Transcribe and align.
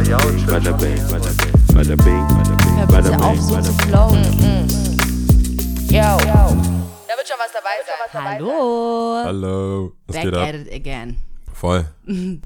Bada 0.00 0.72
bing, 0.80 0.96
bada 1.12 1.94
bing, 1.94 2.24
bada 2.88 3.10
bing, 3.10 3.20
auf, 3.20 3.36
bing, 3.36 3.42
so 3.42 3.54
bada 3.54 3.62
zu 3.64 3.72
bing. 3.76 3.86
flowen. 3.86 4.24
Yo. 5.90 6.16
Da 7.06 7.16
wird 7.16 7.28
schon 7.28 7.36
was 7.38 7.52
dabei 7.52 7.76
sein. 7.84 8.38
Hallo. 8.38 9.22
Hallo. 9.24 9.92
Was 10.06 10.16
Back 10.16 10.24
geht 10.24 10.34
ab? 10.34 10.48
at 10.48 10.54
it 10.54 10.72
again. 10.72 11.16
Voll. 11.60 11.84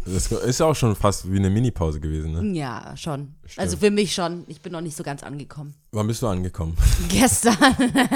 Das 0.07 0.33
ist 0.33 0.61
auch 0.61 0.75
schon 0.75 0.97
fast 0.97 1.31
wie 1.31 1.39
eine 1.39 1.49
Minipause 1.49 2.01
gewesen, 2.01 2.33
ne? 2.33 2.59
Ja, 2.59 2.97
schon. 2.97 3.37
Also 3.57 3.77
für 3.77 3.93
mich 3.93 4.13
schon. 4.13 4.45
Ich 4.49 4.61
bin 4.61 4.73
noch 4.73 4.81
nicht 4.81 4.97
so 4.97 5.05
ganz 5.05 5.23
angekommen. 5.23 5.73
Wann 5.93 6.09
bist 6.09 6.21
du 6.21 6.27
angekommen? 6.27 6.77
Gestern. 7.09 7.57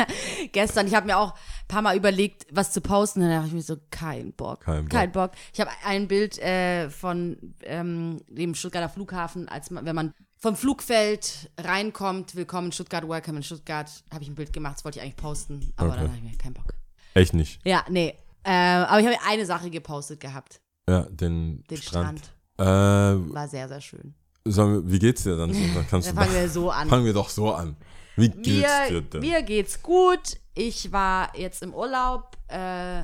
Gestern. 0.52 0.88
Ich 0.88 0.96
habe 0.96 1.06
mir 1.06 1.16
auch 1.16 1.34
ein 1.34 1.68
paar 1.68 1.82
Mal 1.82 1.96
überlegt, 1.96 2.48
was 2.50 2.72
zu 2.72 2.80
posten. 2.80 3.20
Dann 3.20 3.30
dachte 3.30 3.46
ich 3.46 3.52
mir 3.52 3.62
so, 3.62 3.76
kein 3.92 4.32
Bock. 4.32 4.64
Kein 4.88 5.12
Bock. 5.12 5.30
Ich 5.54 5.60
habe 5.60 5.70
ein 5.84 6.08
Bild 6.08 6.36
äh, 6.40 6.90
von 6.90 7.54
ähm, 7.62 8.20
dem 8.28 8.56
Stuttgarter 8.56 8.88
Flughafen, 8.88 9.48
als 9.48 9.70
man, 9.70 9.84
wenn 9.84 9.94
man 9.94 10.12
vom 10.36 10.56
Flugfeld 10.56 11.48
reinkommt, 11.60 12.34
willkommen 12.34 12.66
in 12.66 12.72
Stuttgart, 12.72 13.08
welcome 13.08 13.36
in 13.36 13.44
Stuttgart, 13.44 13.88
habe 14.12 14.24
ich 14.24 14.28
ein 14.30 14.34
Bild 14.34 14.52
gemacht, 14.52 14.78
das 14.78 14.84
wollte 14.84 14.98
ich 14.98 15.04
eigentlich 15.04 15.16
posten. 15.16 15.72
Aber 15.76 15.90
Okay. 15.90 15.98
dann 15.98 16.08
habe 16.08 16.16
ich 16.18 16.24
mir 16.32 16.36
keinen 16.38 16.54
Bock. 16.54 16.74
Echt 17.14 17.34
nicht. 17.34 17.60
Ja, 17.64 17.84
nee. 17.88 18.16
Äh, 18.42 18.50
aber 18.50 18.98
ich 18.98 19.06
habe 19.06 19.16
eine 19.28 19.46
Sache 19.46 19.70
gepostet 19.70 20.18
gehabt. 20.18 20.60
Ja, 20.88 21.02
den, 21.10 21.62
Den 21.64 21.76
Strand. 21.76 22.20
Strand. 22.56 23.28
Äh, 23.30 23.34
War 23.34 23.48
sehr, 23.48 23.68
sehr 23.68 23.80
schön. 23.80 24.14
wir, 24.44 24.90
wie 24.90 24.98
geht's 24.98 25.22
dir 25.22 25.36
dann? 25.36 25.52
Dann 25.52 25.86
kannst 25.88 26.08
Dann 26.08 26.16
du 26.16 26.22
fangen 26.22 26.34
wir 26.34 26.48
so 26.48 26.70
an. 26.70 26.88
fangen 26.88 27.04
wir 27.04 27.12
doch 27.12 27.28
so 27.28 27.52
an. 27.52 27.76
Wie 28.16 28.28
geht's 28.30 28.42
dir 28.88 28.92
Mir, 28.94 29.00
denn? 29.02 29.20
mir 29.20 29.42
geht's 29.42 29.82
gut. 29.82 30.38
Ich 30.54 30.90
war 30.90 31.36
jetzt 31.38 31.62
im 31.62 31.72
Urlaub 31.72 32.36
äh, 32.48 33.02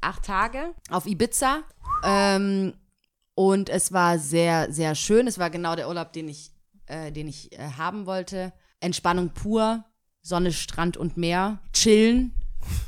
acht 0.00 0.24
Tage 0.24 0.74
auf 0.90 1.06
Ibiza. 1.06 1.62
Ähm, 2.04 2.74
und 3.34 3.68
es 3.68 3.92
war 3.92 4.18
sehr, 4.18 4.72
sehr 4.72 4.94
schön. 4.94 5.26
Es 5.26 5.38
war 5.38 5.50
genau 5.50 5.74
der 5.74 5.88
Urlaub, 5.88 6.12
den 6.12 6.28
ich, 6.28 6.52
äh, 6.86 7.10
den 7.10 7.26
ich 7.26 7.52
äh, 7.58 7.70
haben 7.76 8.06
wollte. 8.06 8.52
Entspannung 8.80 9.30
pur, 9.30 9.84
Sonne, 10.22 10.52
Strand 10.52 10.96
und 10.96 11.16
Meer, 11.16 11.58
chillen. 11.72 12.32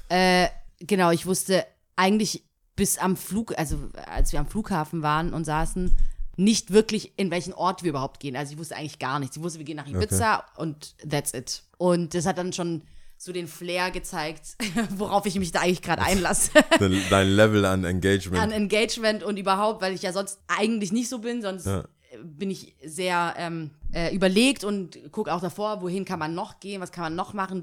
Äh, 0.08 0.48
genau, 0.78 1.10
ich 1.10 1.26
wusste 1.26 1.64
eigentlich 1.96 2.44
bis 2.80 2.96
am 2.96 3.14
Flug, 3.14 3.52
also 3.58 3.76
als 4.06 4.32
wir 4.32 4.40
am 4.40 4.46
Flughafen 4.46 5.02
waren 5.02 5.34
und 5.34 5.44
saßen, 5.44 5.92
nicht 6.36 6.72
wirklich, 6.72 7.12
in 7.18 7.30
welchen 7.30 7.52
Ort 7.52 7.82
wir 7.82 7.90
überhaupt 7.90 8.20
gehen. 8.20 8.36
Also 8.36 8.54
ich 8.54 8.58
wusste 8.58 8.74
eigentlich 8.74 8.98
gar 8.98 9.18
nichts. 9.18 9.36
Ich 9.36 9.42
wusste, 9.42 9.58
wir 9.58 9.66
gehen 9.66 9.76
nach 9.76 9.86
Ibiza 9.86 10.46
und 10.56 10.94
that's 11.06 11.34
it. 11.34 11.62
Und 11.76 12.14
das 12.14 12.24
hat 12.24 12.38
dann 12.38 12.54
schon 12.54 12.80
so 13.18 13.32
den 13.34 13.48
Flair 13.48 13.90
gezeigt, 13.90 14.56
worauf 14.96 15.26
ich 15.26 15.38
mich 15.38 15.52
da 15.52 15.60
eigentlich 15.60 15.82
gerade 15.82 16.00
einlasse. 16.00 16.52
Dein, 17.10 17.28
Level 17.28 17.66
an 17.66 17.84
Engagement. 17.84 18.42
An 18.42 18.50
Engagement 18.50 19.24
und 19.24 19.36
überhaupt, 19.36 19.82
weil 19.82 19.92
ich 19.92 20.00
ja 20.00 20.14
sonst 20.14 20.38
eigentlich 20.48 20.90
nicht 20.90 21.10
so 21.10 21.18
bin, 21.18 21.42
sonst 21.42 21.66
Ja. 21.66 21.84
bin 22.24 22.50
ich 22.50 22.74
sehr 22.82 23.34
ähm, 23.36 23.72
äh, 23.92 24.14
überlegt 24.14 24.64
und 24.64 25.12
gucke 25.12 25.34
auch 25.34 25.42
davor, 25.42 25.82
wohin 25.82 26.06
kann 26.06 26.18
man 26.18 26.34
noch 26.34 26.60
gehen, 26.60 26.80
was 26.80 26.92
kann 26.92 27.04
man 27.04 27.14
noch 27.14 27.34
machen, 27.34 27.60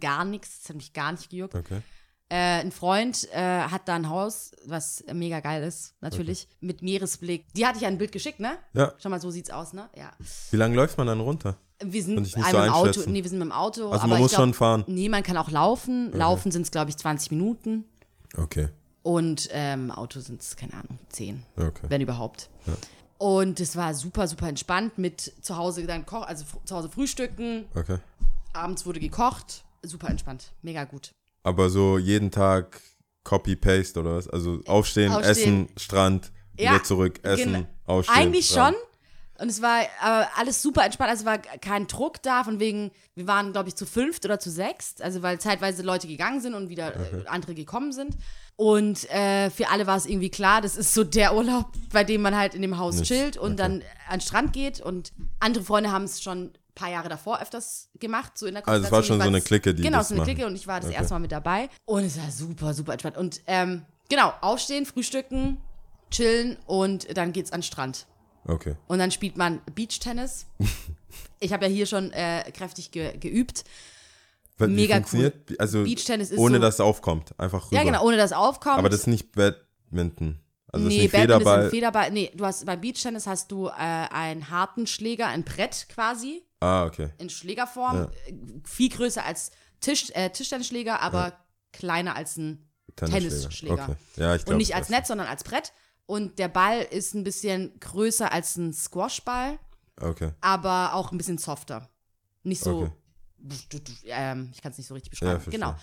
gar 0.00 0.24
nichts, 0.24 0.60
das 0.62 0.70
hat 0.70 0.76
mich 0.76 0.94
gar 0.94 1.12
nicht 1.12 1.28
gejuckt. 1.28 1.54
okay. 1.54 1.82
Äh, 2.30 2.60
ein 2.62 2.72
Freund 2.72 3.28
äh, 3.32 3.38
hat 3.38 3.86
da 3.86 3.94
ein 3.94 4.08
Haus, 4.08 4.52
was 4.64 5.04
mega 5.12 5.40
geil 5.40 5.62
ist, 5.62 5.94
natürlich, 6.00 6.48
mit 6.60 6.80
Meeresblick. 6.82 7.52
Die 7.54 7.66
hatte 7.66 7.78
ich 7.78 7.86
ein 7.86 7.98
Bild 7.98 8.12
geschickt, 8.12 8.40
ne? 8.40 8.56
Ja. 8.72 8.94
Schau 8.98 9.10
mal, 9.10 9.20
so 9.20 9.30
sieht's 9.30 9.50
aus, 9.50 9.72
ne? 9.74 9.88
Ja. 9.96 10.10
Wie 10.50 10.56
lange 10.56 10.74
läuft 10.74 10.96
man 10.96 11.06
dann 11.06 11.20
runter? 11.20 11.56
Wir 11.84 12.02
sind 12.02 12.18
nicht 12.20 12.32
so 12.34 12.40
im 12.40 12.72
Auto, 12.72 13.00
nee, 13.06 13.22
wir 13.22 13.28
sind 13.28 13.38
mit 13.40 13.48
dem 13.48 13.52
Auto. 13.52 13.90
Also 13.90 13.98
aber 13.98 14.06
man 14.08 14.16
ich 14.18 14.22
muss 14.22 14.30
glaub, 14.30 14.40
schon 14.42 14.54
fahren. 14.54 14.84
Nee, 14.86 15.08
man 15.08 15.22
kann 15.22 15.36
auch 15.36 15.50
laufen. 15.50 16.12
Laufen 16.12 16.50
sind 16.50 16.62
es, 16.62 16.70
glaube 16.70 16.90
ich, 16.90 16.96
20 16.96 17.32
Minuten. 17.32 17.84
Okay. 18.36 18.68
Und 19.02 19.50
ähm, 19.52 19.90
Auto 19.90 20.20
sind 20.20 20.40
es, 20.40 20.56
keine 20.56 20.72
Ahnung, 20.72 20.98
10, 21.10 21.44
Okay. 21.58 21.86
wenn 21.88 22.00
überhaupt. 22.00 22.48
Und 23.18 23.60
es 23.60 23.76
war 23.76 23.92
super, 23.92 24.26
super 24.28 24.48
entspannt 24.48 24.96
mit 24.96 25.20
zu 25.42 25.56
Hause 25.58 25.86
dann 25.86 26.06
kochen, 26.06 26.24
also 26.24 26.44
zu 26.64 26.74
Hause 26.74 26.88
frühstücken, 26.88 27.66
Okay. 27.74 27.98
abends 28.54 28.86
wurde 28.86 29.00
gekocht. 29.00 29.64
Super 29.82 30.08
entspannt, 30.08 30.52
mega 30.62 30.84
gut. 30.84 31.12
Aber 31.44 31.70
so 31.70 31.98
jeden 31.98 32.30
Tag 32.32 32.80
Copy-Paste 33.22 34.00
oder 34.00 34.16
was? 34.16 34.28
Also 34.28 34.60
aufstehen, 34.66 35.12
Aufstehen. 35.12 35.30
essen, 35.30 35.68
Strand, 35.76 36.32
Ja, 36.58 36.72
wieder 36.72 36.82
zurück, 36.84 37.20
essen, 37.22 37.52
Genau. 37.52 37.66
aufstehen. 37.84 38.16
Eigentlich 38.16 38.46
Strand. 38.48 38.74
schon. 38.76 38.84
Und 39.42 39.48
es 39.48 39.60
war 39.62 39.80
aber 40.00 40.28
alles 40.36 40.62
super 40.62 40.84
entspannt. 40.84 41.10
Also 41.10 41.24
war 41.24 41.38
kein 41.38 41.86
Druck 41.88 42.22
da, 42.22 42.44
von 42.44 42.60
wegen, 42.60 42.92
wir 43.16 43.26
waren, 43.26 43.50
glaube 43.52 43.68
ich, 43.68 43.74
zu 43.74 43.84
fünft 43.84 44.24
oder 44.24 44.38
zu 44.38 44.48
sechst. 44.50 45.02
Also 45.02 45.22
weil 45.22 45.40
zeitweise 45.40 45.82
Leute 45.82 46.06
gegangen 46.06 46.40
sind 46.40 46.54
und 46.54 46.68
wieder 46.68 46.94
äh, 46.94 47.26
andere 47.26 47.54
gekommen 47.54 47.92
sind. 47.92 48.16
Und 48.56 49.10
äh, 49.10 49.50
für 49.50 49.68
alle 49.70 49.88
war 49.88 49.96
es 49.96 50.06
irgendwie 50.06 50.30
klar, 50.30 50.60
das 50.60 50.76
ist 50.76 50.94
so 50.94 51.02
der 51.02 51.34
Urlaub, 51.34 51.66
bei 51.92 52.04
dem 52.04 52.22
man 52.22 52.36
halt 52.36 52.54
in 52.54 52.62
dem 52.62 52.78
Haus 52.78 52.98
Nicht. 53.00 53.08
chillt 53.08 53.36
und 53.36 53.54
Okay. 53.54 53.56
dann 53.56 53.82
an 54.08 54.18
den 54.18 54.20
Strand 54.20 54.52
geht. 54.52 54.80
Und 54.80 55.12
andere 55.40 55.64
Freunde 55.64 55.90
haben 55.90 56.04
es 56.04 56.22
schon 56.22 56.52
paar 56.74 56.90
Jahre 56.90 57.08
davor 57.08 57.40
öfters 57.40 57.88
gemacht, 57.98 58.36
so 58.36 58.46
in 58.46 58.54
der 58.54 58.66
Also 58.68 58.84
es 58.84 58.90
war 58.90 58.98
Konstellation. 59.00 59.20
schon 59.20 59.32
so 59.32 59.36
eine 59.36 59.40
Clique, 59.42 59.74
die 59.74 59.82
Genau, 59.82 60.02
so 60.02 60.14
eine 60.14 60.20
machen. 60.22 60.34
Clique 60.34 60.46
und 60.46 60.54
ich 60.56 60.66
war 60.66 60.80
das 60.80 60.88
Okay. 60.90 60.98
erste 60.98 61.14
Mal 61.14 61.20
mit 61.20 61.32
dabei. 61.32 61.68
Und 61.84 62.04
es 62.04 62.18
war 62.18 62.30
super, 62.30 62.74
super 62.74 62.92
entspannt. 62.92 63.16
Und 63.16 63.40
ähm, 63.46 63.84
genau, 64.08 64.32
aufstehen, 64.40 64.86
frühstücken, 64.86 65.58
chillen 66.10 66.56
und 66.66 67.16
dann 67.16 67.32
geht's 67.32 67.52
an 67.52 67.60
den 67.60 67.64
Strand. 67.64 68.06
Okay. 68.46 68.74
Und 68.88 68.98
dann 68.98 69.10
spielt 69.10 69.36
man 69.36 69.60
Beachtennis. 69.74 70.46
Ich 71.40 71.52
habe 71.52 71.66
ja 71.66 71.70
hier 71.70 71.86
schon 71.86 72.10
äh, 72.12 72.50
kräftig 72.52 72.90
ge 72.90 73.16
geübt. 73.18 73.64
Wie 74.58 74.66
Mega 74.66 74.94
funktioniert? 74.96 75.34
Also 75.60 75.84
Beachtennis 75.84 76.30
ist 76.30 76.38
ohne 76.38 76.56
so- 76.56 76.62
dass 76.62 76.74
es 76.74 76.80
aufkommt, 76.80 77.38
einfach 77.38 77.66
rüber. 77.66 77.76
Ja, 77.76 77.84
genau, 77.84 78.04
ohne 78.04 78.16
dass 78.16 78.32
aufkommt. 78.32 78.78
Aber 78.78 78.88
das 78.88 79.00
ist 79.00 79.06
nicht 79.08 79.32
Badminton. 79.32 80.40
Also 80.72 80.86
nee, 80.88 81.06
Badminton 81.08 81.40
ist 81.42 81.46
ein 81.48 81.70
Federball. 81.70 82.10
Nee, 82.10 82.32
du 82.34 82.44
hast 82.46 82.64
beim 82.66 82.80
Beachtennis 82.80 83.26
hast 83.26 83.52
du 83.52 83.68
äh, 83.68 83.72
einen 83.72 84.50
harten 84.50 84.86
Schläger, 84.86 85.26
ein 85.28 85.44
Brett 85.44 85.86
quasi, 85.88 86.42
ah, 86.64 86.84
okay. 86.86 87.10
in 87.18 87.30
Schlägerform. 87.30 88.08
Äh, 88.26 88.34
Viel 88.64 88.88
größer 88.90 89.24
als 89.24 89.50
Tisch, 89.80 90.10
äh, 90.14 90.30
Tischtennisschläger, 90.30 91.00
aber 91.00 91.32
kleiner 91.72 92.16
als 92.16 92.36
ein 92.36 92.66
Tennisschläger. 92.96 93.84
Okay. 93.84 93.96
Ja, 94.16 94.34
ich 94.34 94.42
glaube. 94.44 94.54
Und 94.54 94.58
nicht 94.58 94.74
als 94.74 94.88
Netz, 94.88 95.08
sondern 95.08 95.26
als 95.26 95.44
Brett. 95.44 95.72
Und 96.06 96.38
der 96.38 96.48
Ball 96.48 96.80
ist 96.80 97.14
ein 97.14 97.24
bisschen 97.24 97.78
größer 97.80 98.30
als 98.30 98.56
ein 98.56 98.72
Squashball, 98.72 99.58
Okay. 100.00 100.32
aber 100.40 100.94
auch 100.94 101.12
ein 101.12 101.18
bisschen 101.18 101.38
softer. 101.38 101.88
Nicht 102.42 102.62
so. 102.62 102.82
Okay. 102.82 103.80
Ähm, 104.06 104.50
ich 104.54 104.62
kann 104.62 104.72
es 104.72 104.78
nicht 104.78 104.86
so 104.86 104.94
richtig 104.94 105.12
Ja, 105.12 105.14
beschreiben. 105.26 105.40
verstehe. 105.42 105.60
genau. 105.60 105.74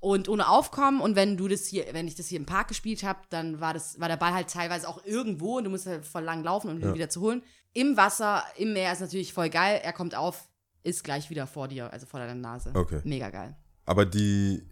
Und 0.00 0.28
ohne 0.28 0.48
Aufkommen 0.48 1.00
und 1.00 1.16
wenn 1.16 1.36
du 1.36 1.48
das 1.48 1.66
hier, 1.66 1.86
wenn 1.92 2.06
ich 2.06 2.14
das 2.14 2.26
hier 2.26 2.38
im 2.38 2.46
Park 2.46 2.68
gespielt 2.68 3.02
habe, 3.02 3.18
dann 3.30 3.60
war 3.60 3.74
das, 3.74 3.98
war 3.98 4.06
der 4.08 4.16
Ball 4.16 4.32
halt 4.32 4.48
teilweise 4.48 4.88
auch 4.88 5.04
irgendwo 5.04 5.56
und 5.58 5.64
du 5.64 5.70
musst 5.70 5.86
halt 5.86 6.06
voll 6.06 6.22
lang 6.22 6.44
laufen, 6.44 6.70
um 6.70 6.76
ihn 6.78 6.88
Ja. 6.88 6.94
wieder 6.94 7.08
zu 7.08 7.20
holen. 7.20 7.42
Im 7.78 7.96
Wasser, 7.96 8.42
im 8.56 8.72
Meer 8.72 8.92
ist 8.92 9.00
natürlich 9.00 9.32
voll 9.32 9.50
geil. 9.50 9.80
Er 9.84 9.92
kommt 9.92 10.16
auf, 10.16 10.48
ist 10.82 11.04
gleich 11.04 11.30
wieder 11.30 11.46
vor 11.46 11.68
dir, 11.68 11.92
also 11.92 12.06
vor 12.06 12.18
deiner 12.18 12.34
Nase. 12.34 12.72
Okay. 12.74 13.00
Mega 13.04 13.30
geil. 13.30 13.56
Aber 13.86 14.04
die, 14.04 14.62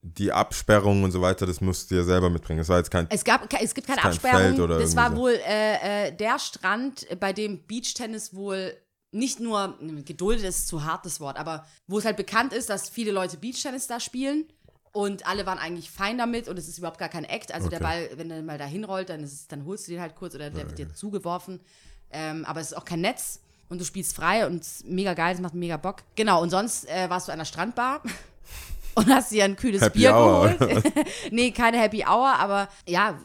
die 0.00 0.30
Absperrung 0.30 1.02
und 1.02 1.10
so 1.10 1.20
weiter, 1.20 1.44
das 1.44 1.60
musst 1.60 1.90
du 1.90 1.96
dir 1.96 2.04
selber 2.04 2.30
mitbringen. 2.30 2.58
Das 2.58 2.68
war 2.68 2.78
jetzt 2.78 2.92
kein. 2.92 3.08
Es, 3.10 3.24
gab, 3.24 3.52
es 3.60 3.74
gibt 3.74 3.88
keine 3.88 4.00
kein 4.00 4.12
Absperrung. 4.12 4.60
Oder 4.60 4.78
das 4.78 4.94
war 4.94 5.10
so. 5.10 5.16
wohl 5.16 5.32
äh, 5.32 6.06
äh, 6.08 6.12
der 6.12 6.38
Strand, 6.38 7.08
bei 7.18 7.32
dem 7.32 7.66
Beachtennis 7.66 8.32
wohl 8.32 8.76
nicht 9.10 9.40
nur, 9.40 9.76
geduldet 10.04 10.44
ist 10.44 10.68
zu 10.68 10.84
hartes 10.84 11.18
Wort, 11.18 11.38
aber 11.38 11.66
wo 11.88 11.98
es 11.98 12.04
halt 12.04 12.16
bekannt 12.16 12.52
ist, 12.52 12.70
dass 12.70 12.88
viele 12.88 13.10
Leute 13.10 13.38
Beachtennis 13.38 13.88
da 13.88 13.98
spielen 13.98 14.44
und 14.92 15.26
alle 15.26 15.46
waren 15.46 15.58
eigentlich 15.58 15.90
fein 15.90 16.16
damit 16.16 16.48
und 16.48 16.58
es 16.58 16.68
ist 16.68 16.78
überhaupt 16.78 16.98
gar 16.98 17.08
kein 17.08 17.24
Act. 17.24 17.52
Also 17.52 17.68
der 17.68 17.80
Okay. 17.80 18.08
Ball, 18.08 18.18
wenn 18.18 18.28
der 18.28 18.42
mal 18.42 18.58
da 18.58 18.66
hinrollt, 18.66 19.08
dann, 19.08 19.22
ist 19.24 19.32
es, 19.32 19.48
dann 19.48 19.64
holst 19.64 19.86
du 19.88 19.92
den 19.92 20.00
halt 20.00 20.14
kurz 20.14 20.34
oder 20.34 20.50
der 20.50 20.66
wird 20.66 20.78
dir 20.78 20.92
zugeworfen. 20.94 21.60
Ähm, 22.10 22.44
aber 22.44 22.60
es 22.60 22.68
ist 22.68 22.76
auch 22.76 22.84
kein 22.84 23.00
Netz 23.00 23.40
und 23.68 23.80
du 23.80 23.84
spielst 23.84 24.14
frei 24.14 24.46
und 24.46 24.62
es 24.62 24.76
ist 24.76 24.86
mega 24.86 25.14
geil, 25.14 25.34
es 25.34 25.40
macht 25.40 25.54
mega 25.54 25.76
Bock. 25.76 26.02
Genau, 26.14 26.42
und 26.42 26.50
sonst 26.50 26.88
äh, 26.88 27.10
warst 27.10 27.28
du 27.28 27.32
an 27.32 27.38
der 27.38 27.44
Strandbar. 27.46 28.02
Und 28.98 29.08
hast 29.08 29.30
dir 29.30 29.44
ein 29.44 29.56
kühles 29.56 29.82
Happy 29.82 29.98
Bier 29.98 30.16
Hour, 30.16 30.54
geholt. 30.54 30.92
nee, 31.30 31.50
keine 31.50 31.78
Happy 31.78 32.02
Hour, 32.06 32.34
aber 32.38 32.66
ja, 32.88 33.18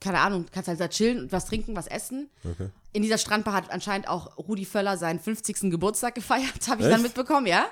keine 0.00 0.20
Ahnung, 0.20 0.46
kannst 0.52 0.68
halt 0.68 0.78
da 0.78 0.86
chillen 0.86 1.18
und 1.18 1.32
was 1.32 1.46
trinken, 1.46 1.74
was 1.74 1.88
essen. 1.88 2.30
Okay. 2.44 2.68
In 2.92 3.02
dieser 3.02 3.18
Strandbar 3.18 3.54
hat 3.54 3.72
anscheinend 3.72 4.06
auch 4.06 4.38
Rudi 4.38 4.64
Völler 4.64 4.96
seinen 4.96 5.18
50. 5.18 5.68
Geburtstag 5.70 6.14
gefeiert, 6.14 6.68
habe 6.68 6.82
ich 6.82 6.88
dann 6.88 7.00
Echt? 7.00 7.02
mitbekommen, 7.02 7.46
ja? 7.46 7.66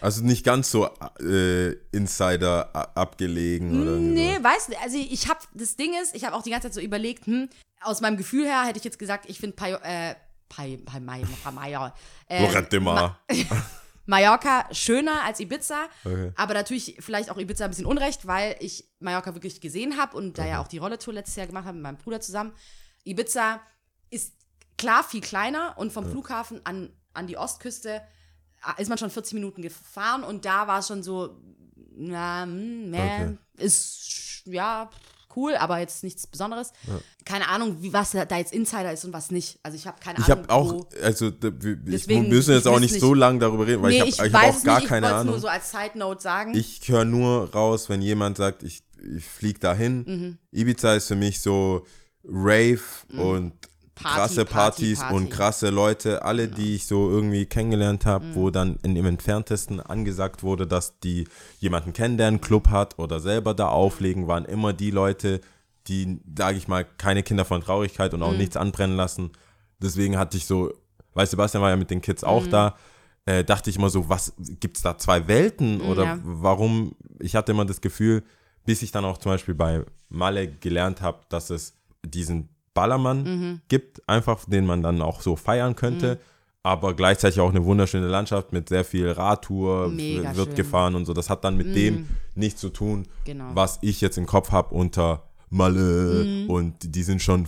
Also 0.00 0.24
nicht 0.24 0.44
ganz 0.44 0.70
so 0.70 0.88
äh, 1.20 1.72
Insider 1.92 2.74
abgelegen 2.96 3.82
oder 3.82 3.96
Nee, 3.96 4.38
weißt 4.40 4.70
du, 4.70 4.78
also 4.80 4.96
ich 4.98 5.28
habe, 5.28 5.40
das 5.54 5.76
Ding 5.76 5.92
ist, 6.00 6.14
ich 6.14 6.24
habe 6.24 6.34
auch 6.36 6.42
die 6.42 6.50
ganze 6.50 6.68
Zeit 6.68 6.74
so 6.74 6.80
überlegt, 6.80 7.26
hm, 7.26 7.48
aus 7.80 8.00
meinem 8.00 8.16
Gefühl 8.16 8.44
her 8.46 8.64
hätte 8.64 8.78
ich 8.78 8.84
jetzt 8.84 8.98
gesagt, 8.98 9.26
ich 9.28 9.38
finde 9.38 9.56
Payo, 9.56 9.76
äh, 9.82 10.14
so. 12.28 12.76
äh, 12.76 12.80
Mar. 12.80 13.18
Mallorca 14.06 14.66
schöner 14.72 15.22
als 15.24 15.38
Ibiza, 15.40 15.86
Okay. 16.04 16.32
aber 16.34 16.54
natürlich 16.54 16.96
vielleicht 16.98 17.30
auch 17.30 17.38
Ibiza 17.38 17.64
ein 17.64 17.70
bisschen 17.70 17.86
unrecht, 17.86 18.26
weil 18.26 18.56
ich 18.58 18.90
Mallorca 18.98 19.34
wirklich 19.34 19.60
gesehen 19.60 19.96
habe 19.96 20.16
und 20.16 20.38
da 20.38 20.46
ja 20.46 20.60
auch 20.60 20.66
die 20.68 20.78
Rolletour 20.78 21.14
letztes 21.14 21.36
Jahr 21.36 21.46
gemacht 21.46 21.66
habe 21.66 21.74
mit 21.76 21.84
meinem 21.84 21.98
Bruder 21.98 22.20
zusammen. 22.20 22.52
Ibiza 23.04 23.60
ist 24.10 24.34
klar 24.76 25.04
viel 25.04 25.20
kleiner 25.20 25.74
und 25.78 25.92
vom 25.92 26.04
Flughafen 26.10 26.60
an, 26.66 26.92
an 27.14 27.26
die 27.28 27.38
Ostküste 27.38 28.02
ist 28.78 28.88
man 28.88 28.98
schon 28.98 29.10
40 29.10 29.34
Minuten 29.34 29.62
gefahren 29.62 30.22
und 30.24 30.44
da 30.44 30.66
war 30.66 30.78
es 30.80 30.86
schon 30.88 31.02
so, 31.02 31.36
na, 31.96 32.44
hm, 32.44 32.90
man, 32.90 33.00
Okay. 33.00 33.64
ist, 33.64 34.42
ja, 34.46 34.88
cool, 35.36 35.54
aber 35.56 35.78
jetzt 35.78 36.04
nichts 36.04 36.26
Besonderes. 36.26 36.72
Keine 37.24 37.48
Ahnung, 37.48 37.78
wie 37.80 37.92
was 37.92 38.10
da 38.10 38.36
jetzt 38.36 38.52
Insider 38.52 38.92
ist 38.92 39.04
und 39.04 39.12
was 39.14 39.30
nicht. 39.30 39.58
Also 39.62 39.76
ich 39.76 39.86
habe 39.86 39.98
keine 39.98 40.18
Ich 40.18 40.26
Ahnung. 40.26 40.44
habe 40.48 40.52
auch, 40.52 40.86
also 41.02 41.32
wir 41.40 42.22
müssen 42.22 42.52
jetzt 42.52 42.66
ich 42.66 42.72
auch 42.72 42.80
nicht 42.80 43.00
so 43.00 43.14
lange 43.14 43.38
darüber 43.38 43.66
reden, 43.66 43.82
weil 43.82 43.90
nee, 43.90 43.96
ich 43.96 44.00
habe 44.00 44.10
ich, 44.10 44.18
ich 44.18 44.32
hab 44.34 44.54
auch 44.56 44.62
gar 44.62 44.78
nicht, 44.80 44.88
keine 44.88 45.06
ich 45.06 45.10
wollte 45.10 45.20
Ahnung. 45.20 45.32
nur 45.34 45.40
so 45.40 45.48
als 45.48 45.70
Side 45.70 45.96
Note 45.98 46.20
sagen. 46.20 46.54
Ich 46.54 46.80
höre 46.86 47.04
nur 47.06 47.50
raus, 47.52 47.88
wenn 47.88 48.02
jemand 48.02 48.36
sagt, 48.36 48.62
ich, 48.62 48.82
ich 49.16 49.24
fliege 49.24 49.58
dahin. 49.58 50.04
Mhm. 50.06 50.38
Ibiza 50.50 50.94
ist 50.96 51.08
für 51.08 51.16
mich 51.16 51.40
so 51.40 51.86
Rave 52.24 52.80
und 53.16 53.52
Party, 53.94 54.16
krasse 54.16 54.44
Party, 54.44 54.54
Partys 54.54 54.98
Party. 55.00 55.14
und 55.14 55.30
krasse 55.30 55.70
Leute, 55.70 56.22
alle, 56.24 56.48
die 56.48 56.74
ich 56.74 56.86
so 56.86 57.10
irgendwie 57.10 57.44
kennengelernt 57.46 58.06
habe, 58.06 58.24
Mhm. 58.26 58.34
wo 58.34 58.50
dann 58.50 58.78
in 58.82 58.94
dem 58.94 59.04
entferntesten 59.06 59.80
angesagt 59.80 60.42
wurde, 60.42 60.66
dass 60.66 60.98
die 61.00 61.28
jemanden 61.60 61.92
kennen, 61.92 62.16
der 62.16 62.28
einen 62.28 62.40
Club 62.40 62.68
hat 62.68 62.98
oder 62.98 63.20
selber 63.20 63.52
da 63.54 63.68
auflegen, 63.68 64.26
waren 64.28 64.44
immer 64.46 64.72
die 64.72 64.90
Leute, 64.90 65.40
die, 65.88 66.20
sage 66.36 66.56
ich 66.56 66.68
mal, 66.68 66.84
keine 66.96 67.22
Kinder 67.22 67.44
von 67.44 67.60
Traurigkeit 67.60 68.12
Mhm. 68.12 68.16
und 68.16 68.22
auch 68.22 68.32
nichts 68.36 68.56
anbrennen 68.56 68.96
lassen. 68.96 69.30
Deswegen 69.80 70.16
hatte 70.16 70.36
ich 70.36 70.46
so, 70.46 70.72
weil 71.12 71.26
Sebastian 71.26 71.62
war 71.62 71.70
ja 71.70 71.76
mit 71.76 71.90
den 71.90 72.00
Kids 72.00 72.22
Mhm. 72.22 72.28
auch 72.28 72.46
da, 72.46 72.76
äh, 73.26 73.44
dachte 73.44 73.68
ich 73.70 73.76
immer 73.76 73.90
so, 73.90 74.08
was, 74.08 74.32
gibt 74.38 74.78
es 74.78 74.82
da 74.82 74.96
zwei 74.98 75.28
Welten 75.28 75.80
oder 75.82 76.04
Ja. 76.04 76.18
warum? 76.24 76.94
Ich 77.20 77.36
hatte 77.36 77.52
immer 77.52 77.64
das 77.66 77.80
Gefühl, 77.80 78.22
bis 78.64 78.80
ich 78.82 78.90
dann 78.90 79.04
auch 79.04 79.18
zum 79.18 79.32
Beispiel 79.32 79.54
bei 79.54 79.84
Malle 80.08 80.48
gelernt 80.48 81.02
habe, 81.02 81.20
dass 81.28 81.50
es 81.50 81.74
diesen 82.04 82.48
Ballermann 82.74 83.22
Mhm. 83.24 83.60
gibt, 83.68 84.06
einfach 84.08 84.44
den 84.46 84.66
man 84.66 84.82
dann 84.82 85.02
auch 85.02 85.20
so 85.20 85.36
feiern 85.36 85.76
könnte. 85.76 86.18
Aber 86.64 86.94
gleichzeitig 86.94 87.40
auch 87.40 87.50
eine 87.50 87.64
wunderschöne 87.64 88.06
Landschaft 88.06 88.52
mit 88.52 88.68
sehr 88.68 88.84
viel 88.84 89.10
Radtour, 89.10 89.88
Mega 89.88 90.36
wird 90.36 90.48
schön. 90.48 90.54
gefahren 90.54 90.94
und 90.94 91.06
so. 91.06 91.12
Das 91.12 91.28
hat 91.28 91.42
dann 91.44 91.56
mit 91.56 91.74
dem 91.74 92.06
nichts 92.36 92.60
zu 92.60 92.68
tun, 92.68 93.06
Genau. 93.24 93.50
was 93.54 93.78
ich 93.82 94.00
jetzt 94.00 94.16
im 94.16 94.26
Kopf 94.26 94.52
habe 94.52 94.72
unter 94.74 95.24
Malle 95.50 96.24
Mhm. 96.24 96.50
und 96.50 96.74
die 96.94 97.02
sind 97.02 97.20
schon 97.20 97.46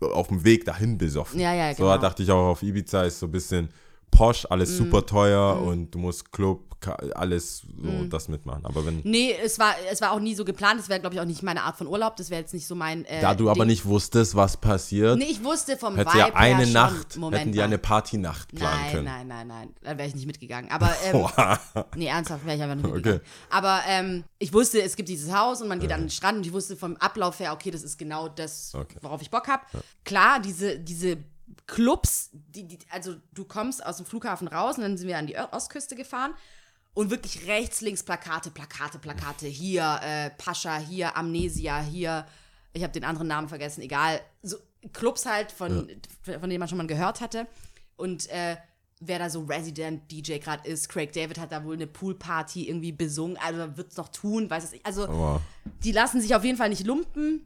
auf 0.00 0.28
dem 0.28 0.44
Weg 0.44 0.64
dahin 0.64 0.98
besoffen. 0.98 1.40
Ja, 1.40 1.54
ja, 1.54 1.72
So 1.74 1.84
genau. 1.84 1.96
dachte 1.98 2.22
ich 2.22 2.30
auch 2.30 2.50
auf 2.50 2.62
Ibiza 2.62 3.04
ist 3.04 3.20
so 3.20 3.26
ein 3.26 3.32
bisschen 3.32 3.68
posch, 4.10 4.46
alles 4.50 4.72
Mhm. 4.72 4.84
super 4.84 5.06
teuer 5.06 5.60
und 5.62 5.94
du 5.94 5.98
musst 5.98 6.32
Club, 6.32 6.75
alles 6.88 7.58
so 7.58 7.66
Mhm. 7.90 8.10
das 8.10 8.28
mitmachen. 8.28 8.64
Aber 8.64 8.84
wenn 8.86 9.00
Nee, 9.04 9.34
es 9.42 9.58
war, 9.58 9.74
es 9.90 10.00
war 10.00 10.12
auch 10.12 10.20
nie 10.20 10.34
so 10.34 10.44
geplant. 10.44 10.80
Das 10.80 10.88
wäre, 10.88 11.00
glaube 11.00 11.14
ich, 11.14 11.20
auch 11.20 11.24
nicht 11.26 11.42
meine 11.42 11.62
Art 11.62 11.76
von 11.76 11.86
Urlaub. 11.86 12.16
Das 12.16 12.30
wäre 12.30 12.40
jetzt 12.40 12.54
nicht 12.54 12.66
so 12.66 12.74
mein. 12.74 13.04
Äh, 13.04 13.20
da 13.20 13.34
du 13.34 13.48
aber 13.50 13.60
Ding. 13.60 13.68
nicht 13.68 13.84
wusstest, 13.84 14.34
was 14.34 14.56
passiert, 14.56 15.18
Nee, 15.18 15.24
ich 15.30 15.42
wusste 15.44 15.76
vom 15.76 15.96
hätte 15.96 16.10
Vibe 16.10 16.18
ja 16.18 16.34
eine 16.34 16.56
her 16.58 16.64
schon, 16.64 16.72
Nacht, 16.72 17.16
Moment 17.16 17.40
hätten 17.40 17.52
die 17.52 17.58
mal. 17.58 17.64
eine 17.64 17.78
Partynacht 17.78 18.54
planen 18.54 18.80
Nein, 18.82 18.92
können. 18.92 19.04
nein, 19.04 19.26
nein, 19.28 19.46
nein. 19.46 19.74
Da 19.82 19.98
wäre 19.98 20.08
ich 20.08 20.14
nicht 20.14 20.26
mitgegangen. 20.26 20.70
Aber, 20.70 20.90
ähm, 21.04 21.26
nee, 21.96 22.06
ernsthaft 22.06 22.44
wäre 22.44 22.56
ich 22.56 22.62
einfach 22.62 22.76
nicht 22.76 22.84
mitgegangen. 22.86 23.20
Aber 23.50 23.80
ähm, 23.88 24.24
ich 24.38 24.52
wusste, 24.52 24.82
es 24.82 24.96
gibt 24.96 25.08
dieses 25.08 25.32
Haus 25.34 25.62
und 25.62 25.68
man 25.68 25.78
geht 25.80 25.92
an 25.92 26.00
den 26.00 26.10
Strand 26.10 26.38
und 26.38 26.46
ich 26.46 26.52
wusste 26.52 26.76
vom 26.76 26.96
Ablauf 26.96 27.40
her, 27.40 27.52
okay, 27.52 27.70
das 27.70 27.82
ist 27.82 27.98
genau 27.98 28.28
das, 28.28 28.72
Okay. 28.74 28.98
worauf 29.02 29.22
ich 29.22 29.30
Bock 29.30 29.48
habe. 29.48 29.62
Klar, 30.04 30.40
diese, 30.40 30.78
diese 30.78 31.18
Clubs, 31.66 32.30
die, 32.32 32.66
die, 32.66 32.78
also 32.90 33.14
du 33.32 33.44
kommst 33.44 33.84
aus 33.84 33.96
dem 33.96 34.06
Flughafen 34.06 34.48
raus 34.48 34.76
und 34.76 34.82
dann 34.82 34.96
sind 34.96 35.08
wir 35.08 35.18
an 35.18 35.26
die 35.26 35.36
Ostküste 35.36 35.96
gefahren 35.96 36.32
und 36.96 37.10
wirklich 37.10 37.46
rechts, 37.46 37.82
links 37.82 38.02
Plakate, 38.02 38.50
Plakate, 38.50 38.98
Plakate. 38.98 39.46
Hier 39.46 40.00
äh, 40.02 40.30
Pascha, 40.30 40.78
hier 40.78 41.14
Amnesia, 41.14 41.82
hier, 41.82 42.24
ich 42.72 42.82
habe 42.82 42.92
den 42.94 43.04
anderen 43.04 43.28
Namen 43.28 43.50
vergessen, 43.50 43.82
egal. 43.82 44.18
So 44.42 44.56
Clubs 44.94 45.26
halt, 45.26 45.52
von, 45.52 45.90
von 46.22 46.48
denen 46.48 46.58
man 46.58 46.68
schon 46.68 46.78
mal 46.78 46.86
gehört 46.86 47.20
hatte. 47.20 47.46
Und 47.96 48.30
äh, 48.30 48.56
wer 49.00 49.18
da 49.18 49.28
so 49.28 49.42
Resident 49.42 50.10
DJ 50.10 50.38
gerade 50.38 50.66
ist, 50.66 50.88
Craig 50.88 51.12
David 51.12 51.38
hat 51.38 51.52
da 51.52 51.64
wohl 51.64 51.74
eine 51.74 51.86
Poolparty 51.86 52.66
irgendwie 52.66 52.92
besungen, 52.92 53.36
also 53.36 53.76
wird 53.76 53.90
es 53.90 53.98
noch 53.98 54.08
tun, 54.08 54.48
weiß 54.48 54.64
es 54.64 54.72
nicht. 54.72 54.86
Also 54.86 55.04
Aber 55.04 55.42
die 55.84 55.92
lassen 55.92 56.22
sich 56.22 56.34
auf 56.34 56.44
jeden 56.44 56.56
Fall 56.56 56.70
nicht 56.70 56.86
lumpen, 56.86 57.44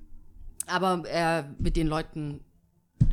aber 0.66 1.02
äh, 1.08 1.42
mit 1.58 1.74
den 1.76 1.88
Leuten 1.88 2.44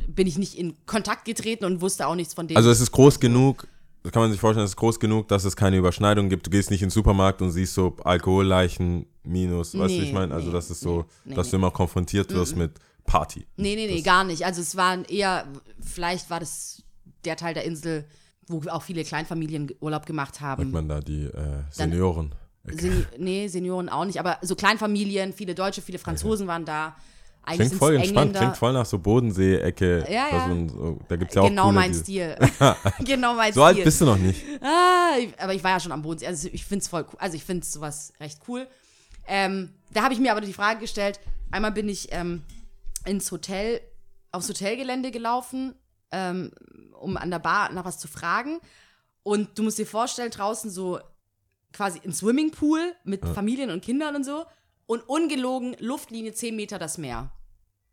bin 0.06 0.28
ich 0.28 0.38
nicht 0.38 0.56
in 0.56 0.76
Kontakt 0.86 1.24
getreten 1.24 1.64
und 1.64 1.80
wusste 1.80 2.06
auch 2.06 2.14
nichts 2.14 2.34
von 2.34 2.46
denen. 2.46 2.58
Also 2.58 2.70
es 2.70 2.80
ist 2.80 2.92
groß 2.92 3.18
genug, 3.18 3.66
kann 4.12 4.22
man 4.22 4.30
sich 4.30 4.40
vorstellen, 4.40 4.64
es 4.64 4.70
ist 4.70 4.76
groß 4.76 5.00
genug, 5.00 5.28
dass 5.28 5.44
es 5.44 5.56
keine 5.56 5.76
Überschneidung 5.76 6.28
gibt. 6.28 6.46
Du 6.46 6.50
gehst 6.50 6.70
nicht 6.70 6.82
in 6.82 6.86
den 6.86 6.92
Supermarkt 6.92 7.42
und 7.42 7.50
siehst 7.50 7.74
so 7.74 7.96
Alkoholleichen 8.04 9.06
minus, 9.22 9.78
weißt 9.78 9.94
du, 9.94 9.96
wie 9.96 10.00
Nee, 10.00 10.06
ich 10.06 10.12
meine? 10.12 10.34
Also 10.34 10.48
nee, 10.48 10.52
das 10.52 10.70
ist 10.70 10.80
so, 10.80 11.04
nee, 11.24 11.34
dass 11.34 11.48
nee. 11.48 11.50
du 11.52 11.56
immer 11.56 11.70
konfrontiert 11.70 12.32
wirst 12.32 12.56
mit 12.56 12.72
Party. 13.04 13.46
Nee, 13.56 13.74
nee, 13.74 13.86
nee, 13.86 14.02
gar 14.02 14.24
nicht. 14.24 14.44
Also 14.44 14.60
es 14.60 14.76
waren 14.76 15.04
eher, 15.04 15.46
vielleicht 15.80 16.30
war 16.30 16.40
das 16.40 16.82
der 17.24 17.36
Teil 17.36 17.54
der 17.54 17.64
Insel, 17.64 18.06
wo 18.46 18.62
auch 18.70 18.82
viele 18.82 19.04
Kleinfamilien 19.04 19.70
Urlaub 19.80 20.06
gemacht 20.06 20.40
haben. 20.40 20.62
Sagt 20.62 20.72
man 20.72 20.88
da 20.88 21.00
die 21.00 21.24
äh, 21.24 21.62
Senioren. 21.70 22.34
Seni 22.64 23.04
nee, 23.18 23.48
Senioren 23.48 23.88
auch 23.88 24.04
nicht, 24.04 24.20
aber 24.20 24.38
so 24.42 24.54
Kleinfamilien, 24.54 25.32
viele 25.32 25.54
Deutsche, 25.54 25.82
viele 25.82 25.98
Franzosen 25.98 26.46
waren 26.46 26.64
da. 26.64 26.96
Eigentlich 27.48 27.68
Klingt 27.68 27.78
voll 27.78 27.96
entspannt, 27.96 28.36
klingt 28.36 28.56
voll 28.58 28.74
nach 28.74 28.84
so 28.84 28.98
Bodensee-Ecke. 28.98 30.04
Ja, 30.06 30.28
ja. 30.28 30.30
Da, 30.30 30.48
so, 30.48 30.68
so, 30.68 30.98
da 31.08 31.16
gibt 31.16 31.30
es 31.30 31.34
ja 31.34 31.40
auch 31.40 31.48
genau 31.48 31.64
coole, 31.64 31.74
mein 31.74 31.94
Stil. 31.94 32.36
genau 33.00 33.34
mein 33.34 33.54
So 33.54 33.62
alt 33.62 33.76
Stil. 33.76 33.84
bist 33.84 34.00
du 34.02 34.04
noch 34.04 34.18
nicht. 34.18 34.44
Ah, 34.60 35.12
aber 35.38 35.54
ich 35.54 35.64
war 35.64 35.70
ja 35.70 35.80
schon 35.80 35.92
am 35.92 36.02
Bodensee. 36.02 36.26
Also 36.26 36.50
ich 36.52 36.66
finde 36.66 36.82
es 36.82 36.88
voll 36.88 37.06
cool. 37.10 37.18
Also 37.18 37.36
ich 37.36 37.44
finde 37.44 37.64
sowas 37.64 38.12
recht 38.20 38.40
cool. 38.48 38.66
Ähm, 39.26 39.70
da 39.94 40.02
habe 40.02 40.12
ich 40.12 40.20
mir 40.20 40.30
aber 40.30 40.42
die 40.42 40.52
Frage 40.52 40.80
gestellt. 40.80 41.20
Einmal 41.50 41.72
bin 41.72 41.88
ich 41.88 42.08
ähm, 42.12 42.42
ins 43.06 43.32
Hotel, 43.32 43.80
aufs 44.30 44.50
Hotelgelände 44.50 45.10
gelaufen, 45.10 45.74
ähm, 46.12 46.50
um 47.00 47.16
an 47.16 47.30
der 47.30 47.38
Bar 47.38 47.72
nach 47.72 47.86
was 47.86 47.98
zu 47.98 48.08
fragen. 48.08 48.58
Und 49.22 49.58
du 49.58 49.62
musst 49.62 49.78
dir 49.78 49.86
vorstellen, 49.86 50.30
draußen 50.30 50.70
so 50.70 50.98
quasi 51.72 51.98
ein 52.04 52.12
Swimmingpool 52.12 52.94
mit 53.04 53.24
Familien 53.24 53.70
und 53.70 53.82
Kindern 53.82 54.16
und 54.16 54.24
so. 54.24 54.44
Und 54.86 55.08
ungelogen 55.08 55.76
Luftlinie 55.78 56.34
10 56.34 56.56
Meter 56.56 56.78
das 56.78 56.98
Meer. 56.98 57.30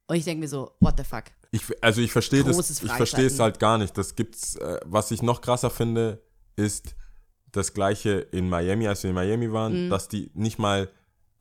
Und 0.07 0.15
ich 0.17 0.23
denke 0.23 0.41
mir 0.41 0.47
so, 0.47 0.71
what 0.79 0.95
the 0.97 1.03
fuck? 1.03 1.23
Ich, 1.51 1.63
also 1.81 2.01
ich 2.01 2.11
verstehe 2.11 2.43
das, 2.43 2.81
ich 2.81 2.91
verstehe 2.91 3.25
es 3.27 3.39
halt 3.39 3.59
gar 3.59 3.77
nicht. 3.77 3.97
Das 3.97 4.15
gibt's, 4.15 4.55
äh, 4.57 4.79
was 4.85 5.11
ich 5.11 5.21
noch 5.21 5.41
krasser 5.41 5.69
finde, 5.69 6.21
ist 6.55 6.95
das 7.51 7.73
gleiche 7.73 8.11
in 8.31 8.49
Miami, 8.49 8.87
als 8.87 9.03
wir 9.03 9.09
in 9.09 9.15
Miami 9.15 9.47
Mhm. 9.47 9.53
waren, 9.53 9.89
dass 9.89 10.07
die 10.07 10.29
nicht 10.33 10.59
mal, 10.59 10.89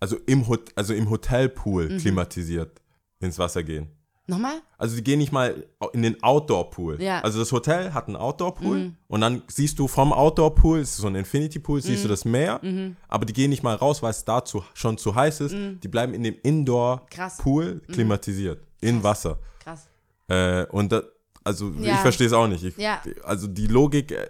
also 0.01 0.17
im, 0.27 0.47
Hot, 0.49 0.71
also 0.77 0.95
im 0.95 1.11
Hotelpool 1.11 1.91
Mhm. 1.91 1.99
klimatisiert 1.99 2.81
ins 3.21 3.39
Wasser 3.39 3.63
gehen. 3.65 3.91
Nochmal? 4.27 4.55
Also 4.79 4.97
die 4.97 5.05
gehen 5.05 5.19
nicht 5.19 5.33
mal 5.33 5.67
in 5.93 6.01
den 6.03 6.23
Outdoor-Pool. 6.23 7.03
Ja. 7.03 7.19
Mhm. 7.19 7.25
Also 7.25 7.39
das 7.41 7.53
Hotel 7.53 7.93
hat 7.93 8.07
einen 8.07 8.17
Outdoor-Pool 8.17 8.93
und 9.07 9.21
dann 9.21 9.43
siehst 9.49 9.79
du 9.79 9.87
vom 9.87 10.13
Outdoor-Pool, 10.15 10.79
es 10.81 10.91
ist 10.93 10.97
so 10.99 11.09
ein 11.09 11.15
Infinity-Pool, 11.15 11.83
siehst 11.83 11.99
Mhm. 12.01 12.03
du 12.05 12.09
das 12.09 12.25
Meer, 12.25 12.61
aber 13.09 13.27
die 13.27 13.35
gehen 13.35 13.51
nicht 13.51 13.63
mal 13.63 13.75
raus, 13.75 14.03
weil 14.03 14.11
es 14.13 14.25
dazu 14.25 14.65
schon 14.73 14.97
zu 14.97 15.15
heiß 15.15 15.41
ist. 15.43 15.55
Die 15.83 15.89
bleiben 15.89 16.15
in 16.15 16.23
dem. 16.23 16.35
Mhm. 16.35 16.41
Indoor-Pool 16.43 17.83
klimatisiert, 17.93 18.63
in 18.81 19.03
Wasser. 19.03 19.39
Krass. 19.63 19.89
Äh, 20.29 20.65
und 20.67 20.91
das, 20.93 21.05
also 21.43 21.71
Ja. 21.79 21.93
ich 21.95 21.99
verstehe 22.01 22.27
es 22.27 22.33
auch 22.33 22.47
nicht. 22.47 22.65
Ich, 22.65 22.77
Ja. 22.79 23.03
Also 23.25 23.47
die 23.47 23.67
Logik, 23.67 24.11
äh, 24.13 24.29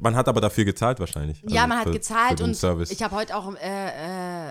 man 0.00 0.16
hat 0.16 0.28
aber 0.28 0.40
dafür 0.40 0.64
gezahlt 0.64 1.00
wahrscheinlich. 1.00 1.42
Ja, 1.46 1.62
also 1.62 1.68
man 1.68 1.78
hat 1.78 1.84
für- 1.84 1.92
gezahlt 1.92 2.38
für 2.38 2.44
und 2.44 2.54
Service. 2.54 2.90
ich 2.90 3.02
habe 3.02 3.14
heute 3.14 3.36
auch 3.36 3.54
äh, 3.56 3.58
äh, 3.58 4.50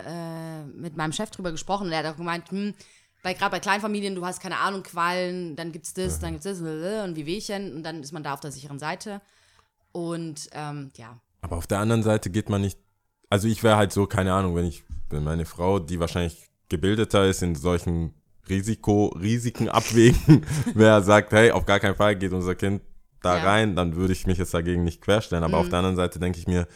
äh, 0.62 0.66
mit 0.76 0.96
meinem 0.98 1.12
Chef 1.14 1.32
drüber 1.32 1.52
gesprochen 1.52 1.88
und 1.88 1.94
er 1.94 2.00
hat 2.04 2.14
auch 2.14 2.18
gemeint, 2.18 2.50
hm, 2.52 2.74
weil 3.24 3.34
gerade 3.36 3.51
bei 3.51 3.60
Kleinfamilien, 3.60 4.15
du 4.15 4.25
hast 4.25 4.42
keine 4.42 4.58
Ahnung, 4.58 4.84
Quallen, 4.84 5.56
dann 5.56 5.72
gibt's 5.72 5.94
das, 5.94 6.20
dann 6.20 6.32
gibt's 6.32 6.44
das 6.46 6.60
äh, 6.62 7.03
und 7.03 7.15
Wehwehchen 7.15 7.74
und 7.75 7.84
dann 7.84 8.03
ist 8.03 8.12
man 8.12 8.22
da 8.22 8.34
auf 8.34 8.42
der 8.42 8.51
sicheren 8.51 8.80
Seite. 8.80 9.22
Und 9.94 10.50
ähm, 10.51 10.92
ja, 10.98 11.20
Aber 11.42 11.56
auf 11.58 11.68
der 11.68 11.80
anderen 11.80 12.03
Seite 12.03 12.30
geht 12.30 12.50
man 12.50 12.62
nicht. 12.62 12.77
Also 13.30 13.48
ich 13.48 13.63
wäre 13.63 13.77
halt 13.77 13.94
so, 13.94 14.06
keine 14.06 14.34
Ahnung, 14.34 14.56
wenn 14.56 14.65
ich, 14.65 14.84
wenn 15.10 15.24
meine 15.24 15.46
Frau, 15.46 15.80
die 15.80 16.00
wahrscheinlich 16.00 16.50
gebildeter 16.70 17.25
ist 17.25 17.42
in 17.42 17.56
solchen 17.56 18.13
Risiko, 18.50 19.08
Risiken 19.20 19.70
abwägen, 19.70 20.46
wer 20.74 21.01
sagt, 21.01 21.32
hey, 21.32 21.51
auf 21.51 21.65
gar 21.65 21.80
keinen 21.80 21.96
Fall 21.96 22.15
geht 22.15 22.34
unser 22.34 22.56
Kind 22.56 22.82
da 23.22 23.36
Ja. 23.36 23.42
Mhm. 23.42 23.48
rein, 23.48 23.75
dann 23.75 23.96
würde 23.96 24.12
ich 24.13 24.27
mich 24.27 24.38
jetzt 24.38 24.53
dagegen 24.53 24.84
nicht 24.84 25.01
querstellen. 25.01 25.44
Aber 25.46 25.60
auf 25.60 25.70
der 25.70 25.80
anderen 25.80 25.96
Seite 25.96 26.20
denke 26.20 26.39
ich 26.39 26.48
mir, 26.48 26.68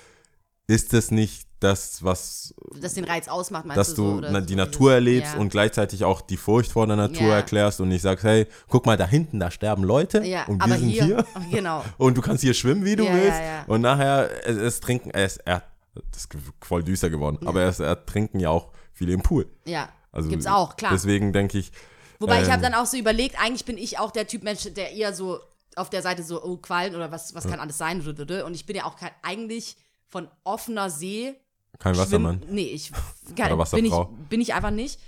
ist 0.67 0.93
das 0.93 1.11
nicht 1.11 1.47
das, 1.59 2.03
was, 2.03 2.53
das 2.79 2.93
den 2.93 3.05
Reiz 3.05 3.27
ausmacht, 3.27 3.65
meinst 3.65 3.77
dass 3.79 3.95
du 3.95 4.03
so? 4.03 4.19
na, 4.19 4.31
so 4.31 4.39
die 4.41 4.45
dieses- 4.45 4.57
Natur 4.57 4.93
erlebst 4.93 5.33
ja. 5.33 5.39
und 5.39 5.49
gleichzeitig 5.49 6.03
auch 6.03 6.21
die 6.21 6.37
Furcht 6.37 6.71
vor 6.71 6.85
der 6.85 6.95
Natur 6.95 7.29
Ja. 7.29 7.35
erklärst 7.35 7.81
und 7.81 7.87
nicht 7.87 8.03
sagst, 8.03 8.23
hey, 8.25 8.45
guck 8.67 8.85
mal, 8.85 8.95
da 8.95 9.07
hinten, 9.07 9.39
da 9.39 9.49
sterben 9.49 9.83
Leute 9.83 10.23
ja, 10.23 10.45
und 10.45 10.59
wir 10.59 10.65
aber 10.65 10.77
sind 10.77 10.89
hier, 10.89 11.05
hier. 11.05 11.25
genau. 11.51 11.83
Und 11.97 12.15
du 12.15 12.21
kannst 12.21 12.43
hier 12.43 12.53
schwimmen, 12.53 12.85
wie 12.85 12.95
du 12.95 13.05
willst. 13.11 13.39
Und 13.65 13.81
nachher, 13.81 14.29
es, 14.45 14.57
es 14.57 14.79
trinken, 14.81 15.09
es, 15.11 15.37
er, 15.37 15.63
das 16.11 16.25
ist 16.25 16.29
voll 16.61 16.83
düster 16.83 17.09
geworden, 17.09 17.39
aber 17.47 17.63
es 17.63 17.79
ertrinken 17.79 18.39
ja 18.39 18.49
auch 18.51 18.67
viele 18.93 19.13
im 19.13 19.21
Pool. 19.21 19.47
Ja, 19.65 19.89
Also 20.11 20.29
gibt's 20.29 20.45
auch, 20.45 20.75
klar. 20.75 20.91
Deswegen 20.93 21.33
denke 21.33 21.57
ich, 21.57 21.71
Wobei 22.19 22.41
ich 22.41 22.47
ähm, 22.47 22.53
habe 22.53 22.61
dann 22.61 22.73
auch 22.75 22.85
so 22.85 22.97
überlegt, 22.97 23.39
eigentlich 23.41 23.65
bin 23.65 23.77
ich 23.77 23.97
auch 23.99 24.11
der 24.11 24.27
Typ 24.27 24.43
Mensch, 24.43 24.63
der 24.75 24.91
eher 24.91 25.13
so 25.13 25.39
auf 25.75 25.89
der 25.89 26.01
Seite 26.01 26.23
so, 26.23 26.43
oh, 26.43 26.57
Quallen 26.57 26.95
oder 26.95 27.11
was, 27.11 27.35
was 27.35 27.47
kann 27.47 27.59
alles 27.59 27.77
sein? 27.77 28.01
Und 28.01 28.53
ich 28.55 28.65
bin 28.65 28.75
ja 28.75 28.85
auch 28.85 28.95
kein, 28.95 29.11
eigentlich 29.21 29.77
von 30.09 30.29
offener 30.43 30.89
See 30.89 31.35
kein 31.79 31.97
Wassermann. 31.97 32.39
Schwimmen, 32.39 32.55
nee, 32.55 32.67
ich 32.67 32.91
kann, 33.35 33.57
bin, 33.71 33.85
ich, 33.85 33.93
bin 34.29 34.41
ich 34.41 34.53
einfach 34.53 34.71
nicht. 34.71 34.99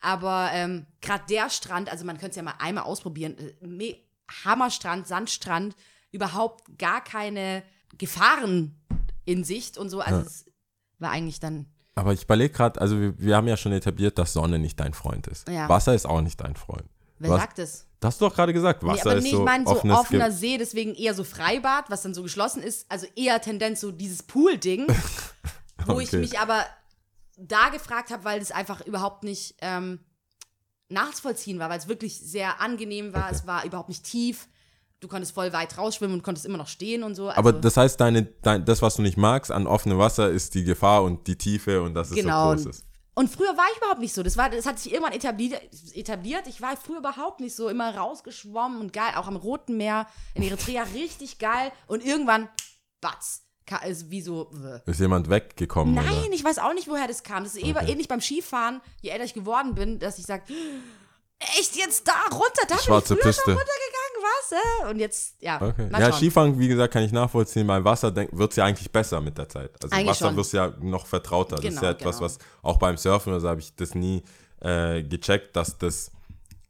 Aber 0.00 0.50
ähm, 0.52 0.86
gerade 1.00 1.24
der 1.28 1.50
Strand, 1.50 1.90
also 1.90 2.04
man 2.04 2.16
könnte 2.18 2.30
es 2.30 2.36
ja 2.36 2.42
mal 2.42 2.54
einmal 2.58 2.84
ausprobieren. 2.84 3.36
äh, 3.38 3.66
Me 3.66 3.96
Hammerstrand, 4.44 5.06
Sandstrand, 5.06 5.76
überhaupt 6.10 6.78
gar 6.78 7.02
keine 7.02 7.62
Gefahren 7.96 8.80
in 9.24 9.44
Sicht 9.44 9.78
und 9.78 9.88
so. 9.88 10.00
Also 10.00 10.20
es 10.20 10.46
war 10.98 11.10
eigentlich 11.10 11.38
dann 11.38 11.66
Aber 11.94 12.12
ich 12.12 12.24
überlege 12.24 12.52
gerade, 12.52 12.80
also 12.80 13.00
wir, 13.00 13.18
wir 13.18 13.36
haben 13.36 13.46
ja 13.46 13.56
schon 13.56 13.72
etabliert, 13.72 14.18
dass 14.18 14.32
Sonne 14.32 14.58
nicht 14.58 14.80
dein 14.80 14.94
Freund 14.94 15.28
ist. 15.28 15.48
Ja. 15.48 15.68
Wasser 15.68 15.94
ist 15.94 16.06
auch 16.06 16.22
nicht 16.22 16.40
dein 16.40 16.56
Freund. 16.56 16.88
Wer 17.18 17.30
Was? 17.30 17.40
sagt 17.40 17.58
es? 17.58 17.86
Das 18.00 18.14
hast 18.14 18.20
du 18.20 18.26
doch 18.28 18.34
gerade 18.34 18.52
gesagt. 18.52 18.82
Nee, 18.82 18.88
Wasser 18.90 19.10
aber 19.10 19.16
ist 19.16 19.24
nee, 19.24 19.30
so 19.30 19.38
ich 19.38 19.44
meine 19.44 19.64
so 19.66 19.80
offener 19.90 20.28
Ge- 20.28 20.36
See, 20.36 20.58
deswegen 20.58 20.94
eher 20.94 21.14
so 21.14 21.24
Freibad, 21.24 21.88
was 21.88 22.02
dann 22.02 22.12
so 22.14 22.22
geschlossen 22.22 22.62
ist. 22.62 22.86
Also 22.90 23.06
eher 23.16 23.40
Tendenz 23.40 23.80
so 23.80 23.90
dieses 23.90 24.22
Pool-Ding, 24.22 24.86
wo 25.86 25.98
ich 26.00 26.08
Okay. 26.08 26.18
mich 26.18 26.38
aber 26.38 26.64
da 27.38 27.70
gefragt 27.70 28.10
habe, 28.10 28.24
weil 28.24 28.40
es 28.40 28.50
einfach 28.52 28.80
überhaupt 28.86 29.24
nicht 29.24 29.56
ähm, 29.60 30.00
nachzuvollziehen 30.88 31.58
war, 31.58 31.68
weil 31.70 31.78
es 31.78 31.88
wirklich 31.88 32.18
sehr 32.20 32.60
angenehm 32.60 33.12
war. 33.12 33.30
Es 33.30 33.46
war 33.46 33.64
überhaupt 33.64 33.88
nicht 33.88 34.04
tief. 34.04 34.48
Du 35.00 35.08
konntest 35.08 35.34
voll 35.34 35.52
weit 35.52 35.76
rausschwimmen 35.76 36.16
und 36.16 36.22
konntest 36.22 36.46
immer 36.46 36.56
noch 36.58 36.68
stehen 36.68 37.02
und 37.02 37.14
so. 37.14 37.28
Also, 37.28 37.38
Aber 37.38 37.52
das 37.52 37.76
heißt, 37.76 38.00
deine, 38.00 38.22
dein, 38.22 38.64
das, 38.64 38.80
was 38.82 38.96
du 38.96 39.02
nicht 39.02 39.16
magst 39.18 39.50
an 39.52 39.66
offenem 39.66 39.98
Wasser, 39.98 40.30
ist 40.30 40.54
die 40.54 40.64
Gefahr 40.64 41.02
und 41.02 41.26
die 41.26 41.36
Tiefe 41.36 41.82
und 41.82 41.94
dass 41.94 42.10
es 42.10 42.14
genau. 42.16 42.50
so 42.50 42.56
groß 42.64 42.66
ist. 42.76 42.84
Und 43.18 43.28
früher 43.30 43.56
war 43.56 43.64
ich 43.72 43.78
überhaupt 43.78 44.00
nicht 44.00 44.12
so. 44.14 44.22
Das, 44.22 44.36
war, 44.36 44.50
das 44.50 44.66
hat 44.66 44.78
sich 44.78 44.92
irgendwann 44.92 45.14
etabliert, 45.14 45.58
etabliert. 45.94 46.46
Ich 46.48 46.60
war 46.60 46.76
früher 46.76 46.98
überhaupt 46.98 47.40
nicht 47.40 47.56
so. 47.56 47.68
Immer 47.70 47.96
rausgeschwommen 47.96 48.78
und 48.78 48.92
geil. 48.92 49.14
Auch 49.16 49.26
am 49.26 49.36
Roten 49.36 49.78
Meer 49.78 50.06
in 50.34 50.42
Eritrea 50.42 50.82
richtig 50.94 51.38
geil. 51.38 51.72
Und 51.86 52.04
irgendwann, 52.04 52.48
batz. 53.00 53.42
Ist 53.88 54.10
wie 54.10 54.20
so. 54.20 54.50
äh. 54.64 54.88
Ist 54.90 55.00
jemand 55.00 55.28
weggekommen? 55.30 55.94
Nein, 55.94 56.06
Oder? 56.06 56.32
ich 56.32 56.44
weiß 56.44 56.58
auch 56.58 56.72
nicht, 56.74 56.88
woher 56.88 57.08
das 57.08 57.22
kam. 57.24 57.42
Das 57.42 57.56
ist 57.56 57.64
Okay. 57.64 57.90
ähnlich 57.90 58.06
beim 58.06 58.20
Skifahren, 58.20 58.80
je 59.00 59.10
älter 59.10 59.24
ich 59.24 59.34
geworden 59.34 59.74
bin, 59.74 59.98
dass 59.98 60.18
ich 60.20 60.26
sage, 60.26 60.44
echt 61.58 61.74
jetzt 61.74 62.06
da 62.06 62.12
runter? 62.30 62.62
Da 62.62 62.66
bin 62.68 62.76
ich 62.78 62.82
Schwarze 62.84 63.14
früher 63.14 63.24
Piste. 63.24 63.42
schon 63.42 63.54
runtergegangen, 63.54 64.05
was? 64.26 64.90
Und 64.90 64.98
jetzt, 64.98 65.36
ja. 65.40 65.60
Okay. 65.60 65.88
Ja. 65.92 66.12
Skifahren, 66.12 66.58
wie 66.58 66.68
gesagt, 66.68 66.92
kann 66.92 67.02
ich 67.02 67.12
nachvollziehen. 67.12 67.66
Beim 67.66 67.84
Wasser 67.84 68.14
wird 68.14 68.50
es 68.50 68.56
ja 68.56 68.64
eigentlich 68.64 68.90
besser 68.90 69.20
mit 69.20 69.36
der 69.38 69.48
Zeit. 69.48 69.70
Also 69.82 69.94
Eigentlich 69.94 70.08
Wasser 70.08 70.36
wirst 70.36 70.52
ja 70.52 70.72
noch 70.80 71.06
vertrauter. 71.06 71.56
das 71.56 71.64
ist 71.64 71.70
Genau, 71.70 71.82
ja 71.82 71.90
etwas, 71.90 72.16
genau. 72.18 72.26
was 72.26 72.38
auch 72.62 72.78
beim 72.78 72.96
Surfen 72.96 73.32
oder 73.32 73.40
so 73.40 73.48
habe 73.48 73.60
ich 73.60 73.74
das 73.76 73.94
nie 73.94 74.22
äh, 74.60 75.02
gecheckt, 75.02 75.54
dass 75.56 75.76
das. 75.78 76.10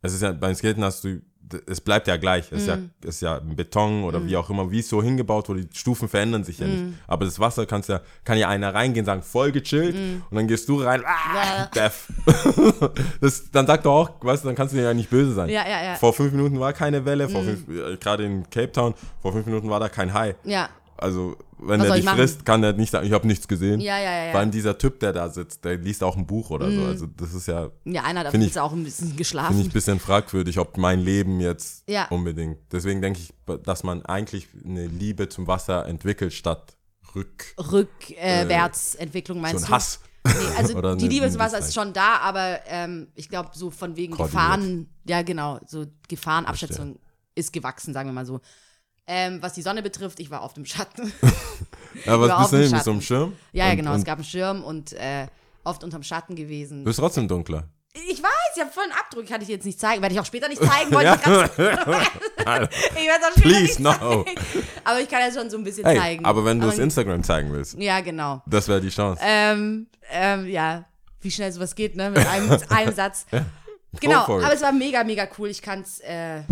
Es 0.03 0.13
ist 0.13 0.23
ja 0.23 0.33
beim 0.33 0.55
Skaten 0.55 0.85
hast 0.85 1.05
du. 1.05 1.21
Es 1.67 1.81
bleibt 1.81 2.09
ja 2.09 2.17
gleich. 2.17 2.51
Es 2.51 2.63
ist, 2.63 2.77
Mhm. 2.77 2.91
ja, 3.03 3.09
ist 3.09 3.23
ja 3.23 3.39
Beton 3.41 4.03
oder 4.05 4.25
wie 4.27 4.37
auch 4.37 4.51
immer, 4.51 4.71
wie 4.71 4.81
es 4.81 4.89
so 4.89 5.03
hingebaut 5.03 5.49
wurde. 5.49 5.65
Die 5.65 5.79
Stufen 5.79 6.09
verändern 6.09 6.43
sich 6.45 6.59
ja 6.59 6.67
Mhm. 6.67 6.73
nicht. 6.73 6.85
Aber 7.07 7.25
das 7.25 7.39
Wasser 7.39 7.67
kannst 7.67 7.89
ja, 7.89 8.01
kann 8.25 8.37
ja 8.39 8.49
einer 8.49 8.75
reingehen, 8.75 9.07
sagen, 9.07 9.23
voll 9.23 9.53
gechillt. 9.53 9.95
Mhm. 9.95 10.23
Und 10.29 10.37
dann 10.37 10.49
gehst 10.49 10.69
du 10.69 10.83
rein, 10.83 11.03
ah, 11.07 11.67
death. 11.75 11.93
das, 13.21 13.51
dann 13.51 13.67
sagt 13.67 13.85
er 13.85 13.91
auch, 13.91 14.11
weißt 14.21 14.45
du, 14.45 14.49
dann 14.49 14.57
kannst 14.57 14.75
du 14.75 14.83
ja 14.83 14.93
nicht 14.95 15.11
böse 15.11 15.33
sein. 15.35 15.49
Ja, 15.49 15.67
ja, 15.69 15.83
ja. 15.85 15.95
Vor 15.97 16.13
fünf 16.13 16.33
Minuten 16.33 16.59
war 16.61 16.73
keine 16.73 17.05
Welle, 17.05 17.29
vor 17.29 17.43
fünf, 17.43 17.69
äh, 17.69 17.97
gerade 17.97 18.25
in 18.25 18.49
Cape 18.51 18.73
Town, 18.73 18.95
vor 19.21 19.33
fünf 19.33 19.47
Minuten 19.47 19.71
war 19.71 19.81
da 19.81 19.89
kein 19.89 20.13
Hai. 20.13 20.35
Ja, 20.45 20.69
Also, 20.99 21.37
wenn 21.59 21.81
Was 21.81 21.89
er 21.89 21.95
dich 21.95 22.01
ich 22.01 22.05
machen? 22.07 22.19
frisst, 22.19 22.45
kann 22.45 22.63
er 22.63 22.73
nicht 22.73 22.91
sagen, 22.91 23.07
ich 23.07 23.13
habe 23.13 23.27
nichts 23.27 23.47
gesehen. 23.49 23.81
Ja, 23.81 23.99
ja, 23.99 24.25
ja. 24.27 24.31
Vor 24.33 24.41
allem 24.41 24.51
dieser 24.51 24.77
Typ, 24.79 25.01
der 25.01 25.13
da 25.13 25.29
sitzt, 25.29 25.65
der 25.65 25.77
liest 25.77 26.03
auch 26.03 26.17
ein 26.17 26.27
Buch 26.27 26.51
oder 26.51 26.71
so. 26.71 26.83
Also, 26.85 27.07
das 27.07 27.35
ist 27.35 27.49
ja, 27.49 27.71
ja 27.85 28.03
einer 28.05 28.25
hat 28.25 28.35
jetzt 28.35 28.59
auch 28.59 28.73
ein 28.73 28.85
bisschen 28.85 29.17
geschlafen. 29.17 29.49
finde 29.49 29.63
ich 29.63 29.69
ein 29.69 29.73
bisschen 29.73 30.01
fragwürdig, 30.01 30.59
ob 30.59 30.77
mein 30.77 31.01
Leben 31.01 31.41
jetzt 31.41 31.85
Ja. 31.89 32.07
unbedingt. 32.09 32.59
Deswegen 32.73 33.01
denke 33.03 33.21
ich, 33.21 33.33
dass 33.65 33.85
man 33.85 34.05
eigentlich 34.07 34.49
eine 34.65 34.87
Liebe 34.87 35.29
zum 35.29 35.47
Wasser 35.47 35.87
entwickelt, 35.87 36.33
statt 36.33 36.77
rück, 37.15 37.55
Rückwärtsentwicklung 37.59 39.39
so 39.39 39.43
meinst 39.43 39.65
ein 39.65 39.69
du? 39.69 39.73
Hass. 39.75 40.01
Nee, 40.25 40.33
also 40.59 40.95
die 40.97 41.09
Liebe 41.09 41.31
zum 41.31 41.39
Wasser 41.41 41.59
ist 41.59 41.73
schon 41.75 41.93
da, 41.93 42.19
aber 42.19 42.61
ähm, 42.67 43.09
ich 43.15 43.29
glaube, 43.29 43.51
so 43.55 43.71
von 43.71 43.97
wegen 43.97 44.15
Koordiniert. 44.15 44.43
Gefahren, 44.45 44.89
ja 45.09 45.23
genau, 45.23 45.61
so 45.67 45.87
Gefahrenabschätzung 46.09 46.99
ist 47.35 47.53
gewachsen, 47.53 47.93
sagen 47.93 48.09
wir 48.09 48.13
mal 48.15 48.27
so. 48.27 48.41
Ähm, 49.09 49.41
was 49.41 49.53
die 49.53 49.63
Sonne 49.63 49.83
betrifft, 49.83 50.19
ich 50.21 50.31
war 50.31 50.43
auf 50.43 50.55
dem 50.55 50.65
Schatten. 50.65 51.13
Ja, 52.05 52.21
was 52.21 52.31
auf 52.31 52.39
bist 52.41 52.53
du 52.53 52.57
dem 52.59 52.63
denn 52.65 52.73
mit 52.73 52.85
so 52.85 52.91
einem 52.91 53.01
Schirm? 53.01 53.33
ja, 53.53 53.65
ja, 53.65 53.71
Und- 53.71 53.77
genau, 53.79 53.95
es 53.95 54.05
gab 54.05 54.19
einen 54.19 54.25
Schirm 54.25 54.63
und 54.63 54.93
äh, 54.93 55.27
oft 55.65 55.83
unterm 55.83 56.03
Schatten 56.03 56.37
gewesen. 56.37 56.81
du 56.81 56.85
bist 56.85 56.99
trotzdem 56.99 57.27
dunkler. 57.27 57.65
Ich 57.95 58.23
weiß, 58.23 58.31
ich 58.55 58.61
habe 58.61 58.71
voll 58.71 58.83
einen 58.83 58.93
Abdruck, 58.93 59.27
kann 59.27 59.41
ich 59.41 59.49
jetzt 59.49 59.65
nicht 59.65 59.81
zeigen, 59.81 60.03
werde 60.03 60.15
ich 60.15 60.21
auch 60.21 60.27
später 60.27 60.47
nicht 60.49 60.63
zeigen, 60.63 60.93
wollte 60.93 61.15
ich 61.17 61.23
grad 61.23 61.55
sagen. 62.45 62.69
Ich 62.91 63.07
werde 63.07 63.21
es 63.21 63.27
auch 63.27 63.31
später 63.31 63.41
Please, 63.41 63.63
nicht 63.63 63.81
no. 63.81 63.93
zeigen. 63.93 64.25
Aber 64.85 65.01
ich 65.01 65.09
kann 65.09 65.21
ja 65.21 65.33
schon 65.33 65.49
so 65.49 65.57
ein 65.57 65.65
bisschen 65.65 65.87
Hey, 65.87 65.97
zeigen. 65.99 66.25
aber 66.27 66.45
wenn 66.45 66.61
du 66.61 66.69
es 66.69 66.79
Instagram 66.79 67.23
zeigen 67.25 67.51
willst, 67.51 67.79
Ja, 67.79 68.01
genau. 68.03 68.43
das 68.45 68.69
wäre 68.69 68.83
die 68.83 68.91
Chance. 68.91 69.23
Ähm, 69.25 69.87
ähm, 70.11 70.47
ja, 70.47 70.85
wie 71.23 71.31
schnell 71.31 71.51
sowas 71.51 71.75
geht, 71.75 71.97
ne? 71.97 72.11
Mit 72.11 72.27
einem, 72.27 72.51
mit 72.51 72.71
einem 72.71 72.95
Satz. 72.95 73.25
Genau, 74.01 74.27
for 74.27 74.41
it. 74.41 74.45
aber 74.45 74.55
es 74.55 74.61
war 74.61 74.73
mega, 74.73 75.03
mega 75.03 75.27
cool. 75.39 75.49
Ich 75.49 75.63
kann 75.63 75.81
es 75.81 76.01
äh, 76.01 76.43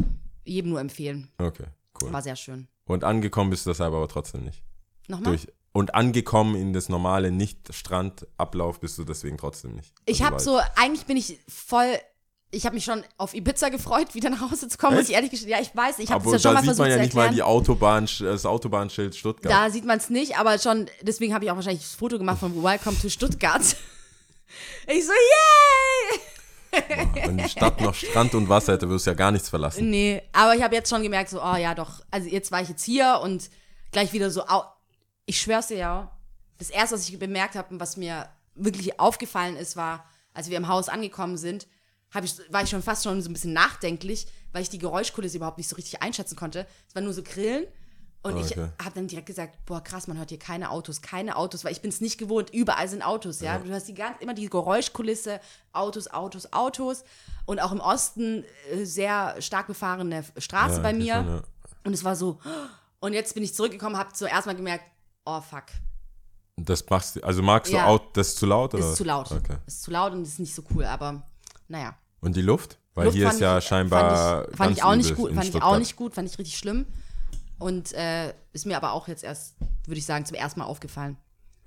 jedem 0.45 0.71
nur 0.71 0.81
empfehlen. 0.81 1.29
Okay, 1.37 1.65
cool. 2.03 2.13
War 2.13 2.23
sehr 2.23 2.37
schön. 2.37 2.69
Und 2.87 3.05
angekommen 3.05 3.51
bist 3.51 3.67
du 3.67 3.71
deshalb 3.71 3.93
aber 3.95 4.09
trotzdem 4.09 4.45
nicht. 4.45 4.63
Nochmal? 5.09 5.33
Durch, 5.33 5.49
und 5.73 5.95
angekommen 5.95 6.55
in 6.55 6.73
das 6.73 6.89
normale 6.89 7.31
Nicht-Strandablauf 7.33 8.79
bist 8.81 8.97
du 8.99 9.05
deswegen 9.05 9.37
trotzdem 9.39 9.73
nicht. 9.75 9.93
Ich 10.07 10.23
Also 10.23 10.25
habe 10.25 10.41
so, 10.41 10.61
eigentlich 10.77 11.07
bin 11.07 11.17
ich 11.17 11.41
voll, 11.49 11.99
ich 12.53 12.65
habe 12.65 12.77
mich 12.77 12.85
schon 12.85 13.03
auf 13.17 13.35
Ibiza 13.35 13.71
gefreut, 13.71 14.15
wieder 14.15 14.31
nach 14.31 14.41
Hause 14.51 14.69
zu 14.69 14.79
kommen, 14.79 14.97
muss 14.97 15.09
ich 15.09 15.15
ehrlich 15.15 15.31
gestehen. 15.33 15.51
Ja, 15.51 15.61
ich 15.61 15.75
weiß, 15.75 15.99
ich 15.99 16.11
habe 16.13 16.23
das 16.25 16.35
ja 16.35 16.39
schon 16.39 16.51
da 16.51 16.55
mal 16.55 16.61
sieht 16.61 16.67
versucht 16.67 16.89
man 16.89 16.91
ja 16.91 17.03
nicht 17.03 17.15
mal 17.15 17.43
Autobahn, 17.43 18.09
das 18.21 18.47
Autobahnschild 18.47 19.17
Stuttgart. 19.17 19.53
Da 19.53 19.69
sieht 19.71 19.85
man 19.85 19.99
es 19.99 20.11
nicht, 20.11 20.39
aber 20.39 20.59
schon, 20.59 20.87
deswegen 21.03 21.35
habe 21.35 21.45
ich 21.45 21.51
auch 21.51 21.57
wahrscheinlich 21.57 21.83
das 21.83 21.95
Foto 21.95 22.19
gemacht 22.19 22.39
von 22.39 22.63
Welcome 22.63 22.97
to 23.01 23.09
Stuttgart. 23.09 23.63
Ich 24.87 25.05
so, 25.05 25.11
yay! 25.11 26.21
Wenn 27.15 27.39
die 27.39 27.49
Stadt 27.49 27.81
noch 27.81 27.95
Strand 27.95 28.35
und 28.35 28.49
Wasser 28.49 28.75
hätte, 28.75 28.89
würdest 28.89 29.07
du 29.07 29.11
ja 29.11 29.15
gar 29.15 29.31
nichts 29.31 29.49
verlassen. 29.49 29.91
Nee, 29.91 30.23
aber 30.33 30.55
ich 30.55 30.63
habe 30.63 30.75
jetzt 30.75 30.91
schon 30.91 31.03
gemerkt, 31.03 31.31
so, 31.31 31.43
oh 31.43 31.57
ja, 31.57 31.75
doch, 31.75 32.03
also 32.11 32.29
jetzt 32.29 32.53
war 32.53 32.63
ich 32.63 32.69
jetzt 32.69 32.85
hier 32.85 33.21
und 33.23 33.51
gleich 33.93 34.13
wieder 34.13 34.31
so, 34.31 34.47
au 34.47 34.65
ich 35.27 35.41
schwör's 35.41 35.69
dir 35.69 35.79
ja, 35.79 36.19
das 36.59 36.71
erste, 36.71 36.97
was 36.97 37.09
ich 37.09 37.19
bemerkt 37.19 37.55
habe 37.55 37.73
und 37.73 37.81
was 37.81 37.97
mir 37.97 38.29
wirklich 38.55 39.01
aufgefallen 39.01 39.57
ist, 39.57 39.77
war, 39.77 40.05
als 40.35 40.51
wir 40.51 40.57
im 40.57 40.69
Haus 40.69 40.89
angekommen 40.89 41.37
sind, 41.39 41.67
ich, 42.23 42.35
war 42.51 42.63
ich 42.63 42.71
schon 42.71 42.83
fast 42.83 43.03
schon 43.03 43.21
so 43.23 43.31
ein 43.31 43.33
bisschen 43.33 43.53
nachdenklich, 43.53 44.27
weil 44.53 44.63
ich 44.63 44.71
die 44.71 44.79
Geräuschkulisse 44.79 45.39
überhaupt 45.39 45.59
nicht 45.59 45.69
so 45.69 45.77
richtig 45.77 46.01
einschätzen 46.03 46.37
konnte. 46.37 46.67
Es 46.89 46.95
waren 46.95 47.05
nur 47.05 47.13
so 47.13 47.23
Grillen. 47.23 47.67
Und 48.25 48.39
ich 48.39 48.53
Okay. 48.53 48.69
habe 48.83 48.95
dann 48.95 49.07
direkt 49.07 49.27
gesagt, 49.27 49.59
boah, 49.67 49.85
krass, 49.85 50.07
man 50.09 50.17
hört 50.17 50.31
hier 50.31 50.39
keine 50.39 50.71
Autos, 50.71 51.03
keine 51.03 51.37
Autos, 51.37 51.63
weil 51.63 51.73
ich 51.73 51.83
bin 51.83 51.91
es 51.91 52.01
nicht 52.01 52.17
gewohnt, 52.17 52.49
überall 52.55 52.89
sind 52.89 53.03
Autos, 53.03 53.41
ja. 53.41 53.59
Du 53.59 53.71
hast 53.73 53.87
die 53.87 53.93
ganz, 53.95 54.17
immer 54.21 54.33
die 54.33 54.49
Geräuschkulisse, 54.49 55.41
Autos, 55.75 56.09
Autos, 56.11 56.51
Autos. 56.53 57.05
Und 57.45 57.61
auch 57.61 57.71
im 57.71 57.81
Osten 57.81 58.43
äh, 58.73 58.85
sehr 58.87 59.37
stark 59.43 59.67
befahrene 59.67 60.25
Straße 60.39 60.77
Ja, 60.77 60.81
bei 60.83 60.93
mir. 60.95 61.15
schon, 61.17 61.27
ja. 61.37 61.43
Und 61.85 61.93
es 61.93 62.03
war 62.03 62.17
so, 62.17 62.39
und 63.01 63.13
jetzt 63.13 63.35
bin 63.35 63.43
ich 63.45 63.55
zurückgekommen, 63.55 63.99
habe 63.99 64.15
zuerst 64.15 64.47
mal 64.47 64.57
gemerkt, 64.57 64.85
oh 65.27 65.43
fuck, 65.43 65.65
Das 66.57 66.89
machst 66.89 67.17
du, 67.17 67.23
also 67.23 67.43
magst 67.43 67.71
du 67.73 67.77
Ja. 67.77 67.87
Out, 67.89 68.17
das 68.17 68.29
ist 68.29 68.39
zu 68.39 68.47
laut? 68.47 68.73
Oder? 68.73 68.89
ist 68.91 68.97
zu 68.97 69.05
laut. 69.05 69.31
Okay. 69.33 69.57
Ist 69.67 69.83
zu 69.83 69.91
laut 69.91 70.13
und 70.15 70.23
ist 70.23 70.39
nicht 70.41 70.55
so 70.55 70.63
cool, 70.75 70.87
aber 70.87 71.23
naja. 71.69 71.95
Und 72.21 72.37
die 72.37 72.41
Luft? 72.43 72.79
Weil 72.95 73.05
Luft 73.07 73.17
hier 73.19 73.29
ist 73.29 73.41
ja 73.41 73.59
ich- 73.59 73.65
scheinbar. 73.65 74.45
Fand 74.45 74.51
ich, 74.53 74.57
fand 74.57 74.77
ich 74.79 74.83
auch 74.83 74.95
nicht 74.95 75.11
übel 75.11 75.17
gut, 75.17 75.29
in 75.31 75.35
fand 75.37 75.49
ich 75.49 75.55
auch 75.57 75.59
Stuttgart. 75.59 75.79
nicht 75.81 75.97
gut, 75.97 76.15
fand 76.15 76.31
ich 76.31 76.39
richtig 76.39 76.57
schlimm. 76.57 76.87
Und 77.65 77.95
äh, 77.95 78.35
ist 78.53 78.67
mir 78.67 78.77
aber 78.77 78.93
auch 78.93 79.09
jetzt 79.09 79.25
erst, 79.25 79.55
würde 79.87 79.99
ich 79.99 80.05
sagen, 80.05 80.27
zum 80.27 80.35
ersten 80.37 80.61
Mal 80.61 80.67
aufgefallen. 80.67 81.17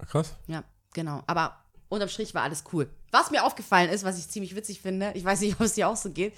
Krass. 0.07 0.35
Ja, 0.45 0.63
genau. 0.93 1.23
Aber 1.25 1.57
unterm 1.89 2.07
Strich 2.07 2.35
war 2.35 2.43
alles 2.43 2.63
cool. 2.71 2.87
Was 3.09 3.31
mir 3.31 3.43
aufgefallen 3.43 3.89
ist, 3.89 4.03
was 4.03 4.19
ich 4.19 4.29
ziemlich 4.29 4.55
witzig 4.55 4.79
finde, 4.79 5.11
ich 5.15 5.25
weiß 5.25 5.41
nicht, 5.41 5.55
ob 5.59 5.61
es 5.61 5.73
dir 5.73 5.89
auch 5.89 5.95
so 5.95 6.11
geht, 6.11 6.35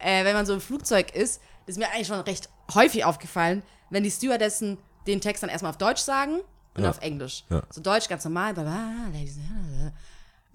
äh, 0.00 0.24
wenn 0.24 0.34
man 0.34 0.44
so 0.44 0.54
im 0.54 0.60
Flugzeug 0.60 1.14
ist, 1.14 1.40
ist 1.66 1.78
mir 1.78 1.88
eigentlich 1.92 2.08
schon 2.08 2.18
recht 2.18 2.48
häufig 2.74 3.04
aufgefallen, 3.04 3.62
wenn 3.90 4.02
die 4.02 4.10
Stewardessen 4.10 4.76
den 5.06 5.20
Text 5.20 5.44
dann 5.44 5.50
erstmal 5.50 5.70
auf 5.70 5.78
Deutsch 5.78 6.00
sagen 6.00 6.40
und 6.74 6.82
Ja. 6.82 6.90
auf 6.90 7.00
Englisch. 7.00 7.44
Ja. 7.48 7.62
So 7.70 7.80
Deutsch 7.80 8.08
ganz 8.08 8.24
normal, 8.24 8.54
bla, 8.54 8.92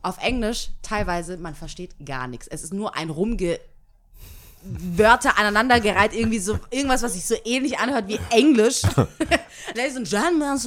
auf 0.01 0.17
Englisch 0.17 0.71
teilweise, 0.81 1.37
man 1.37 1.55
versteht 1.55 1.95
gar 2.05 2.27
nichts. 2.27 2.47
Es 2.47 2.63
ist 2.63 2.73
nur 2.73 2.95
ein 2.97 3.09
rumge 3.09 3.59
Wörter 4.63 5.37
aneinandergereiht, 5.37 6.13
irgendwie 6.13 6.39
so 6.39 6.57
irgendwas, 6.69 7.03
was 7.03 7.13
sich 7.13 7.25
so 7.25 7.35
ähnlich 7.45 7.79
anhört 7.79 8.07
wie 8.07 8.19
Englisch. 8.29 8.81
Ladies 9.75 9.97
and 9.97 10.09
Gentlemen. 10.09 10.57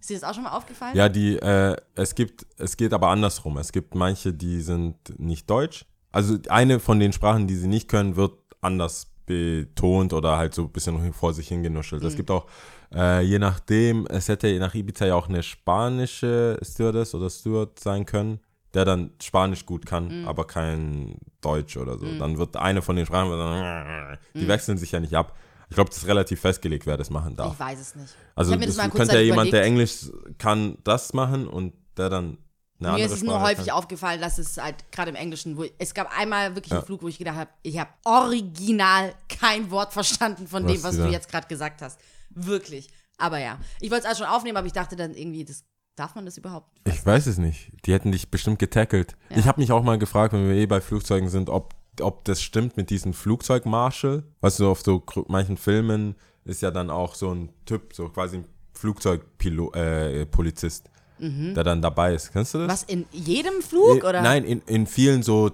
Ist 0.00 0.10
dir 0.10 0.20
das 0.20 0.24
auch 0.24 0.34
schon 0.34 0.44
mal 0.44 0.52
aufgefallen? 0.52 0.96
Ja, 0.96 1.08
die, 1.08 1.36
äh, 1.36 1.76
es 1.94 2.14
gibt, 2.14 2.46
es 2.58 2.76
geht 2.76 2.92
aber 2.92 3.08
andersrum. 3.08 3.56
Es 3.58 3.72
gibt 3.72 3.94
manche, 3.94 4.32
die 4.32 4.60
sind 4.60 4.96
nicht 5.18 5.48
deutsch. 5.48 5.86
Also 6.12 6.38
eine 6.48 6.80
von 6.80 7.00
den 7.00 7.12
Sprachen, 7.12 7.46
die 7.46 7.56
sie 7.56 7.68
nicht 7.68 7.88
können, 7.88 8.16
wird 8.16 8.34
anders 8.60 9.08
betont 9.26 10.12
oder 10.12 10.36
halt 10.36 10.54
so 10.54 10.62
ein 10.62 10.70
bisschen 10.70 11.12
vor 11.12 11.34
sich 11.34 11.48
hingenuschelt. 11.48 12.02
Mhm. 12.02 12.08
Es 12.08 12.16
gibt 12.16 12.30
auch, 12.30 12.46
äh, 12.94 13.22
je 13.22 13.38
nachdem, 13.38 14.06
es 14.06 14.28
hätte 14.28 14.58
nach 14.58 14.74
Ibiza 14.74 15.06
ja 15.06 15.14
auch 15.16 15.28
eine 15.28 15.42
spanische 15.42 16.58
Stewardess 16.62 17.14
oder 17.14 17.28
Steward 17.28 17.78
sein 17.78 18.06
können, 18.06 18.40
der 18.76 18.84
dann 18.84 19.10
Spanisch 19.20 19.66
gut 19.66 19.86
kann, 19.86 20.20
Mhm. 20.22 20.28
aber 20.28 20.46
kein 20.46 21.18
Deutsch 21.40 21.76
oder 21.76 21.98
so. 21.98 22.06
Dann 22.18 22.38
wird 22.38 22.56
eine 22.56 22.82
von 22.82 22.94
den 22.94 23.06
Sprachen, 23.06 23.30
dann, 23.30 24.18
die 24.34 24.46
wechseln 24.46 24.78
sich 24.78 24.92
ja 24.92 25.00
nicht 25.00 25.14
ab. 25.14 25.34
Ich 25.68 25.74
glaube, 25.74 25.90
das 25.90 25.98
ist 25.98 26.06
relativ 26.06 26.40
festgelegt, 26.40 26.86
wer 26.86 26.96
das 26.96 27.10
machen 27.10 27.34
darf. 27.34 27.54
Ich 27.54 27.58
weiß 27.58 27.80
es 27.80 27.96
nicht. 27.96 28.14
Also 28.36 28.54
das 28.54 28.60
mal 28.76 28.82
könnte 28.82 28.82
ja 28.82 28.88
kurzzeitig 28.90 29.26
jemand, 29.26 29.52
der. 29.52 29.64
Englisch 29.64 30.10
kann, 30.38 30.78
das 30.84 31.12
machen 31.12 31.48
und 31.48 31.72
der 31.96 32.08
dann 32.10 32.38
eine 32.78 32.92
Mir 32.92 33.06
ist 33.06 33.12
es 33.12 33.22
nur 33.22 33.40
häufig 33.40 33.66
kann. 33.68 33.76
aufgefallen, 33.76 34.20
dass 34.20 34.36
es 34.38 34.58
halt 34.58 34.92
gerade 34.92 35.08
im 35.10 35.16
Englischen, 35.16 35.56
wo 35.56 35.64
es 35.78 35.94
gab 35.94 36.16
einmal 36.16 36.54
wirklich 36.54 36.70
Ja. 36.72 36.78
einen 36.78 36.86
Flug, 36.86 37.02
wo 37.02 37.08
ich 37.08 37.16
gedacht 37.18 37.36
habe, 37.36 37.50
ich 37.62 37.78
habe 37.78 37.90
original 38.04 39.14
kein 39.28 39.70
Wort 39.70 39.92
verstanden 39.94 40.46
von 40.46 40.64
Was 40.64 40.72
dem, 40.72 40.82
was 40.82 40.96
du 40.96 41.06
jetzt 41.08 41.30
gerade 41.30 41.46
gesagt 41.48 41.80
hast. 41.82 41.98
Wirklich. 42.30 42.88
Aber 43.18 43.38
ja, 43.38 43.58
ich 43.80 43.90
wollte 43.90 44.02
es 44.04 44.08
also 44.10 44.24
schon 44.24 44.32
aufnehmen, 44.32 44.58
aber 44.58 44.66
ich 44.66 44.74
dachte 44.74 44.94
dann 44.94 45.14
irgendwie, 45.14 45.44
das 45.44 45.64
Darf 45.96 46.14
man 46.14 46.26
das 46.26 46.36
überhaupt? 46.36 46.68
Ich 46.84 47.04
weiß 47.04 47.26
es 47.26 47.38
nicht. 47.38 47.72
Die 47.86 47.92
hätten 47.94 48.12
dich 48.12 48.30
bestimmt 48.30 48.58
getackelt. 48.58 49.16
Ja. 49.30 49.38
Ich 49.38 49.46
habe 49.46 49.60
mich 49.60 49.72
auch 49.72 49.82
mal 49.82 49.98
gefragt, 49.98 50.34
wenn 50.34 50.46
wir 50.46 50.54
eh 50.54 50.66
bei 50.66 50.82
Flugzeugen 50.82 51.30
sind, 51.30 51.48
ob, 51.48 51.74
ob 52.00 52.24
das 52.26 52.42
stimmt 52.42 52.76
mit 52.76 52.90
diesem 52.90 53.14
Flugzeugmarshal. 53.14 54.22
Weißt 54.42 54.60
du, 54.60 54.70
auf 54.70 54.82
so 54.82 55.02
manchen 55.28 55.56
Filmen 55.56 56.14
ist 56.44 56.60
ja 56.60 56.70
dann 56.70 56.90
auch 56.90 57.14
so 57.14 57.34
ein 57.34 57.48
Typ, 57.64 57.94
so 57.94 58.10
quasi 58.10 58.36
ein 58.38 58.44
Flugzeugpolizist, 58.74 59.76
äh, 59.76 60.26
Polizist, 60.26 60.90
der 61.18 61.64
dann 61.64 61.80
dabei 61.82 62.14
ist. 62.14 62.32
Kennst 62.32 62.54
du 62.54 62.58
das? 62.58 62.66
Mhm. 62.66 62.72
Was, 62.72 62.82
in 62.84 63.06
jedem 63.12 63.62
Flug, 63.62 64.04
oder? 64.04 64.20
Nein, 64.22 64.44
in, 64.44 64.60
in 64.66 64.86
vielen 64.86 65.22
so 65.22 65.48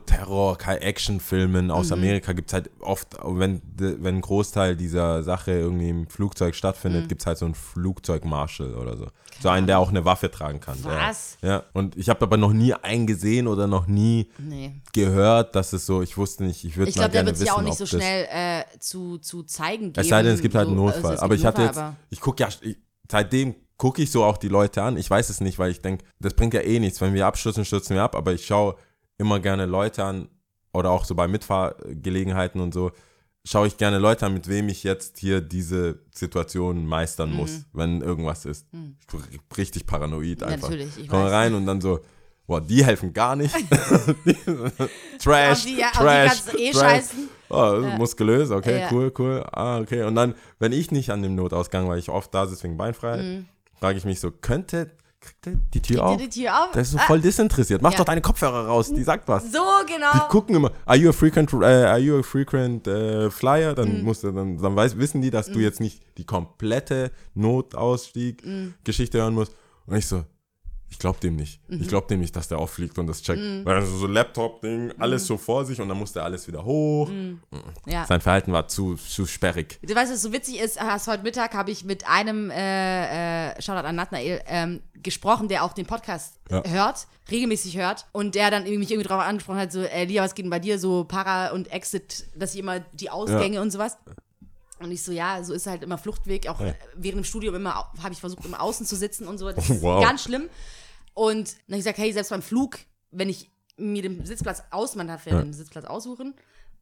Terror-Action-Filmen 0.76 1.71
aus 1.71 1.87
Mhm. 1.88 1.92
Amerika 1.95 2.33
gibt 2.33 2.50
es 2.50 2.54
halt 2.54 2.71
oft, 2.81 3.16
wenn, 3.25 3.62
wenn 3.76 4.16
ein 4.16 4.21
Großteil 4.21 4.76
dieser 4.76 5.23
Sache 5.23 5.52
irgendwie 5.52 5.88
im 5.88 6.07
Flugzeug 6.09 6.50
Mhm. 6.52 6.57
stattfindet, 6.57 7.09
gibt 7.09 7.23
es 7.23 7.26
halt 7.26 7.38
so 7.38 7.45
einen 7.45 7.54
Flugzeugmarshal 7.54 8.75
oder 8.75 8.97
so. 8.97 9.07
So 9.40 9.49
einen, 9.49 9.66
der 9.66 9.78
auch 9.78 9.88
eine 9.88 10.04
Waffe 10.04 10.31
tragen 10.31 10.61
kann. 10.61 10.76
Was? 10.83 11.38
Ja, 11.42 11.49
ja. 11.49 11.62
und 11.73 11.97
ich 11.97 12.09
habe 12.09 12.23
aber 12.23 12.37
noch 12.37 12.52
nie 12.52 12.75
einen 12.75 13.07
gesehen 13.07 13.47
oder 13.49 13.66
noch 13.66 13.87
nie 13.87 14.31
Nee. 14.38 14.81
gehört, 14.92 15.57
dass 15.57 15.73
es 15.73 15.87
so, 15.87 16.02
ich 16.02 16.16
wusste 16.16 16.45
nicht, 16.45 16.64
ich 16.64 16.76
würde 16.76 16.90
Ich 16.90 16.97
mal 16.97 17.02
glaube, 17.04 17.12
der 17.12 17.26
wird 17.26 17.37
sich 17.38 17.50
auch 17.50 17.62
nicht 17.62 17.76
so 17.78 17.87
schnell 17.87 18.26
äh, 18.31 18.62
zu, 18.78 19.19
zu 19.19 19.42
zeigen 19.42 19.92
geben. 19.92 20.00
Es 20.00 20.09
sei 20.09 20.23
denn, 20.23 20.35
es 20.35 20.42
gibt 20.42 20.54
halt 20.54 20.69
einen 20.69 20.76
so, 20.76 20.85
Notfall. 20.85 21.02
also 21.02 21.14
es 21.14 21.21
aber 21.23 21.35
ich 21.35 21.45
hatte 21.47 21.62
Notfall, 21.62 21.66
jetzt, 21.66 21.78
aber- 21.78 21.97
ich 22.11 22.21
gucke 22.21 22.42
ja, 22.42 22.49
ich, 22.61 22.76
seitdem 23.11 23.54
gucke 23.79 24.02
ich 24.02 24.11
so 24.11 24.25
auch 24.25 24.37
die 24.38 24.49
Leute 24.49 24.83
an. 24.83 24.97
Ich 24.97 25.11
weiß 25.11 25.29
es 25.31 25.41
nicht, 25.41 25.59
weil 25.59 25.71
ich 25.71 25.81
denke, 25.81 26.05
das 26.21 26.35
bringt 26.35 26.55
ja 26.55 26.61
eh 26.61 26.79
nichts. 26.79 27.00
Wenn 27.00 27.14
wir 27.14 27.26
abstürzen, 27.26 27.64
stürzen 27.64 27.97
wir 27.97 28.02
ab. 28.02 28.14
Aber 28.14 28.33
ich 28.33 28.47
schaue 28.47 28.76
immer 29.19 29.41
gerne 29.41 29.67
Leute 29.67 30.05
an 30.05 30.29
oder 30.73 30.91
auch 30.91 31.05
so 31.05 31.14
bei 31.14 31.26
Mitfahrgelegenheiten 31.29 32.61
und 32.61 32.73
so, 32.75 32.93
schaue 33.45 33.67
ich 33.67 33.76
gerne 33.76 33.99
Leute 33.99 34.25
an, 34.26 34.35
mit 34.35 34.47
wem 34.49 34.69
ich 34.69 34.85
jetzt 34.85 35.19
hier 35.19 35.41
diese 35.41 35.99
Situation 36.14 36.87
meistern 36.87 37.31
Mhm. 37.31 37.37
muss, 37.37 37.64
wenn 37.73 38.00
irgendwas 38.00 38.45
ist. 38.45 38.67
Ich 39.00 39.07
bin 39.09 39.21
richtig 39.57 39.85
paranoid 39.87 40.43
einfach. 40.45 40.69
natürlich, 40.71 40.97
ich 40.99 41.09
Komme 41.09 41.31
rein 41.31 41.52
und 41.55 41.67
dann 41.67 41.81
so, 41.81 42.00
boah, 42.47 42.61
die 42.61 42.85
helfen 42.85 43.12
gar 43.12 43.35
nicht. 43.37 43.55
Trash, 45.19 45.64
die- 45.64 45.76
ja, 45.79 45.91
Trash, 45.91 46.43
eh 46.57 46.71
Trash. 46.71 47.05
Oh, 47.49 47.81
muskulös, 47.99 48.50
okay, 48.50 48.81
Ja. 48.81 48.88
cool, 48.93 49.12
cool. 49.19 49.45
Ah, 49.52 49.79
okay. 49.81 50.05
Und 50.05 50.14
dann, 50.14 50.35
wenn 50.59 50.73
ich 50.73 50.91
nicht 50.91 51.11
an 51.11 51.23
dem 51.23 51.35
Notausgang, 51.35 51.87
weil 51.88 51.99
ich 51.99 52.09
oft 52.09 52.33
da 52.35 52.47
sitze 52.47 52.64
wegen 52.64 52.76
Beinfreiheit, 52.79 53.45
frage 53.82 53.98
ich 53.98 54.04
mich 54.04 54.20
so, 54.20 54.30
könnte, 54.30 54.92
kriegt 55.20 55.44
der 55.44 55.54
die 55.74 55.80
Tür 55.82 56.04
auf? 56.06 56.14
Mhm. 56.16 56.18
Die 56.18 56.28
Tür 56.28 56.56
auf? 56.66 56.70
Der 56.70 56.82
ist 56.82 56.92
so 56.92 56.98
voll 56.98 57.20
disinteressiert. 57.20 57.82
Mach 57.82 57.90
Ja. 57.90 57.98
doch 57.98 58.04
deine 58.04 58.20
Kopfhörer 58.20 58.66
raus, 58.66 58.92
die 58.94 59.02
sagt 59.02 59.26
was. 59.26 59.50
So, 59.50 59.58
genau. 59.88 60.12
Die 60.14 60.28
gucken 60.28 60.54
immer, 60.54 60.70
are 60.86 60.96
you 60.96 61.08
a 61.10 61.12
frequent, 61.12 61.52
äh, 61.52 61.56
are 61.66 61.98
you 61.98 62.16
a 62.20 62.22
frequent 62.22 62.86
äh, 62.86 63.28
flyer? 63.28 63.72
Mhm. 63.72 63.76
Dann 63.76 64.02
musst 64.02 64.22
du, 64.22 64.30
dann, 64.30 64.56
dann 64.58 64.76
weiß, 64.76 64.98
wissen 64.98 65.20
die, 65.20 65.30
dass 65.30 65.48
du 65.50 65.58
jetzt 65.58 65.80
nicht 65.80 66.00
die 66.16 66.24
komplette 66.24 67.10
Notausstieg-Geschichte 67.34 69.18
hören 69.18 69.34
musst. 69.34 69.54
Und 69.86 69.96
ich 69.96 70.06
so, 70.06 70.22
ich 70.92 70.99
glaub 70.99 71.18
dem 71.20 71.37
nicht. 71.37 71.58
Mhm. 71.68 71.80
Ich 71.80 71.88
glaub 71.88 72.06
dem 72.08 72.20
nicht, 72.20 72.37
dass 72.37 72.49
der 72.49 72.58
auffliegt 72.58 72.99
und 72.99 73.06
das 73.06 73.22
checkt. 73.22 73.40
Weil 73.64 73.80
dann 73.80 73.87
so, 73.87 74.06
Laptop-Ding, 74.06 74.92
alles 74.99 75.26
so 75.26 75.37
vor 75.38 75.64
sich 75.64 75.80
und 75.80 75.88
dann 75.88 75.96
musste 75.99 76.18
er 76.20 76.26
alles 76.26 76.46
wieder 76.46 76.64
hoch. 76.64 77.11
ja. 77.87 78.04
Sein 78.06 78.20
Verhalten 78.20 78.52
war 78.52 78.68
zu, 78.68 78.94
zu 78.96 79.26
sperrig. 79.26 79.78
Du 79.82 79.94
weißt, 79.94 80.12
was 80.12 80.22
so 80.22 80.32
witzig 80.32 80.61
ist, 80.61 80.78
hast 80.80 81.08
heute 81.08 81.22
Mittag 81.22 81.54
habe 81.54 81.70
ich 81.70 81.84
mit 81.84 82.06
einem, 82.06 82.50
äh, 82.50 83.50
äh, 83.52 83.62
Shoutout 83.62 83.87
an 83.87 83.96
Nathanael, 83.96 84.42
ähm, 84.46 84.82
gesprochen, 85.02 85.49
der 85.49 85.64
auch 85.64 85.72
den 85.72 85.87
Podcast 85.87 86.34
Ja. 86.50 86.62
hört, 86.68 87.06
regelmäßig 87.30 87.76
hört 87.78 88.06
und 88.12 88.34
der 88.34 88.50
dann 88.50 88.64
mich 88.64 88.90
irgendwie 88.90 89.08
drauf 89.08 89.20
angesprochen 89.22 89.58
hat, 89.58 89.72
so, 89.72 89.80
äh, 89.80 90.04
Lia, 90.04 90.22
was 90.22 90.34
geht 90.34 90.44
denn 90.44 90.50
bei 90.50 90.61
dir 90.61 90.78
so 90.78 91.04
Para 91.04 91.52
und 91.52 91.72
Exit, 91.72 92.26
dass 92.37 92.52
ich 92.54 92.61
immer 92.61 92.80
die 92.92 93.11
Ausgänge 93.11 93.61
und 93.62 93.70
sowas. 93.72 93.96
Und 94.78 94.90
ich 94.90 95.02
so, 95.04 95.12
ja, 95.12 95.44
so 95.44 95.54
ist 95.54 95.68
halt 95.68 95.84
immer 95.84 95.96
Fluchtweg. 95.96 96.49
Auch 96.49 96.61
Ja. 96.61 96.75
während 96.96 97.18
dem 97.18 97.25
Studium 97.25 97.54
immer 97.54 97.72
habe 98.02 98.12
ich 98.12 98.18
versucht, 98.18 98.44
immer 98.44 98.61
außen 98.61 98.84
zu 98.84 98.96
sitzen 98.96 99.28
und 99.28 99.38
so. 99.38 99.50
Das 99.52 99.70
ist 99.70 99.80
Wow. 99.82 100.02
ganz 100.04 100.25
schlimm. 100.25 100.49
Und 101.14 101.52
dann 101.52 101.59
habe 101.69 101.78
ich 101.78 101.78
gesagt, 101.78 101.99
hey, 101.99 102.12
selbst 102.12 102.31
beim 102.31 102.42
Flug, 102.42 102.78
wenn 103.11 103.28
ich 103.28 103.50
mir 103.76 104.02
den 104.02 104.25
Sitzplatz 104.25 104.62
aus, 104.71 104.95
man 104.97 105.09
darf 105.09 105.26
ja, 105.26 105.35
Ja. 105.35 105.42
den 105.42 105.52
Sitzplatz 105.52 105.85
aussuchen 105.85 106.35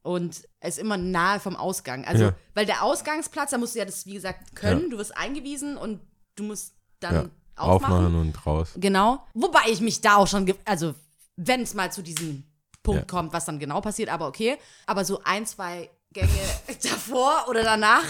und 0.03 0.43
es 0.61 0.77
ist 0.77 0.79
immer 0.79 0.97
nahe 0.97 1.41
vom 1.41 1.57
Ausgang. 1.57 2.05
Also, 2.05 2.25
Ja. 2.25 2.35
weil 2.55 2.67
der 2.67 2.83
Ausgangsplatz, 2.83 3.51
da 3.51 3.59
musst 3.59 3.75
du 3.75 3.79
ja 3.81 3.85
das, 3.85 4.07
wie 4.07 4.15
gesagt, 4.15 4.55
können. 4.57 4.83
Ja. 4.85 4.89
Du 4.91 4.99
wirst 4.99 5.17
eingewiesen 5.17 5.77
und 5.77 6.01
du 6.37 6.45
musst 6.45 6.75
dann 7.01 7.15
Ja. 7.15 7.21
aufmachen. 7.57 7.95
Aufmachen 7.97 8.15
und 8.21 8.47
raus. 8.47 8.71
Genau. 8.77 9.25
Wobei 9.35 9.63
ich 9.69 9.81
mich 9.81 10.01
da 10.01 10.17
auch 10.17 10.27
schon, 10.27 10.53
also 10.65 10.95
wenn 11.37 11.63
es 11.63 11.75
mal 11.75 11.91
zu 11.93 12.03
diesem 12.03 12.45
Punkt 12.83 13.09
kommt, 13.09 13.33
was 13.33 13.45
dann 13.45 13.59
genau 13.59 13.81
passiert, 13.81 14.09
aber 14.11 14.27
okay. 14.27 14.57
Aber 14.87 15.05
so 15.05 15.23
ein, 15.25 15.47
zwei 15.47 15.91
Gänge 16.13 16.29
davor 16.83 17.47
oder 17.49 17.63
danach, 17.63 18.05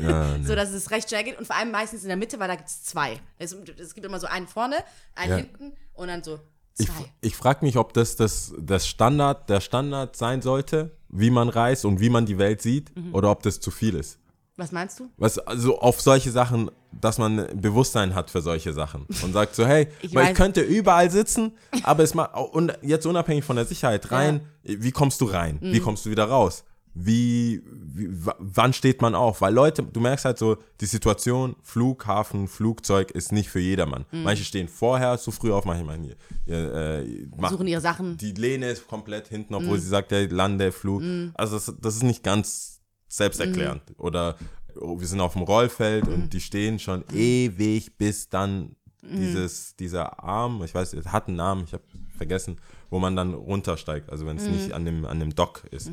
Ja, 0.00 0.36
nee. 0.38 0.44
so 0.46 0.54
dass 0.54 0.70
es 0.70 0.90
recht 0.90 1.08
schnell 1.08 1.24
geht. 1.24 1.38
Und 1.38 1.46
vor 1.46 1.56
allem 1.56 1.70
meistens 1.70 2.02
in 2.02 2.08
der 2.08 2.16
Mitte, 2.16 2.38
weil 2.38 2.48
da 2.48 2.56
gibt 2.56 2.68
es 2.68 2.82
zwei. 2.84 3.20
Es, 3.38 3.52
es 3.52 3.94
gibt 3.94 4.06
immer 4.06 4.20
so 4.20 4.26
einen 4.26 4.46
vorne, 4.46 4.76
einen 5.14 5.30
Ja. 5.30 5.36
hinten 5.38 5.72
und 5.94 6.08
dann 6.08 6.22
so 6.22 6.38
Ich, 6.78 6.86
zwei. 6.86 7.04
ich 7.20 7.36
frage 7.36 7.64
mich, 7.64 7.76
ob 7.76 7.92
das, 7.94 8.16
das 8.16 8.52
das 8.58 8.86
Standard, 8.86 9.48
der 9.48 9.60
Standard 9.60 10.16
sein 10.16 10.42
sollte, 10.42 10.96
wie 11.08 11.30
man 11.30 11.48
reist 11.48 11.84
und 11.84 12.00
wie 12.00 12.10
man 12.10 12.26
die 12.26 12.38
Welt 12.38 12.60
sieht, 12.62 12.94
Mhm. 12.96 13.14
oder 13.14 13.30
ob 13.30 13.42
das 13.42 13.60
zu 13.60 13.70
viel 13.70 13.94
ist. 13.94 14.18
was 14.58 14.72
meinst 14.72 14.98
du? 15.00 15.10
Was, 15.18 15.38
also 15.38 15.78
auf 15.80 16.00
solche 16.00 16.30
Sachen, 16.30 16.70
dass 16.90 17.18
man 17.18 17.46
Bewusstsein 17.60 18.14
hat 18.14 18.30
für 18.30 18.40
solche 18.40 18.72
Sachen 18.72 19.06
und 19.22 19.32
sagt 19.34 19.54
so, 19.54 19.66
hey, 19.66 19.88
Ich 20.00 20.14
weil 20.14 20.28
ich 20.28 20.34
könnte 20.34 20.62
überall 20.62 21.10
sitzen, 21.10 21.52
aber 21.82 22.02
es 22.02 22.14
mal 22.14 22.24
und 22.24 22.72
jetzt 22.80 23.04
unabhängig 23.06 23.44
von 23.44 23.56
der 23.56 23.66
Sicherheit 23.66 24.10
rein, 24.12 24.40
wie 24.62 24.92
kommst 24.92 25.20
du 25.20 25.26
rein? 25.26 25.58
Mhm. 25.60 25.72
Wie 25.72 25.80
kommst 25.80 26.06
du 26.06 26.10
wieder 26.10 26.24
raus? 26.24 26.64
Wie, 26.98 27.62
wie 27.66 28.08
wann 28.38 28.72
steht 28.72 29.02
man 29.02 29.14
auf? 29.14 29.42
Weil 29.42 29.52
Leute, 29.52 29.82
du 29.82 30.00
merkst 30.00 30.24
halt 30.24 30.38
so, 30.38 30.56
die 30.80 30.86
Situation, 30.86 31.54
Flughafen, 31.62 32.48
Flugzeug 32.48 33.10
ist 33.10 33.32
nicht 33.32 33.50
für 33.50 33.60
jedermann. 33.60 34.06
Mhm. 34.12 34.22
Manche 34.22 34.44
stehen 34.44 34.66
vorher 34.66 35.18
zu 35.18 35.30
früh 35.30 35.52
auf, 35.52 35.66
manche 35.66 35.84
machen 35.84 36.14
äh, 36.48 37.02
machen 37.36 37.52
Suchen 37.52 37.66
ihre 37.66 37.82
Sachen. 37.82 38.16
die 38.16 38.32
Lehne 38.32 38.70
ist 38.70 38.86
komplett 38.88 39.28
hinten, 39.28 39.52
Mhm. 39.54 39.60
obwohl 39.60 39.78
sie 39.78 39.88
sagt, 39.88 40.10
der 40.10 40.26
Lande, 40.30 40.72
Flug. 40.72 41.02
Also 41.34 41.56
das, 41.56 41.74
das 41.80 41.96
ist 41.96 42.02
nicht 42.02 42.22
ganz 42.22 42.80
selbsterklärend. 43.08 43.82
Mhm. 43.90 43.94
Oder 43.98 44.36
oh, 44.80 44.98
wir 44.98 45.06
sind 45.06 45.20
auf 45.20 45.34
dem 45.34 45.42
Rollfeld 45.42 46.08
und 46.08 46.32
die 46.32 46.40
stehen 46.40 46.78
schon 46.78 47.04
ewig, 47.12 47.96
bis 47.98 48.30
dann 48.30 48.74
Mhm. 49.02 49.16
dieses, 49.20 49.76
dieser 49.76 50.24
Arm, 50.24 50.62
ich 50.64 50.74
weiß, 50.74 50.94
es 50.94 51.06
hat 51.08 51.28
einen 51.28 51.36
Namen, 51.36 51.64
ich 51.64 51.72
habe 51.74 51.84
vergessen, 52.16 52.56
wo 52.90 52.98
man 52.98 53.14
dann 53.14 53.34
runtersteigt, 53.34 54.08
also 54.10 54.24
wenn 54.26 54.38
es 54.38 54.44
Mhm. 54.46 54.50
nicht 54.52 54.72
an 54.72 54.84
dem, 54.86 55.04
an 55.04 55.20
dem 55.20 55.34
Dock 55.34 55.62
ist. 55.70 55.90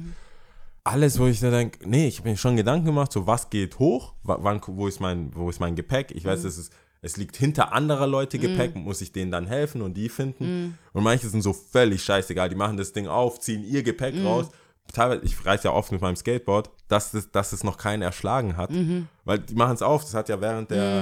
Alles, 0.86 1.18
wo 1.18 1.28
ich 1.28 1.40
da 1.40 1.50
denke, 1.50 1.88
nee, 1.88 2.08
ich 2.08 2.20
habe 2.20 2.30
mir 2.30 2.36
schon 2.38 2.58
Gedanken 2.58 2.86
gemacht, 2.88 3.12
so 3.14 3.26
was 3.26 3.50
geht 3.50 3.80
hoch, 3.80 4.14
Wa- 4.24 4.40
wann, 4.42 4.60
wo, 4.66 4.88
ist 4.88 5.00
mein, 5.00 5.34
wo 5.34 5.50
ist 5.50 5.60
mein 5.62 5.76
Gepäck? 5.76 6.12
Ich 6.12 6.26
Mhm. 6.26 6.30
weiß, 6.30 6.44
es 6.44 6.58
ist, 6.58 6.74
es 7.02 7.16
liegt 7.18 7.38
hinter 7.38 7.72
anderer 7.74 8.06
Leute 8.08 8.38
Gepäck, 8.38 8.76
muss 8.76 9.00
ich 9.02 9.12
denen 9.14 9.32
dann 9.32 9.48
helfen 9.48 9.82
und 9.82 9.94
die 9.96 10.10
finden. 10.10 10.46
Mhm. 10.66 10.74
Und 10.92 11.04
manche 11.04 11.28
sind 11.30 11.42
so 11.42 11.54
völlig 11.54 12.04
scheißegal, 12.04 12.50
die 12.50 12.56
machen 12.56 12.76
das 12.78 12.92
Ding 12.92 13.08
auf, 13.08 13.40
ziehen 13.40 13.64
ihr 13.64 13.82
Gepäck 13.84 14.16
Mhm. 14.16 14.26
raus. 14.28 14.48
Teilweise, 14.92 15.22
ich 15.24 15.46
reise 15.46 15.66
ja 15.70 15.72
oft 15.74 15.92
mit 15.94 16.02
meinem 16.02 16.18
Skateboard, 16.18 16.70
dass 16.90 17.14
es, 17.14 17.32
dass 17.32 17.54
es 17.54 17.64
noch 17.64 17.78
keinen 17.78 18.02
erschlagen 18.02 18.58
hat. 18.58 18.70
Mhm. 18.72 19.08
Weil 19.24 19.40
die 19.40 19.56
machen 19.56 19.76
es 19.76 19.82
auf, 19.82 20.04
das 20.04 20.14
hat 20.14 20.28
ja 20.28 20.42
während 20.42 20.70
der. 20.72 21.02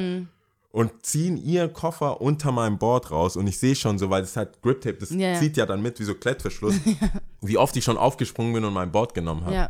Und 0.72 1.06
ziehen 1.06 1.36
ihren 1.36 1.74
Koffer 1.74 2.22
unter 2.22 2.54
meinem 2.54 2.78
Board 2.78 3.12
raus 3.12 3.36
und 3.36 3.46
ich 3.48 3.60
sehe 3.60 3.76
schon 3.76 4.00
so, 4.00 4.10
weil 4.10 4.24
es 4.24 4.38
hat 4.38 4.62
Grip 4.62 4.80
Tape, 4.80 4.98
das 5.00 5.10
ja. 5.10 5.36
zieht 5.36 5.58
ja 5.58 5.66
dann 5.66 5.82
mit 5.82 6.00
wie 6.00 6.06
so 6.06 6.16
Klettverschluss, 6.16 6.76
wie 7.42 7.58
oft 7.58 7.76
ich 7.76 7.84
schon 7.84 7.98
aufgesprungen 7.98 8.54
bin 8.54 8.64
und 8.64 8.74
mein 8.74 8.90
Board 8.92 9.14
genommen 9.14 9.44
habe. 9.44 9.54
Ja. 9.56 9.70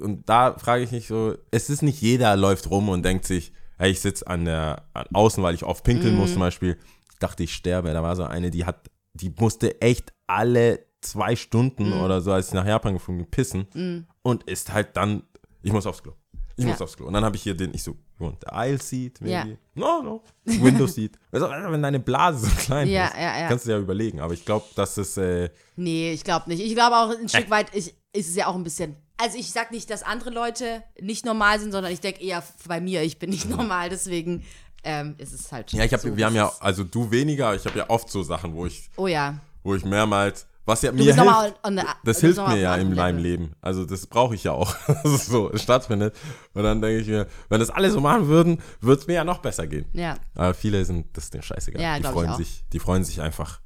Und, 0.00 0.26
da 0.28 0.54
frage 0.58 0.84
ich 0.84 0.90
mich 0.92 1.06
so, 1.06 1.34
es 1.50 1.68
ist 1.68 1.82
nicht 1.82 2.00
jeder 2.00 2.34
läuft 2.36 2.70
rum 2.70 2.88
und 2.88 3.04
denkt 3.04 3.26
sich, 3.26 3.52
hey, 3.76 3.90
ich 3.90 4.00
sitze 4.00 4.26
an 4.26 4.46
der 4.46 4.84
an 4.94 5.06
außen, 5.12 5.42
weil 5.42 5.54
ich 5.54 5.64
oft 5.64 5.84
pinkeln 5.84 6.14
Mhm. 6.14 6.20
muss 6.20 6.32
zum 6.32 6.40
Beispiel. 6.40 6.78
Ich 7.12 7.18
dachte, 7.18 7.42
ich 7.42 7.52
sterbe. 7.52 7.92
Da 7.92 8.02
war 8.02 8.16
so 8.16 8.24
eine, 8.24 8.50
die 8.50 8.64
hat, 8.64 8.90
die 9.12 9.30
musste 9.38 9.80
echt 9.82 10.12
alle 10.26 10.86
zwei 11.02 11.36
Stunden 11.36 11.90
Mhm. 11.90 12.00
oder 12.00 12.20
so, 12.22 12.32
als 12.32 12.48
ich 12.48 12.54
nach 12.54 12.66
Japan 12.66 12.94
geflogen 12.94 13.22
bin, 13.24 13.30
pissen 13.30 14.06
und 14.22 14.44
ist 14.44 14.72
halt 14.72 14.96
dann, 14.96 15.24
ich 15.62 15.72
muss 15.72 15.84
aufs 15.86 16.02
Klo. 16.02 16.12
Ich 16.56 16.64
muss 16.64 16.78
Ja. 16.78 16.84
aufs 16.84 16.96
Klo. 16.96 17.06
Und 17.06 17.14
dann 17.14 17.24
habe 17.24 17.36
ich 17.36 17.42
hier 17.42 17.54
den, 17.56 17.72
ich 17.74 17.82
so, 17.82 17.96
the 18.18 18.46
aisle 18.48 18.78
seat, 18.80 19.20
maybe? 19.20 19.50
Ja. 19.50 19.56
No, 19.74 20.02
no. 20.02 20.22
Window 20.44 20.86
seat. 20.86 21.18
Also, 21.32 21.48
wenn 21.48 21.82
deine 21.82 21.98
Blase 22.00 22.46
so 22.46 22.50
klein 22.56 22.88
Ja, 22.88 23.06
ist, 23.06 23.16
ja, 23.16 23.48
kannst 23.48 23.64
du 23.64 23.70
dir 23.70 23.76
ja 23.76 23.80
überlegen. 23.82 24.20
Aber 24.20 24.34
ich 24.34 24.44
glaube, 24.44 24.66
dass 24.76 24.96
es, 24.98 25.16
äh, 25.16 25.48
Nee, 25.76 26.12
ich 26.12 26.24
glaube 26.24 26.48
nicht. 26.50 26.60
Ich 26.62 26.74
glaube 26.74 26.96
auch 26.96 27.10
ein 27.10 27.24
Äh. 27.24 27.28
Stück 27.28 27.50
weit 27.50 27.74
ich, 27.74 27.94
ist 28.12 28.28
es 28.28 28.36
ja 28.36 28.46
auch 28.48 28.54
ein 28.54 28.64
bisschen. 28.64 28.96
Also 29.16 29.38
ich 29.38 29.50
sag 29.52 29.70
nicht, 29.70 29.88
dass 29.88 30.02
andere 30.02 30.30
Leute 30.30 30.82
nicht 31.00 31.24
normal 31.24 31.60
sind, 31.60 31.72
sondern 31.72 31.92
ich 31.92 32.00
denke 32.00 32.20
eher 32.22 32.42
bei 32.66 32.80
mir, 32.80 33.02
ich 33.02 33.18
bin 33.18 33.30
nicht 33.30 33.48
normal, 33.48 33.88
deswegen 33.88 34.44
ähm, 34.84 35.14
ist 35.18 35.32
es 35.32 35.52
halt. 35.52 35.72
ja, 35.72 35.84
ich 35.84 35.92
habe, 35.92 36.02
so, 36.02 36.16
wir 36.16 36.26
haben 36.26 36.34
ja, 36.34 36.50
also 36.58 36.82
du 36.82 37.10
weniger, 37.10 37.54
ich 37.54 37.64
habe 37.64 37.78
ja 37.78 37.88
oft 37.88 38.10
so 38.10 38.22
Sachen, 38.24 38.52
wo 38.54 38.66
ich 38.66 38.90
Oh 38.96 39.06
ja. 39.06 39.38
wo 39.62 39.74
ich 39.76 39.84
mehrmals, 39.84 40.46
was 40.64 40.82
ja 40.82 40.90
Du 40.92 40.98
mir 40.98 41.14
hilft, 41.14 41.58
the, 41.64 41.82
das 42.04 42.20
du 42.20 42.26
hilft 42.26 42.46
mir 42.48 42.58
ja 42.58 42.76
in 42.76 42.94
meinem. 42.94 43.18
Leben. 43.18 43.52
Also 43.60 43.84
das 43.84 44.06
brauche 44.06 44.34
ich 44.34 44.44
ja 44.44 44.52
auch, 44.52 44.74
dass 44.86 45.04
es 45.04 45.26
so 45.26 45.50
stattfindet. 45.56 46.14
Und 46.54 46.62
dann 46.62 46.80
denke 46.80 47.00
ich 47.00 47.08
mir, 47.08 47.26
wenn 47.48 47.60
das 47.60 47.70
alle 47.70 47.90
so 47.90 48.00
machen 48.00 48.28
würden, 48.28 48.60
würde 48.80 49.00
es 49.00 49.06
mir 49.06 49.14
ja 49.14 49.24
noch 49.24 49.38
besser 49.38 49.66
gehen. 49.66 49.86
Ja. 49.92 50.16
Aber 50.34 50.54
viele 50.54 50.84
sind, 50.84 51.16
das 51.16 51.24
ist 51.24 51.34
denen 51.34 51.42
scheißegal. 51.42 51.82
Ja, 51.82 51.98
die 51.98 52.04
freuen 52.04 52.34
sich, 52.36 52.64
die 52.72 52.78
freuen 52.78 53.04
sich 53.04 53.20
einfach. 53.20 53.60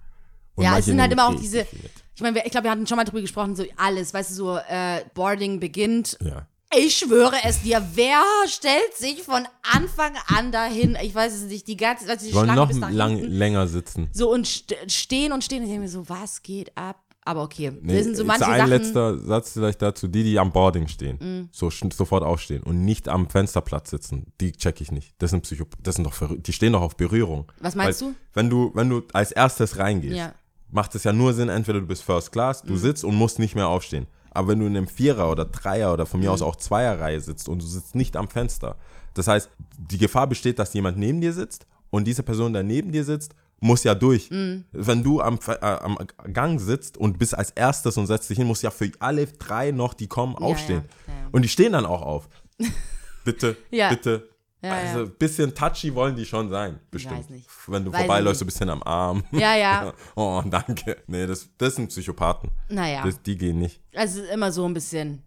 Und 0.55 0.65
Ja, 0.65 0.79
es 0.79 0.87
sind 0.87 1.01
halt 1.01 1.13
immer 1.13 1.27
auch 1.27 1.33
richtig 1.33 1.51
diese. 1.51 1.67
Ich 2.15 2.23
meine, 2.23 2.45
ich 2.45 2.51
glaube, 2.51 2.65
wir 2.65 2.71
hatten 2.71 2.87
schon 2.87 2.97
mal 2.97 3.05
drüber 3.05 3.21
gesprochen, 3.21 3.55
so 3.55 3.65
alles, 3.77 4.15
weißt 4.15 4.31
du, 4.31 4.35
so 4.35 4.57
äh, 4.57 5.05
Boarding 5.13 5.61
beginnt. 5.61 6.17
Ja. 6.23 6.47
Ich 6.79 6.97
schwöre 6.99 7.37
es 7.45 7.63
dir, 7.63 7.83
wer 7.95 8.23
stellt 8.49 8.95
sich 8.95 9.23
von 9.23 9.47
Anfang 9.75 10.13
an 10.37 10.53
dahin? 10.53 10.97
Ich 11.03 11.15
weiß 11.15 11.33
es 11.35 11.43
nicht, 11.45 11.67
die 11.69 11.77
ganze 11.77 12.09
also 12.09 12.27
die 12.27 12.35
Wollen 12.35 12.55
noch 12.55 12.71
lang, 12.91 13.19
länger 13.21 13.67
sitzen. 13.67 14.09
So 14.13 14.31
und 14.33 14.47
st 14.47 14.75
stehen 14.89 15.33
und 15.33 15.43
stehen. 15.45 15.63
Und 15.63 15.69
ich 15.69 15.73
denke 15.75 15.81
mir 15.81 15.89
so, 15.89 16.09
was 16.09 16.43
geht 16.43 16.77
ab? 16.77 17.01
Aber 17.25 17.43
okay, 17.43 17.73
Nee, 17.83 17.97
das 17.97 18.05
sind 18.05 18.17
so 18.17 18.25
manche 18.25 18.47
ein 18.47 18.59
Sachen. 18.59 18.71
Letzter 18.71 19.19
Satz 19.19 19.53
vielleicht 19.55 19.83
dazu. 19.83 20.07
Die, 20.07 20.23
die 20.23 20.39
am 20.39 20.53
Boarding 20.53 20.87
stehen, 20.87 21.49
so 21.51 21.67
sch- 21.69 21.93
sofort 21.93 22.23
aufstehen 22.23 22.63
und 22.63 22.85
nicht 22.85 23.09
am 23.09 23.29
Fensterplatz 23.29 23.91
sitzen, 23.91 24.33
die 24.41 24.53
check 24.53 24.81
ich 24.81 24.93
nicht. 24.93 25.13
Das 25.19 25.31
sind 25.31 25.43
Psycho 25.43 25.65
das 25.83 25.97
sind 25.97 26.05
doch. 26.05 26.15
Die 26.37 26.53
stehen 26.53 26.73
doch 26.75 26.83
auf 26.83 26.97
Berührung. 26.97 27.51
Was 27.59 27.75
meinst 27.75 28.03
Weil, 28.03 28.11
du? 28.11 28.15
Wenn 28.35 28.51
du, 28.51 28.71
wenn 28.75 28.89
du 28.91 29.03
als 29.13 29.33
erstes 29.33 29.79
reingehst, 29.79 30.17
Ja. 30.17 30.35
Macht 30.69 30.95
es 30.97 31.05
ja 31.05 31.13
nur 31.13 31.33
Sinn, 31.33 31.49
entweder 31.49 31.81
du 31.81 31.87
bist 31.87 32.03
First 32.03 32.33
Class, 32.33 32.61
du 32.63 32.77
sitzt 32.77 33.05
und 33.05 33.15
musst 33.15 33.39
nicht 33.39 33.55
mehr 33.55 33.69
aufstehen. 33.69 34.07
Aber 34.37 34.49
wenn 34.49 34.61
du 34.61 34.67
in 34.67 34.77
einem 34.77 34.87
Vierer 34.89 35.31
oder 35.31 35.45
Dreier 35.47 35.93
oder 35.93 36.07
von 36.07 36.21
mir 36.21 36.27
Mhm. 36.27 36.33
aus 36.35 36.43
auch 36.43 36.57
Zweierreihe 36.57 37.21
sitzt 37.21 37.49
und 37.49 37.61
du 37.63 37.67
sitzt 37.67 37.95
nicht 37.95 38.17
am 38.17 38.29
Fenster, 38.29 38.77
das 39.15 39.27
heißt, 39.29 39.51
die 39.79 39.99
Gefahr 39.99 40.27
besteht, 40.27 40.59
dass 40.59 40.73
jemand 40.75 40.99
neben 40.99 41.21
dir 41.21 41.33
sitzt 41.33 41.67
und 41.91 42.05
diese 42.05 42.23
Person, 42.23 42.53
der 42.53 42.63
neben 42.63 42.93
dir 42.93 43.05
sitzt, 43.05 43.35
muss 43.61 43.85
ja 43.85 43.95
durch. 43.95 44.31
Mhm. 44.31 44.65
Wenn 44.73 45.03
du 45.03 45.23
am, 45.23 45.39
äh, 45.49 45.55
am 45.65 45.97
Gang 46.33 46.61
sitzt 46.61 46.99
und 46.99 47.19
bist 47.19 47.35
als 47.37 47.51
erstes 47.53 47.97
und 47.97 48.07
setzt 48.07 48.29
dich 48.29 48.37
hin, 48.37 48.47
muss 48.47 48.61
ja 48.61 48.71
für 48.71 48.91
alle 48.99 49.27
drei 49.27 49.71
noch, 49.71 49.95
die 49.95 50.07
kommen, 50.09 50.37
aufstehen. 50.37 50.83
ja, 51.07 51.13
ja. 51.15 51.29
Und 51.33 51.43
die 51.43 51.49
stehen 51.49 51.73
dann 51.73 51.87
auch 51.87 52.03
auf. 52.03 52.29
Bitte, 53.25 53.57
bitte. 53.91 54.29
Ja, 54.67 54.75
also 54.75 55.01
ein 55.05 55.11
bisschen 55.19 55.55
touchy 55.55 55.95
wollen 55.95 56.17
die 56.17 56.25
schon 56.27 56.49
sein, 56.51 56.79
bestimmt. 56.91 57.19
weiß 57.19 57.31
nicht. 57.31 57.49
Wenn 57.67 57.85
du 57.85 57.93
Weiß 57.93 58.01
vorbeiläufst, 58.01 58.39
so 58.41 58.45
ein 58.45 58.47
bisschen 58.47 58.71
am 58.71 58.83
Arm. 58.83 59.25
Ja, 59.33 59.55
ja. 59.55 59.93
Oh, 60.15 60.43
danke. 60.45 60.97
Nee, 61.07 61.27
das, 61.27 61.49
das 61.59 61.77
sind 61.77 61.89
Psychopathen. 61.89 62.51
Naja, 62.69 63.03
Das, 63.05 63.21
die 63.23 63.37
gehen 63.37 63.59
nicht. 63.59 63.81
also 63.95 64.23
immer 64.25 64.51
so 64.53 64.65
ein 64.67 64.75
bisschen. 64.75 65.23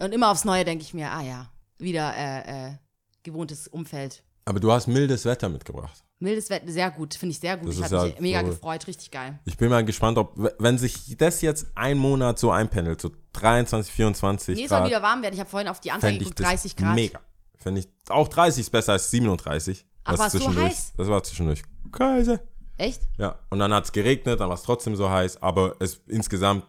Und 0.00 0.12
immer 0.12 0.30
aufs 0.30 0.44
Neue 0.44 0.64
denke 0.64 0.82
ich 0.84 0.94
mir, 0.94 1.10
ah 1.10 1.22
ja, 1.22 1.50
wieder 1.78 2.12
äh, 2.16 2.68
äh, 2.68 2.72
gewohntes 3.22 3.68
Umfeld. 3.68 4.22
Aber 4.44 4.58
du 4.58 4.72
hast 4.72 4.88
mildes 4.88 5.24
Wetter 5.24 5.48
mitgebracht. 5.48 6.02
Mildes 6.18 6.50
Wetter, 6.50 6.70
sehr 6.70 6.90
gut, 6.90 7.14
finde 7.14 7.32
ich 7.32 7.40
sehr 7.40 7.56
gut. 7.56 7.68
Das 7.68 7.76
ich 7.78 7.82
habe 7.84 8.06
mich 8.06 8.14
ja 8.14 8.20
mega 8.20 8.40
so- 8.42 8.46
gefreut, 8.48 8.86
richtig 8.86 9.10
geil. 9.10 9.38
Ich 9.44 9.56
bin 9.56 9.68
mal 9.70 9.84
gespannt, 9.84 10.18
ob, 10.18 10.36
wenn 10.58 10.78
sich 10.78 11.16
das 11.16 11.40
jetzt 11.42 11.66
ein 11.74 11.98
Monat 11.98 12.38
so 12.38 12.50
einpendelt, 12.52 13.00
so 13.00 13.10
23, 13.32 13.92
24 13.92 14.56
Nee, 14.56 14.62
es 14.64 14.68
soll 14.68 14.78
Grad, 14.78 14.88
wieder 14.88 15.02
warm 15.02 15.22
werden. 15.22 15.34
Ich 15.34 15.40
habe 15.40 15.50
vorhin 15.50 15.68
auf 15.68 15.80
die 15.80 15.90
Anzeige 15.90 16.18
geguckt, 16.18 16.38
das 16.40 16.46
30 16.46 16.76
Grad. 16.76 16.94
mega. 16.94 17.20
Fände 17.62 17.80
ich, 17.80 17.88
auch 18.08 18.28
30 18.28 18.60
ist 18.62 18.70
besser 18.70 18.92
als 18.92 19.10
37. 19.10 19.84
Ach, 20.04 20.12
was 20.12 20.18
war's 20.20 20.32
so 20.32 20.38
zwischendurch- 20.38 20.66
heiß? 20.70 20.92
Das 20.96 21.08
war 21.08 21.22
zwischendurch 21.22 21.62
Kreise. 21.90 22.40
Echt? 22.78 23.02
Ja, 23.18 23.38
und 23.50 23.58
dann 23.58 23.72
hat 23.72 23.84
es 23.84 23.92
geregnet, 23.92 24.40
dann 24.40 24.48
war 24.48 24.56
es 24.56 24.62
trotzdem 24.62 24.96
so 24.96 25.08
heiß, 25.08 25.42
aber 25.42 25.76
es 25.78 26.00
insgesamt 26.08 26.64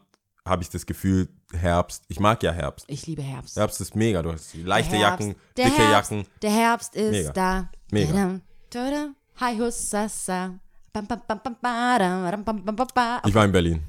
habe 0.45 0.61
ich 0.61 0.69
das 0.69 0.85
Gefühl, 0.85 1.29
Herbst, 1.53 2.03
ich 2.09 2.19
mag 2.19 2.43
ja 2.43 2.51
Herbst. 2.51 2.85
Ich 2.89 3.07
liebe 3.07 3.21
Herbst. 3.21 3.55
Herbst 3.55 3.79
ist 3.81 3.95
mega, 3.95 4.21
du 4.21 4.31
hast 4.33 4.53
leichte 4.55 4.97
Jacken, 4.97 5.27
Herbst, 5.27 5.41
der 5.57 5.65
dicke 5.65 5.77
Herbst, 5.87 6.11
Jacken. 6.11 6.27
Der 6.41 6.51
Herbst 6.51 6.95
ist 6.95 7.11
Mega. 7.11 7.31
da. 7.31 7.69
Mega. 7.91 8.39
Ich 13.25 13.33
war 13.33 13.45
in 13.45 13.51
Berlin. 13.51 13.83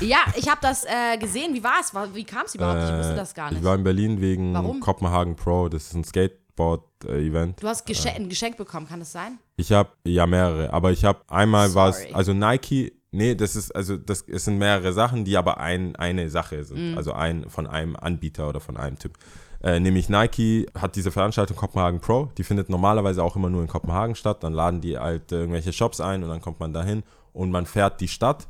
Ja, 0.00 0.18
ich 0.36 0.48
habe 0.50 0.58
das 0.60 0.84
äh, 0.84 1.16
gesehen. 1.18 1.54
Wie 1.54 1.64
war 1.64 1.80
es? 1.80 1.92
Wie 2.14 2.24
kam 2.24 2.42
es 2.46 2.54
überhaupt? 2.54 2.82
ich 2.90 2.94
wusste 2.98 3.14
das 3.16 3.34
gar 3.34 3.46
Äh, 3.46 3.52
Ich 3.52 3.58
nicht. 3.58 3.64
war 3.64 3.74
in 3.74 3.84
Berlin 3.84 4.20
wegen 4.20 4.52
Warum? 4.54 4.80
Kopenhagen 4.80 5.36
Pro, 5.36 5.68
das 5.68 5.84
ist 5.86 5.94
ein 5.94 6.04
Skateboard-Event. 6.04 7.62
Du 7.62 7.68
hast 7.68 7.86
Gesche 7.86 8.10
ein 8.10 8.28
Geschenk 8.28 8.56
bekommen, 8.56 8.86
kann 8.88 9.00
das 9.00 9.12
sein? 9.12 9.38
Ich 9.56 9.72
habe 9.72 9.90
ja 10.04 10.26
mehrere, 10.26 10.72
aber 10.72 10.90
ich 10.90 11.04
habe 11.04 11.20
einmal 11.28 11.74
war 11.74 11.88
es, 11.88 12.04
also 12.12 12.32
Nike, 12.34 12.92
nee, 13.12 13.34
das 13.34 13.56
ist, 13.56 13.74
also 13.74 13.96
das 13.96 14.22
es 14.28 14.44
sind 14.44 14.58
mehrere 14.58 14.92
Sachen, 14.92 15.24
die 15.24 15.36
aber 15.36 15.58
ein, 15.58 15.96
eine 15.96 16.28
Sache 16.28 16.56
Mhm. 16.58 16.64
sind. 16.64 16.96
Also 16.98 17.12
ein 17.12 17.48
von 17.48 17.66
einem 17.66 17.96
Anbieter 17.96 18.48
oder 18.48 18.60
von 18.60 18.76
einem 18.76 18.98
Typ. 18.98 19.14
Äh, 19.62 19.78
nämlich 19.80 20.08
Nike 20.08 20.66
hat 20.78 20.96
diese 20.96 21.12
Veranstaltung 21.12 21.56
Kopenhagen 21.56 22.00
Pro, 22.00 22.28
die 22.36 22.42
findet 22.42 22.68
normalerweise 22.68 23.22
auch 23.22 23.36
immer 23.36 23.48
nur 23.48 23.62
in 23.62 23.68
Kopenhagen 23.68 24.16
statt. 24.16 24.42
Dann 24.42 24.52
laden 24.52 24.80
die 24.80 24.98
halt 24.98 25.30
äh, 25.32 25.36
irgendwelche 25.36 25.72
Shops 25.72 26.00
ein 26.00 26.24
und 26.24 26.28
dann 26.28 26.40
kommt 26.42 26.58
man 26.60 26.72
dahin 26.72 27.04
und 27.32 27.50
man 27.52 27.64
fährt 27.66 28.00
die 28.00 28.08
Stadt 28.08 28.48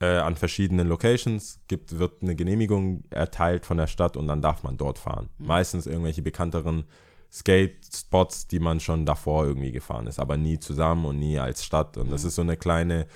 äh, 0.00 0.18
an 0.18 0.36
verschiedenen 0.36 0.88
Locations, 0.88 1.60
gibt, 1.68 1.98
wird 1.98 2.22
eine 2.22 2.36
Genehmigung 2.36 3.04
erteilt 3.10 3.66
von 3.66 3.76
der 3.76 3.86
Stadt 3.86 4.16
und 4.16 4.26
dann 4.28 4.42
darf 4.42 4.62
man 4.62 4.76
dort 4.76 4.98
fahren. 4.98 5.28
Meistens 5.38 5.86
irgendwelche 5.86 6.22
bekannteren 6.22 6.84
Skate-Spots, 7.32 8.46
die 8.46 8.60
man 8.60 8.80
schon 8.80 9.04
davor 9.04 9.44
irgendwie 9.46 9.72
gefahren 9.72 10.06
ist, 10.06 10.18
aber 10.18 10.36
nie 10.36 10.58
zusammen 10.58 11.04
und 11.04 11.18
nie 11.18 11.38
als 11.38 11.64
Stadt. 11.64 11.96
Und 11.96 12.10
das 12.10 12.24
ist 12.24 12.36
so 12.36 12.42
eine 12.42 12.56
kleine 12.56 13.06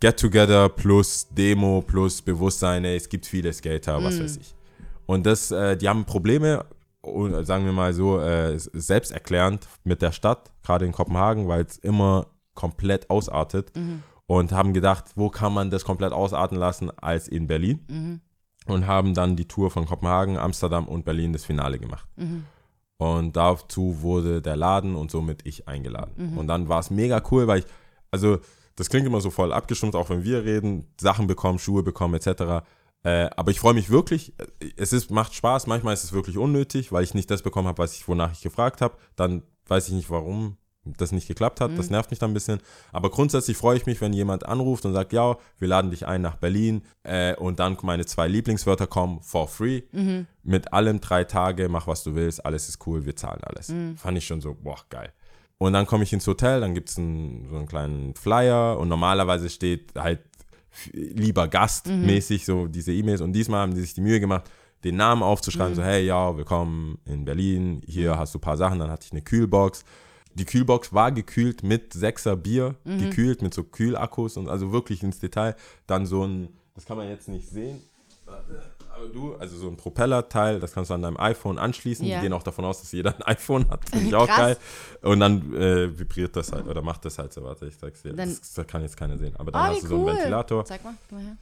Get-Together 0.00 0.68
plus 0.68 1.28
Demo 1.30 1.82
plus 1.82 2.22
Bewusstsein, 2.22 2.84
ey, 2.84 2.96
es 2.96 3.08
gibt 3.08 3.26
viele 3.26 3.52
Skater, 3.52 4.02
was 4.02 4.20
weiß 4.20 4.36
ich. 4.36 4.54
Und 5.06 5.26
das, 5.26 5.50
äh, 5.50 5.76
die 5.76 5.88
haben 5.88 6.04
Probleme, 6.04 6.64
und, 7.00 7.44
sagen 7.44 7.64
wir 7.64 7.72
mal 7.72 7.92
so, 7.92 8.20
äh, 8.20 8.58
selbsterklärend 8.58 9.66
mit 9.84 10.02
der 10.02 10.12
Stadt, 10.12 10.52
gerade 10.62 10.86
in 10.86 10.92
Kopenhagen, 10.92 11.48
weil 11.48 11.62
es 11.64 11.78
immer 11.78 12.26
komplett 12.54 13.10
ausartet 13.10 13.72
und 14.32 14.50
haben 14.50 14.72
gedacht, 14.72 15.12
wo 15.14 15.28
kann 15.28 15.52
man 15.52 15.68
das 15.68 15.84
komplett 15.84 16.14
ausarten 16.14 16.56
lassen 16.56 16.90
als 16.98 17.28
in 17.28 17.46
Berlin 17.46 17.80
und 18.66 18.86
haben 18.86 19.12
dann 19.12 19.36
die 19.36 19.46
Tour 19.46 19.70
von 19.70 19.84
Kopenhagen, 19.84 20.38
Amsterdam 20.38 20.88
und 20.88 21.04
Berlin 21.04 21.34
das 21.34 21.44
Finale 21.44 21.78
gemacht. 21.78 22.08
Und 22.96 23.36
dazu 23.36 24.00
wurde 24.00 24.40
der 24.40 24.56
Laden 24.56 24.94
und 24.94 25.10
somit 25.10 25.44
ich 25.44 25.68
eingeladen. 25.68 26.14
Und 26.38 26.46
dann 26.46 26.70
war 26.70 26.80
es 26.80 26.90
mega 26.90 27.22
cool, 27.30 27.46
weil 27.46 27.58
ich, 27.58 27.66
also 28.10 28.38
das 28.74 28.88
klingt 28.88 29.06
immer 29.06 29.20
so 29.20 29.28
voll 29.28 29.52
abgestimmt, 29.52 29.94
auch 29.94 30.08
wenn 30.08 30.24
wir 30.24 30.44
reden, 30.44 30.86
Sachen 30.98 31.26
bekommen, 31.26 31.58
Schuhe 31.58 31.82
bekommen 31.82 32.14
etc. 32.14 32.64
Äh, 33.02 33.28
aber 33.36 33.50
ich 33.50 33.60
freue 33.60 33.74
mich 33.74 33.90
wirklich, 33.90 34.32
es 34.76 34.94
ist, 34.94 35.10
macht 35.10 35.34
Spaß, 35.34 35.66
manchmal 35.66 35.92
ist 35.92 36.04
es 36.04 36.12
wirklich 36.14 36.38
unnötig, 36.38 36.90
weil 36.90 37.04
ich 37.04 37.12
nicht 37.12 37.30
das 37.30 37.42
bekommen 37.42 37.68
habe, 37.68 37.82
was 37.82 37.96
ich, 37.96 38.08
wonach 38.08 38.32
ich 38.32 38.40
gefragt 38.40 38.80
habe. 38.80 38.96
Dann 39.14 39.42
weiß 39.66 39.88
ich 39.88 39.94
nicht, 39.94 40.08
warum 40.08 40.56
das 40.84 41.12
nicht 41.12 41.28
geklappt 41.28 41.60
hat. 41.60 41.76
Das 41.78 41.90
nervt 41.90 42.10
mich 42.10 42.18
dann 42.18 42.32
ein 42.32 42.34
bisschen. 42.34 42.60
Aber 42.92 43.10
grundsätzlich 43.10 43.56
freue 43.56 43.76
ich 43.76 43.86
mich, 43.86 44.00
wenn 44.00 44.12
jemand 44.12 44.46
anruft 44.46 44.84
und 44.84 44.92
sagt, 44.92 45.12
ja, 45.12 45.36
wir 45.58 45.68
laden 45.68 45.90
dich 45.90 46.06
ein 46.06 46.22
nach 46.22 46.36
Berlin 46.36 46.82
äh, 47.04 47.36
und 47.36 47.60
dann 47.60 47.76
meine 47.82 48.04
zwei 48.04 48.26
Lieblingswörter 48.28 48.86
kommen, 48.86 49.20
for 49.22 49.46
free. 49.48 49.82
Mit 50.42 50.72
allem 50.72 51.00
drei 51.00 51.24
Tage, 51.24 51.68
mach 51.68 51.86
was 51.86 52.02
du 52.02 52.14
willst, 52.14 52.44
alles 52.44 52.68
ist 52.68 52.84
cool, 52.86 53.06
wir 53.06 53.14
zahlen 53.14 53.40
alles. 53.44 53.72
Fand 53.96 54.18
ich 54.18 54.26
schon 54.26 54.40
so, 54.40 54.56
boah, 54.60 54.78
geil. 54.90 55.12
Und 55.58 55.74
dann 55.74 55.86
komme 55.86 56.02
ich 56.02 56.12
ins 56.12 56.26
Hotel, 56.26 56.60
dann 56.60 56.74
gibt 56.74 56.90
es 56.90 56.98
einen, 56.98 57.46
so 57.48 57.56
einen 57.56 57.68
kleinen 57.68 58.14
Flyer 58.16 58.76
und 58.78 58.88
normalerweise 58.88 59.48
steht 59.48 59.92
halt 59.96 60.20
lieber 60.92 61.46
Gast 61.46 61.86
mäßig 61.86 62.44
so 62.44 62.66
diese 62.66 62.92
E-Mails 62.92 63.20
und 63.20 63.32
diesmal 63.32 63.60
haben 63.60 63.74
die 63.74 63.82
sich 63.82 63.94
die 63.94 64.00
Mühe 64.00 64.18
gemacht, 64.18 64.50
den 64.82 64.96
Namen 64.96 65.22
aufzuschreiben, 65.22 65.76
so 65.76 65.82
hey, 65.84 66.04
ja, 66.04 66.36
willkommen 66.36 66.98
in 67.04 67.24
Berlin, 67.24 67.82
hier 67.86 68.18
hast 68.18 68.34
du 68.34 68.38
ein 68.38 68.40
paar 68.40 68.56
Sachen, 68.56 68.80
dann 68.80 68.90
hatte 68.90 69.06
ich 69.06 69.12
eine 69.12 69.22
Kühlbox. 69.22 69.84
Die 70.34 70.44
Kühlbox 70.44 70.92
war 70.92 71.12
gekühlt 71.12 71.62
mit 71.62 71.92
sechser 71.92 72.36
Bier, 72.36 72.74
gekühlt 72.84 73.42
mit 73.42 73.52
so 73.54 73.64
Kühlakkus 73.64 74.36
und 74.36 74.48
also 74.48 74.72
wirklich 74.72 75.02
ins 75.02 75.18
Detail. 75.18 75.54
Dann 75.86 76.06
so 76.06 76.24
ein, 76.24 76.48
das 76.74 76.84
kann 76.86 76.96
man 76.96 77.08
jetzt 77.08 77.28
nicht 77.28 77.48
sehen, 77.48 77.80
aber 78.26 79.08
du, 79.12 79.34
also 79.36 79.56
so 79.56 79.68
ein 79.68 79.76
Propellerteil, 79.76 80.60
das 80.60 80.72
kannst 80.72 80.90
du 80.90 80.94
an 80.94 81.02
deinem 81.02 81.18
iPhone 81.18 81.58
anschließen. 81.58 82.06
Ja. 82.06 82.16
Die 82.16 82.22
gehen 82.22 82.32
auch 82.32 82.42
davon 82.42 82.64
aus, 82.64 82.80
dass 82.80 82.92
jeder 82.92 83.14
ein 83.16 83.22
iPhone 83.22 83.68
hat. 83.70 83.88
Finde 83.88 84.06
ich 84.06 84.14
auch 84.16 84.26
geil. 84.26 84.56
Und 85.02 85.20
dann 85.20 85.54
äh, 85.54 85.98
vibriert 85.98 86.36
das 86.36 86.52
halt 86.52 86.66
oder 86.66 86.82
macht 86.82 87.04
das 87.04 87.18
halt 87.18 87.32
so. 87.32 87.42
Warte, 87.42 87.66
ich 87.66 87.76
sag's 87.76 88.02
dir. 88.02 88.12
Dann- 88.12 88.28
das, 88.28 88.52
das 88.54 88.66
kann 88.66 88.82
jetzt 88.82 88.96
keiner 88.96 89.18
sehen. 89.18 89.34
Aber 89.38 89.50
dann 89.50 89.62
Oh, 89.70 89.74
hast 89.74 89.82
du 89.84 89.86
so 89.88 89.96
einen. 90.06 90.16
Ventilator. 90.18 90.64
Zeig 90.64 90.84
mal, 90.84 90.94
gib 91.08 91.18
mal 91.18 91.24
her. 91.24 91.36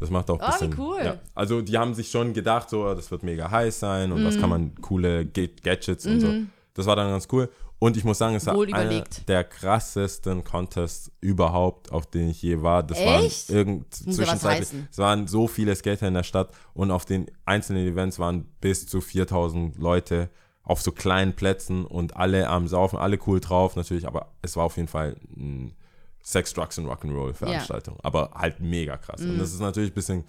Das 0.00 0.10
macht 0.10 0.28
auch 0.30 0.38
ein 0.40 0.46
Oh, 0.50 0.54
wie 0.60 0.66
bisschen. 0.68 0.80
cool. 0.80 0.98
Ja. 1.04 1.16
Also 1.34 1.62
die 1.62 1.78
haben 1.78 1.94
sich 1.94 2.10
schon 2.10 2.32
gedacht, 2.34 2.68
so, 2.68 2.94
das 2.94 3.10
wird 3.10 3.22
mega 3.22 3.50
heiß 3.50 3.78
sein 3.80 4.12
und 4.12 4.22
Mhm. 4.22 4.26
was 4.26 4.38
kann 4.38 4.50
man 4.50 4.74
coole 4.80 5.24
Ga- 5.26 5.48
Gadgets 5.62 6.06
und 6.06 6.20
so. 6.20 6.32
Das 6.74 6.86
war 6.86 6.96
dann 6.96 7.08
ganz 7.10 7.28
cool. 7.32 7.48
Und 7.78 7.96
ich 7.96 8.04
muss 8.04 8.18
sagen, 8.18 8.34
es 8.34 8.46
war 8.46 8.58
einer 8.72 9.04
der 9.28 9.44
krassesten 9.44 10.42
Contests 10.42 11.10
überhaupt, 11.20 11.92
auf 11.92 12.06
den 12.06 12.30
ich 12.30 12.40
je 12.40 12.62
war. 12.62 12.82
Das 12.82 12.98
Echt? 12.98 13.50
waren 13.50 13.56
irgend 13.58 13.94
zwischenzeitlich, 13.94 14.68
es 14.90 14.98
waren 14.98 15.26
so 15.26 15.48
viele 15.48 15.74
Skater 15.74 16.08
in 16.08 16.14
der 16.14 16.22
Stadt 16.22 16.50
und 16.72 16.90
auf 16.90 17.04
den 17.04 17.26
einzelnen 17.44 17.86
Events 17.86 18.18
waren 18.18 18.46
bis 18.60 18.86
zu 18.86 19.00
4000 19.00 19.76
Leute 19.76 20.30
auf 20.62 20.80
so 20.80 20.92
kleinen 20.92 21.34
Plätzen 21.34 21.84
und 21.84 22.16
alle 22.16 22.48
am 22.48 22.68
Saufen, 22.68 22.98
alle 22.98 23.18
cool 23.26 23.40
drauf 23.40 23.76
natürlich, 23.76 24.06
aber 24.06 24.32
es 24.40 24.56
war 24.56 24.64
auf 24.64 24.76
jeden 24.76 24.88
Fall 24.88 25.16
ein 25.36 25.74
Sex, 26.22 26.54
Drugs 26.54 26.78
und 26.78 26.86
Rock'n'Roll 26.86 27.34
Veranstaltung, 27.34 27.98
aber 28.02 28.30
halt 28.34 28.60
mega 28.60 28.96
krass. 28.96 29.20
Mhm. 29.20 29.32
Und 29.32 29.38
das 29.40 29.52
ist 29.52 29.60
natürlich 29.60 29.90
ein 29.90 29.94
bisschen 29.94 30.24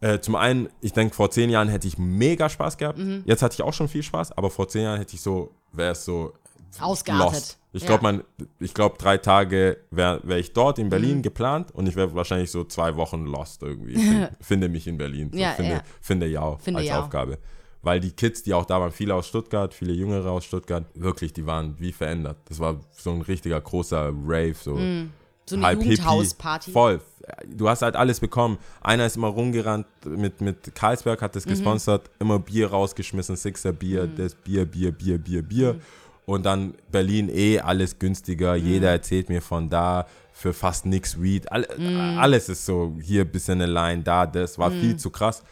äh, 0.00 0.20
zum 0.20 0.34
einen, 0.34 0.70
ich 0.80 0.94
denke, 0.94 1.14
vor 1.14 1.30
zehn 1.30 1.50
Jahren 1.50 1.68
hätte 1.68 1.86
ich 1.86 1.98
mega 1.98 2.48
Spaß 2.48 2.78
gehabt. 2.78 2.98
Mhm. 2.98 3.22
Jetzt 3.26 3.42
hatte 3.42 3.54
ich 3.54 3.62
auch 3.62 3.74
schon 3.74 3.88
viel 3.88 4.02
Spaß, 4.02 4.32
aber 4.32 4.50
vor 4.50 4.68
zehn 4.68 4.82
Jahren 4.82 4.98
hätte 4.98 5.14
ich 5.14 5.20
so, 5.20 5.54
wäre 5.72 5.92
es 5.92 6.04
so 6.04 6.32
Ausgeartet. 6.80 7.32
lost. 7.32 7.56
Ich 7.72 7.82
Ja. 7.82 7.88
glaube, 7.88 8.02
man, 8.02 8.24
ich 8.58 8.74
glaube, 8.74 8.96
drei 8.98 9.16
Tage 9.18 9.76
wäre 9.90 10.20
wär 10.24 10.38
ich 10.38 10.52
dort 10.52 10.78
in 10.78 10.88
Berlin 10.88 11.18
Mhm. 11.18 11.22
geplant 11.22 11.72
und 11.72 11.86
ich 11.88 11.94
wäre 11.96 12.12
wahrscheinlich 12.14 12.50
so 12.50 12.64
zwei 12.64 12.96
Wochen 12.96 13.24
lost 13.26 13.62
irgendwie. 13.62 13.96
Find, 13.96 14.30
finde 14.40 14.68
mich 14.68 14.86
in 14.88 14.96
Berlin. 14.98 15.30
So, 15.32 15.38
Ja, 15.38 15.52
finde, 15.52 15.72
ja. 15.74 15.82
finde 16.00 16.26
ja 16.26 16.56
Finde 16.56 16.80
als 16.80 16.88
ja. 16.88 17.00
Aufgabe. 17.00 17.38
Weil 17.82 18.00
die 18.00 18.10
Kids, 18.10 18.42
die 18.42 18.52
auch 18.52 18.64
da 18.66 18.80
waren, 18.80 18.90
viele 18.92 19.14
aus 19.14 19.26
Stuttgart, 19.28 19.72
viele 19.72 19.92
Jüngere 19.92 20.30
aus 20.30 20.44
Stuttgart, 20.44 20.84
wirklich, 20.94 21.32
die 21.32 21.46
waren 21.46 21.76
wie 21.78 21.92
verändert. 21.92 22.36
Das 22.46 22.58
war 22.58 22.78
so 22.92 23.10
ein 23.12 23.22
richtiger 23.22 23.60
großer 23.60 24.12
Rave. 24.26 24.54
So. 24.60 24.74
Mhm. 24.74 25.12
So 25.50 25.56
eine 25.56 25.66
halb 25.66 25.82
Jugendhausparty. 25.82 26.70
Voll. 26.72 27.00
Du 27.46 27.68
hast 27.68 27.82
halt 27.82 27.94
alles 27.96 28.18
bekommen. 28.18 28.58
Einer 28.80 29.06
ist 29.06 29.16
immer 29.16 29.28
rumgerannt 29.28 29.86
mit, 30.04 30.40
mit 30.40 30.74
Karlsberg, 30.74 31.22
hat 31.22 31.36
das 31.36 31.46
Mhm. 31.46 31.50
gesponsert, 31.50 32.10
immer 32.18 32.38
Bier 32.38 32.70
rausgeschmissen, 32.70 33.36
Sixer 33.36 33.72
Bier, 33.72 34.06
das 34.08 34.34
Bier, 34.34 34.64
Bier, 34.64 34.90
Bier, 34.90 35.18
Bier, 35.18 35.42
Bier. 35.42 35.74
Mhm. 35.74 35.80
Und 36.26 36.46
dann 36.46 36.74
Berlin 36.90 37.28
eh 37.28 37.60
alles 37.60 37.98
günstiger. 37.98 38.54
Jeder 38.54 38.90
erzählt 38.90 39.28
mir 39.28 39.42
von 39.42 39.68
da 39.68 40.06
für 40.32 40.52
fast 40.52 40.86
nix 40.86 41.20
Weed. 41.20 41.50
All, 41.52 41.66
Mhm. 41.76 42.18
Alles 42.18 42.48
ist 42.48 42.64
so, 42.66 42.96
hier 43.02 43.24
bisschen 43.24 43.60
eine 43.60 43.70
Line, 43.70 44.02
da, 44.02 44.26
das 44.26 44.58
war 44.58 44.70
viel 44.70 44.96
zu 44.96 45.10
krass. 45.10 45.42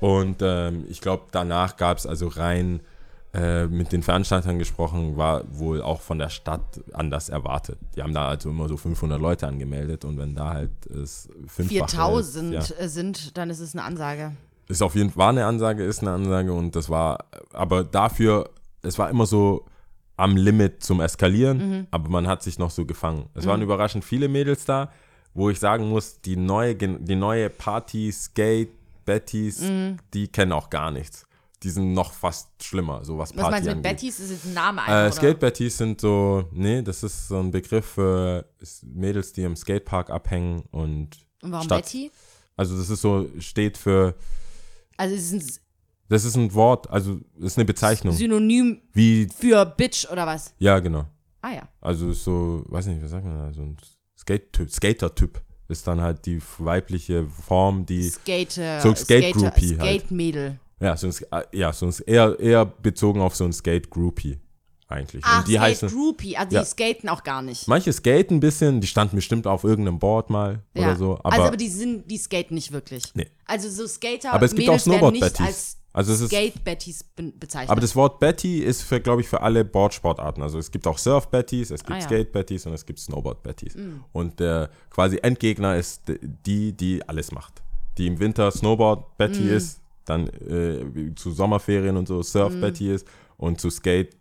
Und 0.00 0.38
ähm, 0.42 0.84
ich 0.88 1.00
glaube, 1.00 1.24
danach 1.30 1.76
gab 1.76 1.96
es 1.98 2.06
also 2.06 2.28
rein 2.28 2.80
äh, 3.34 3.66
mit 3.66 3.90
den 3.92 4.02
Veranstaltern 4.02 4.58
gesprochen, 4.58 5.16
war 5.16 5.42
wohl 5.58 5.82
auch 5.82 6.00
von 6.00 6.18
der 6.18 6.28
Stadt 6.28 6.80
anders 6.92 7.28
erwartet. 7.28 7.78
Die 7.96 8.02
haben 8.02 8.14
da 8.14 8.28
also 8.28 8.50
immer 8.50 8.68
so 8.68 8.76
500 8.76 9.20
Leute 9.20 9.46
angemeldet 9.48 10.04
und 10.04 10.18
wenn 10.18 10.34
da 10.36 10.50
halt 10.54 10.86
es 10.86 11.28
4000 11.48 12.54
ist, 12.54 12.70
ja, 12.70 12.76
äh, 12.76 12.88
sind, 12.88 13.36
dann 13.36 13.50
ist 13.50 13.60
es 13.60 13.74
eine 13.74 13.82
Ansage. 13.84 14.32
ist 14.68 14.82
auf 14.82 14.94
jeden 14.94 15.10
Fall 15.10 15.18
war 15.18 15.28
eine 15.30 15.46
Ansage, 15.46 15.84
ist 15.84 16.00
eine 16.02 16.12
Ansage 16.12 16.52
und 16.52 16.74
das 16.76 16.88
war, 16.88 17.24
aber 17.52 17.84
dafür, 17.84 18.50
es 18.82 18.98
war 18.98 19.10
immer 19.10 19.26
so 19.26 19.66
am 20.16 20.36
Limit 20.36 20.82
zum 20.84 21.00
Eskalieren, 21.00 21.58
Mhm. 21.58 21.86
aber 21.90 22.08
man 22.08 22.26
hat 22.28 22.42
sich 22.42 22.58
noch 22.58 22.70
so 22.70 22.84
gefangen. 22.86 23.26
Es 23.34 23.46
waren 23.46 23.62
überraschend 23.62 24.04
viele 24.04 24.28
Mädels 24.28 24.64
da, 24.64 24.90
wo 25.34 25.50
ich 25.50 25.58
sagen 25.58 25.88
muss, 25.88 26.20
die 26.20 26.36
neue, 26.36 26.76
die 26.76 27.16
neue 27.16 27.50
Party, 27.50 28.12
Skate, 28.12 28.70
Bettys, 29.04 29.60
Mhm. 29.62 29.96
die 30.14 30.28
kennen 30.28 30.52
auch 30.52 30.70
gar 30.70 30.92
nichts. 30.92 31.26
Die 31.64 31.70
sind 31.70 31.94
noch 31.94 32.12
fast 32.12 32.50
schlimmer, 32.62 33.04
so 33.04 33.16
was 33.18 33.30
Was 33.30 33.36
Party 33.36 33.50
meinst 33.50 33.66
du 33.66 33.74
mit 33.74 33.86
angeht. 33.86 34.00
Bettys? 34.00 34.20
Ist 34.20 34.30
jetzt 34.30 34.44
ein 34.44 34.52
Name 34.54 34.80
Äh, 34.82 34.84
einfach, 34.84 35.16
Skate 35.16 35.40
Bettys 35.40 35.78
sind 35.78 36.00
so, 36.00 36.44
nee, 36.52 36.82
das 36.82 37.02
ist 37.02 37.28
so 37.28 37.38
ein 37.40 37.50
Begriff 37.50 37.86
für 37.86 38.44
Mädels, 38.82 39.32
die 39.32 39.42
im 39.42 39.56
Skatepark 39.56 40.10
abhängen 40.10 40.64
und 40.70 41.08
Und 41.42 41.52
warum 41.52 41.64
Stadt. 41.64 41.84
Betty? 41.84 42.10
Also 42.56 42.76
das 42.76 42.90
ist 42.90 43.00
so, 43.00 43.26
steht 43.38 43.78
für, 43.78 44.14
Also 44.98 45.14
es 45.16 45.32
ist 45.32 45.58
ein 45.58 45.60
das 46.10 46.24
ist 46.26 46.36
ein 46.36 46.52
Wort, 46.52 46.88
also 46.90 47.18
das 47.36 47.52
ist 47.52 47.58
eine 47.58 47.64
Bezeichnung. 47.64 48.14
Synonym 48.14 48.82
Wie, 48.92 49.26
für 49.34 49.64
Bitch 49.64 50.06
oder 50.12 50.26
was? 50.26 50.52
ja, 50.58 50.78
genau. 50.78 51.06
Ah 51.40 51.52
ja. 51.54 51.68
Also 51.80 52.10
ist 52.10 52.24
so, 52.24 52.62
weiß 52.68 52.86
nicht, 52.86 53.02
was 53.02 53.10
sagt 53.10 53.24
man 53.24 53.36
da, 53.38 53.52
so 53.54 53.62
ein 53.62 53.76
Skate-Typ, 54.18 54.70
Skater-Typ 54.70 55.40
ist 55.68 55.86
dann 55.86 56.00
halt 56.02 56.26
die 56.26 56.40
weibliche 56.58 57.26
Form, 57.26 57.86
die, 57.86 58.10
Skate, 58.10 58.52
So 58.52 58.94
Skate-Groupie 58.94 59.78
halt. 59.78 60.02
Skate-Mädel. 60.02 60.58
Ja, 60.80 60.96
so 60.96 61.06
ein, 61.08 61.14
äh, 61.30 61.42
ja, 61.58 61.72
so 61.72 61.86
ein, 61.86 61.94
eher, 62.06 62.38
eher 62.38 62.64
bezogen 62.66 63.20
auf 63.20 63.34
so 63.36 63.44
ein 63.44 63.52
Skate-Groupie 63.52 64.38
eigentlich. 64.88 65.22
Ach, 65.26 65.38
Und 65.40 65.48
die 65.48 65.58
heißen, 65.58 65.88
Skate-Groupie. 65.88 66.36
Ah, 66.36 66.44
die 66.44 66.54
Ja. 66.56 66.64
skaten 66.64 67.08
auch 67.08 67.22
gar 67.22 67.42
nicht. 67.42 67.66
manche 67.68 67.92
skaten 67.92 68.36
ein 68.36 68.40
bisschen, 68.40 68.80
die 68.80 68.86
standen 68.86 69.16
bestimmt 69.16 69.46
auf 69.46 69.64
irgendeinem 69.64 69.98
Board 69.98 70.30
mal 70.30 70.60
ja. 70.74 70.82
oder 70.88 70.96
so, 70.96 71.12
aber, 71.22 71.32
also 71.32 71.42
aber 71.44 71.56
die 71.56 71.68
sind, 71.68 72.10
die 72.10 72.18
skaten 72.18 72.54
nicht 72.54 72.70
wirklich. 72.72 73.02
Nee. 73.14 73.28
Also 73.46 73.68
so 73.70 73.86
Skater 73.86 74.32
Aber 74.32 74.44
es 74.46 74.54
gibt 74.54 74.66
Mädels 74.68 74.82
auch 74.82 74.92
Snowboard-Bettys. 74.92 75.40
als 75.40 75.76
Also 75.92 76.12
es 76.12 76.20
ist- 76.22 76.28
Skate-Bettys 76.30 77.04
be 77.04 77.32
bezeichnet. 77.38 77.70
aber 77.70 77.80
das 77.80 77.94
Wort 77.96 78.18
Betty 78.20 78.58
ist 78.58 78.82
für, 78.82 79.00
glaube 79.00 79.20
ich, 79.22 79.28
für 79.28 79.40
alle 79.40 79.64
Boardsportarten. 79.64 80.42
Also 80.42 80.58
es 80.58 80.70
gibt 80.70 80.86
auch 80.86 80.98
Surf-Bettys, 80.98 81.70
es 81.70 81.80
gibt 81.80 81.92
Ah, 81.92 81.98
ja. 82.00 82.04
Skate-Bettys 82.04 82.66
und 82.66 82.74
es 82.74 82.84
gibt 82.84 82.98
Snowboard-Bettys. 82.98 83.76
Und 84.12 84.38
der 84.40 84.70
quasi 84.90 85.18
Endgegner 85.22 85.76
ist 85.76 86.02
die, 86.44 86.72
die 86.72 87.02
alles 87.08 87.30
macht. 87.32 87.62
Die 87.96 88.06
im 88.08 88.18
Winter 88.18 88.50
Snowboard-Betty 88.50 89.40
Mm. 89.42 89.56
ist, 89.56 89.80
dann 90.04 90.28
äh, 90.28 91.14
zu 91.16 91.30
Sommerferien 91.32 91.96
und 91.96 92.08
so 92.08 92.22
Surf-Betty 92.22 92.84
Mm. 92.88 92.94
ist 92.94 93.08
und 93.36 93.60
zu 93.60 93.70
Skate 93.70 94.16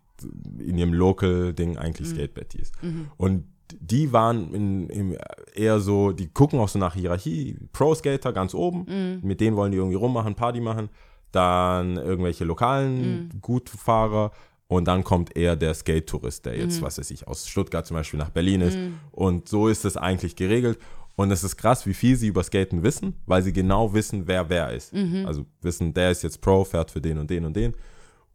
in 0.59 0.77
ihrem 0.77 0.93
Local-Ding 0.93 1.77
eigentlich 1.77 2.09
Mm. 2.09 2.15
Skate-Betty 2.15 2.59
ist. 2.59 2.73
Mhm. 2.83 3.07
Und 3.17 3.43
die 3.79 4.13
waren 4.13 4.53
in, 4.53 4.89
im, 4.89 5.17
eher 5.55 5.79
so, 5.79 6.11
die 6.11 6.27
gucken 6.27 6.59
auch 6.59 6.69
so 6.69 6.77
nach 6.79 6.93
Hierarchie. 6.95 7.57
Pro-Skater 7.73 8.31
ganz 8.31 8.53
oben, 8.53 8.85
Mhm. 8.87 9.19
mit 9.27 9.41
denen 9.41 9.55
wollen 9.57 9.71
die 9.71 9.77
irgendwie 9.79 9.95
rummachen, 9.97 10.35
Party 10.35 10.59
machen. 10.61 10.89
Dann 11.31 11.97
irgendwelche 11.97 12.43
lokalen 12.45 13.23
Mhm. 13.33 13.41
Gutfahrer. 13.41 14.31
Und 14.67 14.87
dann 14.87 15.03
kommt 15.03 15.35
eher 15.35 15.55
der 15.55 15.73
Skate-Tourist, 15.73 16.45
der 16.45 16.53
Mhm. 16.53 16.59
jetzt, 16.61 16.81
was 16.81 16.97
weiß 16.97 17.11
ich, 17.11 17.27
aus 17.27 17.47
Stuttgart 17.47 17.85
zum 17.85 17.95
Beispiel 17.97 18.19
nach 18.19 18.29
Berlin 18.29 18.61
ist. 18.61 18.77
Und 19.11 19.47
so 19.49 19.67
ist 19.67 19.85
es 19.85 19.97
eigentlich 19.97 20.35
geregelt. 20.35 20.79
Und 21.15 21.31
es 21.31 21.43
ist 21.43 21.57
krass, 21.57 21.85
wie 21.85 21.93
viel 21.93 22.15
sie 22.15 22.27
über 22.27 22.43
Skaten 22.43 22.81
wissen, 22.81 23.13
weil 23.25 23.43
sie 23.43 23.53
genau 23.53 23.93
wissen, 23.93 24.27
wer 24.27 24.49
wer 24.49 24.71
ist. 24.71 24.93
Mhm. 24.93 25.25
Also 25.27 25.45
wissen, 25.61 25.93
der 25.93 26.11
ist 26.11 26.23
jetzt 26.23 26.41
Pro, 26.41 26.63
fährt 26.63 26.91
für 26.91 27.01
den 27.01 27.19
und 27.19 27.29
den 27.29 27.45
und 27.45 27.55
den. 27.55 27.73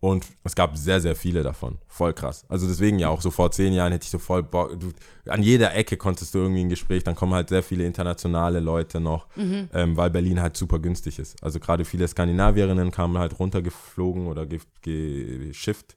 Und 0.01 0.25
es 0.45 0.55
gab 0.55 0.77
sehr, 0.77 1.01
sehr 1.01 1.17
viele 1.17 1.43
davon. 1.43 1.79
Voll 1.89 2.13
krass. 2.13 2.45
Also 2.49 2.69
deswegen 2.69 3.01
ja 3.01 3.09
auch 3.09 3.21
so 3.21 3.33
vor 3.33 3.51
zehn 3.51 3.73
Jahren 3.73 3.91
hätte 3.91 4.05
ich 4.05 4.11
so 4.11 4.21
voll 4.21 4.45
Bock. 4.45 4.79
Du, 4.79 4.93
an 5.29 5.43
jeder 5.43 5.75
Ecke 5.75 5.97
konntest 5.97 6.35
du 6.35 6.39
irgendwie 6.39 6.61
ein 6.61 6.69
Gespräch. 6.69 7.03
Dann 7.03 7.17
kommen 7.17 7.35
halt 7.35 7.49
sehr 7.49 7.65
viele 7.65 7.85
internationale 7.85 8.61
Leute 8.61 9.01
noch, 9.01 9.27
ähm, 9.75 9.97
weil 9.97 10.11
Berlin 10.11 10.41
halt 10.41 10.57
super 10.57 10.79
günstig 10.79 11.19
ist. 11.19 11.43
Also 11.43 11.59
gerade 11.59 11.85
viele 11.85 12.07
Skandinavierinnen 12.07 12.93
kamen 12.93 13.19
halt 13.19 13.41
runtergeflogen 13.41 14.29
oder 14.29 14.47
ge 14.47 14.61
geschifft. 14.83 15.97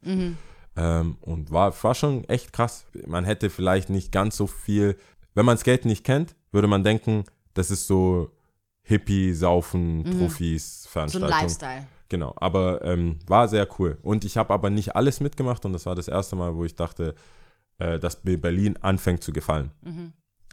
Ähm, 0.76 1.18
und 1.22 1.52
war, 1.52 1.72
war 1.84 1.94
schon 1.94 2.24
echt 2.26 2.54
krass. 2.54 2.86
Man 3.06 3.26
hätte 3.26 3.50
vielleicht 3.50 3.90
nicht 3.90 4.12
ganz 4.12 4.36
so 4.38 4.48
viel. 4.48 4.96
Wenn 5.34 5.46
man 5.46 5.58
Skaten 5.58 5.88
nicht 5.90 6.04
kennt, 6.04 6.36
würde 6.52 6.68
man 6.68 6.84
denken, 6.84 7.24
das 7.54 7.72
ist 7.72 7.88
so 7.88 8.32
Hippie, 8.84 9.34
Saufen, 9.34 10.04
Profis, 10.18 10.84
so 10.84 10.88
ein 10.88 10.92
Veranstaltung. 10.92 11.30
Lifestyle. 11.30 11.88
Genau, 12.10 12.34
aber 12.36 12.84
ähm, 12.84 13.20
war 13.28 13.48
sehr 13.48 13.68
cool. 13.80 13.98
Und 14.02 14.26
ich 14.26 14.36
habe 14.38 14.54
aber 14.54 14.70
nicht 14.70 14.96
alles 14.96 15.20
mitgemacht 15.22 15.66
und 15.66 15.72
das 15.74 15.86
war 15.86 15.96
das 15.96 16.08
erste 16.10 16.36
Mal, 16.36 16.56
wo 16.56 16.66
ich 16.66 16.76
dachte, 16.76 17.16
äh, 17.78 18.00
dass 18.00 18.24
mir 18.26 18.40
Berlin 18.40 18.76
anfängt 18.82 19.24
zu 19.24 19.32
gefallen. 19.32 19.72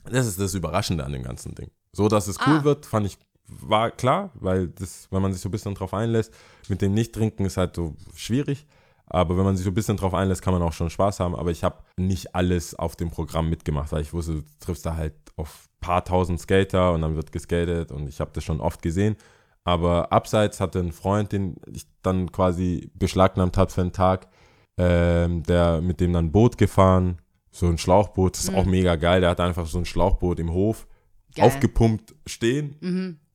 Das 0.05 0.27
ist 0.27 0.38
das 0.41 0.55
Überraschende 0.55 1.05
an 1.05 1.12
dem 1.12 1.25
ganzen 1.25 1.55
Ding. 1.57 1.71
So, 1.93 2.07
dass 2.09 2.29
es 2.29 2.38
cool 2.47 2.59
Ah. 2.61 2.64
wird, 2.64 2.87
fand 2.87 3.07
ich, 3.07 3.19
war 3.49 3.91
klar, 3.91 4.31
weil 4.35 4.69
das, 4.69 5.09
wenn 5.11 5.21
man 5.23 5.33
sich 5.33 5.43
so 5.43 5.49
ein 5.49 5.53
bisschen 5.53 5.75
drauf 5.75 5.93
einlässt, 5.95 6.33
mit 6.69 6.81
dem 6.81 6.93
Nicht-Trinken 6.95 7.45
ist 7.47 7.57
halt 7.57 7.75
so 7.75 7.97
schwierig. 8.14 8.64
Aber 9.11 9.37
wenn 9.37 9.44
man 9.44 9.57
sich 9.57 9.64
so 9.64 9.71
ein 9.71 9.75
bisschen 9.75 9.97
drauf 9.97 10.14
einlässt, 10.14 10.42
kann 10.42 10.53
man 10.53 10.62
auch 10.62 10.73
schon 10.73 10.90
Spaß 10.90 11.21
haben. 11.21 11.35
Aber 11.35 11.51
ich 11.51 11.64
habe 11.64 11.79
nicht 11.97 12.35
alles 12.35 12.75
auf 12.75 12.97
dem 12.97 13.11
Programm 13.11 13.49
mitgemacht, 13.49 13.92
weil 13.92 14.03
ich 14.03 14.12
wusste, 14.12 14.35
du 14.35 14.42
triffst 14.61 14.85
da 14.85 14.97
halt 14.97 15.14
auf 15.37 15.68
ein 15.68 15.81
paar 15.81 16.05
tausend 16.05 16.40
Skater 16.40 16.92
und 16.92 17.03
dann 17.03 17.16
wird 17.16 17.33
geskatet 17.33 17.90
und 17.92 18.09
ich 18.09 18.21
habe 18.21 18.31
das 18.35 18.44
schon 18.44 18.61
oft 18.61 18.83
gesehen. 18.83 19.16
Aber 19.64 20.12
abseits 20.12 20.61
hatte 20.61 20.81
ein 20.81 20.92
Freund, 20.92 21.33
den 21.33 21.57
ich 21.66 21.87
dann 22.03 22.33
quasi 22.33 22.90
beschlagnahmt 22.94 23.57
habe 23.57 23.71
für 23.71 23.83
einen 23.83 23.92
Tag, 23.92 24.29
ähm, 24.79 25.42
der 25.42 25.81
mit 25.81 26.01
dem 26.01 26.12
dann 26.12 26.27
ein 26.27 26.33
Boot 26.33 26.59
gefahren, 26.59 27.18
so 27.51 27.66
ein 27.66 27.79
Schlauchboot, 27.79 28.35
das 28.35 28.44
ist 28.44 28.55
auch 28.55 28.64
mega 28.66 28.97
geil. 28.97 29.21
Der 29.21 29.31
hat 29.31 29.40
einfach 29.40 29.66
so 29.66 29.79
ein 29.79 29.85
Schlauchboot 29.85 30.38
im 30.38 30.53
Hof 30.53 30.87
Geil. 31.35 31.47
aufgepumpt 31.47 32.14
stehen. 32.27 32.77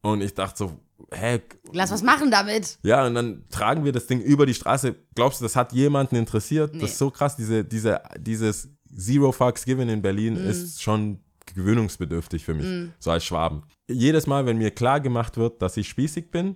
Und 0.02 0.22
ich 0.22 0.34
dachte 0.34 0.58
so, 0.58 0.72
hä, 1.12 1.42
Lass 1.72 1.92
was 1.92 2.02
machen 2.04 2.32
damit. 2.32 2.78
ja, 2.84 3.06
und 3.06 3.16
dann 3.16 3.44
tragen 3.50 3.84
wir 3.86 3.92
das 3.92 4.08
Ding 4.08 4.22
über 4.22 4.46
die 4.46 4.54
Straße. 4.54 4.96
Glaubst 5.16 5.40
du, 5.42 5.46
das 5.46 5.56
hat 5.56 5.74
jemanden 5.74 6.16
interessiert? 6.16 6.74
Nee. 6.74 6.82
Das 6.82 6.92
ist 6.92 6.98
so 6.98 7.10
krass. 7.12 7.36
Diese, 7.36 7.64
diese, 7.66 8.02
dieses 8.20 8.70
Zero 8.96 9.32
Fucks 9.32 9.66
Given 9.66 9.90
in 9.90 10.02
Berlin 10.02 10.34
Mhm. 10.42 10.50
ist 10.50 10.82
schon 10.82 11.20
gewöhnungsbedürftig 11.68 12.46
für 12.46 12.54
mich, 12.54 12.92
so 13.00 13.12
als 13.12 13.26
Schwaben. 13.26 13.64
Jedes 13.88 14.28
Mal, 14.28 14.46
wenn 14.46 14.58
mir 14.58 14.72
klar 14.72 15.00
gemacht 15.02 15.38
wird, 15.38 15.62
dass 15.62 15.76
ich 15.78 15.88
spießig 15.90 16.32
bin, 16.32 16.56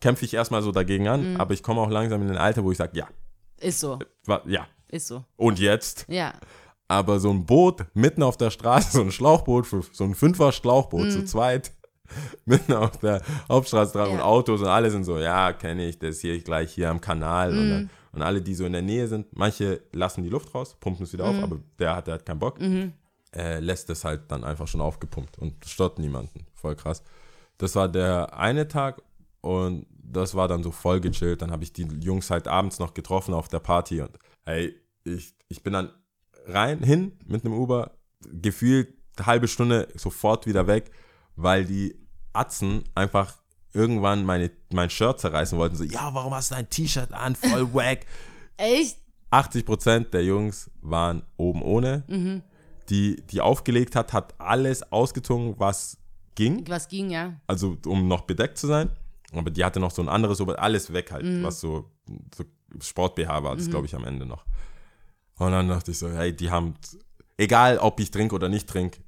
kämpfe 0.00 0.24
ich 0.24 0.34
erstmal 0.34 0.62
so 0.62 0.72
dagegen 0.72 1.08
an, 1.08 1.32
Mhm. 1.34 1.40
aber 1.40 1.52
ich 1.54 1.62
komme 1.62 1.80
auch 1.80 1.90
langsam 1.90 2.22
in 2.22 2.30
ein 2.30 2.36
Alter, 2.38 2.64
wo 2.64 2.70
ich 2.72 2.78
sage, 2.78 2.96
ja, 2.96 3.08
Ist 3.58 3.80
so. 3.80 3.98
ja, 4.46 4.66
Ist 4.88 5.08
so. 5.08 5.24
und 5.36 5.58
jetzt? 5.58 6.06
Ja. 6.08 6.34
Aber 6.88 7.20
so 7.20 7.30
ein 7.30 7.44
Boot 7.46 7.84
mitten 7.94 8.22
auf 8.22 8.36
der 8.36 8.50
Straße, 8.50 8.92
so 8.96 9.02
ein 9.02 9.12
Schlauchboot, 9.12 9.66
so 9.92 10.04
ein 10.04 10.14
Fünfer-Schlauchboot 10.14 11.10
zu 11.12 11.24
zweit, 11.24 11.72
mitten 12.44 12.72
auf 12.72 12.96
der 12.98 13.22
Hauptstraße 13.48 13.92
dran 13.92 14.08
Mhm. 14.08 14.14
Ja. 14.16 14.20
und 14.20 14.24
Autos 14.26 14.60
und 14.60 14.66
alle 14.68 14.90
sind 14.90 15.04
so, 15.04 15.18
ja, 15.18 15.52
kenne 15.52 15.86
ich, 15.88 15.98
das 15.98 16.20
hier 16.20 16.38
gleich 16.40 16.72
hier 16.72 16.90
am 16.90 17.00
Kanal. 17.00 17.50
Und, 17.52 17.66
Mhm. 17.66 17.70
dann, 17.70 17.90
und 18.12 18.22
alle, 18.22 18.42
die 18.42 18.54
so 18.54 18.64
in 18.66 18.72
der 18.72 18.82
Nähe 18.82 19.06
sind, 19.08 19.26
manche 19.36 19.80
lassen 19.92 20.22
die 20.22 20.30
Luft 20.30 20.54
raus, 20.54 20.76
pumpen 20.80 21.04
es 21.04 21.12
wieder 21.12 21.24
Mhm. 21.24 21.38
auf, 21.38 21.42
aber 21.44 21.58
der 21.78 21.96
hat, 21.96 22.06
der 22.06 22.14
hat 22.14 22.26
keinen 22.26 22.38
Bock, 22.40 22.58
äh, 23.32 23.60
lässt 23.60 23.88
es 23.90 24.04
halt 24.04 24.22
dann 24.28 24.42
einfach 24.44 24.66
schon 24.66 24.80
aufgepumpt 24.80 25.38
und 25.38 25.64
stört 25.64 25.98
niemanden. 25.98 26.46
Voll 26.54 26.74
krass. 26.76 27.02
Das 27.58 27.74
war 27.76 27.88
der 27.88 28.36
eine 28.36 28.66
Tag 28.66 29.02
und 29.40 29.86
das 30.02 30.34
war 30.34 30.48
dann 30.48 30.62
so 30.64 30.72
voll 30.72 31.00
gechillt. 31.00 31.40
Dann 31.42 31.52
habe 31.52 31.62
ich 31.62 31.72
die 31.72 31.86
Jungs 32.00 32.30
halt 32.30 32.48
abends 32.48 32.78
noch 32.80 32.94
getroffen 32.94 33.32
auf 33.34 33.46
der 33.48 33.60
Party 33.60 34.00
und 34.00 34.10
hey, 34.44 34.74
ich, 35.04 35.34
ich 35.48 35.62
bin 35.62 35.72
dann 35.74 35.90
rein, 36.46 36.80
hin 36.82 37.12
mit 37.26 37.44
einem 37.44 37.54
Uber, 37.54 37.92
gefühlt 38.32 38.88
eine 39.16 39.26
halbe 39.26 39.46
Stunde 39.48 39.86
sofort 39.94 40.46
wieder 40.46 40.66
weg, 40.66 40.90
weil 41.36 41.64
die 41.64 41.96
Atzen 42.32 42.84
einfach 42.94 43.34
irgendwann 43.72 44.24
meine, 44.24 44.50
mein 44.72 44.90
Shirt 44.90 45.20
zerreißen 45.20 45.58
wollten. 45.58 45.76
So, 45.76 45.84
ja, 45.84 46.12
warum 46.12 46.34
hast 46.34 46.50
du 46.50 46.56
ein 46.56 46.68
T-Shirt 46.68 47.12
an? 47.12 47.34
Voll 47.36 47.72
wack. 47.74 48.06
Echt? 48.56 48.98
80% 49.30 50.10
der 50.10 50.24
Jungs 50.24 50.70
waren 50.80 51.22
oben 51.36 51.62
ohne. 51.62 52.04
Die, 52.88 53.22
die 53.26 53.40
aufgelegt 53.40 53.94
hat, 53.94 54.12
hat 54.12 54.34
alles 54.40 54.90
ausgezogen, 54.90 55.54
was 55.58 55.98
ging. 56.34 56.66
Was 56.68 56.88
ging, 56.88 57.10
ja? 57.10 57.40
Also, 57.46 57.76
um 57.86 58.08
noch 58.08 58.22
bedeckt 58.22 58.58
zu 58.58 58.66
sein. 58.66 58.90
Aber 59.32 59.50
die 59.50 59.64
hatte 59.64 59.78
noch 59.78 59.92
so 59.92 60.02
ein 60.02 60.08
anderes, 60.08 60.40
Ober 60.40 60.58
alles 60.58 60.92
weg 60.92 61.12
halt, 61.12 61.24
was 61.44 61.60
so, 61.60 61.90
so 62.34 62.44
Sport-BH 62.80 63.42
war, 63.44 63.56
das 63.56 63.70
glaube 63.70 63.86
ich 63.86 63.94
am 63.94 64.04
Ende 64.04 64.26
noch. 64.26 64.44
Und 65.38 65.52
dann 65.52 65.68
dachte 65.68 65.92
ich 65.92 65.98
so, 65.98 66.10
hey, 66.10 66.34
die 66.34 66.50
haben, 66.50 66.74
egal 67.36 67.78
ob 67.78 68.00
ich 68.00 68.10
trinke 68.10 68.34
oder 68.34 68.48
nicht 68.48 68.68
trinke, 68.68 69.00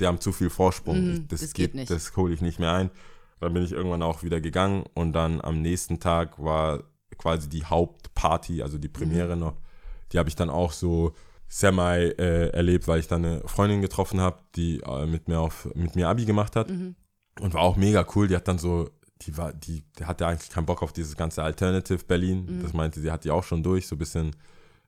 die 0.00 0.06
haben 0.06 0.20
zu 0.20 0.32
viel 0.32 0.50
Vorsprung. 0.50 1.12
Ich- 1.12 1.26
das 1.28 1.52
geht 1.52 1.74
nicht. 1.74 1.90
Das 1.90 2.16
hole 2.16 2.32
ich 2.34 2.40
nicht 2.40 2.58
mehr 2.58 2.72
ein. 2.72 2.90
Dann 3.40 3.54
bin 3.54 3.62
ich 3.62 3.72
irgendwann 3.72 4.02
auch 4.02 4.22
wieder 4.22 4.40
gegangen 4.40 4.84
und 4.94 5.12
dann 5.12 5.40
am 5.40 5.62
nächsten 5.62 5.98
Tag 6.00 6.42
war 6.42 6.84
quasi 7.18 7.48
die 7.48 7.64
Hauptparty, 7.64 8.62
also 8.62 8.78
die 8.78 8.88
Premiere 8.88 9.34
Mhm. 9.34 9.40
noch. 9.40 9.56
Die 10.12 10.18
habe 10.18 10.28
ich 10.28 10.36
dann 10.36 10.50
auch 10.50 10.72
so 10.72 11.12
semi 11.48 11.80
äh, 12.18 12.48
erlebt, 12.50 12.86
weil 12.86 13.00
ich 13.00 13.08
dann 13.08 13.24
eine 13.24 13.40
Freundin 13.48 13.80
getroffen 13.82 14.20
habe, 14.20 14.38
die 14.56 14.80
äh, 14.80 15.06
mit 15.06 15.26
mir 15.28 15.40
auf 15.40 15.68
mit 15.74 15.96
mir 15.96 16.08
Abi 16.08 16.24
gemacht 16.24 16.54
hat 16.56 16.70
Mhm. 16.70 16.94
und 17.40 17.54
war 17.54 17.62
auch 17.62 17.76
mega 17.76 18.06
cool. 18.14 18.28
Die 18.28 18.36
hat 18.36 18.46
dann 18.46 18.58
so, 18.58 18.88
die 19.22 19.36
war, 19.36 19.52
die, 19.52 19.82
die 19.98 20.04
hatte 20.04 20.26
eigentlich 20.26 20.50
keinen 20.50 20.66
Bock 20.66 20.82
auf 20.82 20.92
dieses 20.92 21.16
ganze 21.16 21.42
Alternative 21.42 22.04
Berlin. 22.04 22.46
Mhm. 22.46 22.62
Das 22.62 22.72
meinte 22.72 23.00
sie, 23.00 23.10
hat 23.10 23.24
die 23.24 23.30
auch 23.30 23.44
schon 23.44 23.62
durch, 23.62 23.86
so 23.86 23.96
ein 23.96 23.98
bisschen 23.98 24.36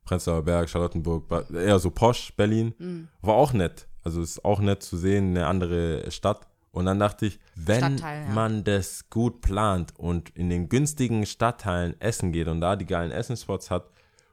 Prenzlauer 0.04 0.42
Berg, 0.42 0.68
Charlottenburg, 0.68 1.24
eher 1.52 1.78
so 1.78 1.90
posch 1.90 2.32
Berlin. 2.36 2.74
Mhm. 2.78 3.08
War 3.22 3.34
auch 3.34 3.52
nett. 3.52 3.86
Also 4.04 4.20
ist 4.22 4.44
auch 4.44 4.60
nett 4.60 4.82
zu 4.82 4.96
sehen, 4.96 5.30
eine 5.30 5.46
andere 5.46 6.10
Stadt. 6.10 6.48
Und 6.72 6.86
dann 6.86 6.98
dachte 6.98 7.26
ich, 7.26 7.38
wenn 7.54 7.78
Stadtteil, 7.78 8.24
ja. 8.26 8.32
man 8.32 8.64
das 8.64 9.10
gut 9.10 9.42
plant 9.42 9.92
und 9.98 10.30
in 10.30 10.48
den 10.48 10.68
günstigen 10.70 11.26
Stadtteilen 11.26 12.00
essen 12.00 12.32
geht 12.32 12.48
und 12.48 12.60
da 12.62 12.76
die 12.76 12.86
geilen 12.86 13.10
Essenspots 13.12 13.70
hat 13.70 13.90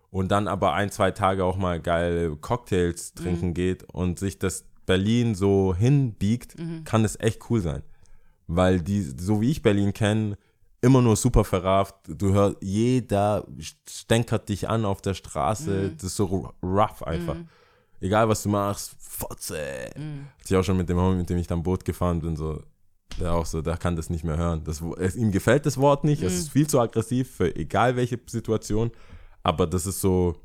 und 0.09 0.31
dann 0.31 0.47
aber 0.47 0.73
ein, 0.73 0.89
zwei 0.89 1.11
Tage 1.11 1.43
auch 1.43 1.57
mal 1.57 1.81
geile 1.81 2.35
Cocktails 2.37 3.13
Mhm. 3.17 3.21
trinken 3.23 3.53
geht 3.53 3.83
und 3.93 4.19
sich 4.19 4.39
das 4.39 4.63
Berlin 4.85 5.35
so 5.35 5.75
hinbiegt, 5.75 6.57
Mhm. 6.57 6.83
kann 6.85 7.03
das 7.03 7.19
echt 7.19 7.41
cool 7.49 7.59
sein. 7.59 7.83
Weil 8.47 8.81
die, 8.81 9.01
so 9.01 9.41
wie 9.41 9.51
ich 9.51 9.61
Berlin 9.61 9.93
kenne, 9.93 10.37
immer 10.81 11.01
nur 11.01 11.17
super 11.17 11.43
verrafft. 11.43 11.95
Du 12.07 12.31
hörst, 12.33 12.55
jeder 12.61 13.45
stänkert 13.85 14.47
dich 14.47 14.69
an 14.69 14.85
auf 14.85 15.01
der 15.01 15.13
Straße. 15.13 15.91
Das 15.93 16.03
ist 16.05 16.15
so 16.15 16.53
rough 16.63 17.03
einfach. 17.03 17.35
Egal 18.01 18.29
was 18.29 18.43
du 18.43 18.49
machst, 18.49 18.95
Fotze. 18.99 19.89
Hatte 19.89 20.49
ich 20.49 20.55
auch 20.55 20.63
schon 20.63 20.77
mit 20.77 20.89
dem 20.89 20.97
Homie, 20.97 21.17
mit 21.17 21.29
dem 21.29 21.37
ich 21.37 21.47
dann 21.47 21.63
Boot 21.63 21.83
gefahren 21.83 22.21
bin, 22.21 22.35
so, 22.35 22.63
der 23.19 23.33
auch 23.33 23.45
so, 23.45 23.61
der 23.61 23.77
kann 23.77 23.95
das 23.95 24.09
nicht 24.09 24.23
mehr 24.23 24.37
hören. 24.37 24.63
Das, 24.63 24.81
es, 24.97 25.15
ihm 25.15 25.31
gefällt 25.31 25.65
das 25.65 25.77
Wort 25.77 26.03
nicht, 26.03 26.21
es 26.21 26.33
ist 26.33 26.51
viel 26.51 26.67
zu 26.67 26.79
aggressiv 26.79 27.29
für 27.35 27.55
egal 27.55 27.95
welche 27.95 28.19
Situation, 28.27 28.91
aber 29.43 29.67
das 29.67 29.85
ist 29.85 29.99
so 29.99 30.35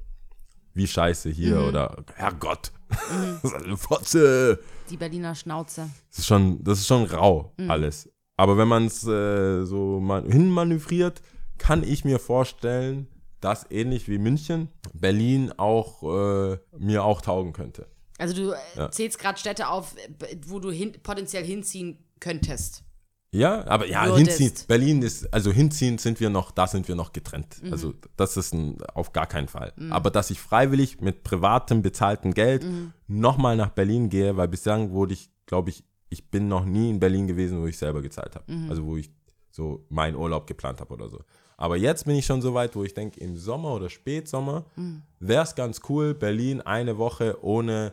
wie 0.72 0.86
Scheiße 0.86 1.30
hier 1.30 1.60
oder 1.60 2.04
Herrgott. 2.16 2.72
Eine 3.64 3.76
Fotze. 3.76 4.58
Die 4.90 4.96
Berliner 4.96 5.34
Schnauze. 5.34 5.88
Das 6.10 6.18
ist 6.18 6.26
schon, 6.26 6.62
das 6.64 6.80
ist 6.80 6.86
schon 6.86 7.04
rau, 7.04 7.52
alles. 7.68 8.08
Aber 8.36 8.58
wenn 8.58 8.68
man 8.68 8.86
es 8.86 9.06
äh, 9.06 9.64
so 9.64 10.00
man 10.00 10.30
hinmanövriert, 10.30 11.22
kann 11.58 11.84
ich 11.84 12.04
mir 12.04 12.18
vorstellen, 12.18 13.06
dass 13.44 13.70
ähnlich 13.70 14.09
wie 14.09 14.18
München, 14.18 14.68
Berlin 14.94 15.52
auch 15.57 16.02
äh, 16.02 16.59
mir 16.78 17.04
auch 17.04 17.20
taugen 17.20 17.52
könnte. 17.52 17.87
Also 18.18 18.35
du 18.35 18.52
äh, 18.52 18.57
Ja. 18.76 18.90
zählst 18.90 19.18
gerade 19.18 19.38
Städte 19.38 19.68
auf, 19.68 19.94
äh, 19.96 20.37
wo 20.46 20.59
du 20.61 20.70
hin, 20.70 20.92
potenziell 21.02 21.44
hinziehen 21.44 21.98
könntest. 22.20 22.85
Ja, 23.33 23.66
aber 23.66 23.87
ja, 23.88 24.07
Würdest. 24.07 24.38
hinziehen. 24.38 24.66
Berlin 24.68 25.02
ist, 25.02 25.35
also 25.35 25.50
hinziehen 25.50 25.98
sind 25.98 26.20
wir 26.20 26.30
noch, 26.30 26.52
da 26.52 26.68
sind 26.68 26.87
wir 26.87 26.94
noch 26.94 27.12
getrennt. 27.12 27.61
Mhm. 27.62 27.72
Also 27.72 27.92
das 28.16 28.37
ist 28.37 28.54
ein, 28.54 28.80
auf 28.94 29.12
gar 29.12 29.26
keinen 29.26 29.48
Fall. 29.48 29.72
Aber 29.90 30.11
dass 30.11 30.30
ich 30.30 30.38
freiwillig 30.40 31.00
mit 31.00 31.24
privatem, 31.24 31.83
bezahltem 31.83 32.33
Geld 32.33 32.62
Mhm. 32.64 32.92
nochmal 33.09 33.57
nach 33.57 33.70
Berlin 33.70 34.09
gehe, 34.09 34.37
weil 34.37 34.46
bislang 34.48 34.92
wurde 34.92 35.14
ich, 35.14 35.30
glaube 35.46 35.70
ich, 35.70 35.83
ich 36.11 36.30
bin 36.30 36.46
noch 36.46 36.64
nie 36.64 36.90
in 36.90 37.00
Berlin 37.00 37.26
gewesen, 37.26 37.61
wo 37.61 37.66
ich 37.66 37.76
selber 37.76 38.00
gezahlt 38.02 38.37
habe. 38.37 38.50
Mhm. 38.52 38.70
Also 38.70 38.87
wo 38.87 38.96
ich 38.96 39.11
so 39.50 39.85
meinen 39.88 40.14
Urlaub 40.16 40.46
geplant 40.46 40.80
habe 40.80 40.94
oder 40.94 41.09
so. 41.09 41.20
Aber 41.56 41.76
jetzt 41.76 42.04
bin 42.06 42.16
ich 42.16 42.26
schon 42.26 42.42
so 42.42 42.54
weit, 42.54 42.74
wo 42.76 42.84
ich 42.84 42.94
denke, 42.94 43.20
im 43.20 43.36
Sommer 43.36 43.74
oder 43.74 43.88
Spätsommer 43.88 44.64
Mhm. 44.76 45.02
wäre 45.20 45.44
es 45.44 45.54
ganz 45.54 45.80
cool, 45.88 46.14
Berlin 46.14 46.60
eine 46.60 46.98
Woche 46.98 47.38
ohne 47.42 47.92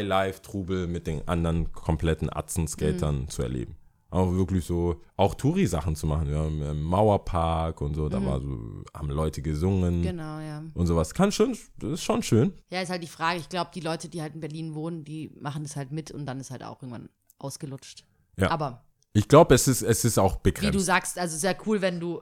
High-Life-Trubel 0.00 0.86
mit 0.86 1.06
den 1.06 1.26
anderen 1.28 1.72
kompletten 1.72 2.32
Atzen-Skatern 2.34 3.22
Mhm. 3.22 3.28
zu 3.28 3.42
erleben. 3.42 3.76
Auch 4.10 4.32
wirklich 4.32 4.64
so, 4.64 5.00
auch 5.16 5.34
Touri-Sachen 5.34 5.96
zu 5.96 6.06
machen. 6.06 6.28
Wir 6.28 6.38
haben 6.38 6.62
im 6.62 6.82
Mauerpark 6.82 7.80
und 7.80 7.94
so, 7.94 8.08
da 8.08 8.24
war 8.24 8.40
so, 8.40 8.84
haben 8.94 9.10
Leute 9.10 9.42
gesungen 9.42 9.98
Mhm. 9.98 10.02
Genau, 10.02 10.38
ja. 10.40 10.62
und 10.74 10.86
sowas. 10.86 11.12
Kann 11.12 11.32
schon, 11.32 11.56
das 11.78 11.90
ist 11.92 12.02
schon 12.04 12.22
schön. 12.22 12.52
Ja, 12.70 12.80
ist 12.80 12.90
halt 12.90 13.02
die 13.02 13.08
Frage. 13.08 13.40
Ich 13.40 13.48
glaube, 13.48 13.70
die 13.74 13.80
Leute, 13.80 14.08
die 14.08 14.22
halt 14.22 14.34
in 14.34 14.40
Berlin 14.40 14.74
wohnen, 14.74 15.04
die 15.04 15.30
machen 15.40 15.64
das 15.64 15.76
halt 15.76 15.90
mit 15.92 16.10
und 16.12 16.24
dann 16.24 16.38
ist 16.40 16.50
halt 16.50 16.62
auch 16.62 16.80
irgendwann 16.82 17.08
ausgelutscht. 17.38 18.04
Ja. 18.38 18.50
Aber 18.50 18.82
Ich 19.12 19.28
glaube, 19.28 19.54
es 19.54 19.66
ist, 19.66 19.80
es 19.82 20.04
ist 20.04 20.18
auch 20.18 20.36
wie 20.36 20.50
begrenzt. 20.50 20.74
du 20.74 20.78
sagst, 20.78 21.18
also 21.18 21.36
sehr 21.36 21.56
cool, 21.66 21.80
wenn 21.80 21.98
du, 22.00 22.20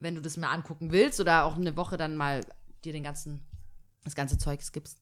wenn 0.00 0.14
du 0.14 0.20
das 0.20 0.36
mal 0.36 0.48
angucken 0.52 0.92
willst 0.92 1.20
oder 1.20 1.44
auch 1.44 1.56
eine 1.56 1.76
Woche 1.76 1.96
dann 1.96 2.16
mal 2.16 2.40
dir 2.84 2.92
den 2.92 3.02
ganzen, 3.02 3.42
das 4.04 4.14
ganze 4.14 4.38
Zeugs 4.38 4.72
gibst. 4.72 4.98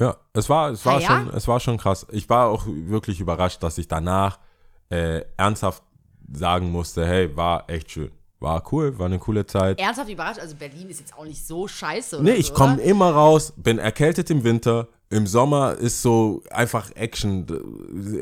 Ja, 0.00 0.16
es 0.32 0.48
war, 0.48 0.70
es 0.70 0.84
war 0.84 0.96
Ah, 0.96 1.00
ja? 1.00 1.06
schon, 1.06 1.28
es 1.34 1.48
war 1.48 1.60
schon 1.60 1.78
krass. 1.78 2.06
Ich 2.10 2.28
war 2.28 2.48
auch 2.48 2.64
wirklich 2.66 3.20
überrascht, 3.20 3.62
dass 3.62 3.78
ich 3.78 3.86
danach 3.88 4.38
äh, 4.90 5.22
ernsthaft 5.36 5.82
sagen 6.32 6.70
musste, 6.72 7.06
hey, 7.06 7.34
war 7.36 7.68
echt 7.70 7.90
schön. 7.92 8.10
War 8.40 8.62
cool, 8.72 8.98
war 8.98 9.06
eine 9.06 9.18
coole 9.18 9.46
Zeit. 9.46 9.78
Ernsthaft 9.80 10.10
überrascht, 10.10 10.40
also 10.40 10.56
Berlin 10.56 10.90
ist 10.90 11.00
jetzt 11.00 11.16
auch 11.16 11.24
nicht 11.24 11.46
so 11.46 11.66
scheiße. 11.68 12.16
Oder 12.16 12.24
Nee, 12.24 12.34
ich 12.34 12.48
so, 12.48 12.54
komme 12.54 12.82
immer 12.82 13.10
raus, 13.12 13.52
bin 13.56 13.78
erkältet 13.78 14.28
im 14.30 14.42
Winter. 14.44 14.88
Im 15.10 15.26
Sommer 15.26 15.74
ist 15.74 16.02
so 16.02 16.42
einfach 16.50 16.90
Action, 16.96 17.46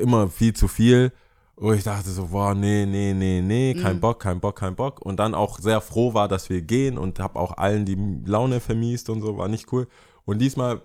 immer 0.01 0.29
viel 0.29 0.53
zu 0.53 0.69
viel. 0.69 1.11
Wo 1.57 1.73
ich 1.73 1.85
dachte 1.85 2.11
so, 2.11 2.29
boah, 2.29 2.55
nee, 2.55 2.87
nee, 2.87 3.12
nee, 3.12 3.41
nee, 3.43 3.75
kein 3.75 4.01
Bock, 4.01 4.21
kein 4.21 4.41
Bock, 4.41 4.57
kein 4.57 4.75
Bock. 4.75 5.05
Und 5.05 5.19
dann 5.19 5.35
auch 5.35 5.59
sehr 5.59 5.81
froh 5.81 6.15
war, 6.15 6.27
dass 6.27 6.49
wir 6.49 6.62
gehen 6.62 6.97
und 6.99 7.21
habe 7.21 7.38
auch 7.38 7.57
allen 7.57 7.85
die 7.85 7.97
Laune 8.25 8.59
vermiest 8.61 9.11
und 9.11 9.21
so, 9.21 9.37
war 9.37 9.49
nicht 9.49 9.71
cool. 9.73 9.87
Und 10.25 10.38
diesmal 10.38 10.81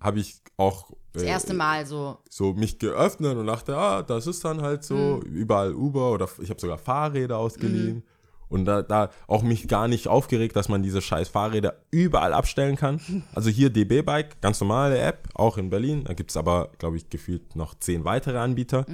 habe 0.00 0.20
ich 0.20 0.40
auch 0.56 0.90
Das 1.12 1.22
äh, 1.22 1.26
erste 1.26 1.54
Mal 1.54 1.86
so. 1.86 2.18
so 2.30 2.52
mich 2.54 2.78
geöffnet 2.78 3.36
und 3.36 3.46
dachte, 3.46 3.76
ah, 3.76 4.02
das 4.02 4.26
ist 4.26 4.44
dann 4.44 4.62
halt 4.62 4.84
so, 4.84 5.20
überall 5.24 5.74
Uber 5.74 6.12
oder 6.12 6.28
ich 6.40 6.50
habe 6.50 6.60
sogar 6.60 6.78
Fahrräder 6.78 7.38
ausgeliehen. 7.38 8.04
Und 8.48 8.66
da, 8.66 8.82
da 8.82 9.08
auch 9.28 9.42
mich 9.42 9.66
gar 9.66 9.88
nicht 9.88 10.08
aufgeregt, 10.08 10.56
dass 10.56 10.68
man 10.68 10.82
diese 10.82 11.00
scheiß 11.00 11.30
Fahrräder 11.30 11.76
überall 11.90 12.34
abstellen 12.34 12.76
kann. 12.76 13.00
Also 13.34 13.48
hier 13.48 13.70
DB 13.70 14.02
Bike, 14.02 14.40
ganz 14.42 14.60
normale 14.60 14.98
App, 14.98 15.28
auch 15.34 15.56
in 15.56 15.70
Berlin. 15.70 16.04
Da 16.04 16.12
gibt 16.12 16.30
es 16.30 16.36
aber, 16.36 16.70
glaube 16.78 16.98
ich, 16.98 17.08
gefühlt 17.08 17.56
noch 17.56 17.74
zehn 17.78 18.04
weitere 18.04 18.36
Anbieter. 18.38 18.84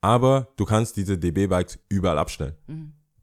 Aber 0.00 0.48
du 0.56 0.64
kannst 0.64 0.96
diese 0.96 1.18
DB 1.18 1.46
Bikes 1.48 1.78
überall 1.88 2.18
abstellen. 2.18 2.54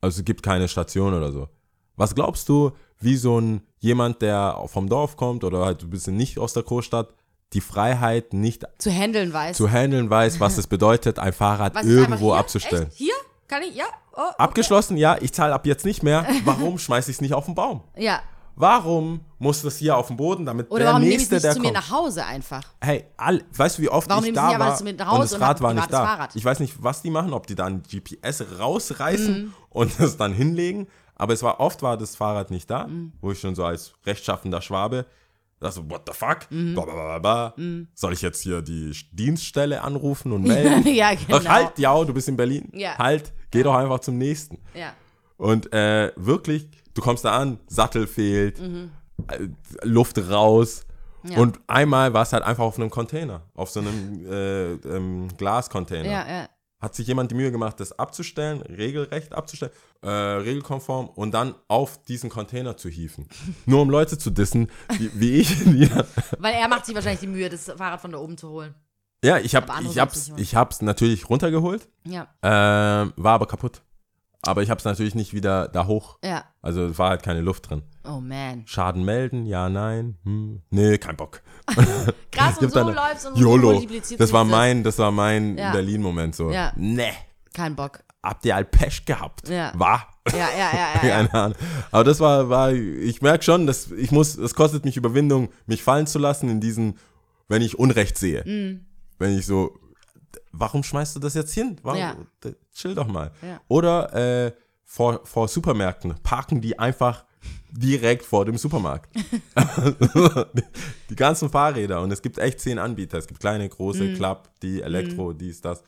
Also 0.01 0.19
es 0.19 0.25
gibt 0.25 0.43
keine 0.43 0.67
Station 0.67 1.13
oder 1.13 1.31
so. 1.31 1.47
Was 1.95 2.13
glaubst 2.15 2.49
du, 2.49 2.71
wie 2.99 3.15
so 3.15 3.39
ein 3.39 3.61
jemand, 3.79 4.21
der 4.21 4.61
vom 4.67 4.89
Dorf 4.89 5.15
kommt 5.15 5.43
oder 5.43 5.65
halt 5.65 5.83
ein 5.83 5.89
bisschen 5.89 6.17
nicht 6.17 6.37
aus 6.39 6.53
der 6.53 6.63
Großstadt, 6.63 7.13
die 7.53 7.61
Freiheit 7.61 8.33
nicht 8.33 8.65
Zu 8.79 8.91
handeln 8.91 9.31
weiß. 9.31 9.55
zu 9.55 9.69
handeln 9.69 10.09
weiß, 10.09 10.39
was 10.39 10.57
es 10.57 10.67
bedeutet, 10.75 11.19
ein 11.19 11.31
Fahrrad 11.31 11.75
Was 11.75 11.85
irgendwo 11.85 12.31
hier? 12.31 12.39
abzustellen. 12.39 12.87
Echt? 12.87 12.97
Hier? 12.97 13.13
Kann 13.47 13.61
ich? 13.63 13.75
Ja. 13.75 13.85
Oh, 14.13 14.21
okay. 14.21 14.33
Abgeschlossen, 14.39 14.97
ja, 14.97 15.17
ich 15.21 15.31
zahle 15.31 15.53
ab 15.53 15.65
jetzt 15.67 15.85
nicht 15.85 16.01
mehr. 16.03 16.25
Warum 16.45 16.77
schmeiße 16.79 17.11
ich 17.11 17.17
es 17.17 17.21
nicht 17.21 17.33
auf 17.33 17.45
den 17.45 17.53
Baum? 17.55 17.81
Ja. 17.95 18.21
Warum 18.55 19.21
muss 19.37 19.61
das 19.63 19.77
hier 19.77 19.97
auf 19.97 20.07
den 20.07 20.17
Boden, 20.17 20.45
damit 20.45 20.71
Oder 20.71 20.79
der 20.79 20.87
warum 20.87 21.01
nehme 21.01 21.13
ich 21.13 21.29
nächste, 21.29 21.35
nicht 21.35 21.53
zu 21.53 21.59
mir 21.59 21.73
kommt? 21.73 21.73
nach 21.75 21.91
Hause 21.91 22.25
einfach? 22.25 22.63
Hey, 22.81 23.05
all, 23.17 23.43
weißt 23.55 23.77
du, 23.77 23.81
wie 23.83 23.89
oft 23.89 24.09
Warum 24.09 24.23
ich 24.25 24.33
da 24.33 24.57
war 24.57 24.79
und 24.81 25.05
Hause 25.07 25.21
das 25.21 25.33
und 25.33 25.41
Rad 25.41 25.55
haben 25.57 25.63
war 25.63 25.69
ein 25.71 25.75
nicht 25.75 25.91
da. 25.93 26.05
Fahrrad? 26.05 26.35
Ich 26.35 26.45
weiß 26.45 26.59
nicht, 26.61 26.75
was 26.81 27.01
die 27.01 27.09
machen, 27.09 27.33
ob 27.33 27.47
die 27.47 27.55
dann 27.55 27.83
GPS 27.83 28.45
rausreißen 28.59 29.43
Mhm. 29.45 29.53
und 29.69 29.91
das 29.99 30.17
dann 30.17 30.33
hinlegen. 30.33 30.87
Aber 31.15 31.33
es 31.33 31.43
war 31.43 31.59
oft 31.59 31.81
war 31.81 31.97
das 31.97 32.15
Fahrrad 32.15 32.49
nicht 32.51 32.69
da, 32.69 32.87
Mhm. 32.87 33.11
wo 33.21 33.31
ich 33.31 33.39
schon 33.39 33.55
so 33.55 33.63
als 33.65 33.93
rechtschaffender 34.05 34.61
Schwabe 34.61 35.05
dachte, 35.59 35.75
so, 35.75 35.89
what 35.89 36.01
the 36.07 36.13
fuck? 36.13 36.39
Mhm. 36.49 36.73
Bla. 36.75 37.53
Soll 37.93 38.13
ich 38.13 38.21
jetzt 38.21 38.41
hier 38.41 38.61
die 38.61 38.95
Dienststelle 39.11 39.81
anrufen 39.81 40.31
und 40.31 40.43
melden? 40.43 40.85
ja, 40.93 41.13
genau. 41.15 41.39
Ach, 41.43 41.45
halt, 41.47 41.77
ja, 41.79 42.03
du 42.03 42.13
bist 42.13 42.27
in 42.27 42.35
Berlin. 42.37 42.69
Ja. 42.73 42.97
Halt, 42.97 43.33
geh 43.51 43.63
doch 43.63 43.73
einfach 43.75 43.99
zum 43.99 44.17
nächsten. 44.17 44.59
Ja. 44.73 44.93
Und 45.37 45.71
äh, 45.73 46.11
wirklich, 46.15 46.69
du 46.93 47.01
kommst 47.01 47.25
da 47.25 47.37
an, 47.37 47.59
Sattel 47.67 48.07
fehlt, 48.07 48.59
Mhm. 48.61 48.91
äh, 49.29 49.47
Luft 49.83 50.17
raus. 50.29 50.85
Ja. 51.27 51.39
Und 51.39 51.59
einmal 51.67 52.13
war 52.13 52.21
es 52.23 52.33
halt 52.33 52.43
einfach 52.43 52.63
auf 52.63 52.77
einem 52.77 52.89
Container, 52.91 53.41
auf 53.55 53.69
so 53.71 53.79
einem 53.79 54.25
äh, 54.31 54.73
ähm, 54.73 55.27
Glascontainer. 55.37 56.09
Ja, 56.09 56.27
ja. 56.27 56.49
Hat 56.79 56.93
sich 56.93 57.07
jemand 57.07 57.31
die 57.31 57.35
Mühe 57.35 57.51
gemacht, 57.51 57.79
das 57.79 57.97
abzustellen, 57.97 58.61
regelrecht 58.61 59.33
abzustellen, 59.33 59.71
äh, 60.03 60.09
regelkonform 60.09 61.07
und 61.09 61.31
dann 61.33 61.55
auf 61.67 62.03
diesen 62.03 62.29
Container 62.29 62.77
zu 62.77 62.89
hieven. 62.89 63.27
Nur 63.65 63.81
um 63.81 63.89
Leute 63.89 64.17
zu 64.19 64.29
dissen, 64.29 64.69
wie, 64.99 65.09
wie 65.15 65.31
ich. 65.37 65.65
Weil 66.37 66.53
er 66.53 66.67
macht 66.67 66.85
sich 66.85 66.93
wahrscheinlich 66.93 67.21
die 67.21 67.27
Mühe, 67.27 67.49
das 67.49 67.65
Fahrrad 67.75 68.01
von 68.01 68.11
da 68.11 68.19
oben 68.19 68.37
zu 68.37 68.49
holen. 68.49 68.75
ja, 69.23 69.39
ich, 69.39 69.55
hab, 69.55 69.71
ich, 69.81 69.97
hab's, 69.97 70.31
ich 70.37 70.55
hab's 70.55 70.81
natürlich 70.83 71.27
runtergeholt, 71.27 71.87
Ja. 72.05 72.27
ähm, 72.43 73.13
war 73.15 73.33
aber 73.33 73.47
kaputt. 73.47 73.81
Aber 74.45 74.61
ich 74.63 74.69
hab's 74.69 74.83
natürlich 74.85 75.15
nicht 75.15 75.33
wieder 75.33 75.67
da 75.67 75.87
hoch. 75.87 76.17
Ja. 76.23 76.43
Also 76.61 76.85
es 76.85 76.97
war 76.99 77.09
halt 77.09 77.23
keine 77.23 77.41
Luft 77.41 77.69
drin. 77.69 77.81
Oh 78.07 78.19
man. 78.19 78.63
Schaden 78.67 79.03
melden, 79.03 79.45
ja, 79.45 79.69
nein, 79.69 80.17
hm, 80.23 80.61
nee, 80.69 80.97
kein 80.97 81.15
Bock. 81.17 81.41
Krass, 82.31 82.57
und 82.59 82.71
so 82.71 82.79
dann- 82.83 82.93
läuft's 82.95 83.25
und 83.25 83.37
YOLO. 83.37 83.83
Das 84.17 84.31
war 84.33 84.43
mein, 84.45 84.83
das 84.83 84.99
war 84.99 85.11
mein 85.11 85.57
Ja. 85.57 85.71
Berlin-Moment 85.71 86.35
so. 86.35 86.51
Ja. 86.51 86.71
Nee, 86.75 87.11
Kein 87.53 87.75
Bock. 87.75 88.03
habt 88.21 88.45
ihr 88.45 88.53
halt 88.55 88.71
Pech 88.71 89.05
gehabt. 89.05 89.47
Ja. 89.49 89.71
War. 89.75 90.07
Ja, 90.31 90.37
ja, 90.37 90.47
ja, 90.57 90.69
ja. 90.73 91.07
ja. 91.07 91.09
Keine 91.27 91.33
Ahnung. 91.33 91.57
Aber 91.91 92.03
das 92.03 92.19
war, 92.19 92.49
war, 92.49 92.71
ich 92.73 93.21
merke 93.21 93.43
schon, 93.43 93.65
dass 93.67 93.91
ich 93.91 94.11
muss, 94.11 94.37
es 94.37 94.53
kostet 94.55 94.85
mich 94.85 94.97
Überwindung, 94.97 95.49
mich 95.65 95.81
fallen 95.83 96.05
zu 96.07 96.19
lassen 96.19 96.49
in 96.49 96.59
diesen, 96.61 96.97
wenn 97.47 97.61
ich 97.61 97.79
Unrecht 97.79 98.17
sehe. 98.17 98.43
Mhm. 98.45 98.85
Wenn 99.17 99.37
ich 99.37 99.45
so, 99.45 99.77
warum 100.51 100.83
schmeißt 100.83 101.15
du 101.15 101.19
das 101.19 101.33
jetzt 101.33 101.53
hin? 101.53 101.77
Warum, 101.83 101.99
Ja. 101.99 102.15
Chill 102.73 102.95
doch 102.95 103.07
mal. 103.07 103.31
Ja. 103.41 103.61
Oder 103.67 104.13
äh, 104.47 104.51
vor, 104.83 105.21
vor 105.25 105.47
Supermärkten 105.47 106.15
parken 106.23 106.61
die 106.61 106.77
einfach 106.79 107.25
direkt 107.71 108.23
vor 108.25 108.45
dem 108.45 108.57
Supermarkt. 108.57 109.09
die 111.09 111.15
ganzen 111.15 111.49
Fahrräder 111.49 112.01
und 112.01 112.11
es 112.11 112.21
gibt 112.21 112.37
echt 112.37 112.59
zehn 112.59 112.77
Anbieter. 112.79 113.17
Es 113.17 113.27
gibt 113.27 113.39
kleine, 113.39 113.67
große, 113.69 114.03
Mhm. 114.03 114.15
Club, 114.15 114.49
die 114.61 114.81
Elektro, 114.81 115.31
dies, 115.33 115.61
das. 115.61 115.83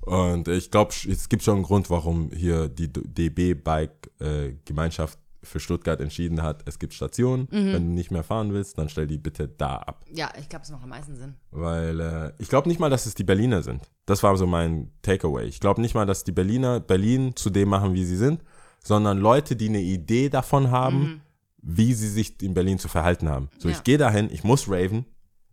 Und 0.00 0.46
ich 0.48 0.70
glaube, 0.70 0.92
es 1.08 1.28
gibt 1.28 1.42
schon 1.42 1.56
einen 1.56 1.64
Grund, 1.64 1.90
warum 1.90 2.30
hier 2.32 2.68
die 2.68 2.92
DB-Bike-Gemeinschaft 2.92 5.18
für 5.48 5.60
Stuttgart 5.60 6.00
entschieden 6.00 6.42
hat, 6.42 6.62
es 6.66 6.78
gibt 6.78 6.94
Stationen. 6.94 7.48
Mhm. 7.50 7.72
Wenn 7.72 7.86
du 7.88 7.92
nicht 7.94 8.10
mehr 8.10 8.22
fahren 8.22 8.52
willst, 8.52 8.78
dann 8.78 8.88
stell 8.88 9.06
die 9.06 9.18
bitte 9.18 9.48
da 9.48 9.76
ab. 9.76 10.04
Ja, 10.12 10.30
ich 10.38 10.48
glaube, 10.48 10.64
es 10.64 10.70
macht 10.70 10.82
am 10.84 10.90
meisten 10.90 11.16
Sinn. 11.16 11.34
Weil 11.50 12.00
äh, 12.00 12.32
ich 12.38 12.48
glaube 12.48 12.68
nicht 12.68 12.78
mal, 12.80 12.90
dass 12.90 13.06
es 13.06 13.14
die 13.14 13.24
Berliner 13.24 13.62
sind. 13.62 13.82
Das 14.06 14.22
war 14.22 14.36
so 14.36 14.46
mein 14.46 14.90
Takeaway. 15.02 15.46
Ich 15.46 15.60
glaube 15.60 15.80
nicht 15.80 15.94
mal, 15.94 16.06
dass 16.06 16.24
die 16.24 16.32
Berliner 16.32 16.80
Berlin 16.80 17.34
zu 17.36 17.50
dem 17.50 17.68
machen, 17.68 17.94
wie 17.94 18.04
sie 18.04 18.16
sind, 18.16 18.42
sondern 18.84 19.18
Leute, 19.18 19.56
die 19.56 19.68
eine 19.68 19.80
Idee 19.80 20.28
davon 20.28 20.70
haben, 20.70 21.22
wie 21.60 21.92
sie 21.94 22.08
sich 22.08 22.40
in 22.42 22.54
Berlin 22.54 22.78
zu 22.78 22.88
verhalten 22.88 23.28
haben. 23.28 23.48
So, 23.58 23.68
Ja. 23.68 23.74
ich 23.74 23.82
gehe 23.84 23.98
dahin, 23.98 24.28
ich 24.32 24.44
muss 24.44 24.68
raven, 24.68 25.04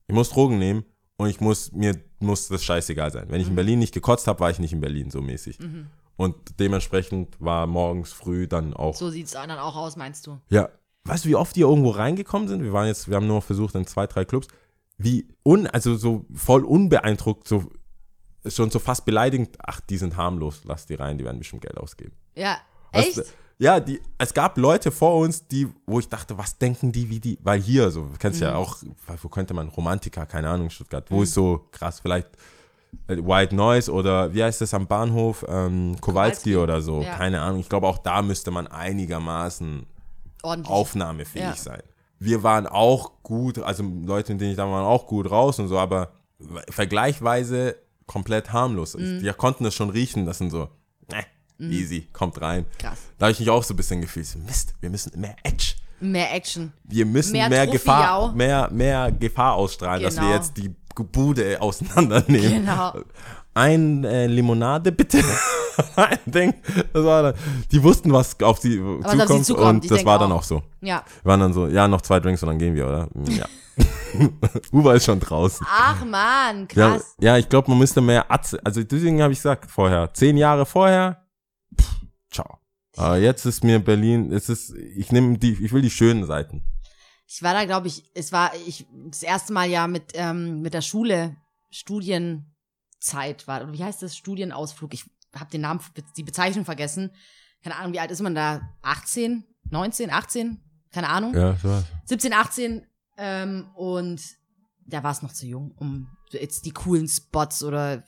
ich 0.08 0.14
muss 0.14 0.30
Drogen 0.30 0.60
nehmen 0.60 0.86
und 1.18 1.30
ich 1.30 1.42
muss, 1.42 1.72
mir 1.72 1.96
muss 2.20 2.48
das 2.48 2.64
scheißegal 2.64 3.12
sein. 3.12 3.26
Wenn 3.30 3.42
ich 3.42 3.48
in 3.48 3.56
Berlin 3.56 3.80
nicht 3.80 3.94
gekotzt 3.94 4.28
habe, 4.28 4.40
war 4.40 4.50
ich 4.52 4.60
nicht 4.60 4.72
in 4.74 4.80
Berlin, 4.82 5.10
so 5.10 5.22
mäßig. 5.22 5.58
Und 6.18 6.36
dementsprechend 6.60 7.36
war 7.40 7.68
morgens 7.68 8.14
früh 8.14 8.48
dann 8.48 8.74
auch 8.74 8.96
So 8.96 9.10
sieht 9.10 9.26
es 9.26 9.32
dann 9.34 9.52
auch 9.52 9.76
aus, 9.76 9.96
meinst 9.96 10.28
du? 10.28 10.40
ja. 10.50 10.70
Weißt 11.08 11.24
du, 11.26 11.30
wie 11.30 11.36
oft 11.36 11.56
die 11.56 11.62
irgendwo 11.62 11.92
reingekommen 11.92 12.48
sind? 12.48 12.64
Wir 12.64 12.74
waren 12.74 12.88
jetzt, 12.88 13.08
wir 13.08 13.16
haben 13.16 13.28
nur 13.28 13.40
versucht 13.44 13.76
in 13.76 13.86
zwei, 13.86 14.08
drei 14.08 14.26
Clubs. 14.26 14.48
Wie 14.98 15.28
un, 15.44 15.68
also 15.68 15.96
so 15.96 16.26
voll 16.34 16.66
unbeeindruckt, 16.66 17.48
so 17.48 17.70
schon 18.48 18.72
so 18.72 18.80
fast 18.80 19.06
beleidigend. 19.06 19.56
Ach, 19.64 19.80
die 19.82 19.98
sind 19.98 20.18
harmlos, 20.18 20.62
lass 20.64 20.88
die 20.88 20.96
rein, 20.96 21.20
die 21.20 21.24
werden 21.24 21.38
bestimmt 21.38 21.62
Geld 21.62 21.78
ausgeben. 21.78 22.14
Ja, 22.36 22.58
Weißt 22.92 23.08
echt? 23.10 23.18
du, 23.20 23.24
Ja, 23.60 23.80
die, 23.80 24.02
es 24.18 24.34
gab 24.34 24.58
Leute 24.58 24.90
vor 24.92 25.16
uns, 25.20 25.48
die, 25.48 25.68
wo 25.86 26.00
ich 26.00 26.10
dachte, 26.10 26.40
was 26.40 26.58
denken 26.58 26.92
die, 26.92 27.08
wie 27.10 27.20
die, 27.20 27.38
weil 27.44 27.62
hier, 27.62 27.92
so, 27.92 28.06
du 28.06 28.18
kennst 28.18 28.40
Mhm. 28.40 28.48
ja 28.48 28.56
auch, 28.56 28.78
wo 29.22 29.30
könnte 29.30 29.54
man, 29.54 29.68
Romantiker, 29.70 30.26
keine 30.26 30.50
Ahnung, 30.50 30.72
Stuttgart, 30.72 31.12
wo 31.12 31.22
ist 31.22 31.36
so 31.36 31.68
krass, 31.72 32.00
vielleicht 32.00 32.30
White 33.08 33.56
Noise 33.56 33.92
oder 33.92 34.34
wie 34.34 34.44
heißt 34.44 34.62
das 34.62 34.74
am 34.74 34.88
Bahnhof, 34.88 35.46
ähm, 35.48 35.96
Kowalski, 36.02 36.02
Kowalski, 36.02 36.56
oder 36.58 36.82
so, 36.82 37.02
ja. 37.02 37.16
keine 37.16 37.42
Ahnung. 37.42 37.60
Ich 37.62 37.70
glaube, 37.70 37.88
auch 37.88 37.98
da 38.00 38.22
müsste 38.22 38.52
man 38.52 38.68
einigermaßen 38.68 39.86
Ordentlich. 40.44 40.72
aufnahmefähig 40.72 41.44
Ja. 41.46 41.56
sein. 41.56 41.82
Wir 42.20 42.44
waren 42.44 42.66
auch 42.68 43.12
gut, 43.24 43.60
also 43.60 43.84
Leute, 43.84 44.34
mit 44.34 44.42
denen 44.42 44.52
ich 44.52 44.58
da 44.58 44.64
war, 44.66 44.72
waren 44.74 44.86
auch 44.86 45.06
gut 45.08 45.30
raus 45.30 45.60
und 45.60 45.68
so, 45.68 45.78
aber 45.78 46.12
vergleichsweise 46.70 47.76
komplett 48.06 48.54
harmlos. 48.54 48.96
Mhm. 48.96 49.20
Die 49.22 49.30
konnten 49.34 49.64
das 49.64 49.74
schon 49.74 49.90
riechen, 49.90 50.26
das 50.26 50.38
sind 50.38 50.52
so, 50.52 50.70
äh, 51.12 51.24
easy, 51.60 52.08
kommt 52.14 52.40
rein. 52.42 52.66
Krass. 52.78 53.00
Da 53.18 53.26
habe 53.26 53.32
ich 53.32 53.40
mich 53.40 53.50
auch 53.50 53.64
so 53.64 53.74
ein 53.74 53.78
bisschen 53.78 54.02
gefühlt, 54.02 54.28
Mist, 54.46 54.76
wir 54.82 54.90
müssen 54.90 55.20
mehr 55.20 55.36
Edge. 55.44 55.74
Mehr 56.02 56.34
Action. 56.36 56.74
Wir 56.84 57.06
müssen 57.06 57.32
Mehr 57.32 57.48
mehr, 57.50 57.66
Gefahr, 57.68 58.34
mehr, 58.34 58.70
mehr 58.70 59.12
Gefahr 59.14 59.54
ausstrahlen, 59.56 60.04
dass 60.04 60.16
wir 60.18 60.24
Genau. 60.24 60.36
jetzt 60.36 60.58
die 60.58 60.76
Bude 60.96 61.62
auseinandernehmen. 61.62 62.66
Genau. 62.66 62.94
Ein 63.54 64.04
äh, 64.04 64.28
Limonade 64.28 64.92
bitte. 64.92 65.24
Ein 65.96 66.20
Ding. 66.26 66.54
Das 66.94 67.04
war 67.04 67.24
dann, 67.24 67.34
die 67.72 67.82
wussten, 67.84 68.12
was 68.12 68.40
auf 68.42 68.60
sie 68.60 68.80
auf 68.80 69.12
sie 69.12 69.18
zukommt, 69.18 69.46
zukommt, 69.46 69.84
und 69.84 69.92
das 69.92 70.06
war 70.06 70.20
dann 70.20 70.32
auch. 70.32 70.38
auch 70.40 70.44
so. 70.44 70.64
Ja. 70.82 71.04
Wir 71.24 71.30
waren 71.32 71.40
dann 71.40 71.54
so, 71.54 71.68
ja, 71.68 71.88
noch 71.88 72.02
zwei 72.02 72.20
Drinks 72.20 72.44
und 72.44 72.50
dann 72.50 72.60
gehen 72.60 72.76
wir, 72.76 72.88
oder? 72.88 73.10
Ja. 73.30 73.46
Uber 74.72 74.96
ist 74.96 75.06
schon 75.06 75.20
draußen. 75.20 75.66
Ach 75.70 76.04
man, 76.06 76.68
Ja, 76.74 76.92
krass. 76.92 77.16
ja, 77.20 77.38
ich 77.38 77.50
glaube, 77.50 77.70
man 77.70 77.80
müsste 77.80 78.00
mehr 78.02 78.32
Atze, 78.32 78.60
also 78.64 78.82
deswegen 78.84 79.22
habe 79.22 79.34
ich 79.34 79.40
gesagt 79.40 79.70
vorher, 79.70 80.14
zehn 80.14 80.38
Jahre 80.38 80.66
vorher, 80.66 81.26
pff, 81.80 81.96
ciao. 82.32 82.60
Aber 82.96 83.18
jetzt 83.18 83.46
ist 83.46 83.64
mir 83.66 83.80
Berlin, 83.80 84.32
es 84.32 84.48
ist, 84.48 84.74
ich 84.74 85.12
nehme 85.12 85.38
die, 85.38 85.54
ich 85.62 85.74
will 85.74 85.82
die 85.82 85.90
schönen 85.90 86.26
Seiten. 86.26 86.64
Ich 87.28 87.42
war 87.42 87.54
da, 87.54 87.66
glaube 87.66 87.88
ich, 87.88 88.04
es 88.14 88.32
war 88.32 88.52
ich 88.68 88.86
das 89.08 89.24
erste 89.24 89.54
Mal 89.54 89.70
ja 89.70 89.88
mit, 89.88 90.12
ähm, 90.14 90.62
mit 90.62 90.74
der 90.74 90.82
Schule, 90.82 91.36
Studienzeit 91.72 93.48
war, 93.48 93.64
oder 93.64 93.74
wie 93.74 93.84
heißt 93.84 94.02
das? 94.02 94.16
Studienausflug. 94.16 94.94
Ich 94.94 95.06
habe 95.36 95.50
den 95.52 95.62
Namen, 95.62 95.82
die 96.16 96.24
Bezeichnung 96.24 96.66
vergessen. 96.66 97.12
Keine 97.64 97.78
Ahnung, 97.78 97.94
wie 97.94 98.00
alt 98.00 98.12
ist 98.12 98.22
man 98.22 98.36
da? 98.36 98.62
18, 98.84 99.44
19, 99.70 100.12
18? 100.12 100.62
Keine 100.92 101.10
Ahnung. 101.10 101.34
Ja, 101.34 101.58
so 101.58 101.70
was. 101.70 101.84
17, 102.06 102.34
18 102.34 102.86
ähm, 103.18 103.70
und 103.76 104.22
da 104.86 105.04
war 105.04 105.12
es 105.12 105.22
noch 105.22 105.34
zu 105.34 105.46
jung, 105.48 105.72
um 105.78 106.08
jetzt 106.32 106.66
die 106.66 106.72
coolen 106.72 107.08
Spots 107.08 107.64
oder 107.64 108.04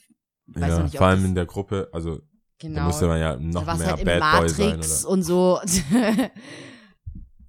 weiß 0.47 0.69
Ja, 0.77 0.83
nicht, 0.83 0.97
vor 0.97 1.07
allem 1.07 1.25
in 1.25 1.35
der 1.35 1.45
Gruppe, 1.45 1.89
also 1.91 2.17
da 2.17 2.23
genau. 2.59 2.83
musste 2.85 3.07
man 3.07 3.19
ja 3.19 3.35
noch 3.37 3.65
da 3.65 3.75
mehr 3.75 3.87
halt 3.87 4.05
Bad 4.05 4.39
Boy 4.39 4.49
sein. 4.49 4.69
Matrix 4.69 5.05
Oder? 5.05 5.13
und 5.13 5.23
so. 5.23 5.61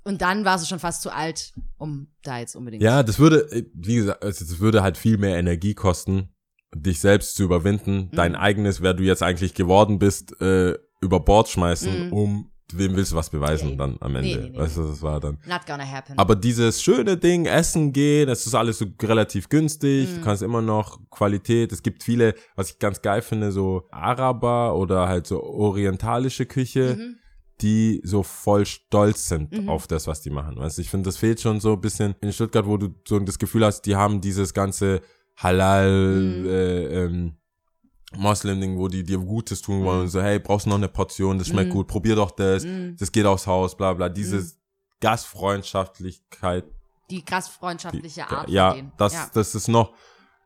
und 0.08 0.22
dann 0.22 0.44
warst 0.44 0.64
du 0.64 0.68
schon 0.68 0.78
fast 0.78 1.02
zu 1.02 1.10
alt, 1.14 1.52
um 1.76 2.08
da 2.22 2.38
jetzt 2.38 2.56
unbedingt. 2.56 2.82
Ja, 2.82 3.02
das 3.02 3.18
würde, 3.18 3.40
äh, 3.52 3.64
wie 3.74 3.96
gesagt, 3.96 4.22
also 4.22 4.44
das 4.44 4.58
würde 4.58 4.82
halt 4.82 4.96
viel 4.96 5.18
mehr 5.18 5.36
Energie 5.38 5.74
kosten, 5.74 6.30
dich 6.74 7.00
selbst 7.00 7.36
zu 7.36 7.42
überwinden, 7.44 8.10
dein 8.12 8.32
Mhm. 8.32 8.38
eigenes, 8.38 8.80
wer 8.82 8.94
du 8.94 9.02
jetzt 9.04 9.22
eigentlich 9.22 9.54
geworden 9.54 9.98
bist, 9.98 10.40
äh, 10.40 10.74
über 11.00 11.20
Bord 11.20 11.48
schmeißen, 11.48 12.06
Mhm. 12.06 12.12
um 12.12 12.50
wem 12.74 12.96
willst 12.96 13.12
du 13.12 13.16
was 13.16 13.30
beweisen 13.30 13.70
Ja, 13.70 13.76
dann 13.76 13.96
am 14.00 14.12
nee, 14.12 14.18
Ende. 14.32 14.44
nee, 14.44 14.50
nee, 14.50 14.58
weißt 14.58 14.76
du, 14.76 14.82
das 14.88 15.00
war 15.00 15.20
dann. 15.20 15.38
Not 15.46 15.64
gonna 15.66 15.90
happen. 15.90 16.18
Aber 16.18 16.36
dieses 16.36 16.82
schöne 16.82 17.16
Ding, 17.16 17.46
Essen 17.46 17.92
gehen, 17.94 18.26
das 18.26 18.46
ist 18.46 18.54
alles 18.54 18.76
so 18.78 18.86
relativ 19.02 19.48
günstig. 19.48 20.10
Mhm. 20.10 20.14
Du 20.16 20.20
kannst 20.20 20.42
immer 20.42 20.60
noch 20.60 21.00
Qualität. 21.10 21.72
Es 21.72 21.82
gibt 21.82 22.02
viele, 22.02 22.34
was 22.56 22.70
ich 22.70 22.78
ganz 22.78 23.00
geil 23.00 23.22
finde, 23.22 23.52
so 23.52 23.84
Araber 23.90 24.76
oder 24.76 25.08
halt 25.08 25.26
so 25.26 25.42
orientalische 25.42 26.44
Küche, 26.44 26.96
Mhm. 26.98 27.16
Die 27.60 28.00
so 28.04 28.22
voll 28.22 28.64
stolz 28.66 29.28
sind 29.28 29.52
Mhm. 29.52 29.68
auf 29.68 29.86
das, 29.86 30.06
was 30.06 30.20
die 30.20 30.30
machen. 30.30 30.56
Weißt 30.58 30.78
ich 30.78 30.88
finde, 30.90 31.08
das 31.08 31.16
fehlt 31.16 31.40
schon 31.40 31.60
so 31.60 31.72
ein 31.74 31.80
bisschen 31.80 32.14
in 32.20 32.32
Stuttgart, 32.32 32.66
wo 32.66 32.76
du 32.76 32.88
so 33.06 33.18
das 33.18 33.38
Gefühl 33.38 33.64
hast, 33.64 33.82
die 33.82 33.96
haben 33.96 34.20
dieses 34.20 34.54
ganze 34.54 35.00
Halal, 35.36 35.90
Mhm. 36.20 36.46
äh, 36.46 36.84
ähm, 37.04 37.34
Moslem-Ding, 38.16 38.78
wo 38.78 38.88
die 38.88 39.02
dir 39.04 39.18
Gutes 39.18 39.60
tun 39.60 39.84
wollen 39.84 39.98
Mhm. 39.98 40.02
und 40.04 40.08
so, 40.08 40.22
hey, 40.22 40.38
brauchst 40.38 40.64
du 40.66 40.70
noch 40.70 40.76
eine 40.78 40.88
Portion, 40.88 41.38
das 41.38 41.48
schmeckt 41.48 41.68
Mhm. 41.68 41.74
gut, 41.74 41.86
probier 41.88 42.16
doch 42.16 42.30
das, 42.30 42.64
Mhm. 42.64 42.96
das 42.98 43.12
geht 43.12 43.26
aufs 43.26 43.46
Haus, 43.46 43.76
bla 43.76 43.92
bla. 43.92 44.08
Dieses 44.08 44.56
Gastfreundschaftlichkeit, 45.00 46.64
Die 47.10 47.22
krass 47.24 47.48
freundschaftliche 47.48 48.26
die, 48.28 48.34
Art 48.34 48.48
ja, 48.50 48.76
das, 48.98 49.12
ja. 49.14 49.30
das 49.32 49.54
ist 49.54 49.68
noch 49.68 49.92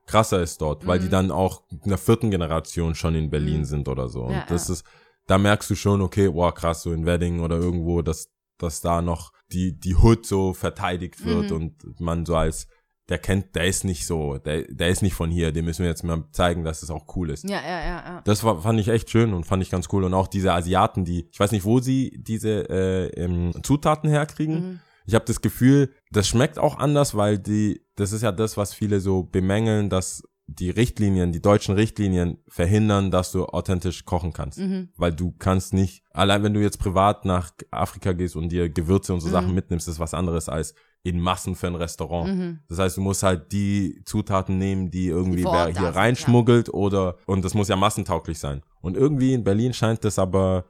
krasser 0.06 0.42
ist 0.42 0.60
dort, 0.60 0.86
weil 0.86 0.98
die 0.98 1.06
Mhm. 1.06 1.10
dann 1.10 1.30
auch 1.30 1.62
in 1.70 1.88
der 1.88 1.98
vierten 1.98 2.30
Generation 2.30 2.94
schon 2.94 3.14
in 3.14 3.30
Berlin 3.30 3.60
Mhm. 3.60 3.64
sind 3.64 3.88
oder 3.88 4.08
so. 4.08 4.24
Und 4.24 4.32
Ja, 4.32 4.44
das 4.48 4.68
ja. 4.68 4.74
ist, 4.74 4.84
da 5.26 5.38
merkst 5.38 5.70
du 5.70 5.74
schon, 5.74 6.02
okay, 6.02 6.28
wow, 6.32 6.52
krass, 6.52 6.82
so 6.82 6.92
in 6.92 7.06
Wedding 7.06 7.40
oder 7.40 7.56
irgendwo, 7.56 8.02
dass, 8.02 8.28
dass 8.58 8.80
da 8.80 9.02
noch 9.02 9.32
die, 9.52 9.78
die 9.78 9.94
Hood 9.96 10.26
so 10.26 10.52
verteidigt 10.52 11.24
wird 11.24 11.50
Mhm. 11.50 11.56
und 11.56 12.00
man 12.00 12.24
so 12.26 12.36
als, 12.36 12.66
der 13.08 13.18
kennt, 13.18 13.54
der 13.56 13.66
ist 13.66 13.84
nicht 13.84 14.06
so, 14.06 14.38
der, 14.38 14.62
der 14.68 14.88
ist 14.88 15.02
nicht 15.02 15.14
von 15.14 15.30
hier, 15.30 15.52
dem 15.52 15.64
müssen 15.64 15.82
wir 15.82 15.88
jetzt 15.90 16.04
mal 16.04 16.24
zeigen, 16.32 16.64
dass 16.64 16.82
es 16.82 16.90
auch 16.90 17.04
cool 17.16 17.30
ist. 17.30 17.44
ja, 17.44 17.60
ja, 17.60 17.80
ja, 17.80 18.04
ja. 18.06 18.22
Das 18.24 18.42
war, 18.44 18.62
fand 18.62 18.78
ich 18.80 18.88
echt 18.88 19.10
schön 19.10 19.34
und 19.34 19.44
fand 19.44 19.62
ich 19.62 19.70
ganz 19.70 19.88
cool. 19.92 20.04
Und 20.04 20.14
auch 20.14 20.28
diese 20.28 20.52
Asiaten, 20.52 21.04
die, 21.04 21.28
ich 21.30 21.38
weiß 21.40 21.52
nicht, 21.52 21.64
wo 21.64 21.80
sie 21.80 22.16
diese 22.22 22.68
äh, 22.70 23.06
ähm, 23.20 23.52
Zutaten 23.62 24.08
herkriegen. 24.08 24.54
Mhm. 24.54 24.80
Ich 25.04 25.14
habe 25.14 25.24
das 25.24 25.40
Gefühl, 25.40 25.92
das 26.12 26.28
schmeckt 26.28 26.58
auch 26.60 26.78
anders, 26.78 27.16
weil 27.16 27.38
die, 27.38 27.84
das 27.96 28.12
ist 28.12 28.22
ja 28.22 28.30
das, 28.30 28.56
was 28.56 28.72
viele 28.72 29.00
so 29.00 29.24
bemängeln, 29.24 29.90
dass 29.90 30.22
die 30.54 30.70
Richtlinien, 30.70 31.32
die 31.32 31.42
deutschen 31.42 31.74
Richtlinien 31.74 32.38
verhindern, 32.48 33.10
dass 33.10 33.32
du 33.32 33.46
authentisch 33.46 34.04
kochen 34.04 34.32
kannst. 34.32 34.58
Mhm. 34.58 34.90
Weil 34.96 35.12
du 35.12 35.32
kannst 35.38 35.72
nicht, 35.74 36.02
allein 36.12 36.42
wenn 36.42 36.54
du 36.54 36.60
jetzt 36.60 36.78
privat 36.78 37.24
nach 37.24 37.52
Afrika 37.70 38.12
gehst 38.12 38.36
und 38.36 38.50
dir 38.50 38.68
Gewürze 38.68 39.12
und 39.14 39.20
so 39.20 39.28
Mhm. 39.28 39.32
Sachen 39.32 39.54
mitnimmst, 39.54 39.88
ist 39.88 40.00
was 40.00 40.14
anderes 40.14 40.48
als 40.48 40.74
in 41.04 41.18
Massen 41.18 41.56
für 41.56 41.66
ein 41.66 41.74
Restaurant. 41.74 42.36
Mhm. 42.36 42.58
Das 42.68 42.78
heißt, 42.78 42.96
du 42.96 43.00
musst 43.00 43.22
halt 43.24 43.50
die 43.50 44.02
Zutaten 44.04 44.58
nehmen, 44.58 44.90
die 44.90 45.08
irgendwie 45.08 45.44
wer 45.44 45.66
hier 45.66 45.88
reinschmuggelt 45.88 46.72
oder 46.72 47.16
und 47.26 47.44
das 47.44 47.54
muss 47.54 47.68
ja 47.68 47.76
massentauglich 47.76 48.38
sein. 48.38 48.62
Und 48.80 48.96
irgendwie 48.96 49.32
in 49.32 49.42
Berlin 49.42 49.72
scheint 49.72 50.04
das 50.04 50.18
aber 50.18 50.64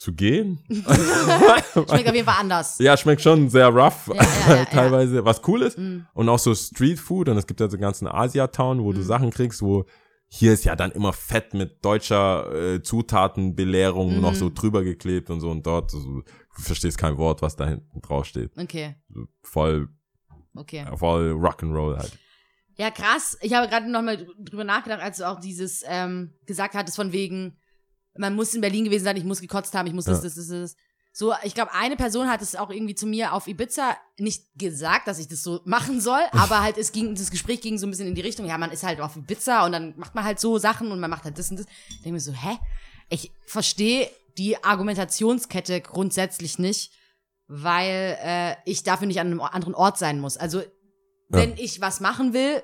zu 0.00 0.14
gehen. 0.14 0.58
Schmeckt 0.70 1.76
auf 2.08 2.14
jeden 2.14 2.24
Fall 2.24 2.40
anders. 2.40 2.78
ja, 2.78 2.96
schmeckt 2.96 3.20
schon 3.20 3.50
sehr 3.50 3.68
rough 3.68 4.08
Ja, 4.08 4.14
ja, 4.48 4.56
ja, 4.56 4.64
teilweise, 4.70 5.24
was 5.26 5.42
cool 5.46 5.60
ist. 5.62 5.76
Mhm. 5.76 6.06
Und 6.14 6.28
auch 6.30 6.38
so 6.38 6.54
Street 6.54 6.98
Food 6.98 7.28
und 7.28 7.36
es 7.36 7.46
gibt 7.46 7.60
ja 7.60 7.68
so 7.68 7.76
ganzen 7.76 8.08
Asia-Town, 8.08 8.82
wo 8.82 8.92
du 8.92 9.00
Mhm. 9.00 9.04
Sachen 9.04 9.30
kriegst, 9.30 9.60
wo 9.60 9.84
hier 10.32 10.52
ist 10.54 10.64
ja 10.64 10.74
dann 10.74 10.90
immer 10.92 11.12
fett 11.12 11.52
mit 11.54 11.84
deutscher 11.84 12.50
äh, 12.54 12.82
Zutatenbelehrung 12.82 14.14
Mhm. 14.16 14.20
noch 14.22 14.34
so 14.34 14.48
drüber 14.48 14.82
geklebt 14.82 15.28
und 15.28 15.40
so 15.40 15.50
und 15.50 15.66
dort, 15.66 15.90
so, 15.90 15.98
du 15.98 16.22
verstehst 16.62 16.98
kein 16.98 17.18
Wort, 17.18 17.42
was 17.42 17.56
da 17.56 17.66
hinten 17.66 18.00
drauf 18.00 18.24
steht. 18.26 18.52
Okay, 18.56 18.94
Voll, 19.42 19.88
okay. 20.54 20.86
voll 20.96 21.32
Rock'n'Roll 21.32 21.98
halt. 21.98 22.18
Ja, 22.76 22.90
krass. 22.90 23.36
Ich 23.42 23.52
habe 23.52 23.68
gerade 23.68 23.90
noch 23.90 24.00
mal 24.02 24.26
drüber 24.38 24.64
nachgedacht, 24.64 25.02
als 25.02 25.18
du 25.18 25.28
auch 25.28 25.40
dieses 25.40 25.84
ähm, 25.86 26.32
gesagt 26.46 26.74
hattest 26.74 26.96
von 26.96 27.12
wegen, 27.12 27.58
man 28.16 28.34
muss 28.34 28.54
in 28.54 28.60
Berlin 28.60 28.84
gewesen 28.84 29.04
sein, 29.04 29.16
ich 29.16 29.24
muss 29.24 29.40
gekotzt 29.40 29.74
haben, 29.74 29.86
ich 29.86 29.92
muss 29.92 30.04
das, 30.04 30.22
das, 30.22 30.34
das, 30.34 30.48
das. 30.48 30.76
So, 31.12 31.34
ich 31.42 31.54
glaube, 31.54 31.72
eine 31.74 31.96
Person 31.96 32.28
hat 32.28 32.40
es 32.40 32.54
auch 32.54 32.70
irgendwie 32.70 32.94
zu 32.94 33.06
mir 33.06 33.32
auf 33.32 33.48
Ibiza 33.48 33.96
nicht 34.16 34.44
gesagt, 34.54 35.08
dass 35.08 35.18
ich 35.18 35.26
das 35.26 35.42
so 35.42 35.60
machen 35.64 36.00
soll, 36.00 36.20
aber 36.32 36.62
halt 36.62 36.78
es 36.78 36.92
ging, 36.92 37.14
das 37.14 37.30
Gespräch 37.30 37.60
ging 37.60 37.78
so 37.78 37.86
ein 37.86 37.90
bisschen 37.90 38.06
in 38.06 38.14
die 38.14 38.20
Richtung, 38.20 38.46
ja, 38.46 38.56
man 38.58 38.70
ist 38.70 38.84
halt 38.84 39.00
auf 39.00 39.16
Ibiza 39.16 39.64
und 39.66 39.72
dann 39.72 39.94
macht 39.96 40.14
man 40.14 40.24
halt 40.24 40.38
so 40.38 40.58
Sachen 40.58 40.92
und 40.92 41.00
man 41.00 41.10
macht 41.10 41.24
halt 41.24 41.36
das 41.38 41.50
und 41.50 41.58
das. 41.58 41.66
Ich 41.88 42.02
denke 42.02 42.12
mir 42.12 42.20
so, 42.20 42.32
hä? 42.32 42.58
Ich 43.08 43.32
verstehe 43.46 44.08
die 44.38 44.62
Argumentationskette 44.62 45.80
grundsätzlich 45.80 46.60
nicht, 46.60 46.92
weil 47.48 48.16
äh, 48.22 48.54
ich 48.64 48.84
dafür 48.84 49.08
nicht 49.08 49.18
an 49.18 49.26
einem 49.26 49.40
anderen 49.40 49.74
Ort 49.74 49.98
sein 49.98 50.20
muss. 50.20 50.36
Also, 50.36 50.62
wenn 51.28 51.56
ich 51.56 51.80
was 51.80 52.00
machen 52.00 52.32
will, 52.32 52.62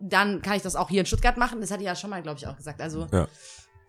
dann 0.00 0.42
kann 0.42 0.56
ich 0.56 0.62
das 0.62 0.76
auch 0.76 0.90
hier 0.90 1.00
in 1.00 1.06
Stuttgart 1.06 1.38
machen. 1.38 1.60
Das 1.60 1.70
hatte 1.70 1.82
ich 1.82 1.86
ja 1.86 1.96
schon 1.96 2.10
mal, 2.10 2.22
glaube 2.22 2.38
ich, 2.38 2.46
auch 2.46 2.56
gesagt. 2.56 2.82
Also, 2.82 3.06
Ja. 3.10 3.26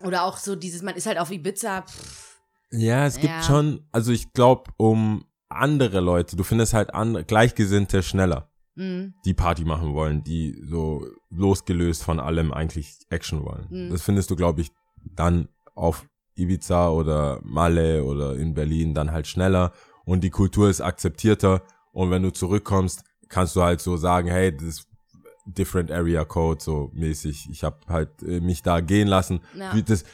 Oder 0.04 0.24
auch 0.24 0.36
so 0.36 0.56
dieses, 0.56 0.82
man 0.82 0.94
ist 0.94 1.06
halt 1.06 1.18
auf 1.18 1.30
Ibiza, 1.30 1.82
pff, 1.82 2.40
Ja, 2.70 3.06
es 3.06 3.14
gibt 3.18 3.32
Ja. 3.32 3.42
schon, 3.42 3.86
also 3.92 4.12
ich 4.12 4.32
glaube, 4.32 4.70
um 4.76 5.24
andere 5.48 6.00
Leute, 6.00 6.36
du 6.36 6.44
findest 6.44 6.74
halt 6.74 6.92
andere, 6.94 7.24
Gleichgesinnte 7.24 8.02
schneller, 8.02 8.50
mh, 8.74 9.12
die 9.24 9.34
Party 9.34 9.64
machen 9.64 9.94
wollen, 9.94 10.22
die 10.22 10.60
so 10.64 11.06
losgelöst 11.30 12.02
von 12.04 12.20
allem 12.20 12.52
eigentlich 12.52 12.98
Action 13.10 13.42
wollen. 13.44 13.66
Mhm. 13.70 13.90
Das 13.90 14.02
findest 14.02 14.30
du, 14.30 14.36
glaube 14.36 14.60
ich, 14.60 14.70
dann 15.14 15.48
auf 15.74 16.06
Ibiza 16.34 16.90
oder 16.90 17.40
Malle 17.42 18.04
oder 18.04 18.36
in 18.36 18.54
Berlin 18.54 18.94
dann 18.94 19.10
halt 19.12 19.26
schneller 19.26 19.72
und 20.04 20.22
die 20.22 20.30
Kultur 20.30 20.68
ist 20.68 20.80
akzeptierter 20.80 21.62
und 21.92 22.10
wenn 22.10 22.22
du 22.22 22.30
zurückkommst, 22.32 23.04
kannst 23.28 23.56
du 23.56 23.62
halt 23.62 23.80
so 23.80 23.96
sagen, 23.96 24.28
hey, 24.28 24.54
das 24.56 24.86
different 25.54 25.90
area 25.90 26.24
code 26.24 26.62
so 26.62 26.90
mäßig. 26.94 27.48
Ich 27.50 27.64
habe 27.64 27.78
halt 27.88 28.22
äh, 28.22 28.40
mich 28.40 28.62
da 28.62 28.80
gehen 28.80 29.08
lassen. 29.08 29.40
Ja. 29.54 29.74
Wie 29.74 29.82
das 29.82 30.04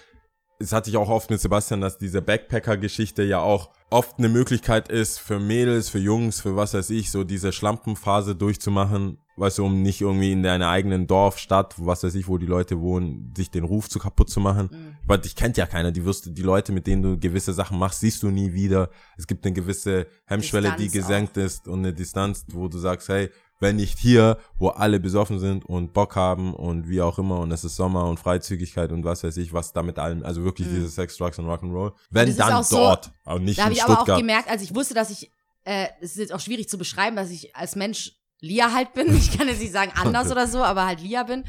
das 0.59 0.73
hatte 0.73 0.89
ich 0.89 0.97
auch 0.97 1.09
oft 1.09 1.31
mit 1.31 1.41
Sebastian, 1.41 1.81
dass 1.81 1.99
diese 1.99 2.23
Backpacker-Geschichte 2.23 3.23
ja 3.23 3.41
auch 3.41 3.71
oft 3.91 4.19
eine 4.19 4.29
Möglichkeit 4.29 4.89
ist 4.89 5.19
für 5.19 5.39
Mädels, 5.39 5.89
für 5.89 5.99
Jungs, 5.99 6.41
für 6.41 6.57
was 6.57 6.75
weiß 6.75 6.91
ich, 6.91 7.11
so 7.11 7.25
diese 7.25 7.53
Schlampenphase 7.53 8.35
durchzumachen, 8.37 9.19
weißt 9.37 9.59
du, 9.59 9.67
um 9.67 9.83
nicht 9.83 10.01
irgendwie 10.01 10.33
in 10.33 10.43
deiner 10.43 10.69
eigenen 10.69 11.07
Dorf, 11.07 11.39
Stadt, 11.39 11.75
was 11.79 12.05
weiß 12.05 12.15
ich, 12.15 12.29
wo 12.29 12.39
die 12.39 12.47
Leute 12.47 12.81
wohnen, 12.81 13.33
sich 13.37 13.51
den 13.51 13.65
Ruf 13.65 13.89
zu 13.89 13.99
kaputt 13.99 14.31
zu 14.31 14.41
machen. 14.41 14.71
Mhm. 14.73 14.97
Weil 15.07 15.19
dich 15.19 15.35
kennt 15.35 15.57
ja 15.57 15.67
keiner, 15.67 15.91
die 15.93 16.05
wirst 16.05 16.37
die 16.37 16.43
Leute, 16.43 16.73
mit 16.73 16.87
denen 16.87 17.03
du 17.03 17.19
gewisse 17.19 17.53
Sachen 17.53 17.79
machst, 17.79 18.01
siehst 18.01 18.23
du 18.23 18.31
nie 18.31 18.53
wieder. 18.53 18.91
Es 19.17 19.27
gibt 19.27 19.45
eine 19.45 19.53
gewisse 19.53 20.07
Hemmschwelle, 20.27 20.75
die 20.79 20.85
Distanz 20.85 21.07
gesenkt 21.07 21.37
ist 21.37 21.69
und 21.69 21.81
eine 21.81 21.93
Distanz, 21.93 22.47
wo 22.53 22.69
du 22.69 22.79
sagst, 22.79 23.09
hey, 23.09 23.31
wenn 23.61 23.77
nicht 23.77 23.99
hier, 23.99 24.39
wo 24.59 24.69
alle 24.69 25.01
besoffen 25.01 25.39
sind 25.39 25.65
und 25.65 25.93
Bock 25.93 26.17
haben 26.17 26.55
und 26.55 26.89
wie 26.89 27.01
auch 27.01 27.19
immer 27.19 27.39
und 27.41 27.51
es 27.53 27.65
ist 27.65 27.77
Sommer 27.77 28.07
und 28.09 28.19
Freizügigkeit 28.19 28.91
und 28.93 29.05
was 29.05 29.23
weiß 29.25 29.37
ich, 29.39 29.53
was 29.53 29.73
da 29.73 29.83
mit 29.83 29.99
allem, 29.99 30.23
also 30.25 30.43
wirklich 30.45 30.69
dieses 30.69 30.95
Sex, 30.95 31.17
Drugs 31.17 31.39
und 31.39 31.47
Rock'n'Roll. 31.47 31.93
Wenn 32.11 32.29
Mhm. 32.31 32.37
dann 32.37 32.53
auch 32.55 32.65
so- 32.65 32.77
dort, 32.77 33.13
aber 33.25 33.39
nicht 33.41 33.59
Da 33.59 33.65
habe 33.65 33.73
in 33.73 33.77
ich 33.79 33.83
aber 33.85 33.93
auch 33.93 33.97
Stuttgart. 33.99 34.19
gemerkt, 34.19 34.51
als 34.51 34.63
ich 34.63 34.75
wusste, 34.75 34.95
dass 34.95 35.11
ich, 35.11 35.31
äh, 35.65 35.87
es 36.01 36.11
ist 36.13 36.19
jetzt 36.19 36.33
auch 36.33 36.41
schwierig 36.41 36.69
zu 36.69 36.77
beschreiben, 36.79 37.17
dass 37.17 37.31
ich 37.31 37.55
als 37.57 37.77
Mensch 37.77 38.13
Lia 38.41 38.73
halt 38.73 38.93
bin. 38.93 39.17
Ich 39.17 39.39
kann 39.39 39.49
jetzt 39.49 39.61
nicht 39.61 39.73
sagen 39.73 39.93
anders 39.97 40.31
oder 40.31 40.47
so, 40.47 40.63
aber 40.63 40.85
halt 40.87 41.01
Lia 41.01 41.23
bin. 41.23 41.45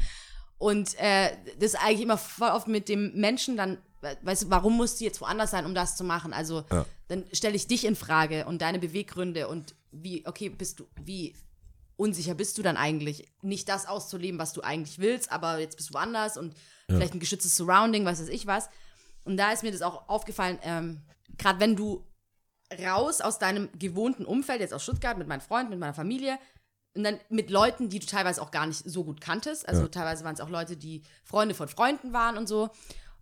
Und 0.58 0.94
äh, 0.98 1.30
das 1.58 1.74
ist 1.74 1.82
eigentlich 1.82 2.00
immer 2.02 2.16
voll 2.16 2.48
oft 2.48 2.68
mit 2.68 2.88
dem 2.88 3.12
Menschen 3.14 3.56
dann, 3.58 3.76
we- 4.00 4.16
weißt 4.22 4.44
du, 4.44 4.50
warum 4.50 4.76
musst 4.76 5.00
du 5.00 5.04
jetzt 5.04 5.20
woanders 5.20 5.50
sein, 5.50 5.66
um 5.66 5.74
das 5.74 5.96
zu 5.96 6.04
machen? 6.04 6.32
Also 6.32 6.64
Ja. 6.72 6.86
dann 7.08 7.24
stelle 7.32 7.56
ich 7.56 7.66
dich 7.66 7.84
in 7.84 7.94
Frage 7.96 8.46
und 8.46 8.62
deine 8.62 8.78
Beweggründe 8.78 9.48
und 9.48 9.74
wie, 9.92 10.24
okay, 10.26 10.48
bist 10.48 10.80
du, 10.80 10.84
wie 11.04 11.34
unsicher 11.96 12.34
bist 12.34 12.58
du 12.58 12.62
dann 12.62 12.76
eigentlich? 12.76 13.26
Nicht 13.42 13.68
das 13.68 13.86
auszuleben, 13.86 14.38
was 14.38 14.52
du 14.52 14.62
eigentlich 14.62 14.98
willst, 14.98 15.32
aber 15.32 15.58
jetzt 15.58 15.76
bist 15.76 15.90
du 15.90 15.94
woanders 15.94 16.36
und 16.36 16.54
vielleicht 16.88 17.14
ein 17.14 17.20
geschütztes 17.20 17.56
Surrounding, 17.56 18.04
was 18.04 18.20
weiß 18.20 18.28
ich 18.28 18.46
was. 18.46 18.68
Und 19.24 19.36
da 19.36 19.52
ist 19.52 19.62
mir 19.62 19.72
das 19.72 19.82
auch 19.82 20.08
aufgefallen, 20.08 20.58
ähm, 20.62 21.02
gerade 21.36 21.58
wenn 21.60 21.74
du 21.74 22.06
raus 22.84 23.20
aus 23.20 23.38
deinem 23.38 23.68
gewohnten 23.78 24.24
Umfeld, 24.24 24.60
jetzt 24.60 24.74
aus 24.74 24.82
Stuttgart, 24.82 25.18
mit 25.18 25.28
meinen 25.28 25.40
Freunden, 25.40 25.70
mit 25.70 25.78
meiner 25.78 25.94
Familie, 25.94 26.38
und 26.94 27.04
dann 27.04 27.20
mit 27.28 27.50
Leuten, 27.50 27.90
die 27.90 27.98
du 27.98 28.06
teilweise 28.06 28.40
auch 28.40 28.50
gar 28.50 28.66
nicht 28.66 28.88
so 28.88 29.04
gut 29.04 29.20
kanntest. 29.20 29.68
Also 29.68 29.86
teilweise 29.86 30.24
waren 30.24 30.34
es 30.34 30.40
auch 30.40 30.48
Leute, 30.48 30.78
die 30.78 31.02
Freunde 31.24 31.54
von 31.54 31.68
Freunden 31.68 32.14
waren 32.14 32.38
und 32.38 32.46
so. 32.46 32.70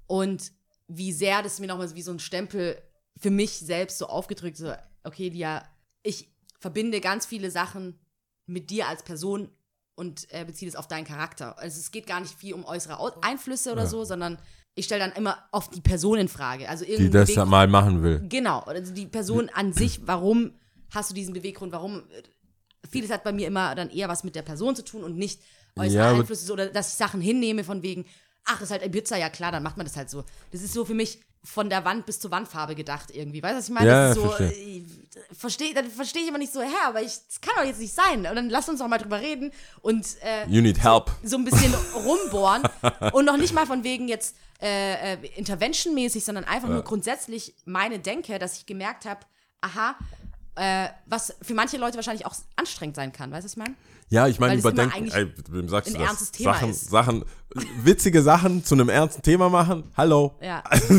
Und 0.06 0.52
wie 0.86 1.12
sehr 1.12 1.42
das 1.42 1.58
mir 1.58 1.66
nochmal 1.66 1.92
wie 1.94 2.02
so 2.02 2.12
ein 2.12 2.20
Stempel 2.20 2.80
für 3.16 3.30
mich 3.30 3.58
selbst 3.58 3.98
so 3.98 4.06
aufgedrückt, 4.06 4.56
so, 4.56 4.72
okay, 5.02 5.28
Lia, 5.28 5.64
ich 6.04 6.32
verbinde 6.60 7.00
ganz 7.00 7.26
viele 7.26 7.50
Sachen 7.50 7.98
mit 8.46 8.70
dir 8.70 8.88
als 8.88 9.02
Person 9.02 9.48
und 9.94 10.26
äh, 10.32 10.44
beziehe 10.44 10.70
das 10.70 10.76
auf 10.78 10.88
deinen 10.88 11.04
Charakter. 11.04 11.58
Also 11.58 11.78
es 11.78 11.90
geht 11.90 12.06
gar 12.06 12.20
nicht 12.20 12.34
viel 12.34 12.54
um 12.54 12.64
äußere 12.64 12.98
Au 12.98 13.12
Einflüsse 13.22 13.72
oder 13.72 13.86
so, 13.86 14.04
sondern 14.04 14.38
ich 14.74 14.86
stelle 14.86 15.04
dann 15.06 15.12
immer 15.12 15.38
oft 15.52 15.74
die 15.74 15.80
Person 15.80 16.18
in 16.18 16.28
Frage. 16.28 16.68
Also 16.68 16.84
die 16.84 17.10
das 17.10 17.30
Beweggrund- 17.30 17.44
mal 17.46 17.68
machen 17.68 18.02
will. 18.02 18.24
Genau, 18.28 18.60
also 18.60 18.92
die 18.92 19.06
Person 19.06 19.48
an 19.50 19.72
sich, 19.72 20.06
warum 20.06 20.52
hast 20.90 21.10
du 21.10 21.14
diesen 21.14 21.32
Beweggrund, 21.32 21.72
warum 21.72 22.02
vieles 22.90 23.10
hat 23.10 23.24
bei 23.24 23.32
mir 23.32 23.46
immer 23.46 23.74
dann 23.74 23.90
eher 23.90 24.08
was 24.08 24.24
mit 24.24 24.34
der 24.34 24.42
Person 24.42 24.74
zu 24.76 24.84
tun 24.84 25.04
und 25.04 25.16
nicht 25.16 25.40
äußere 25.76 25.96
Ja, 25.96 26.12
Einflüsse 26.12 26.52
oder 26.52 26.66
dass 26.68 26.88
ich 26.88 26.94
Sachen 26.94 27.20
hinnehme 27.20 27.64
von 27.64 27.82
wegen, 27.82 28.04
ach, 28.44 28.60
ist 28.60 28.70
halt 28.70 28.84
Ibiza, 28.84 29.16
ja 29.16 29.28
klar, 29.30 29.52
dann 29.52 29.62
macht 29.62 29.76
man 29.76 29.86
das 29.86 29.96
halt 29.96 30.10
so. 30.10 30.24
Das 30.50 30.62
ist 30.62 30.72
so 30.74 30.84
für 30.84 30.94
mich 30.94 31.20
von 31.44 31.68
der 31.68 31.84
Wand 31.84 32.06
bis 32.06 32.20
zur 32.20 32.30
Wandfarbe 32.30 32.74
gedacht 32.74 33.10
irgendwie. 33.12 33.42
Weißt 33.42 33.52
du, 33.52 33.58
was 33.58 33.68
ich 33.68 33.74
meine? 33.74 33.86
Ja, 33.88 34.08
das 34.08 34.16
ist 34.16 34.22
so, 34.22 34.30
verstehe. 34.30 34.78
äh, 34.78 34.84
versteh, 35.34 35.74
dann 35.74 35.90
verstehe 35.90 36.22
ich 36.22 36.28
immer 36.28 36.38
nicht 36.38 36.52
so, 36.52 36.62
hä, 36.62 36.68
aber 36.86 37.02
ich, 37.02 37.12
das 37.26 37.40
kann 37.40 37.52
doch 37.58 37.64
jetzt 37.64 37.80
nicht 37.80 37.94
sein. 37.94 38.26
Und 38.26 38.34
dann 38.34 38.48
lass 38.48 38.68
uns 38.68 38.80
doch 38.80 38.88
mal 38.88 38.98
drüber 38.98 39.20
reden 39.20 39.52
und 39.82 40.06
äh, 40.22 40.48
You 40.48 40.62
need 40.62 40.82
help. 40.82 41.10
so 41.22 41.36
ein 41.36 41.44
bisschen 41.44 41.74
rumbohren 41.94 42.62
und 43.12 43.26
noch 43.26 43.36
nicht 43.36 43.52
mal 43.52 43.66
von 43.66 43.84
wegen 43.84 44.08
jetzt 44.08 44.36
äh, 44.62 45.12
äh, 45.14 45.18
interventionmäßig, 45.36 46.24
sondern 46.24 46.44
einfach 46.44 46.68
nur 46.68 46.82
grundsätzlich 46.82 47.54
meine 47.66 47.98
Denke, 47.98 48.38
dass 48.38 48.56
ich 48.56 48.64
gemerkt 48.64 49.04
habe, 49.04 49.20
aha, 49.60 49.96
äh, 50.56 50.88
was 51.06 51.34
für 51.42 51.54
manche 51.54 51.76
Leute 51.78 51.96
wahrscheinlich 51.96 52.26
auch 52.26 52.34
anstrengend 52.56 52.96
sein 52.96 53.12
kann, 53.12 53.30
weißt 53.30 53.42
du, 53.42 53.46
was 53.46 53.52
ich 53.52 53.58
meine? 53.58 53.74
Ja, 54.10 54.28
ich 54.28 54.38
meine, 54.38 54.54
überdenken, 54.60 55.10
ey, 55.10 55.32
wem 55.50 55.68
sagst 55.68 55.90
du 55.90 55.94
ein 55.96 56.00
das? 56.00 56.08
ernstes 56.10 56.30
Thema 56.32 56.54
Sachen, 56.54 56.70
ist. 56.70 56.90
Sachen, 56.90 57.24
witzige 57.82 58.22
Sachen 58.22 58.64
zu 58.64 58.74
einem 58.74 58.88
ernsten 58.90 59.22
Thema 59.22 59.48
machen. 59.48 59.84
Hallo. 59.96 60.36
Ja. 60.40 60.62
Also, 60.70 60.94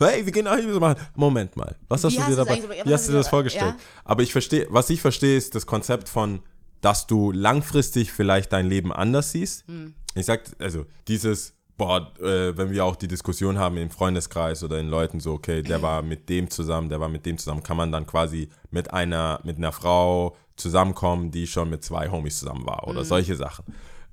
hey, 0.00 0.24
wir 0.26 0.32
gehen 0.32 0.46
auch 0.46 0.56
hier 0.56 0.72
so 0.72 0.78
machen. 0.78 1.00
Moment 1.14 1.56
mal. 1.56 1.74
Was 1.88 2.04
hast 2.04 2.12
Wie 2.12 2.18
du 2.18 2.24
dir 2.24 2.30
du 2.30 2.36
dabei? 2.36 2.62
Wie 2.84 2.92
hast 2.92 3.08
du 3.08 3.12
dir 3.12 3.18
das 3.18 3.26
du- 3.26 3.30
vorgestellt? 3.30 3.74
ja? 3.76 3.84
Aber 4.04 4.22
ich 4.22 4.32
verstehe, 4.32 4.66
was 4.70 4.90
ich 4.90 5.00
verstehe, 5.00 5.36
ist 5.36 5.54
das 5.54 5.66
Konzept 5.66 6.08
von, 6.08 6.40
dass 6.82 7.06
du 7.06 7.32
langfristig 7.32 8.12
vielleicht 8.12 8.52
dein 8.52 8.66
Leben 8.68 8.92
anders 8.92 9.32
siehst. 9.32 9.66
Hm. 9.66 9.94
Ich 10.14 10.26
sag, 10.26 10.42
also, 10.58 10.84
dieses, 11.08 11.54
boah, 11.82 12.12
äh, 12.20 12.56
wenn 12.56 12.70
wir 12.70 12.84
auch 12.84 12.94
die 12.94 13.08
Diskussion 13.08 13.58
haben 13.58 13.76
im 13.76 13.90
Freundeskreis 13.90 14.62
oder 14.62 14.78
in 14.78 14.88
Leuten 14.88 15.18
so, 15.18 15.32
okay, 15.32 15.62
der 15.62 15.82
war 15.82 16.02
mit 16.02 16.28
dem 16.28 16.48
zusammen, 16.48 16.88
der 16.88 17.00
war 17.00 17.08
mit 17.08 17.26
dem 17.26 17.38
zusammen, 17.38 17.64
kann 17.64 17.76
man 17.76 17.90
dann 17.90 18.06
quasi 18.06 18.48
mit 18.70 18.92
einer, 18.92 19.40
mit 19.42 19.56
einer 19.56 19.72
Frau 19.72 20.36
zusammenkommen, 20.54 21.32
die 21.32 21.48
schon 21.48 21.70
mit 21.70 21.82
zwei 21.82 22.08
Homies 22.08 22.38
zusammen 22.38 22.64
war 22.66 22.86
oder 22.86 23.04
solche 23.04 23.34
Sachen. 23.34 23.64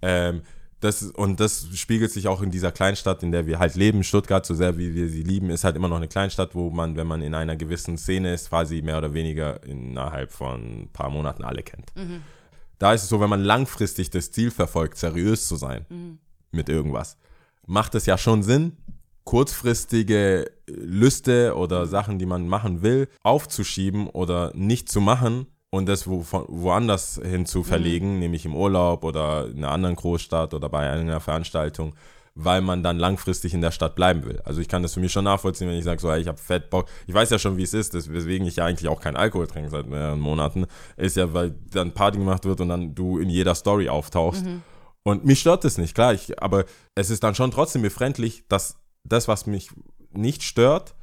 Ähm, 0.01 0.41
das, 0.79 1.03
und 1.03 1.39
das 1.39 1.67
spiegelt 1.75 2.11
sich 2.11 2.27
auch 2.27 2.41
in 2.41 2.49
dieser 2.49 2.71
Kleinstadt, 2.71 3.21
in 3.21 3.31
der 3.31 3.45
wir 3.45 3.59
halt 3.59 3.75
leben. 3.75 4.03
Stuttgart, 4.03 4.45
so 4.45 4.55
sehr 4.55 4.77
wie 4.79 4.95
wir 4.95 5.07
sie 5.09 5.21
lieben, 5.21 5.51
ist 5.51 5.63
halt 5.63 5.75
immer 5.75 5.89
noch 5.89 5.97
eine 5.97 6.07
Kleinstadt, 6.07 6.55
wo 6.55 6.71
man, 6.71 6.95
wenn 6.95 7.05
man 7.05 7.21
in 7.21 7.35
einer 7.35 7.55
gewissen 7.55 7.97
Szene 7.99 8.33
ist, 8.33 8.49
quasi 8.49 8.81
mehr 8.81 8.97
oder 8.97 9.13
weniger 9.13 9.61
innerhalb 9.63 10.31
von 10.31 10.83
ein 10.83 10.89
paar 10.91 11.09
Monaten 11.11 11.43
alle 11.43 11.61
kennt. 11.61 11.91
Da 12.79 12.93
ist 12.93 13.03
es 13.03 13.09
so, 13.09 13.19
wenn 13.19 13.29
man 13.29 13.43
langfristig 13.43 14.09
das 14.09 14.31
Ziel 14.31 14.49
verfolgt, 14.49 14.97
seriös 14.97 15.47
zu 15.47 15.57
sein 15.57 15.85
mit 16.51 16.69
irgendwas, 16.69 17.17
macht 17.69 17.93
es 17.95 18.07
ja 18.07 18.17
schon 18.17 18.41
Sinn, 18.41 18.77
kurzfristige 19.25 20.51
Lüste 20.67 21.55
oder 21.55 21.85
Sachen, 21.85 22.17
die 22.17 22.25
man 22.25 22.47
machen 22.47 22.81
will, 22.81 23.07
aufzuschieben 23.21 24.07
oder 24.07 24.51
nicht 24.55 24.89
zu 24.89 24.99
machen 25.01 25.45
und 25.69 25.87
das 25.87 26.07
wo, 26.07 26.25
woanders 26.47 27.21
hin 27.23 27.45
zu 27.45 27.63
verlegen, 27.63 28.17
nämlich 28.17 28.45
im 28.45 28.55
Urlaub 28.55 29.03
oder 29.03 29.47
in 29.47 29.59
einer 29.59 29.71
anderen 29.71 29.95
Großstadt 29.95 30.55
oder 30.55 30.67
bei 30.67 30.89
einer 30.89 31.19
Veranstaltung, 31.19 31.93
weil 32.33 32.61
man 32.61 32.81
dann 32.81 32.97
langfristig 32.97 33.53
in 33.53 33.61
der 33.61 33.69
Stadt 33.69 33.95
bleiben 33.95 34.25
will. 34.25 34.41
Also 34.45 34.61
ich 34.61 34.67
kann 34.67 34.81
das 34.81 34.95
für 34.95 34.99
mich 34.99 35.11
schon 35.11 35.25
nachvollziehen, 35.25 35.67
wenn 35.67 35.77
ich 35.77 35.83
sage, 35.83 36.01
so, 36.01 36.11
ich 36.13 36.27
habe 36.27 36.39
fett 36.39 36.71
Bock. 36.71 36.87
Ich 37.05 37.13
weiß 37.13 37.29
ja 37.29 37.37
schon, 37.37 37.55
wie 37.57 37.63
es 37.63 37.75
ist, 37.75 37.93
weswegen 37.93 38.47
ich 38.47 38.55
ja 38.55 38.65
eigentlich 38.65 38.89
auch 38.89 38.99
keinen 38.99 39.17
Alkohol 39.17 39.45
trinke 39.45 39.69
seit 39.69 39.87
mehreren 39.87 40.19
Monaten, 40.19 40.65
ist 40.97 41.17
ja, 41.17 41.31
weil 41.35 41.53
dann 41.71 41.93
Party 41.93 42.17
gemacht 42.17 42.45
wird 42.45 42.61
und 42.61 42.69
dann 42.69 42.95
du 42.95 43.19
in 43.19 43.29
jeder 43.29 43.53
Story 43.53 43.89
auftauchst. 43.89 44.43
Und 45.09 45.25
mich 45.25 45.39
stört 45.39 45.63
das 45.63 45.77
nicht, 45.77 45.95
klar, 45.95 46.13
ich, 46.13 46.41
aber 46.41 46.65
es 46.95 47.09
ist 47.09 47.23
dann 47.23 47.35
schon 47.35 47.51
trotzdem 47.51 47.81
befremdlich, 47.81 48.45
dass 48.47 48.77
das, 49.03 49.27
was 49.27 49.45
mich 49.45 49.69
nicht 50.11 50.43
stört, 50.43 50.95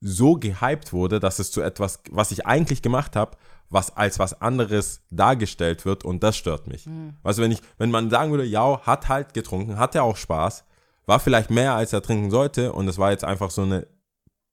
so 0.00 0.34
gehypt 0.34 0.92
wurde, 0.92 1.20
dass 1.20 1.38
es 1.38 1.50
zu 1.50 1.62
etwas, 1.62 2.00
was 2.10 2.30
ich 2.30 2.46
eigentlich 2.46 2.82
gemacht 2.82 3.16
habe, 3.16 3.36
was 3.70 3.96
als 3.96 4.18
was 4.18 4.40
anderes 4.40 5.02
dargestellt 5.10 5.84
wird 5.84 6.04
und 6.04 6.22
das 6.22 6.36
stört 6.36 6.66
mich. 6.68 6.86
Also 7.22 7.42
wenn 7.42 7.50
ich, 7.50 7.60
wenn 7.78 7.90
man 7.90 8.10
sagen 8.10 8.30
würde, 8.30 8.44
ja, 8.44 8.80
hat 8.82 9.08
halt 9.08 9.34
getrunken, 9.34 9.78
hatte 9.78 10.02
auch 10.02 10.16
Spaß, 10.16 10.64
war 11.06 11.20
vielleicht 11.20 11.50
mehr 11.50 11.74
als 11.74 11.92
er 11.92 12.02
trinken 12.02 12.30
sollte 12.30 12.72
und 12.72 12.88
es 12.88 12.98
war 12.98 13.10
jetzt 13.10 13.24
einfach 13.24 13.50
so 13.50 13.62
eine 13.62 13.86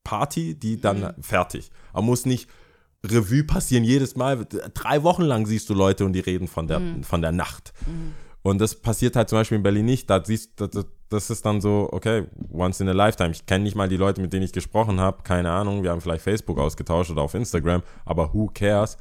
Party, 0.04 0.56
die 0.56 0.80
dann 0.80 1.14
fertig. 1.22 1.72
Aber 1.92 2.04
muss 2.04 2.26
nicht 2.26 2.50
Revue 3.06 3.44
passieren 3.44 3.84
jedes 3.84 4.16
Mal. 4.16 4.46
Drei 4.74 5.04
Wochen 5.04 5.24
lang 5.24 5.46
siehst 5.46 5.70
du 5.70 5.74
Leute 5.74 6.06
und 6.06 6.14
die 6.14 6.22
reden 6.22 6.48
von 6.48 6.68
der, 6.68 6.82
von 7.04 7.22
der 7.22 7.32
Nacht. 7.32 7.74
Und 8.44 8.60
das 8.60 8.76
passiert 8.76 9.16
halt 9.16 9.30
zum 9.30 9.40
Beispiel 9.40 9.56
in 9.58 9.64
Berlin 9.64 9.86
nicht. 9.86 10.10
Da, 10.10 10.24
siehst, 10.24 10.60
da, 10.60 10.68
da, 10.68 10.84
das 11.10 11.30
ist 11.30 11.46
dann 11.46 11.62
so, 11.62 11.88
okay, 11.92 12.26
once 12.52 12.82
in 12.82 12.90
a 12.90 12.92
lifetime. 12.92 13.32
Ich 13.32 13.46
kenne 13.46 13.64
nicht 13.64 13.76
mal 13.76 13.88
die 13.90 13.98
Leute, 13.98 14.22
mit 14.22 14.34
denen 14.34 14.44
ich 14.44 14.52
gesprochen 14.54 15.00
habe, 15.00 15.24
keine 15.24 15.50
Ahnung, 15.52 15.82
wir 15.84 15.92
haben 15.92 16.02
vielleicht 16.02 16.24
Facebook 16.24 16.60
ausgetauscht 16.60 17.10
oder 17.12 17.22
auf 17.22 17.34
Instagram, 17.34 17.82
aber 18.06 18.34
who 18.34 18.50
cares? 18.54 18.98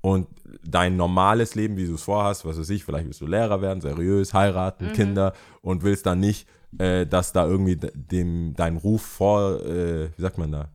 Und 0.00 0.28
dein 0.64 0.96
normales 0.96 1.54
Leben, 1.56 1.76
wie 1.76 1.86
du 1.86 1.94
es 1.94 2.02
vorhast, 2.02 2.44
was 2.44 2.58
weiß 2.58 2.70
ich, 2.70 2.84
vielleicht 2.84 3.06
willst 3.06 3.20
du 3.20 3.26
Lehrer 3.26 3.60
werden, 3.60 3.80
seriös, 3.80 4.32
heiraten, 4.32 4.92
Kinder 4.92 5.32
und 5.62 5.82
willst 5.82 6.06
dann 6.06 6.20
nicht, 6.20 6.48
äh, 6.78 7.06
dass 7.06 7.32
da 7.32 7.46
irgendwie 7.46 7.76
de- 7.76 7.90
dem 7.94 8.54
dein 8.54 8.76
Ruf 8.76 9.02
vor, 9.02 9.60
äh, 9.64 10.10
wie 10.16 10.22
sagt 10.22 10.38
man 10.38 10.52
da, 10.52 10.68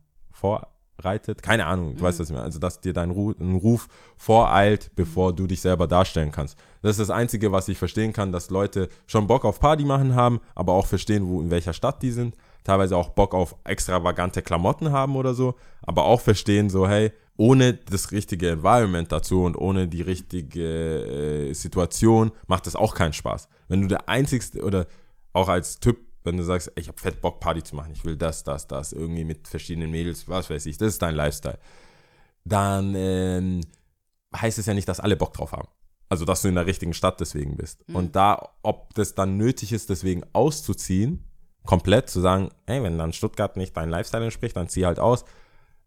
vorreitet? 1.02 1.42
Keine 1.42 1.66
Ahnung, 1.66 1.96
du 1.96 2.02
weißt 2.02 2.20
das 2.20 2.32
mir. 2.32 2.42
Also, 2.42 2.60
dass 2.60 2.80
dir 2.80 2.94
dein 2.94 3.12
Ruf, 3.12 3.36
Ruf 3.40 3.88
voreilt, 4.18 4.92
bevor 4.96 5.34
du 5.34 5.48
dich 5.48 5.62
selber 5.62 5.88
darstellen 5.88 6.32
kannst. 6.32 6.58
Das 6.82 6.92
ist 6.92 7.00
das 7.00 7.10
Einzige, 7.10 7.52
was 7.52 7.68
ich 7.68 7.78
verstehen 7.78 8.14
kann, 8.14 8.32
dass 8.32 8.50
Leute 8.50 8.90
schon 9.08 9.28
Bock 9.28 9.46
auf 9.46 9.60
Party 9.60 9.84
machen 9.84 10.16
haben, 10.16 10.40
aber 10.56 10.74
auch 10.74 10.86
verstehen, 10.86 11.28
wo, 11.28 11.42
in 11.42 11.52
welcher 11.52 11.74
Stadt 11.74 12.02
die 12.02 12.12
sind. 12.12 12.36
Teilweise 12.64 12.96
auch 12.96 13.10
Bock 13.10 13.34
auf 13.34 13.56
extravagante 13.64 14.42
Klamotten 14.42 14.92
haben 14.92 15.16
oder 15.16 15.34
so, 15.34 15.56
aber 15.82 16.06
auch 16.06 16.22
verstehen, 16.22 16.70
so, 16.70 16.88
hey, 16.88 17.12
ohne 17.38 17.74
das 17.74 18.12
richtige 18.12 18.52
Environment 18.52 19.12
dazu 19.12 19.44
und 19.44 19.56
ohne 19.56 19.88
die 19.88 20.04
richtige 20.04 21.50
äh, 21.50 21.54
Situation 21.54 22.32
macht 22.46 22.68
das 22.68 22.76
auch 22.76 22.94
keinen 22.94 23.14
Spaß. 23.14 23.48
Wenn 23.68 23.82
du 23.82 23.88
der 23.88 24.08
Einzigste 24.08 24.62
oder 24.62 24.86
auch 25.34 25.50
als 25.50 25.80
Typ, 25.80 25.98
wenn 26.24 26.38
du 26.38 26.44
sagst, 26.44 26.72
ich 26.76 26.88
habe 26.88 27.00
fett 27.00 27.22
Bock 27.22 27.40
Party 27.40 27.64
zu 27.64 27.76
machen, 27.76 27.94
ich 27.94 28.06
will 28.06 28.16
das, 28.16 28.44
das, 28.44 28.68
das, 28.68 28.94
irgendwie 28.94 29.24
mit 29.24 29.48
verschiedenen 29.48 29.92
Mädels, 29.92 30.28
was 30.28 30.50
weiß 30.50 30.66
ich, 30.66 30.78
das 30.78 30.90
ist 30.90 31.02
dein 31.02 31.16
Lifestyle, 31.16 31.60
dann 32.46 32.94
ähm, 32.96 33.62
heißt 34.36 34.60
es 34.60 34.66
ja 34.66 34.74
nicht, 34.74 34.88
dass 34.88 35.00
alle 35.00 35.18
Bock 35.18 35.34
drauf 35.34 35.52
haben. 35.52 35.68
Also, 36.10 36.26
dass 36.26 36.42
du 36.42 36.50
in 36.50 36.56
der 36.56 36.66
richtigen 36.66 36.94
Stadt 36.94 37.22
deswegen 37.22 37.56
bist. 37.56 37.88
Und 37.88 38.18
da, 38.18 38.50
ob 38.64 38.94
das 38.96 39.16
dann 39.16 39.38
nötig 39.38 39.72
ist, 39.72 39.90
deswegen 39.90 40.24
auszuziehen, 40.34 41.24
komplett 41.66 42.10
zu 42.10 42.20
sagen, 42.20 42.50
ey, 42.66 42.84
wenn 42.84 42.98
dann 42.98 43.14
Stuttgart 43.14 43.56
nicht 43.56 43.78
dein 43.78 43.90
Lifestyle 43.90 44.26
entspricht, 44.26 44.58
dann 44.58 44.68
zieh 44.68 44.86
halt 44.86 45.00
aus, 45.00 45.24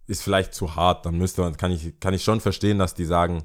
ist 0.06 0.22
vielleicht 0.22 0.54
zu 0.54 0.76
hart. 0.76 1.04
Dann 1.04 1.18
müsste 1.18 1.42
man, 1.42 1.58
kann 1.58 1.72
ich, 1.72 2.00
kann 2.00 2.14
ich 2.14 2.24
schon 2.24 2.40
verstehen, 2.40 2.78
dass 2.78 2.94
die 2.94 3.04
sagen, 3.04 3.44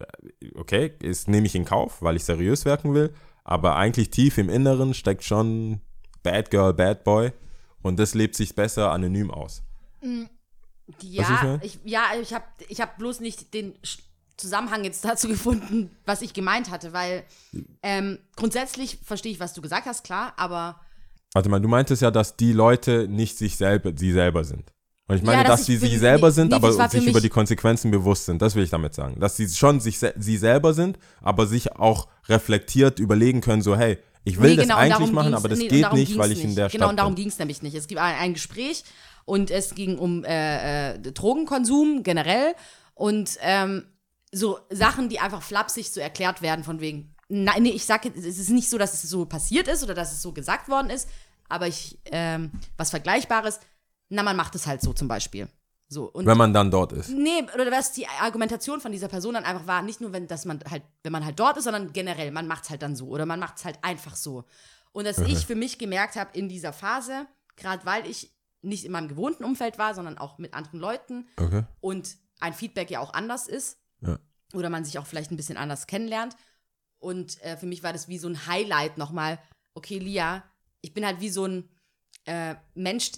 äh, 0.00 0.50
okay, 0.54 0.92
ist, 1.00 1.28
nehme 1.28 1.46
ich 1.46 1.54
in 1.54 1.64
Kauf, 1.64 2.02
weil 2.02 2.16
ich 2.16 2.24
seriös 2.24 2.66
wirken 2.66 2.92
will, 2.92 3.14
aber 3.42 3.76
eigentlich 3.76 4.10
tief 4.10 4.36
im 4.36 4.50
Inneren 4.50 4.92
steckt 4.92 5.24
schon 5.24 5.80
Bad 6.22 6.50
Girl, 6.50 6.72
Bad 6.72 7.04
Boy 7.04 7.32
und 7.82 7.98
das 7.98 8.14
lebt 8.14 8.34
sich 8.36 8.54
besser 8.54 8.92
anonym 8.92 9.30
aus. 9.30 9.62
Ich 10.00 11.02
Ja, 11.02 11.28
meine? 11.30 11.60
ich, 11.62 11.78
ja, 11.84 12.04
ich 12.20 12.34
habe 12.34 12.44
ich 12.68 12.80
hab 12.80 12.98
bloß 12.98 13.20
nicht 13.20 13.54
den 13.54 13.74
Zusammenhang 14.36 14.84
jetzt 14.84 15.04
dazu 15.04 15.28
gefunden, 15.28 15.90
was 16.04 16.22
ich 16.22 16.34
gemeint 16.34 16.70
hatte, 16.70 16.92
weil 16.92 17.24
ähm, 17.82 18.18
grundsätzlich 18.36 18.98
verstehe 19.04 19.32
ich, 19.32 19.40
was 19.40 19.54
du 19.54 19.62
gesagt 19.62 19.86
hast, 19.86 20.04
klar, 20.04 20.32
aber 20.36 20.80
Warte 21.34 21.48
mal, 21.48 21.60
du 21.60 21.68
meintest 21.68 22.02
ja, 22.02 22.10
dass 22.10 22.36
die 22.36 22.52
Leute 22.52 23.08
nicht 23.08 23.38
sich 23.38 23.56
selber, 23.56 23.92
sie 23.96 24.12
selber 24.12 24.44
sind. 24.44 24.70
Und 25.08 25.16
ich 25.16 25.22
meine, 25.22 25.38
Ja, 25.42 25.48
dass 25.48 25.60
dass 25.60 25.66
sie 25.66 25.74
ich 25.74 25.80
sich 25.80 25.98
selber 25.98 26.30
sind, 26.30 26.50
nee, 26.50 26.56
aber 26.56 26.88
sich 26.88 27.06
über 27.06 27.20
die 27.22 27.30
Konsequenzen 27.30 27.90
bewusst 27.90 28.26
sind. 28.26 28.42
Das 28.42 28.54
will 28.54 28.62
ich 28.64 28.70
damit 28.70 28.94
sagen. 28.94 29.18
Dass 29.18 29.36
sie 29.36 29.48
schon 29.48 29.80
sich 29.80 29.98
sie 29.98 30.36
selber 30.36 30.74
sind, 30.74 30.98
aber 31.22 31.46
sich 31.46 31.72
auch 31.72 32.06
reflektiert 32.28 32.98
überlegen 32.98 33.40
können, 33.40 33.62
so, 33.62 33.76
hey, 33.76 33.98
ich 34.24 34.38
will 34.40 34.50
Nee, 34.50 34.56
das 34.56 34.64
genau, 34.66 34.76
und 34.76 34.82
eigentlich 34.92 35.12
machen, 35.12 35.34
aber 35.34 35.48
das 35.48 35.58
nee, 35.58 35.68
geht 35.68 35.92
nicht, 35.92 36.16
weil 36.16 36.32
ich 36.32 36.40
in 36.40 36.46
nicht. 36.46 36.58
der 36.58 36.68
Genau, 36.68 36.84
Stadt 36.84 36.90
und 36.90 36.96
darum 36.96 37.14
ging 37.14 37.28
es 37.28 37.38
nämlich 37.38 37.62
nicht. 37.62 37.74
Es 37.74 37.86
gibt 37.86 38.00
ein, 38.00 38.14
ein 38.16 38.34
Gespräch 38.34 38.84
und 39.24 39.50
es 39.50 39.74
ging 39.74 39.98
um 39.98 40.24
äh, 40.24 40.92
äh, 40.94 40.98
Drogenkonsum 40.98 42.02
generell 42.02 42.54
und 42.94 43.38
ähm, 43.40 43.86
so 44.32 44.58
Sachen, 44.70 45.08
die 45.08 45.18
einfach 45.20 45.42
flapsig 45.42 45.90
so 45.90 46.00
erklärt 46.00 46.40
werden, 46.42 46.64
von 46.64 46.80
wegen, 46.80 47.14
nein, 47.28 47.62
nee, 47.64 47.70
ich 47.70 47.84
sage, 47.84 48.12
es 48.16 48.38
ist 48.38 48.50
nicht 48.50 48.70
so, 48.70 48.78
dass 48.78 48.94
es 48.94 49.02
so 49.02 49.26
passiert 49.26 49.68
ist 49.68 49.82
oder 49.82 49.94
dass 49.94 50.12
es 50.12 50.22
so 50.22 50.32
gesagt 50.32 50.68
worden 50.68 50.90
ist, 50.90 51.08
aber 51.48 51.66
ich, 51.66 51.98
ähm, 52.06 52.50
was 52.76 52.90
Vergleichbares, 52.90 53.60
na, 54.08 54.22
man 54.22 54.36
macht 54.36 54.54
es 54.54 54.66
halt 54.66 54.80
so 54.82 54.92
zum 54.92 55.08
Beispiel. 55.08 55.48
So, 55.92 56.04
und 56.10 56.24
Wenn 56.26 56.38
man 56.38 56.52
dann 56.54 56.70
dort 56.70 56.92
ist. 56.92 57.10
Nee, 57.10 57.42
oder 57.54 57.70
was 57.70 57.92
die 57.92 58.06
Argumentation 58.06 58.80
von 58.80 58.92
dieser 58.92 59.08
Person 59.08 59.34
dann 59.34 59.44
einfach 59.44 59.66
war, 59.66 59.82
nicht 59.82 60.00
nur, 60.00 60.12
wenn, 60.12 60.26
dass 60.26 60.44
man 60.46 60.58
halt, 60.70 60.82
wenn 61.02 61.12
man 61.12 61.24
halt 61.24 61.38
dort 61.38 61.56
ist, 61.58 61.64
sondern 61.64 61.92
generell, 61.92 62.30
man 62.30 62.46
macht 62.46 62.64
es 62.64 62.70
halt 62.70 62.82
dann 62.82 62.96
so 62.96 63.08
oder 63.08 63.26
man 63.26 63.38
macht 63.38 63.58
es 63.58 63.64
halt 63.64 63.78
einfach 63.82 64.16
so. 64.16 64.44
Und 64.92 65.04
dass 65.06 65.18
ich 65.18 65.46
für 65.46 65.54
mich 65.54 65.78
gemerkt 65.78 66.16
habe 66.16 66.30
in 66.36 66.48
dieser 66.48 66.72
Phase, 66.72 67.26
gerade 67.56 67.84
weil 67.86 68.06
ich 68.06 68.32
nicht 68.62 68.84
in 68.84 68.92
meinem 68.92 69.08
gewohnten 69.08 69.44
Umfeld 69.44 69.78
war, 69.78 69.94
sondern 69.94 70.18
auch 70.18 70.38
mit 70.38 70.54
anderen 70.54 70.80
Leuten 70.80 71.28
Okay. 71.36 71.64
und 71.80 72.16
ein 72.40 72.52
Feedback 72.54 72.90
ja 72.90 73.00
auch 73.00 73.12
anders 73.12 73.46
ist 73.48 73.78
Ja. 74.00 74.18
oder 74.54 74.70
man 74.70 74.84
sich 74.84 74.98
auch 74.98 75.06
vielleicht 75.06 75.30
ein 75.30 75.36
bisschen 75.36 75.56
anders 75.56 75.86
kennenlernt. 75.86 76.36
Und 76.98 77.42
äh, 77.42 77.56
für 77.56 77.66
mich 77.66 77.82
war 77.82 77.92
das 77.92 78.08
wie 78.08 78.18
so 78.18 78.28
ein 78.28 78.46
Highlight 78.46 78.96
nochmal, 78.98 79.38
okay, 79.74 79.98
Lia, 79.98 80.42
ich 80.80 80.94
bin 80.94 81.04
halt 81.04 81.20
wie 81.20 81.30
so 81.30 81.44
ein 81.46 81.68
äh, 82.26 82.54
Mensch, 82.74 83.10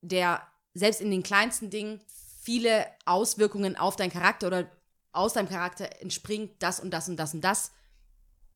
der 0.00 0.42
selbst 0.74 1.00
in 1.00 1.10
den 1.10 1.22
kleinsten 1.22 1.70
Dingen 1.70 2.00
viele 2.42 2.84
Auswirkungen 3.06 3.76
auf 3.76 3.96
deinen 3.96 4.10
Charakter 4.10 4.48
oder 4.48 4.66
aus 5.12 5.32
deinem 5.32 5.48
Charakter 5.48 5.88
entspringt, 6.02 6.50
das 6.58 6.80
und 6.80 6.90
das 6.90 7.08
und 7.08 7.16
das 7.16 7.34
und 7.34 7.42
das. 7.42 7.72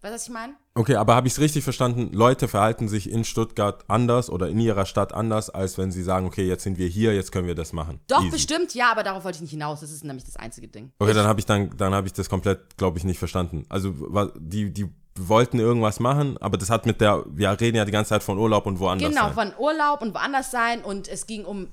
Weißt 0.00 0.12
du, 0.12 0.14
was 0.14 0.22
ich 0.28 0.32
meine? 0.32 0.54
Okay, 0.74 0.94
aber 0.94 1.16
habe 1.16 1.26
ich 1.26 1.32
es 1.32 1.40
richtig 1.40 1.64
verstanden? 1.64 2.12
Leute 2.12 2.46
verhalten 2.46 2.88
sich 2.88 3.10
in 3.10 3.24
Stuttgart 3.24 3.84
anders 3.88 4.30
oder 4.30 4.48
in 4.48 4.60
ihrer 4.60 4.86
Stadt 4.86 5.12
anders, 5.12 5.50
als 5.50 5.76
wenn 5.76 5.90
sie 5.90 6.04
sagen, 6.04 6.26
okay, 6.26 6.46
jetzt 6.46 6.62
sind 6.62 6.78
wir 6.78 6.86
hier, 6.86 7.14
jetzt 7.14 7.32
können 7.32 7.48
wir 7.48 7.56
das 7.56 7.72
machen. 7.72 7.98
Doch, 8.06 8.20
Easy. 8.20 8.30
bestimmt, 8.30 8.74
ja, 8.74 8.92
aber 8.92 9.02
darauf 9.02 9.24
wollte 9.24 9.36
ich 9.36 9.42
nicht 9.42 9.50
hinaus. 9.50 9.80
Das 9.80 9.90
ist 9.90 10.04
nämlich 10.04 10.24
das 10.24 10.36
einzige 10.36 10.68
Ding. 10.68 10.92
Okay, 11.00 11.14
dann 11.14 11.26
habe 11.26 11.40
ich 11.40 11.46
dann, 11.46 11.76
dann 11.76 11.94
habe 11.94 12.06
ich 12.06 12.12
das 12.12 12.28
komplett, 12.28 12.76
glaube 12.76 12.98
ich, 12.98 13.04
nicht 13.04 13.18
verstanden. 13.18 13.66
Also 13.68 13.92
die, 14.38 14.72
die 14.72 14.88
wollten 15.18 15.58
irgendwas 15.58 15.98
machen, 15.98 16.38
aber 16.38 16.58
das 16.58 16.70
hat 16.70 16.86
mit 16.86 17.00
der, 17.00 17.24
wir 17.26 17.60
reden 17.60 17.76
ja 17.76 17.84
die 17.84 17.90
ganze 17.90 18.10
Zeit 18.10 18.22
von 18.22 18.38
Urlaub 18.38 18.66
und 18.66 18.78
woanders. 18.78 19.08
Genau, 19.08 19.32
sein. 19.32 19.52
von 19.52 19.58
Urlaub 19.58 20.00
und 20.00 20.14
woanders 20.14 20.52
sein. 20.52 20.84
Und 20.84 21.08
es 21.08 21.26
ging 21.26 21.44
um, 21.44 21.66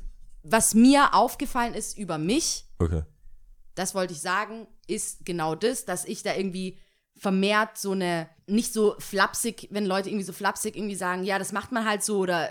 was 0.48 0.74
mir 0.76 1.14
aufgefallen 1.14 1.74
ist 1.74 1.98
über 1.98 2.18
mich, 2.18 2.66
Okay. 2.80 3.04
das 3.74 3.96
wollte 3.96 4.14
ich 4.14 4.22
sagen, 4.22 4.68
ist 4.88 5.26
genau 5.26 5.56
das, 5.56 5.86
dass 5.86 6.06
ich 6.06 6.22
da 6.24 6.36
irgendwie 6.36 6.78
vermehrt 7.18 7.78
so 7.78 7.92
eine, 7.94 8.30
nicht 8.46 8.74
so 8.74 8.96
flapsig, 9.00 9.68
wenn 9.72 9.86
Leute 9.86 10.10
irgendwie 10.10 10.26
so 10.26 10.34
flapsig 10.34 10.76
irgendwie 10.76 10.96
sagen, 10.96 11.24
ja, 11.24 11.40
das 11.40 11.52
macht 11.52 11.72
man 11.72 11.86
halt 11.86 12.04
so 12.04 12.20
oder 12.20 12.50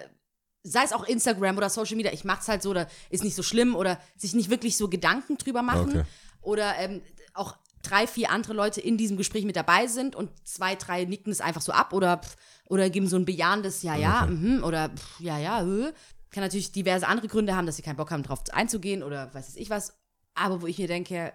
sei 0.63 0.83
es 0.83 0.93
auch 0.95 1.05
Instagram 1.05 1.57
oder 1.59 1.69
Social 1.69 1.97
Media, 1.97 2.13
ich 2.13 2.25
mach's 2.25 2.49
halt 2.49 2.63
so 2.63 2.71
oder 2.71 2.89
ist 3.11 3.23
nicht 3.23 3.37
so 3.37 3.43
schlimm 3.43 3.77
oder 3.77 4.01
sich 4.17 4.35
nicht 4.35 4.49
wirklich 4.51 4.77
so 4.79 4.89
Gedanken 4.89 5.37
drüber 5.37 5.63
machen 5.63 5.91
Okay. 5.91 6.05
oder 6.41 6.77
ähm, 6.79 7.03
auch 7.35 7.57
drei, 7.83 8.07
vier 8.07 8.31
andere 8.31 8.55
Leute 8.55 8.81
in 8.81 8.97
diesem 8.97 9.19
Gespräch 9.19 9.45
mit 9.45 9.57
dabei 9.57 9.87
sind 9.87 10.17
und 10.17 10.31
zwei, 10.49 10.75
drei 10.75 11.05
nicken 11.05 11.31
es 11.31 11.43
einfach 11.43 11.61
so 11.61 11.73
ab 11.73 11.93
oder, 11.93 12.23
oder 12.71 12.89
geben 12.89 13.07
so 13.07 13.17
ein 13.17 13.27
bejahendes 13.27 13.83
Ja, 13.83 13.95
ja, 13.95 14.27
mhm, 14.27 14.65
oder 14.65 14.89
pff, 14.89 15.21
ja, 15.21 15.39
ja, 15.39 15.61
hö. 15.61 15.93
Kann 16.35 16.43
natürlich 16.43 16.73
diverse 16.73 17.07
andere 17.07 17.29
Gründe 17.29 17.55
haben, 17.55 17.65
dass 17.65 17.77
sie 17.77 17.83
keinen 17.83 17.95
Bock 17.95 18.11
haben, 18.11 18.25
drauf 18.25 18.41
einzugehen 18.51 19.05
oder 19.05 19.33
weiß 19.33 19.55
ich 19.55 19.71
was. 19.71 19.97
Aber 20.35 20.63
wo 20.63 20.67
ich 20.67 20.79
mir 20.79 20.89
denke, 20.89 21.33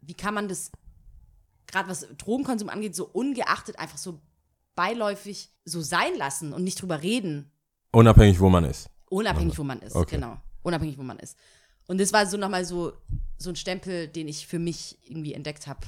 wie 0.00 0.14
kann 0.14 0.32
man 0.32 0.46
das, 0.46 0.70
gerade 1.66 1.88
was 1.88 2.06
Drogenkonsum 2.18 2.68
angeht, 2.68 2.94
so 2.94 3.04
ungeachtet 3.04 3.80
einfach 3.80 3.98
so 3.98 4.20
beiläufig 4.76 5.50
so 5.64 5.80
sein 5.80 6.14
lassen 6.16 6.52
und 6.52 6.62
nicht 6.62 6.80
drüber 6.80 7.02
reden, 7.02 7.50
Unabhängig, 7.90 8.38
wo 8.38 8.48
man 8.48 8.64
ist. 8.64 8.88
unabhängig, 9.10 9.58
wo 9.58 9.64
man 9.64 9.80
ist. 9.80 9.96
Okay. 9.96 10.14
Genau, 10.14 10.36
unabhängig, 10.62 10.96
wo 10.98 11.02
man 11.02 11.18
ist. 11.18 11.36
Und 11.88 12.00
das 12.00 12.12
war 12.12 12.24
so 12.24 12.36
nochmal 12.36 12.64
so, 12.64 12.92
so 13.38 13.50
ein 13.50 13.56
Stempel, 13.56 14.06
den 14.06 14.28
ich 14.28 14.46
für 14.46 14.60
mich 14.60 14.98
irgendwie 15.02 15.34
entdeckt 15.34 15.66
habe 15.66 15.80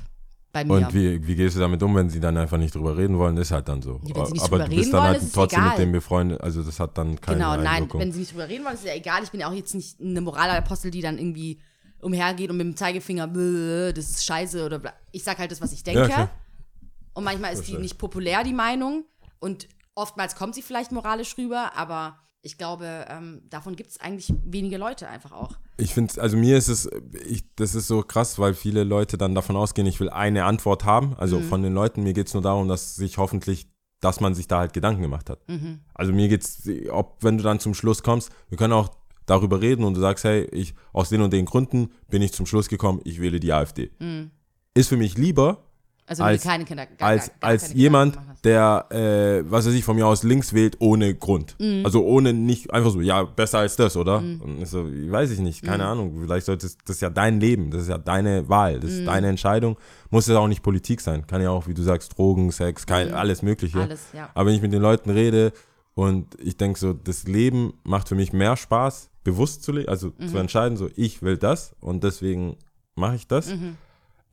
bei 0.55 0.65
mir. 0.65 0.73
Und 0.73 0.95
wie, 0.95 1.27
wie 1.27 1.35
gehst 1.37 1.57
du 1.57 1.61
damit 1.61 1.83
um, 1.83 1.95
wenn 1.95 2.09
sie 2.09 2.21
dann 2.21 2.37
einfach 2.39 2.57
nicht 2.57 2.75
drüber 2.75 2.97
reden 2.97 3.19
wollen? 3.19 3.37
Ist 3.37 3.51
halt 3.51 3.69
dann 3.69 3.83
so. 3.83 4.01
Ja, 4.07 4.15
wenn 4.17 4.27
sie 4.27 4.33
nicht 4.33 4.45
aber 4.45 4.61
du 4.61 4.75
bist 4.77 4.93
dann 4.93 5.03
wollen, 5.03 5.21
halt 5.21 5.33
trotzdem 5.35 5.59
egal. 5.61 5.71
mit 5.71 5.79
dem 5.81 5.93
befreundet, 5.93 6.41
also 6.41 6.63
das 6.63 6.81
hat 6.81 6.97
dann 6.97 7.21
keine 7.21 7.39
Genau, 7.39 7.57
nein, 7.57 7.67
Einwirkung. 7.67 8.01
wenn 8.01 8.13
sie 8.13 8.21
nicht 8.21 8.33
drüber 8.33 8.49
reden 8.49 8.65
wollen, 8.65 8.75
ist 8.77 8.85
ja 8.87 8.95
egal. 8.95 9.23
Ich 9.23 9.31
bin 9.31 9.41
ja 9.41 9.49
auch 9.51 9.53
jetzt 9.53 9.75
nicht 9.75 10.01
eine 10.01 10.21
Moralapostel, 10.23 10.91
die 10.91 11.03
dann 11.03 11.19
irgendwie 11.19 11.61
umhergeht 12.01 12.51
und 12.51 12.57
mit 12.57 12.67
dem 12.67 12.77
Zeigefinger, 12.77 13.27
"Bäh, 13.27 13.93
das 13.93 14.09
ist 14.11 14.25
scheiße 14.25 14.65
oder 14.65 14.79
bla. 14.79 14.93
Ich 15.13 15.25
sag 15.25 15.39
halt 15.39 15.51
das, 15.51 15.61
was 15.61 15.73
ich 15.73 15.83
denke. 15.83 16.07
klar. 16.07 16.31
und 17.15 17.25
manchmal 17.25 17.53
ist 17.53 17.69
die 17.69 17.77
nicht 17.77 17.99
populär, 17.99 18.43
die 18.45 18.53
Meinung. 18.53 19.05
Und 19.41 19.69
oftmals 19.95 20.35
kommt 20.37 20.55
sie 20.55 20.63
vielleicht 20.63 20.91
moralisch 20.93 21.37
rüber, 21.39 21.73
aber 21.77 22.19
ich 22.45 22.59
glaube, 22.59 23.07
ähm, 23.09 23.41
davon 23.49 23.75
gibt 23.75 23.91
es 23.91 23.99
eigentlich 24.01 24.33
wenige 24.45 24.77
Leute 24.77 25.09
einfach 25.09 25.33
auch. 25.33 25.57
Ich 25.79 25.95
finde, 25.95 26.21
also 26.21 26.37
mir 26.37 26.57
ist 26.57 26.69
es, 26.69 26.89
ich, 27.27 27.43
das 27.57 27.75
ist 27.75 27.89
so 27.89 28.03
krass, 28.03 28.39
weil 28.39 28.55
viele 28.55 28.85
Leute 28.85 29.17
dann 29.19 29.35
davon 29.35 29.57
ausgehen, 29.57 29.87
ich 29.87 29.99
will 29.99 30.11
eine 30.11 30.45
Antwort 30.45 30.85
haben. 30.85 31.15
Also 31.17 31.41
Mhm. 31.41 31.45
von 31.45 31.63
den 31.63 31.73
Leuten, 31.75 32.03
mir 32.03 32.13
geht 32.13 32.29
es 32.29 32.35
nur 32.35 32.43
darum, 32.43 32.69
dass 32.69 32.95
sich 32.97 33.19
hoffentlich, 33.19 33.67
dass 34.01 34.21
man 34.21 34.35
sich 34.35 34.47
da 34.47 34.59
halt 34.59 34.73
Gedanken 34.75 35.01
gemacht 35.03 35.31
hat. 35.31 35.41
Mhm. 35.49 35.81
Also 35.95 36.13
mir 36.13 36.29
geht's, 36.29 36.63
ob 36.91 37.17
wenn 37.25 37.39
du 37.39 37.43
dann 37.45 37.61
zum 37.61 37.73
Schluss 37.75 38.03
kommst, 38.03 38.31
wir 38.51 38.59
können 38.59 38.75
auch 38.75 38.91
darüber 39.27 39.63
reden 39.63 39.83
und 39.85 39.95
du 39.95 40.01
sagst, 40.01 40.25
hey, 40.25 40.45
ich 40.53 40.75
aus 40.93 41.09
den 41.09 41.23
und 41.23 41.33
den 41.33 41.47
Gründen 41.47 41.91
bin 42.11 42.21
ich 42.21 42.33
zum 42.35 42.45
Schluss 42.45 42.69
gekommen, 42.69 43.01
ich 43.05 43.21
wähle 43.23 43.41
die 43.41 43.53
AfD. 43.55 43.91
Ist 44.75 44.89
für 44.91 44.99
mich 44.99 45.17
lieber, 45.17 45.65
Also 46.07 46.23
Als- 46.23 46.43
keine 46.43 46.65
Kinder. 46.67 46.85
Gar, 46.87 47.09
als, 47.09 47.29
gar, 47.29 47.37
gar 47.41 47.51
als 47.51 47.63
keine 47.69 47.75
jemand, 47.81 48.19
der, 48.45 48.87
äh, 48.91 49.51
was 49.51 49.67
weiß 49.67 49.73
ich, 49.73 49.85
von 49.85 49.97
mir 49.97 50.07
aus 50.07 50.23
links 50.23 50.53
wählt, 50.53 50.77
ohne 50.81 51.15
Grund. 51.15 51.57
Mhm. 51.59 51.81
Also 51.85 52.05
ohne 52.05 52.35
nicht, 52.35 52.71
einfach 52.75 52.91
so, 52.91 53.01
ja, 53.01 53.23
besser 53.25 53.61
als 53.61 53.77
das, 53.77 53.97
oder? 53.97 54.19
Und 54.19 54.61
ich 54.61 54.69
so, 54.69 54.85
weiß 54.87 55.31
ich 55.31 55.39
nicht, 55.39 55.63
keine 55.63 55.87
Ahnung. 55.87 56.19
Vielleicht 56.21 56.45
sollte 56.45 56.67
es, 56.67 56.77
das 56.85 56.97
ist 56.97 57.01
ja 57.01 57.09
dein 57.09 57.41
Leben, 57.41 57.71
das 57.71 57.83
ist 57.83 57.89
ja 57.89 57.97
deine 57.97 58.47
Wahl, 58.51 58.81
das 58.81 58.91
Mhm. 58.91 58.99
ist 58.99 59.07
deine 59.07 59.29
Entscheidung. 59.29 59.79
Muss 60.11 60.27
ja 60.27 60.39
auch 60.39 60.47
nicht 60.49 60.63
Politik 60.63 61.01
sein. 61.01 61.27
Kann 61.27 61.41
ja 61.41 61.49
auch, 61.51 61.67
wie 61.69 61.75
du 61.75 61.83
sagst, 61.83 62.19
Drogen, 62.19 62.53
Sex, 62.53 62.85
kein, 62.87 63.15
alles 63.15 63.41
Mögliche. 63.43 63.79
Mhm. 63.79 63.83
Alles, 63.85 64.03
ja. 64.13 64.29
Aber 64.35 64.49
wenn 64.49 64.55
ich 64.57 64.63
mit 64.63 64.73
den 64.75 64.83
Leuten 64.83 65.11
rede 65.11 65.53
Und 65.97 66.35
ich 66.41 66.57
denke 66.57 66.77
so, 66.77 66.93
das 66.93 67.23
Leben 67.29 67.75
macht 67.85 68.09
für 68.09 68.17
mich 68.17 68.33
mehr 68.33 68.57
Spaß, 68.57 69.11
bewusst 69.23 69.63
zu 69.63 69.71
leben, 69.71 69.89
also 69.89 70.13
Mhm. 70.19 70.27
zu 70.27 70.39
entscheiden, 70.39 70.77
so 70.77 70.89
ich 70.97 71.23
will 71.23 71.37
das 71.39 71.77
und 71.81 72.03
deswegen 72.03 72.57
mache 72.97 73.15
ich 73.15 73.29
das. 73.29 73.55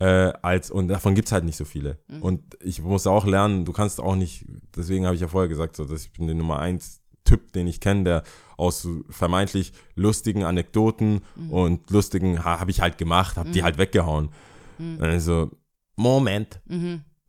Mhm. 0.02 0.06
Äh, 0.06 0.34
als, 0.42 0.72
und 0.72 0.88
davon 0.88 1.16
gibt 1.16 1.28
es 1.28 1.32
halt 1.32 1.44
nicht 1.46 1.58
so 1.58 1.66
viele. 1.66 2.00
Mhm. 2.08 2.22
Und 2.22 2.58
ich 2.62 2.82
muss 2.82 3.08
auch 3.08 3.26
lernen, 3.26 3.66
du 3.66 3.72
kannst 3.72 4.00
auch 4.00 4.16
nicht, 4.16 4.46
deswegen 4.76 5.06
habe 5.06 5.16
ich 5.16 5.22
ja 5.22 5.28
vorher 5.28 5.48
gesagt, 5.50 5.76
so, 5.76 5.86
dass 5.86 6.04
ich 6.06 6.12
bin 6.14 6.28
der 6.28 6.36
Nummer 6.36 6.60
eins 6.60 7.00
Typ, 7.24 7.52
den 7.54 7.68
ich 7.68 7.80
kenne, 7.80 8.04
der 8.04 8.24
aus 8.58 8.88
vermeintlich 9.10 9.74
lustigen 9.96 10.44
Anekdoten 10.44 11.22
Mhm. 11.36 11.52
und 11.52 11.90
lustigen 11.92 12.44
ha, 12.44 12.60
habe 12.60 12.72
ich 12.72 12.82
halt 12.82 12.98
gemacht, 12.98 13.38
habe 13.38 13.52
die 13.52 13.62
halt 13.64 13.78
weggehauen. 13.78 14.30
Mhm. 14.80 14.98
Also, 15.00 15.52
Moment, 15.96 16.60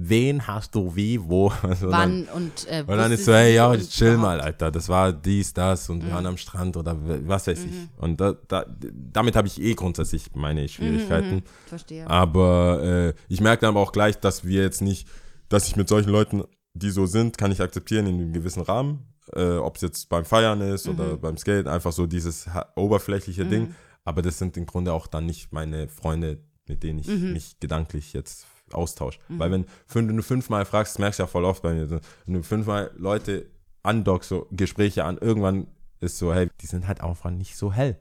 wen 0.09 0.47
hast 0.47 0.75
du 0.75 0.95
wie, 0.97 1.21
wo? 1.23 1.53
Also 1.63 1.91
dann, 1.91 2.27
Wann 2.27 2.37
und 2.37 2.67
äh, 2.69 2.85
und 2.87 2.97
dann 2.97 3.13
ist 3.13 3.25
so, 3.25 3.33
hey, 3.33 3.55
ja, 3.55 3.77
chill 3.77 4.17
mal. 4.17 4.41
Alter. 4.41 4.71
Das 4.71 4.89
war 4.89 5.13
dies, 5.13 5.53
das 5.53 5.89
und 5.89 6.05
wir 6.05 6.13
waren 6.13 6.27
am 6.27 6.37
Strand 6.37 6.77
oder 6.77 6.97
was 7.27 7.47
weiß 7.47 7.65
ich. 7.65 7.71
Und 7.99 8.21
da, 8.21 8.35
da, 8.49 8.67
damit 9.13 9.37
habe 9.37 9.49
ich 9.49 9.61
eh 9.61 9.75
grundsätzlich 9.75 10.35
meine 10.35 10.69
Schwierigkeiten. 10.69 11.43
Verstehe. 11.67 12.09
Aber 12.09 12.83
äh, 12.83 13.15
ich 13.29 13.41
merke 13.41 13.63
dann 13.63 13.71
aber 13.71 13.81
auch 13.81 13.93
gleich, 13.93 14.19
dass 14.19 14.45
wir 14.45 14.63
jetzt 14.63 14.83
nicht, 14.83 15.09
dass 15.49 15.69
ich 15.69 15.77
mit 15.77 15.89
solchen 15.89 16.11
Leuten, 16.11 16.45
die 16.75 16.91
so 16.91 17.07
sind, 17.07 17.39
kann 17.39 17.53
ich 17.53 17.61
akzeptieren 17.61 18.07
in 18.07 18.15
einem 18.15 18.33
gewissen 18.33 18.63
Rahmen. 18.63 19.07
Äh, 19.35 19.57
Ob 19.57 19.77
es 19.77 19.83
jetzt 19.83 20.09
beim 20.09 20.25
Feiern 20.25 20.61
ist 20.61 20.89
oder 20.89 21.17
beim 21.17 21.37
Skaten, 21.37 21.69
einfach 21.69 21.93
so 21.93 22.07
dieses 22.07 22.47
oberflächliche 22.77 23.45
Ding. 23.45 23.75
Aber 24.05 24.21
das 24.23 24.39
sind 24.39 24.57
im 24.57 24.67
Grunde 24.67 24.93
auch 24.93 25.07
dann 25.07 25.27
nicht 25.27 25.53
meine 25.53 25.89
Freunde, 25.89 26.39
mit 26.67 26.83
denen 26.83 26.99
ich 26.99 27.09
mich 27.09 27.61
gedanklich 27.61 28.13
jetzt 28.13 28.47
austausche. 28.75 29.19
Weil 29.29 29.51
wenn, 29.51 29.67
wenn 29.93 30.17
du 30.17 30.23
fünfmal 30.23 30.65
fragst, 30.65 30.95
das 30.95 30.99
merkst 30.99 31.19
du 31.19 31.23
ja 31.25 31.27
voll 31.27 31.45
oft 31.45 31.63
bei 31.63 31.75
mir, 31.75 31.91
wenn 31.91 32.35
du 32.35 32.43
fünfmal 32.43 32.91
Leute 32.97 33.47
andockst, 33.83 34.29
so 34.29 34.47
Gespräche 34.51 35.05
an, 35.05 35.19
irgendwann 35.19 35.67
ist 36.01 36.19
so, 36.19 36.35
hey, 36.35 36.49
die 36.61 36.67
sind 36.67 36.87
halt 36.87 37.01
einfach 37.01 37.31
nicht 37.31 37.57
so 37.57 37.73
hell. 37.73 37.99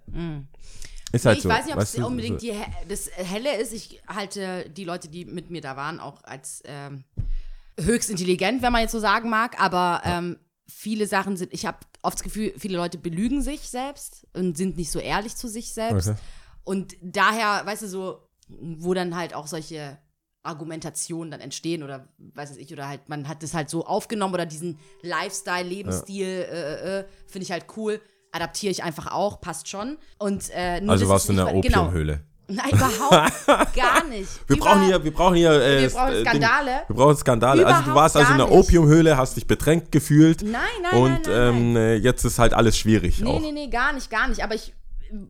Ist 1.12 1.26
halt 1.26 1.38
ich 1.38 1.44
so. 1.44 1.50
weiß 1.50 1.66
nicht, 1.66 1.76
ob 1.76 1.82
es 1.82 1.96
unbedingt 1.96 2.42
die, 2.42 2.54
das 2.88 3.10
Helle 3.12 3.58
ist. 3.58 3.74
Ich 3.74 4.02
halte 4.08 4.70
die 4.70 4.86
Leute, 4.86 5.10
die 5.10 5.26
mit 5.26 5.50
mir 5.50 5.62
da 5.62 5.76
waren, 5.76 6.00
auch 6.00 6.24
als 6.24 6.64
ähm, 6.66 7.04
höchst 7.80 8.10
intelligent, 8.10 8.62
wenn 8.62 8.72
man 8.72 8.82
jetzt 8.82 8.92
so 8.92 9.00
sagen 9.00 9.30
mag. 9.30 9.60
Aber 9.60 10.02
ähm, 10.06 10.38
viele 10.68 11.08
Sachen 11.08 11.36
sind, 11.38 11.54
ich 11.54 11.66
habe 11.66 11.80
oft 12.02 12.16
das 12.16 12.24
Gefühl, 12.24 12.54
viele 12.58 12.78
Leute 12.78 12.98
belügen 12.98 13.42
sich 13.42 13.62
selbst 13.62 14.26
und 14.34 14.56
sind 14.58 14.78
nicht 14.78 14.92
so 14.92 15.00
ehrlich 15.00 15.36
zu 15.36 15.48
sich 15.48 15.74
selbst. 15.74 16.10
Okay. 16.10 16.20
Und 16.64 16.96
daher, 17.02 17.66
weißt 17.66 17.84
du, 17.84 17.88
so, 17.88 18.30
wo 18.48 18.94
dann 18.94 19.16
halt 19.16 19.34
auch 19.34 19.48
solche 19.48 19.98
Argumentationen 20.44 21.32
dann 21.32 21.39
entstehen 21.42 21.84
oder 21.84 22.08
weiß 22.18 22.58
ich, 22.58 22.72
oder 22.74 22.88
halt, 22.88 23.08
man 23.10 23.28
hat 23.28 23.44
das 23.44 23.54
halt 23.54 23.70
so 23.70 23.86
aufgenommen 23.86 24.34
oder 24.34 24.46
diesen 24.46 24.80
Lifestyle, 25.02 25.68
Lebensstil, 25.68 26.26
äh, 26.28 27.00
äh, 27.00 27.06
finde 27.28 27.44
ich 27.46 27.52
halt 27.52 27.66
cool. 27.78 28.02
Adaptiere 28.32 28.72
ich 28.72 28.84
einfach 28.84 29.12
auch, 29.12 29.42
passt 29.42 29.68
schon. 29.68 29.98
Und, 30.18 30.50
äh, 30.52 30.82
Also 30.88 31.10
warst 31.10 31.28
du 31.28 31.34
in 31.34 31.38
der 31.38 31.46
genau. 31.62 31.82
Opiumhöhle. 31.84 32.22
Nein, 32.48 32.70
überhaupt 32.72 33.32
gar 33.76 34.04
nicht. 34.06 34.28
Wir 34.48 34.58
Über- 34.58 34.66
brauchen 34.66 34.84
hier, 34.86 35.04
wir 35.04 35.14
brauchen 35.14 35.36
hier, 35.36 35.52
äh, 35.52 35.82
Wir 35.84 35.89
brauchen 35.89 36.22
Skandale. 36.22 36.72
Ding. 36.72 36.89
Wir 36.89 36.96
brauchen 36.96 37.16
Skandale. 37.18 37.66
also 37.66 37.78
du 37.78 37.84
Überhaupt 37.92 37.96
warst 37.96 38.18
also 38.18 38.32
in 38.32 38.38
der. 38.39 38.52
Opiumhöhle, 38.52 39.16
hast 39.18 39.38
dich 39.38 39.48
bedrängt 39.48 39.92
gefühlt. 39.92 40.42
Nein, 40.44 40.62
nein, 40.82 41.02
Und 41.02 41.12
nein, 41.12 41.22
nein, 41.28 41.56
ähm, 41.56 41.76
äh, 41.78 41.96
jetzt 41.96 42.26
ist 42.26 42.39
halt 42.39 42.54
alles 42.54 42.78
schwierig 42.78 43.22
Nee, 43.22 43.30
auch. 43.30 43.39
nee, 43.39 43.52
nee, 43.54 43.68
gar 43.68 43.94
nicht, 43.94 44.10
gar 44.10 44.28
nicht. 44.28 44.44
Aber 44.44 44.56
ich 44.56 44.74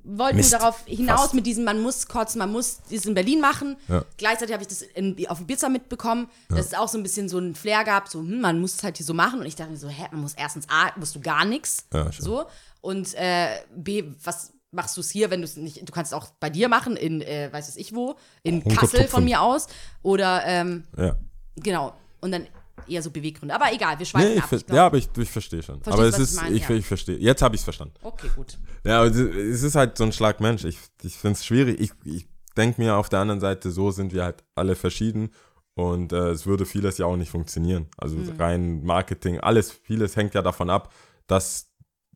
wollte 0.03 0.38
nur 0.38 0.49
darauf 0.49 0.84
hinaus 0.86 1.19
fast. 1.21 1.34
mit 1.34 1.45
diesem, 1.45 1.63
man 1.63 1.82
muss 1.82 2.07
kotzen, 2.07 2.39
man 2.39 2.51
muss 2.51 2.79
das 2.89 3.05
in 3.05 3.13
Berlin 3.13 3.41
machen. 3.41 3.77
Ja. 3.88 4.03
Gleichzeitig 4.17 4.53
habe 4.53 4.63
ich 4.63 4.69
das 4.69 4.82
in, 4.82 5.15
auf 5.27 5.41
Ibiza 5.41 5.69
mitbekommen, 5.69 6.29
dass 6.49 6.67
es 6.67 6.73
auch 6.73 6.88
so 6.88 6.97
ein 6.97 7.03
bisschen 7.03 7.29
so 7.29 7.38
einen 7.38 7.55
Flair 7.55 7.84
gab, 7.84 8.07
so, 8.07 8.19
hm, 8.19 8.41
man 8.41 8.59
muss 8.59 8.75
es 8.75 8.84
halt 8.84 8.97
hier 8.97 9.05
so 9.05 9.13
machen. 9.13 9.39
Und 9.39 9.45
ich 9.45 9.55
dachte 9.55 9.71
mir 9.71 9.77
so, 9.77 9.89
hä, 9.89 10.07
man 10.11 10.21
muss 10.21 10.34
erstens 10.34 10.67
A, 10.69 10.91
musst 10.97 11.15
du 11.15 11.19
gar 11.21 11.45
nichts. 11.45 11.86
Ja, 11.93 12.11
so. 12.11 12.45
Und 12.82 13.13
äh, 13.15 13.47
B, 13.75 14.03
was 14.23 14.53
machst 14.71 14.95
du 14.95 15.01
es 15.01 15.09
hier, 15.09 15.29
wenn 15.29 15.41
du 15.41 15.45
es 15.45 15.57
nicht, 15.57 15.88
du 15.88 15.91
kannst 15.91 16.13
es 16.13 16.17
auch 16.17 16.27
bei 16.39 16.49
dir 16.49 16.69
machen, 16.69 16.95
in, 16.95 17.21
äh, 17.21 17.49
weiß 17.51 17.67
es 17.67 17.75
ich 17.75 17.93
wo, 17.93 18.15
in 18.43 18.63
Kassel 18.63 19.07
von 19.07 19.23
mir 19.23 19.41
aus. 19.41 19.67
Oder, 20.01 20.43
ähm, 20.45 20.86
Ja. 20.97 21.15
genau. 21.57 21.93
Und 22.21 22.32
dann 22.32 22.47
eher 22.88 23.01
so 23.01 23.11
Beweggründe. 23.11 23.53
Aber 23.55 23.71
egal, 23.73 23.97
wir 23.99 24.05
schweifen 24.05 24.29
Nee, 24.29 24.36
ich, 24.38 24.43
ab. 24.43 24.51
Ich 24.53 24.65
glaub, 24.65 24.75
ja, 24.75 24.86
aber 24.86 24.97
ich, 24.97 25.09
ich 25.17 25.29
verstehe 25.32 25.63
schon. 25.63 25.82
Aber 25.86 26.03
es 26.03 26.15
ich 26.17 26.23
ist, 26.23 26.36
meine, 26.36 26.55
ich, 26.55 26.67
ja. 26.67 26.75
ich 26.75 26.86
verstehe. 26.86 27.17
Jetzt 27.17 27.41
habe 27.41 27.55
ich 27.55 27.61
es 27.61 27.63
verstanden. 27.63 27.93
Okay, 28.01 28.29
gut. 28.36 28.57
Ja, 28.84 28.99
aber 29.01 29.07
es- 29.09 29.63
ist 29.63 29.75
halt 29.75 29.97
so 29.97 30.03
ein 30.03 30.11
Schlag 30.11 30.39
Mensch. 30.41 30.63
Ich, 30.65 30.79
ich 31.03 31.15
finde 31.15 31.34
es 31.38 31.45
schwierig. 31.45 31.79
Ich, 31.79 31.91
ich 32.05 32.27
denke 32.57 32.82
mir 32.82 32.95
auf 32.97 33.09
der 33.09 33.19
anderen 33.19 33.39
Seite, 33.39 33.71
so 33.71 33.91
sind 33.91 34.13
wir 34.13 34.23
halt 34.23 34.43
alle 34.55 34.75
verschieden. 34.75 35.29
Und 35.73 36.11
äh, 36.11 36.29
es 36.32 36.45
würde 36.45 36.65
vieles 36.65 36.97
ja 36.97 37.05
auch 37.05 37.15
nicht 37.15 37.32
funktionieren. 37.32 37.88
Also 37.97 38.17
Mhm. 38.17 38.36
rein 38.38 38.84
Marketing, 38.84 39.39
alles, 39.39 39.71
vieles 39.71 40.15
hängt 40.17 40.34
ja 40.34 40.41
davon 40.41 40.69
ab, 40.69 40.93
dass 41.27 41.69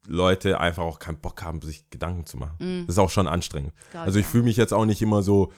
Leute 0.08 0.60
einfach 0.60 0.84
auch 0.84 1.00
keinen 1.00 1.20
Bock 1.20 1.42
haben, 1.42 1.62
sich 1.62 1.90
Gedanken 1.90 2.26
zu 2.26 2.38
machen. 2.38 2.58
Das 2.86 2.96
ist 2.96 3.00
auch 3.00 3.10
schon 3.10 3.28
anstrengend. 3.28 3.74
Mhm. 3.74 3.92
Glaub 3.92 4.04
also 4.06 4.20
ich 4.20 4.24
ich, 4.24 4.28
ja. 4.28 4.32
fühle 4.32 4.44
mich 4.44 4.58
jetzt 4.58 4.74
auch 4.74 4.86
nicht 4.86 5.02
immer 5.02 5.24
so 5.24 5.52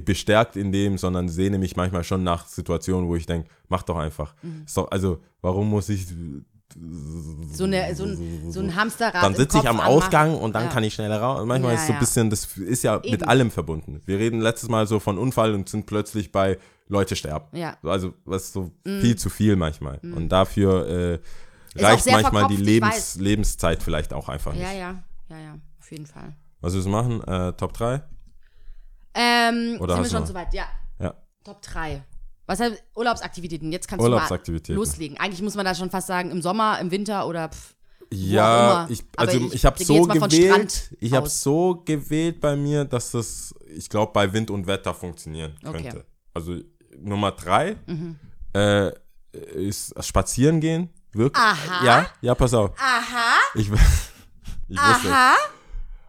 bestärkt 0.00 0.56
in 0.56 0.72
dem, 0.72 0.98
sondern 0.98 1.28
sehne 1.28 1.58
mich 1.58 1.76
manchmal 1.76 2.04
schon 2.04 2.22
nach 2.24 2.46
Situationen, 2.46 3.08
wo 3.08 3.16
ich 3.16 3.26
denke, 3.26 3.48
mach 3.68 3.82
doch 3.82 3.96
einfach. 3.96 4.34
Mhm. 4.42 4.62
Ist 4.66 4.76
doch, 4.76 4.90
also 4.90 5.20
warum 5.42 5.68
muss 5.70 5.88
ich 5.88 6.06
So, 7.52 7.64
eine, 7.64 7.94
so, 7.94 8.04
ein, 8.04 8.50
so 8.50 8.60
ein 8.60 8.74
Hamsterrad. 8.74 9.22
dann 9.22 9.34
sitze 9.34 9.58
ich 9.58 9.68
am 9.68 9.78
anmachen. 9.78 9.92
Ausgang 10.02 10.34
und 10.36 10.54
dann 10.54 10.64
Ja. 10.64 10.70
kann 10.70 10.82
ich 10.82 10.94
schneller 10.94 11.20
raus. 11.20 11.40
Und 11.40 11.46
manchmal 11.48 11.74
Ja, 11.74 11.80
ist 11.80 11.86
so 11.86 11.92
ein 11.92 11.98
bisschen, 12.00 12.30
das 12.30 12.56
ist 12.56 12.82
ja 12.82 12.96
mit 12.96 13.04
Eben. 13.06 13.22
allem 13.24 13.50
verbunden. 13.52 14.00
Wir 14.06 14.18
reden 14.18 14.40
letztes 14.40 14.68
Mal 14.68 14.86
so 14.88 14.98
von 14.98 15.16
Unfall 15.18 15.54
und 15.54 15.68
sind 15.68 15.86
plötzlich 15.86 16.32
bei 16.32 16.58
Leute 16.88 17.14
sterben. 17.14 17.56
Ja. 17.56 17.76
So, 17.82 17.90
Also 17.90 18.14
was 18.24 18.52
so 18.52 18.72
viel 18.84 19.16
zu 19.16 19.30
viel 19.30 19.54
manchmal. 19.56 20.00
Und 20.02 20.30
dafür 20.30 20.88
äh, 20.88 21.18
reicht 21.80 22.06
manchmal 22.10 22.48
die 22.48 22.56
Lebens. 22.56 23.16
Lebenszeit 23.20 23.82
vielleicht 23.82 24.12
auch 24.12 24.28
einfach 24.28 24.52
nicht. 24.52 24.62
Ja, 24.62 24.72
ja, 24.72 25.02
ja, 25.28 25.38
ja, 25.38 25.58
auf 25.80 25.90
jeden 25.92 26.06
Fall. 26.06 26.34
Was 26.60 26.74
wir 26.74 26.90
machen? 26.90 27.22
Äh, 27.24 27.52
Top 27.52 27.72
3? 27.74 28.02
Ähm, 29.14 29.76
Oder 29.80 29.94
sind 29.94 30.04
wir 30.04 30.10
schon 30.10 30.20
noch? 30.20 30.26
soweit? 30.28 30.52
Ja. 30.54 30.66
Ja. 30.98 31.14
Top 31.44 31.62
3. 31.62 32.02
Was 32.46 32.60
heißt 32.60 32.82
Urlaubsaktivitäten? 32.94 33.72
Jetzt 33.72 33.88
kannst 33.88 34.02
Urlaubsaktivitäten. 34.04 34.74
du 34.74 34.80
mal 34.80 34.86
loslegen. 34.86 35.16
Eigentlich 35.18 35.40
muss 35.42 35.54
man 35.54 35.64
da 35.64 35.74
schon 35.74 35.90
fast 35.90 36.08
sagen, 36.08 36.30
im 36.30 36.42
Sommer, 36.42 36.78
im 36.80 36.90
Winter 36.90 37.26
oder 37.26 37.48
pf, 37.48 37.74
Ja, 38.12 38.82
immer. 38.84 38.90
ich, 38.90 39.02
Aber 39.16 39.28
also 39.32 39.38
ich- 39.46 39.54
ich, 39.54 39.64
habe 39.64 39.82
so 39.82 40.02
gewählt, 40.02 40.94
ich 41.00 41.12
habe 41.14 41.28
so 41.28 41.82
gewählt 41.84 42.40
bei 42.40 42.54
mir, 42.56 42.84
dass 42.84 43.12
das, 43.12 43.54
ich 43.74 43.88
glaube, 43.88 44.12
bei 44.12 44.30
Wind 44.32 44.50
und 44.50 44.66
Wetter 44.66 44.92
funktionieren 44.92 45.56
Okay. 45.64 45.78
Mhm. 45.78 45.82
könnte. 45.82 46.04
Also 46.34 46.56
Nummer 46.98 47.32
drei 47.32 47.76
äh, 48.54 48.90
ist 49.54 49.94
Spazieren 50.04 50.60
gehen. 50.60 50.90
Wirklich? 51.12 51.42
Aha. 51.42 51.84
Ja, 51.84 52.06
ja, 52.20 52.34
pass 52.34 52.52
auf. 52.54 52.72
Aha, 52.78 53.36
Ich, 53.54 53.68
ich 54.68 54.76
wusste. 54.76 55.08
aha. 55.10 55.34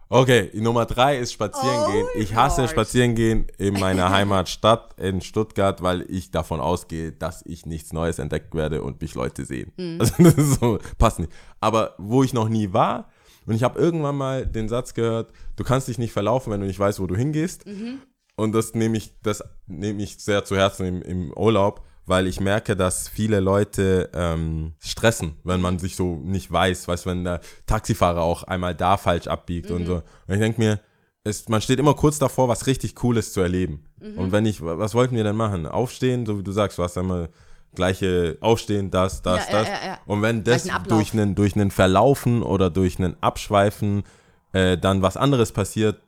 Okay, 0.08 0.50
Nummer 0.54 0.86
drei 0.86 1.18
ist 1.18 1.32
Spazieren 1.32 1.84
Oh 1.84 1.90
gehen. 1.90 2.06
Ich 2.14 2.34
hasse 2.34 2.60
Lord. 2.60 2.70
Spazieren 2.70 3.14
gehen 3.14 3.46
in 3.58 3.74
meiner 3.74 4.10
Heimatstadt 4.10 4.98
in 5.00 5.20
Stuttgart, 5.20 5.82
weil 5.82 6.02
ich 6.08 6.30
davon 6.30 6.60
ausgehe, 6.60 7.10
dass 7.10 7.42
ich 7.44 7.66
nichts 7.66 7.92
Neues 7.92 8.18
entdeckt 8.20 8.54
werde 8.54 8.82
und 8.82 9.00
mich 9.00 9.14
Leute 9.14 9.44
sehen. 9.44 9.72
Hm. 9.76 9.98
Also 10.00 10.14
das 10.22 10.34
ist 10.34 10.60
so, 10.60 10.78
passt 10.98 11.18
nicht. 11.18 11.32
Aber 11.60 11.94
wo 11.98 12.22
ich 12.22 12.32
noch 12.32 12.48
nie 12.48 12.72
war, 12.72 13.08
und 13.46 13.54
ich 13.54 13.62
habe 13.62 13.78
irgendwann 13.78 14.16
mal 14.16 14.46
den 14.46 14.68
Satz 14.68 14.94
gehört, 14.94 15.32
du 15.56 15.64
kannst 15.64 15.88
dich 15.88 15.98
nicht 15.98 16.12
verlaufen, 16.12 16.52
wenn 16.52 16.60
du 16.60 16.66
nicht 16.66 16.78
weißt, 16.78 17.00
wo 17.00 17.06
du 17.06 17.16
hingehst. 17.16 17.66
Mhm. 17.66 18.00
Und 18.36 18.52
das 18.52 18.74
nehme 18.74 18.96
ich, 18.96 19.14
das 19.22 19.42
nehme 19.66 20.02
ich 20.02 20.18
sehr 20.18 20.44
zu 20.44 20.56
Herzen 20.56 20.86
im, 20.86 21.02
im 21.02 21.32
Urlaub, 21.32 21.84
weil 22.06 22.26
ich 22.28 22.40
merke, 22.40 22.76
dass 22.76 23.08
viele 23.08 23.40
Leute 23.40 24.08
ähm, 24.14 24.72
stressen, 24.78 25.36
wenn 25.44 25.60
man 25.60 25.78
sich 25.78 25.96
so 25.96 26.16
nicht 26.24 26.50
weiß, 26.50 26.88
weißt 26.88 27.06
wenn 27.06 27.24
der 27.24 27.40
Taxifahrer 27.66 28.22
auch 28.22 28.44
einmal 28.44 28.74
da 28.74 28.96
falsch 28.96 29.26
abbiegt 29.26 29.70
und 29.70 29.86
so. 29.86 29.94
Und 29.96 30.34
ich 30.34 30.38
denke 30.40 30.60
mir, 30.60 30.80
es, 31.24 31.48
man 31.48 31.60
steht 31.60 31.80
immer 31.80 31.94
kurz 31.94 32.18
davor, 32.20 32.48
was 32.48 32.66
richtig 32.68 32.94
Cooles 32.94 33.32
zu 33.32 33.40
erleben. 33.40 33.84
Und 34.16 34.30
wenn 34.30 34.46
ich, 34.46 34.62
was 34.62 34.94
wollten 34.94 35.16
wir 35.16 35.24
denn 35.24 35.34
machen? 35.36 35.66
Aufstehen, 35.66 36.24
so 36.24 36.38
wie 36.38 36.44
du 36.44 36.52
sagst, 36.52 36.78
du 36.78 36.84
hast 36.84 36.96
einmal 36.96 37.28
gleiche 37.74 38.38
Aufstehen, 38.40 38.90
das, 38.90 39.20
das, 39.22 39.48
Ja, 39.48 39.52
ja, 39.52 39.58
das. 39.58 39.68
ja, 39.68 39.86
ja. 39.88 39.98
Und 40.06 40.22
wenn 40.22 40.44
das 40.44 40.68
Ablauf. 40.68 40.86
durch 40.98 41.12
einen, 41.12 41.34
durch 41.34 41.56
einen 41.56 41.70
Verlaufen 41.72 42.42
oder 42.42 42.70
durch 42.70 42.98
einen 42.98 43.16
Abschweifen 43.20 44.04
äh, 44.52 44.78
dann 44.78 45.02
was 45.02 45.16
anderes 45.16 45.50
passiert, 45.52 46.00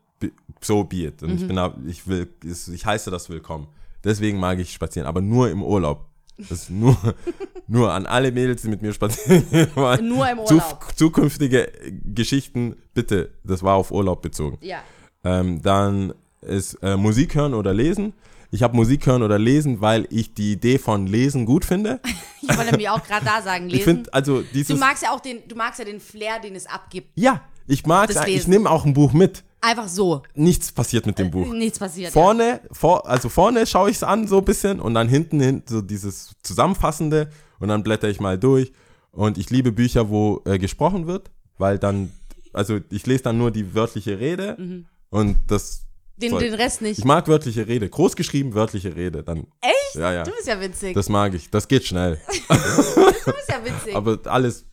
so 0.60 0.84
be 0.84 1.06
it. 1.06 1.22
Und 1.22 1.30
ich 1.34 1.42
Mhm. 1.42 1.46
bin 1.48 1.56
da, 1.56 1.74
ich 1.86 2.06
will, 2.06 2.28
ich 2.44 2.86
heiße 2.86 3.10
das 3.10 3.28
willkommen. 3.28 3.66
Deswegen 4.04 4.38
mag 4.38 4.58
ich 4.58 4.72
spazieren, 4.72 5.06
aber 5.06 5.20
nur 5.20 5.50
im 5.50 5.62
Urlaub. 5.62 6.06
Das 6.38 6.52
ist 6.52 6.70
nur, 6.70 6.96
nur 7.66 7.92
an 7.92 8.06
alle 8.06 8.30
Mädels, 8.30 8.62
die 8.62 8.68
mit 8.68 8.80
mir 8.82 8.92
spazieren 8.92 9.44
waren. 9.74 10.08
Nur 10.08 10.28
im 10.28 10.38
Zu, 10.46 10.54
Urlaub. 10.54 10.86
zukünftige 10.94 11.72
Geschichten, 12.04 12.76
bitte, 12.94 13.32
das 13.44 13.62
war 13.62 13.74
auf 13.74 13.90
Urlaub 13.90 14.22
bezogen. 14.22 14.58
Ja. 14.60 14.78
Ähm, 15.24 15.60
dann 15.62 16.14
ist 16.40 16.74
äh, 16.82 16.96
Musik 16.96 17.34
hören 17.34 17.54
oder 17.54 17.74
lesen. 17.74 18.12
Ich 18.50 18.62
habe 18.62 18.74
Musik 18.76 19.04
hören 19.06 19.22
oder 19.22 19.38
lesen, 19.38 19.80
weil 19.80 20.06
ich 20.10 20.32
die 20.32 20.52
Idee 20.52 20.78
von 20.78 21.06
Lesen 21.06 21.44
gut 21.46 21.64
finde. 21.64 22.00
Ich 22.40 22.56
wollte 22.56 22.70
nämlich 22.70 22.88
auch 22.88 23.04
gerade 23.04 23.26
da 23.26 23.42
sagen, 23.42 23.64
lesen. 23.64 23.78
Ich 23.78 23.84
finde, 23.84 24.14
also 24.14 24.40
du 24.40 24.46
dieses. 24.54 24.78
magst 24.78 25.02
ja 25.02 25.10
auch 25.10 25.18
den, 25.20 25.40
du 25.48 25.56
magst 25.56 25.80
ja 25.80 25.84
den 25.84 25.98
Flair, 25.98 26.38
den 26.40 26.54
es 26.54 26.66
abgibt. 26.66 27.10
Ja, 27.16 27.42
ich 27.66 27.84
mag 27.84 28.10
Ich 28.28 28.46
nehme 28.46 28.70
auch 28.70 28.86
ein 28.86 28.94
Buch 28.94 29.12
mit. 29.12 29.42
Einfach 29.60 29.88
so. 29.88 30.22
Nichts 30.34 30.70
passiert 30.72 31.04
mit 31.06 31.18
dem 31.18 31.30
Buch. 31.30 31.52
Nichts 31.52 31.78
passiert. 31.78 32.12
Vorne, 32.12 32.60
vor, 32.70 33.06
also 33.08 33.28
vorne 33.28 33.66
schaue 33.66 33.90
ich 33.90 33.96
es 33.96 34.02
an 34.02 34.26
so 34.28 34.38
ein 34.38 34.44
bisschen 34.44 34.80
und 34.80 34.94
dann 34.94 35.08
hinten 35.08 35.40
hin 35.40 35.62
so 35.68 35.80
dieses 35.82 36.32
Zusammenfassende 36.42 37.30
und 37.58 37.68
dann 37.68 37.82
blätter 37.82 38.08
ich 38.08 38.20
mal 38.20 38.38
durch 38.38 38.72
Und 39.10 39.36
ich 39.38 39.50
liebe 39.50 39.72
Bücher, 39.72 40.10
wo 40.10 40.42
äh, 40.44 40.58
gesprochen 40.58 41.06
wird, 41.08 41.30
weil 41.58 41.78
dann, 41.78 42.12
also 42.52 42.78
ich 42.90 43.04
lese 43.06 43.24
dann 43.24 43.38
nur 43.38 43.50
die 43.50 43.74
wörtliche 43.74 44.20
Rede 44.20 44.84
und 45.10 45.38
das. 45.48 45.82
Den, 46.16 46.30
soll- 46.30 46.40
den 46.42 46.54
Rest 46.54 46.82
nicht. 46.82 46.98
Ich 46.98 47.04
mag 47.04 47.26
wörtliche 47.28 47.66
Rede, 47.66 47.88
groß 47.88 48.14
geschrieben 48.16 48.54
wörtliche 48.54 48.94
Rede, 48.94 49.22
dann. 49.24 49.46
Echt? 49.60 49.94
Ja, 49.94 50.12
ja. 50.12 50.22
Du 50.24 50.30
bist 50.32 50.46
ja 50.46 50.60
witzig. 50.60 50.94
Das 50.94 51.08
mag 51.08 51.32
ich, 51.34 51.50
das 51.50 51.66
geht 51.68 51.84
schnell. 51.84 52.18
du 52.48 52.54
bist 52.54 53.48
ja 53.48 53.64
witzig. 53.64 53.94
Aber 53.96 54.18
alles, 54.24 54.66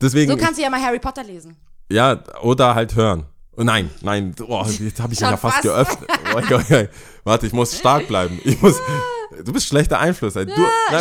deswegen. 0.00 0.30
so 0.32 0.36
kannst 0.36 0.58
du 0.58 0.62
ja 0.62 0.70
mal 0.70 0.80
Harry 0.80 0.98
Potter 1.00 1.22
lesen. 1.24 1.56
Ja, 1.90 2.22
oder 2.42 2.74
halt 2.74 2.94
hören. 2.96 3.26
Oh, 3.56 3.64
nein, 3.64 3.90
nein, 4.00 4.34
oh, 4.48 4.64
jetzt 4.80 5.00
habe 5.00 5.12
ich 5.12 5.18
Schon 5.18 5.30
ja 5.30 5.36
fast 5.36 5.56
fast. 5.56 5.62
geöffnet. 5.62 6.08
Oh. 6.34 6.86
Warte, 7.24 7.46
ich 7.46 7.52
muss 7.52 7.76
stark 7.76 8.08
bleiben. 8.08 8.40
Ich 8.44 8.60
muss, 8.62 8.80
du 9.44 9.52
bist 9.52 9.66
schlechter 9.66 9.98
Einfluss. 10.00 10.32
Du, 10.32 10.44
nein, 10.44 10.54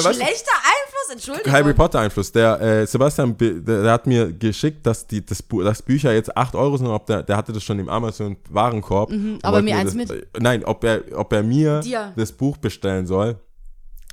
weißt 0.04 0.16
Schlechter 0.16 0.52
Einfluss, 0.52 1.12
Entschuldigung. 1.14 1.52
Harry 1.54 1.74
Potter 1.74 1.99
Einfluss. 2.02 2.32
Der 2.34 2.60
äh, 2.60 2.86
Sebastian, 2.86 3.38
der, 3.38 3.54
der 3.62 3.91
hat 3.91 4.06
mir 4.06 4.34
geschickt, 4.34 4.86
dass 4.86 5.08
die 5.08 5.26
das, 5.26 5.41
Bu 5.41 5.64
das 5.64 5.82
Bücher 5.82 6.12
jetzt 6.14 6.36
8 6.36 6.56
Euro 6.56 6.76
sind. 6.76 6.88
Ob 6.88 7.06
der, 7.06 7.24
der 7.24 7.38
hatte 7.38 7.54
das 7.54 7.64
schon 7.64 7.80
im 7.80 7.88
Amazon 7.88 8.36
Warenkorb. 8.49 9.12
Mhm, 9.12 9.39
aber 9.43 9.62
mir 9.62 9.82
das, 9.84 9.95
eins 9.95 10.10
äh, 10.12 10.22
Nein, 10.39 10.66
ob 10.66 10.84
er, 10.84 11.04
ob 11.16 11.32
er 11.32 11.43
mir 11.43 11.80
Dir. 11.80 12.12
das 12.18 12.34
Buch 12.34 12.58
bestellen 12.58 13.08
soll. 13.08 13.39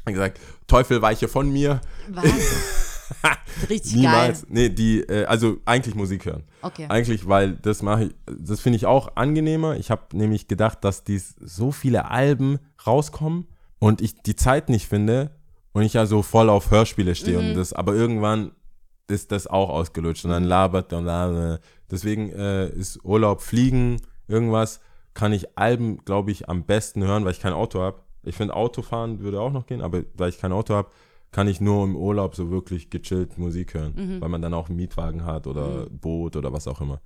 Er 0.05 0.07
hat 0.07 0.15
gesagt, 0.15 0.41
Teufel 0.69 1.03
weiche 1.03 1.27
von 1.27 1.51
mir. 1.51 1.81
Was? 2.09 2.25
Richtig 3.69 3.97
Niemals. 3.97 4.43
geil. 4.43 4.51
Nee, 4.51 4.69
die, 4.69 5.01
äh, 5.01 5.25
also 5.25 5.57
eigentlich 5.65 5.95
Musik 5.95 6.27
hören. 6.27 6.45
Okay. 6.63 6.87
Eigentlich, 6.89 7.29
weil 7.29 7.53
das 7.57 7.83
mache 7.83 8.05
ich, 8.05 8.15
das 8.39 8.61
finde 8.61 8.77
ich 8.77 8.87
auch 8.87 9.17
angenehmer. 9.17 9.77
Ich 9.77 9.91
habe 9.91 10.03
nämlich 10.17 10.49
gedacht, 10.49 10.85
dass 10.85 11.05
dies 11.05 11.35
so 11.41 11.73
viele 11.73 12.11
Alben 12.11 12.59
rauskommen 12.87 13.47
und 13.79 14.01
ich 14.01 14.23
die 14.23 14.37
Zeit 14.37 14.69
nicht 14.69 14.87
finde 14.87 15.31
und 15.73 15.83
ich 15.83 15.95
ja 15.95 16.07
so 16.07 16.23
voll 16.23 16.49
auf 16.51 16.71
Hörspiele 16.71 17.15
stehe 17.15 17.41
Mhm. 17.41 17.49
und 17.51 17.55
das, 17.55 17.73
aber 17.73 17.95
irgendwann 17.95 18.53
ist 19.09 19.33
das 19.33 19.47
auch 19.47 19.71
ausgelutscht 19.71 20.25
und 20.25 20.31
dann 20.33 20.45
labert 20.45 20.93
und 20.93 21.05
labert. 21.07 21.63
Deswegen 21.91 22.31
äh, 22.31 22.69
ist 22.69 23.05
Urlaub, 23.05 23.41
Fliegen, 23.41 24.01
irgendwas, 24.29 24.81
kann 25.15 25.33
ich 25.33 25.57
Alben, 25.59 26.05
glaube 26.05 26.31
ich, 26.31 26.49
am 26.49 26.65
besten 26.65 27.03
hören, 27.03 27.25
weil 27.25 27.33
ich 27.33 27.41
kein 27.41 27.55
Auto 27.55 27.81
habe. 27.81 28.01
Ich 28.23 28.37
finde 28.37 28.55
Autofahren 28.55 29.21
würde 29.21 29.41
auch 29.41 29.51
noch 29.51 29.67
gehen, 29.67 29.81
aber 29.81 30.03
weil 30.15 30.29
ich 30.29 30.39
kein 30.39 30.53
Auto 30.53 30.75
habe, 30.75 30.91
kann 31.31 31.49
ich 31.49 31.61
nur 31.61 31.85
im 31.85 31.95
Urlaub 31.97 32.35
so 32.35 32.51
wirklich 32.51 32.91
gechillt 32.91 33.37
Musik 33.39 33.75
hören, 33.75 33.95
Mhm. 33.97 34.21
weil 34.21 34.29
man 34.29 34.43
dann 34.43 34.55
auch 34.55 34.69
einen 34.69 34.77
Mietwagen 34.77 35.25
hat 35.25 35.47
oder 35.47 35.87
Boot 35.91 36.37
oder 36.37 36.53
was 36.53 36.67
auch 36.67 36.81
immer. 36.81 37.01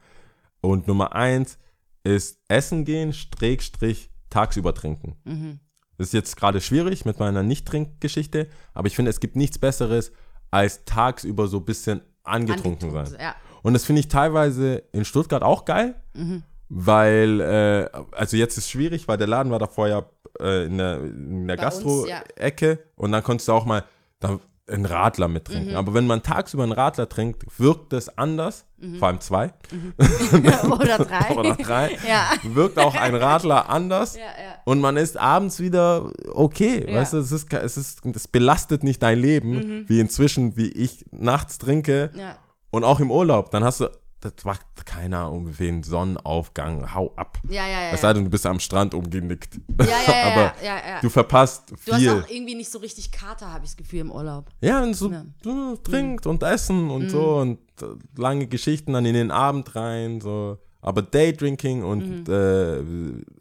Und 0.61 0.87
Nummer 0.87 1.15
eins 1.15 1.59
ist 2.05 2.41
Essen 2.49 2.85
gehen, 2.85 3.13
Strich, 3.13 4.11
tagsüber 4.31 4.75
trinken. 4.75 5.17
Mhm. 5.25 5.61
Das 5.99 6.09
ist 6.09 6.13
jetzt 6.15 6.37
gerade 6.37 6.61
schwierig 6.61 7.05
mit 7.05 7.19
meiner 7.21 7.43
Nicht-Trink-Geschichte, 7.43 8.49
aber 8.75 8.87
ich 8.87 8.97
finde, 8.97 9.11
es 9.11 9.21
gibt 9.21 9.37
nichts 9.37 9.59
Besseres, 9.59 10.13
als 10.51 10.85
tagsüber 10.85 11.47
so 11.49 11.59
ein 11.59 11.65
bisschen 11.65 12.01
angetrunken, 12.25 12.89
Angetrunken, 12.91 13.07
sein. 13.13 13.21
ja. 13.21 13.35
Und 13.63 13.73
das 13.75 13.85
finde 13.85 14.01
ich 14.01 14.09
teilweise 14.09 14.83
in 14.93 15.05
Stuttgart 15.05 15.43
auch 15.43 15.65
geil, 15.65 15.95
Mhm. 16.15 16.43
weil, 16.69 17.41
äh, 17.41 17.89
also 18.13 18.37
jetzt 18.37 18.57
ist 18.57 18.65
es 18.65 18.71
schwierig, 18.71 19.07
weil 19.09 19.19
der 19.19 19.27
Laden 19.27 19.51
war 19.53 19.59
davor 19.59 19.89
ja 19.89 20.05
äh, 20.41 20.65
in 20.67 20.79
der, 20.79 21.01
in 21.03 21.47
der 21.47 21.57
Gastro-Ecke 21.59 22.79
und 22.97 23.13
dann 23.13 23.23
konntest 23.23 23.49
du 23.49 23.53
auch 23.53 23.67
mal 23.67 23.85
da 24.23 24.39
einen 24.71 24.87
Radler 24.87 25.29
mit 25.29 25.49
Mhm. 25.49 25.53
trinken. 25.53 25.75
Aber 25.77 25.93
wenn 25.93 26.07
man 26.07 26.23
tagsüber 26.23 26.63
einen 26.63 26.73
Radler 26.73 27.09
trinkt, 27.09 27.43
wirkt 27.59 27.93
das 27.93 28.17
anders, 28.17 28.65
vor 28.99 29.09
allem 29.09 29.21
zwei 29.21 29.53
Oder 30.71 30.99
drei. 30.99 31.35
oder 31.37 31.55
drei, 31.57 31.91
Ja. 32.09 32.31
wirkt 32.45 32.79
auch 32.79 32.95
ein 32.95 33.15
Radler 33.15 33.69
anders. 33.69 34.15
Ja, 34.17 34.23
ja. 34.23 34.55
Und 34.65 34.81
man 34.81 34.97
ist 34.97 35.17
abends 35.17 35.61
wieder 35.61 36.11
okay, 36.33 36.87
weißt 36.93 37.13
du, 37.15 37.19
es 37.19 37.33
ist, 37.33 37.53
es 37.53 37.77
ist, 37.77 38.07
es 38.07 38.29
belastet 38.29 38.83
nicht 38.85 39.03
dein 39.03 39.19
Leben, 39.19 39.85
wie 39.89 40.01
inzwischen, 40.01 40.57
wie 40.57 40.69
ich 40.71 41.05
nachts 41.11 41.59
trinke 41.59 42.11
Ja. 42.15 42.37
und 42.71 42.85
auch 42.85 43.01
im 43.01 43.11
Urlaub. 43.11 43.51
Dann 43.51 43.65
hast 43.65 43.81
du, 43.81 43.89
das 44.23 44.45
macht 44.45 44.65
keiner 44.87 45.31
um 45.31 45.59
wen 45.59 45.83
Sonnenaufgang, 45.83 46.95
hau 46.95 47.13
ab. 47.17 47.39
Ja, 47.49 47.67
ja, 47.67 47.83
ja. 47.83 47.91
Es 47.93 48.01
sei 48.03 48.13
denn, 48.13 48.25
du 48.25 48.31
bist 48.31 48.47
am 48.47 48.61
Strand 48.61 48.95
umgenickt. 48.95 49.59
Ja, 49.81 49.85
ja, 49.87 49.93
ja, 50.07 50.23
Aber 50.33 50.43
ja, 50.63 50.65
ja, 50.65 50.89
ja. 50.89 51.01
du 51.01 51.09
verpasst 51.11 51.73
Du 51.85 51.93
hast 51.93 51.99
viel. 52.01 52.11
auch 52.11 52.29
irgendwie 52.29 52.55
nicht 52.55 52.71
so 52.71 52.79
richtig 52.79 53.11
Kater, 53.13 53.53
habe 53.53 53.65
ich 53.65 53.73
das 53.73 53.77
Gefühl, 53.77 54.01
im 54.01 54.11
Urlaub. 54.13 54.51
ja, 54.61 54.83
und 54.83 54.95
so 54.95 55.13
so 55.43 55.77
trinkt 55.77 56.27
und 56.27 56.43
essen 56.43 56.91
und 56.91 57.11
so 57.11 57.37
und 57.39 57.59
äh, 57.83 57.87
lange 58.17 58.47
Geschichten 58.47 58.93
dann 58.93 59.05
in 59.07 59.15
den 59.15 59.31
Abend 59.31 59.75
rein, 59.75 60.21
so. 60.21 60.59
Aber 60.85 61.03
Daydrinking 61.03 61.85
und 61.85 62.29
äh, 62.29 62.83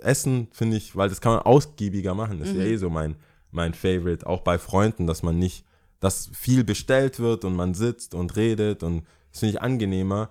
Essen 0.01 0.47
finde 0.51 0.77
ich, 0.77 0.95
weil 0.95 1.09
das 1.09 1.21
kann 1.21 1.33
man 1.33 1.41
ausgiebiger 1.41 2.13
machen. 2.13 2.37
Das 2.39 2.49
ist 2.49 2.55
ja 2.55 2.63
eh 2.63 2.77
so 2.77 2.91
mein, 2.91 3.15
mein 3.49 3.73
Favorite. 3.73 4.27
Auch 4.27 4.41
bei 4.41 4.59
Freunden, 4.59 5.07
dass 5.07 5.23
man 5.23 5.39
nicht, 5.39 5.65
dass 5.99 6.29
viel 6.33 6.63
bestellt 6.63 7.19
wird 7.19 7.43
und 7.43 7.55
man 7.55 7.73
sitzt 7.73 8.13
und 8.13 8.35
redet 8.35 8.83
und 8.83 9.05
das 9.31 9.39
finde 9.39 9.55
ich 9.55 9.61
angenehmer, 9.61 10.29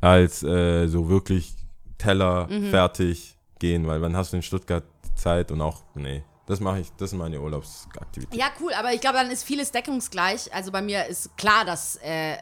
als 0.00 0.42
äh, 0.42 0.86
so 0.88 1.08
wirklich 1.08 1.54
Teller 1.98 2.48
fertig 2.70 3.36
gehen, 3.58 3.86
weil 3.86 4.00
wann 4.00 4.16
hast 4.16 4.32
du 4.32 4.36
in 4.36 4.42
Stuttgart 4.42 4.84
Zeit 5.16 5.50
und 5.50 5.60
auch, 5.60 5.82
nee, 5.94 6.22
das 6.46 6.60
mache 6.60 6.78
ich, 6.80 6.90
das 6.96 7.12
ist 7.12 7.18
meine 7.18 7.40
Urlaubsaktivität. 7.40 8.38
Ja, 8.38 8.46
cool, 8.60 8.72
aber 8.72 8.94
ich 8.94 9.00
glaube, 9.02 9.16
dann 9.18 9.30
ist 9.30 9.42
vieles 9.42 9.70
deckungsgleich. 9.72 10.54
Also 10.54 10.70
bei 10.72 10.80
mir 10.80 11.04
ist 11.06 11.36
klar, 11.36 11.64
dass 11.66 11.96
äh, 12.02 12.36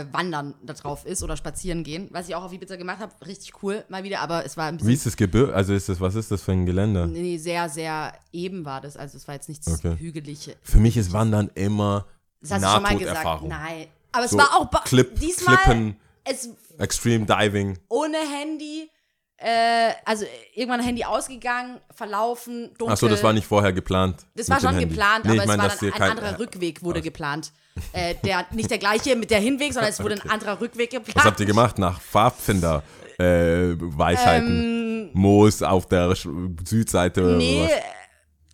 äh, 0.00 0.06
Wandern 0.12 0.54
da 0.62 0.72
drauf 0.72 1.04
ist 1.04 1.22
oder 1.22 1.36
spazieren 1.36 1.82
gehen, 1.84 2.08
was 2.12 2.28
ich 2.28 2.34
auch 2.36 2.44
auf 2.44 2.52
Ibiza 2.52 2.76
gemacht 2.76 3.00
habe. 3.00 3.12
Richtig 3.26 3.52
cool, 3.62 3.84
mal 3.90 4.02
wieder, 4.04 4.20
aber 4.20 4.46
es 4.46 4.56
war 4.56 4.66
ein 4.68 4.74
Wie 4.76 4.78
bisschen 4.78 4.92
ist 4.94 5.06
das 5.06 5.16
Gebirge? 5.16 5.52
Also 5.54 5.74
ist 5.74 5.88
das, 5.90 6.00
was 6.00 6.14
ist 6.14 6.30
das 6.30 6.40
für 6.40 6.52
ein 6.52 6.64
Gelände? 6.64 7.06
nee, 7.06 7.36
sehr, 7.36 7.68
sehr 7.68 8.14
eben 8.32 8.64
war 8.64 8.80
das. 8.80 8.96
Also 8.96 9.16
es 9.18 9.26
war 9.28 9.34
jetzt 9.34 9.48
nichts 9.50 9.66
Okay. 9.68 9.96
Hügelige. 9.98 10.56
Für 10.62 10.78
mich 10.78 10.96
ist 10.96 11.12
Wandern 11.12 11.50
immer 11.54 12.06
Das 12.40 12.52
hast 12.52 12.62
du 12.64 12.68
schon 12.68 12.82
mal 12.82 12.96
gesagt. 12.96 13.14
Nahtoderfahrung. 13.24 13.48
Nein. 13.48 13.86
Aber 14.12 14.24
es 14.24 14.30
So 14.30 14.38
war 14.38 14.54
auch 14.56 14.66
ba- 14.70 14.84
diesmal 15.20 15.56
Clippen. 15.58 15.96
es 16.24 16.48
Extreme 16.78 17.26
Diving. 17.26 17.78
ohne 17.88 18.18
Handy. 18.18 18.90
Äh, 19.36 19.92
also 20.04 20.24
irgendwann 20.54 20.80
Handy 20.80 21.04
ausgegangen, 21.04 21.80
verlaufen, 21.94 22.70
dunkel. 22.78 22.92
Achso, 22.92 23.08
das 23.08 23.22
war 23.22 23.32
nicht 23.32 23.46
vorher 23.46 23.72
geplant. 23.72 24.24
Das 24.36 24.48
war 24.48 24.60
schon 24.60 24.70
Handy. 24.70 24.86
geplant, 24.86 25.24
Nee, 25.24 25.32
aber 25.32 25.44
ich 25.44 25.50
es 25.50 25.58
war 25.82 25.90
dann 25.90 26.02
ein 26.02 26.10
anderer 26.18 26.38
Rückweg 26.38 26.82
wurde 26.82 27.02
geplant. 27.02 27.52
Äh, 27.92 28.14
der, 28.24 28.46
nicht 28.52 28.70
der 28.70 28.78
gleiche 28.78 29.16
mit 29.16 29.30
der 29.30 29.40
Hinweg, 29.40 29.72
sondern 29.72 29.90
es 29.90 30.00
wurde 30.00 30.14
ein 30.22 30.30
anderer 30.30 30.60
Rückweg 30.60 30.90
geplant. 30.90 31.16
Was 31.16 31.24
habt 31.24 31.40
ihr 31.40 31.46
gemacht 31.46 31.78
nach 31.78 32.00
Pfadfinder? 32.00 32.84
Äh, 33.18 33.74
Weisheiten. 33.78 35.10
Moos 35.12 35.62
auf 35.62 35.86
der 35.88 36.14
Südseite 36.14 37.22
oder 37.22 37.32
Ähm, 37.32 37.38
Nee, 37.38 37.68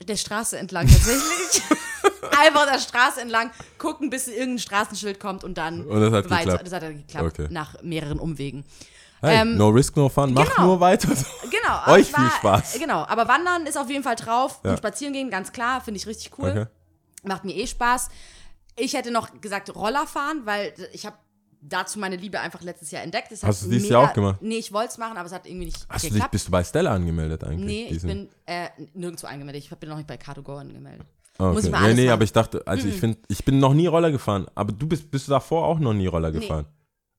was? 0.00 0.06
der 0.06 0.16
Straße 0.16 0.58
entlang 0.58 0.86
tatsächlich. 0.88 1.62
Einfach 2.40 2.70
der 2.70 2.78
Straße 2.78 3.20
entlang, 3.20 3.50
gucken, 3.78 4.10
bis 4.10 4.28
irgendein 4.28 4.58
Straßenschild 4.58 5.18
kommt 5.20 5.44
und 5.44 5.56
dann 5.58 5.84
Und 5.86 6.00
das 6.00 6.12
hat 6.12 6.30
weiter. 6.30 6.44
geklappt. 6.44 6.66
Das 6.66 6.72
hat 6.74 6.82
dann 6.82 6.96
geklappt, 6.96 7.26
Okay. 7.40 7.48
nach 7.50 7.82
mehreren 7.82 8.18
Umwegen. 8.18 8.64
Hey, 9.22 9.42
ähm, 9.42 9.56
no 9.58 9.68
risk, 9.68 9.96
no 9.96 10.08
fun. 10.08 10.32
Macht 10.32 10.54
genau. 10.56 10.68
nur 10.68 10.80
weiter. 10.80 11.08
Genau. 11.08 11.86
Euch 11.92 12.10
war, 12.12 12.20
viel 12.20 12.30
Spaß. 12.38 12.78
Genau, 12.78 13.04
aber 13.04 13.28
Wandern 13.28 13.66
ist 13.66 13.76
auf 13.76 13.90
jeden 13.90 14.02
Fall 14.02 14.16
drauf 14.16 14.60
Ja. 14.64 14.70
und 14.70 14.78
spazieren 14.78 15.12
gehen, 15.12 15.28
ganz 15.30 15.52
klar, 15.52 15.80
finde 15.82 15.98
ich 15.98 16.06
richtig 16.06 16.38
cool. 16.38 16.48
Okay. 16.50 16.66
Macht 17.24 17.44
mir 17.44 17.54
eh 17.54 17.66
Spaß. 17.66 18.08
Ich 18.76 18.94
hätte 18.94 19.10
noch 19.10 19.40
gesagt 19.42 19.74
Roller 19.74 20.06
fahren, 20.06 20.42
weil 20.46 20.72
ich 20.94 21.04
habe 21.04 21.16
dazu 21.60 21.98
meine 21.98 22.16
Liebe 22.16 22.40
einfach 22.40 22.62
letztes 22.62 22.90
Jahr 22.92 23.02
entdeckt. 23.02 23.30
Hat 23.30 23.42
Hast 23.42 23.64
du 23.64 23.68
dieses 23.68 23.82
mega- 23.90 24.00
Jahr 24.00 24.08
auch 24.10 24.14
gemacht? 24.14 24.38
Nee, 24.40 24.56
ich 24.56 24.72
wollte 24.72 24.92
es 24.92 24.96
machen, 24.96 25.18
aber 25.18 25.26
es 25.26 25.32
hat 25.34 25.46
irgendwie 25.46 25.66
nicht 25.66 25.76
Hast 25.90 26.04
du 26.04 26.06
dich, 26.06 26.12
geklappt. 26.14 26.30
bist 26.32 26.46
du 26.48 26.50
bei 26.52 26.64
Stella 26.64 26.94
angemeldet 26.94 27.44
eigentlich? 27.44 27.66
nee, 27.90 27.94
ich 27.94 28.00
bin 28.00 28.30
äh, 28.46 28.68
nirgendwo 28.94 29.26
angemeldet. 29.26 29.62
Ich 29.64 29.70
bin 29.78 29.90
noch 29.90 29.98
nicht 29.98 30.06
bei 30.06 30.14
Car2Go 30.16 30.58
angemeldet. 30.58 31.06
Ah, 31.40 31.52
muss 31.52 31.64
ich 31.64 31.70
okay. 31.70 31.80
mal 31.80 31.94
Nee, 31.94 32.02
nee, 32.02 32.10
aber 32.10 32.24
ich 32.24 32.32
dachte, 32.32 32.66
also 32.66 32.86
ich 32.86 32.96
finde, 32.96 33.18
ich 33.28 33.44
bin 33.44 33.58
noch 33.58 33.72
nie 33.72 33.86
Roller 33.86 34.10
gefahren, 34.10 34.46
aber 34.54 34.72
du 34.72 34.86
bist, 34.86 35.10
bist 35.10 35.26
du 35.26 35.32
davor 35.32 35.64
auch 35.66 35.78
noch 35.78 35.94
nie 35.94 36.06
Roller 36.06 36.30
gefahren. 36.30 36.66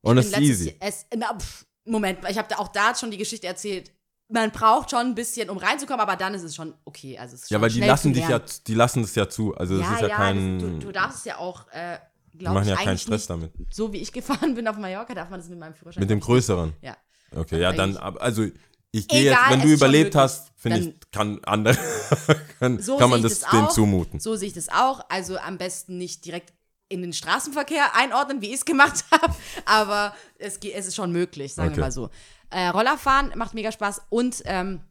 Und 0.02 0.18
Ich 0.18 0.28
es 0.28 0.32
ist 0.32 0.40
easy. 0.40 0.76
Es, 0.80 1.06
na, 1.16 1.38
pff, 1.38 1.66
Moment, 1.86 2.20
ich 2.30 2.38
habe 2.38 2.48
da 2.48 2.58
auch 2.58 2.68
da 2.68 2.94
schon 2.96 3.12
die 3.12 3.18
Geschichte 3.18 3.48
erzählt. 3.48 3.92
Man 4.30 4.52
braucht 4.52 4.92
schon 4.92 5.00
ein 5.00 5.16
bisschen, 5.16 5.50
um 5.50 5.58
reinzukommen, 5.58 6.00
aber 6.00 6.16
dann 6.16 6.34
ist 6.34 6.44
es 6.44 6.56
schon 6.56 6.74
okay. 6.86 7.18
Also 7.18 7.36
es 7.36 7.44
ist 7.44 7.52
Ja, 7.52 7.60
weil 7.60 7.70
die 7.70 7.82
lassen 7.82 8.14
dich 8.14 8.28
ja, 8.28 8.40
die 8.40 8.76
lassen 8.76 9.04
es 9.04 9.16
ja 9.16 9.28
zu. 9.28 9.56
Also 9.56 9.78
das 9.78 9.88
ja, 9.88 9.94
ist 9.96 10.02
ja, 10.02 10.08
ja, 10.08 10.16
kein, 10.16 10.60
das, 10.60 10.70
du, 10.70 10.80
du 10.80 10.92
darfst 10.92 11.18
es 11.20 11.26
ja 11.26 11.38
auch, 11.38 11.68
äh, 11.72 11.98
die 12.32 12.38
glaube 12.38 12.60
machen 12.60 12.70
ich, 12.70 12.70
ja 12.70 12.84
keinen 12.84 12.98
Stress 12.98 13.22
nicht. 13.22 13.30
damit. 13.30 13.52
So 13.72 13.92
wie 13.92 13.98
ich 13.98 14.12
gefahren 14.14 14.56
bin 14.56 14.68
auf 14.68 14.78
Mallorca, 14.78 15.14
darf 15.14 15.30
man 15.30 15.40
das 15.40 15.50
mit 15.50 15.60
meinem 15.60 15.74
Führerschein. 15.74 16.02
Mit 16.02 16.10
dem 16.10 16.20
größeren. 16.20 16.74
Ja. 16.82 16.96
Okay, 17.36 17.60
ja, 17.60 17.74
dann, 17.74 17.98
also 17.98 18.46
ich 18.92 19.08
gehe 19.08 19.24
jetzt, 19.24 19.39
wenn 19.50 19.62
du 19.62 19.68
überlebt 19.70 20.16
hast, 20.16 20.52
finde 20.58 20.80
ich, 20.80 21.12
kann 21.12 21.39
andere, 21.46 21.78
kann, 22.60 22.82
So 22.82 22.98
kann 22.98 23.10
man 23.10 23.22
das 23.22 23.39
das 23.39 23.54
auch. 23.54 23.70
zumuten. 23.70 24.20
So 24.20 24.36
sehe 24.36 24.48
ich 24.50 24.54
das 24.54 24.70
auch. 24.70 25.02
Also 25.10 25.38
am 25.38 25.58
besten 25.58 25.98
nicht 25.98 26.26
direkt 26.26 26.54
in 26.89 27.02
den 27.02 27.14
Straßenverkehr 27.14 27.96
einordnen, 27.96 28.42
wie 28.42 28.48
ich 28.48 28.56
es 28.56 28.66
gemacht 28.66 29.06
habe. 29.12 29.34
Aber 29.66 30.14
es, 30.38 30.58
es 30.58 30.88
ist 30.88 30.96
schon 30.96 31.12
möglich, 31.12 31.54
sagen 31.54 31.70
Okay. 31.70 31.78
wir 31.78 31.84
mal 31.86 31.92
so. 31.92 32.10
Äh, 32.50 32.68
Rollerfahren 32.68 33.32
macht 33.36 33.54
mega 33.54 33.72
Spaß. 33.72 34.02
Und 34.10 34.42
ähm, 34.46 34.82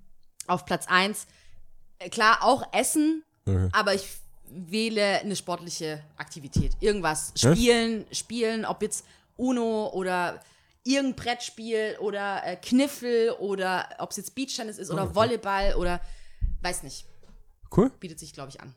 auf 0.46 0.64
Platz 0.64 0.86
1, 0.88 1.26
klar, 2.10 2.38
auch 2.42 2.62
Essen, 2.72 3.22
Okay. 3.46 3.68
aber 3.72 3.94
ich 3.94 4.06
wähle 4.50 5.20
eine 5.20 5.36
sportliche 5.36 6.02
Aktivität. 6.16 6.72
Irgendwas. 6.80 7.32
Spielen, 7.36 8.04
spielen, 8.12 8.64
ob 8.64 8.82
jetzt 8.82 9.04
Uno 9.36 9.88
oder 9.92 10.40
irgendein 10.84 11.16
Brettspiel 11.16 11.96
oder 12.00 12.44
äh, 12.46 12.56
Kniffel 12.56 13.30
oder 13.38 13.88
ob 13.98 14.10
es 14.10 14.16
jetzt 14.16 14.34
Beachtennis 14.34 14.78
ist 14.78 14.90
oder 14.90 15.14
Volleyball 15.14 15.74
oder 15.74 16.00
weiß 16.62 16.82
nicht. 16.82 17.06
Cool, 17.74 17.90
Bietet 18.00 18.18
sich, 18.18 18.32
glaube 18.32 18.50
ich, 18.50 18.60
an. 18.60 18.74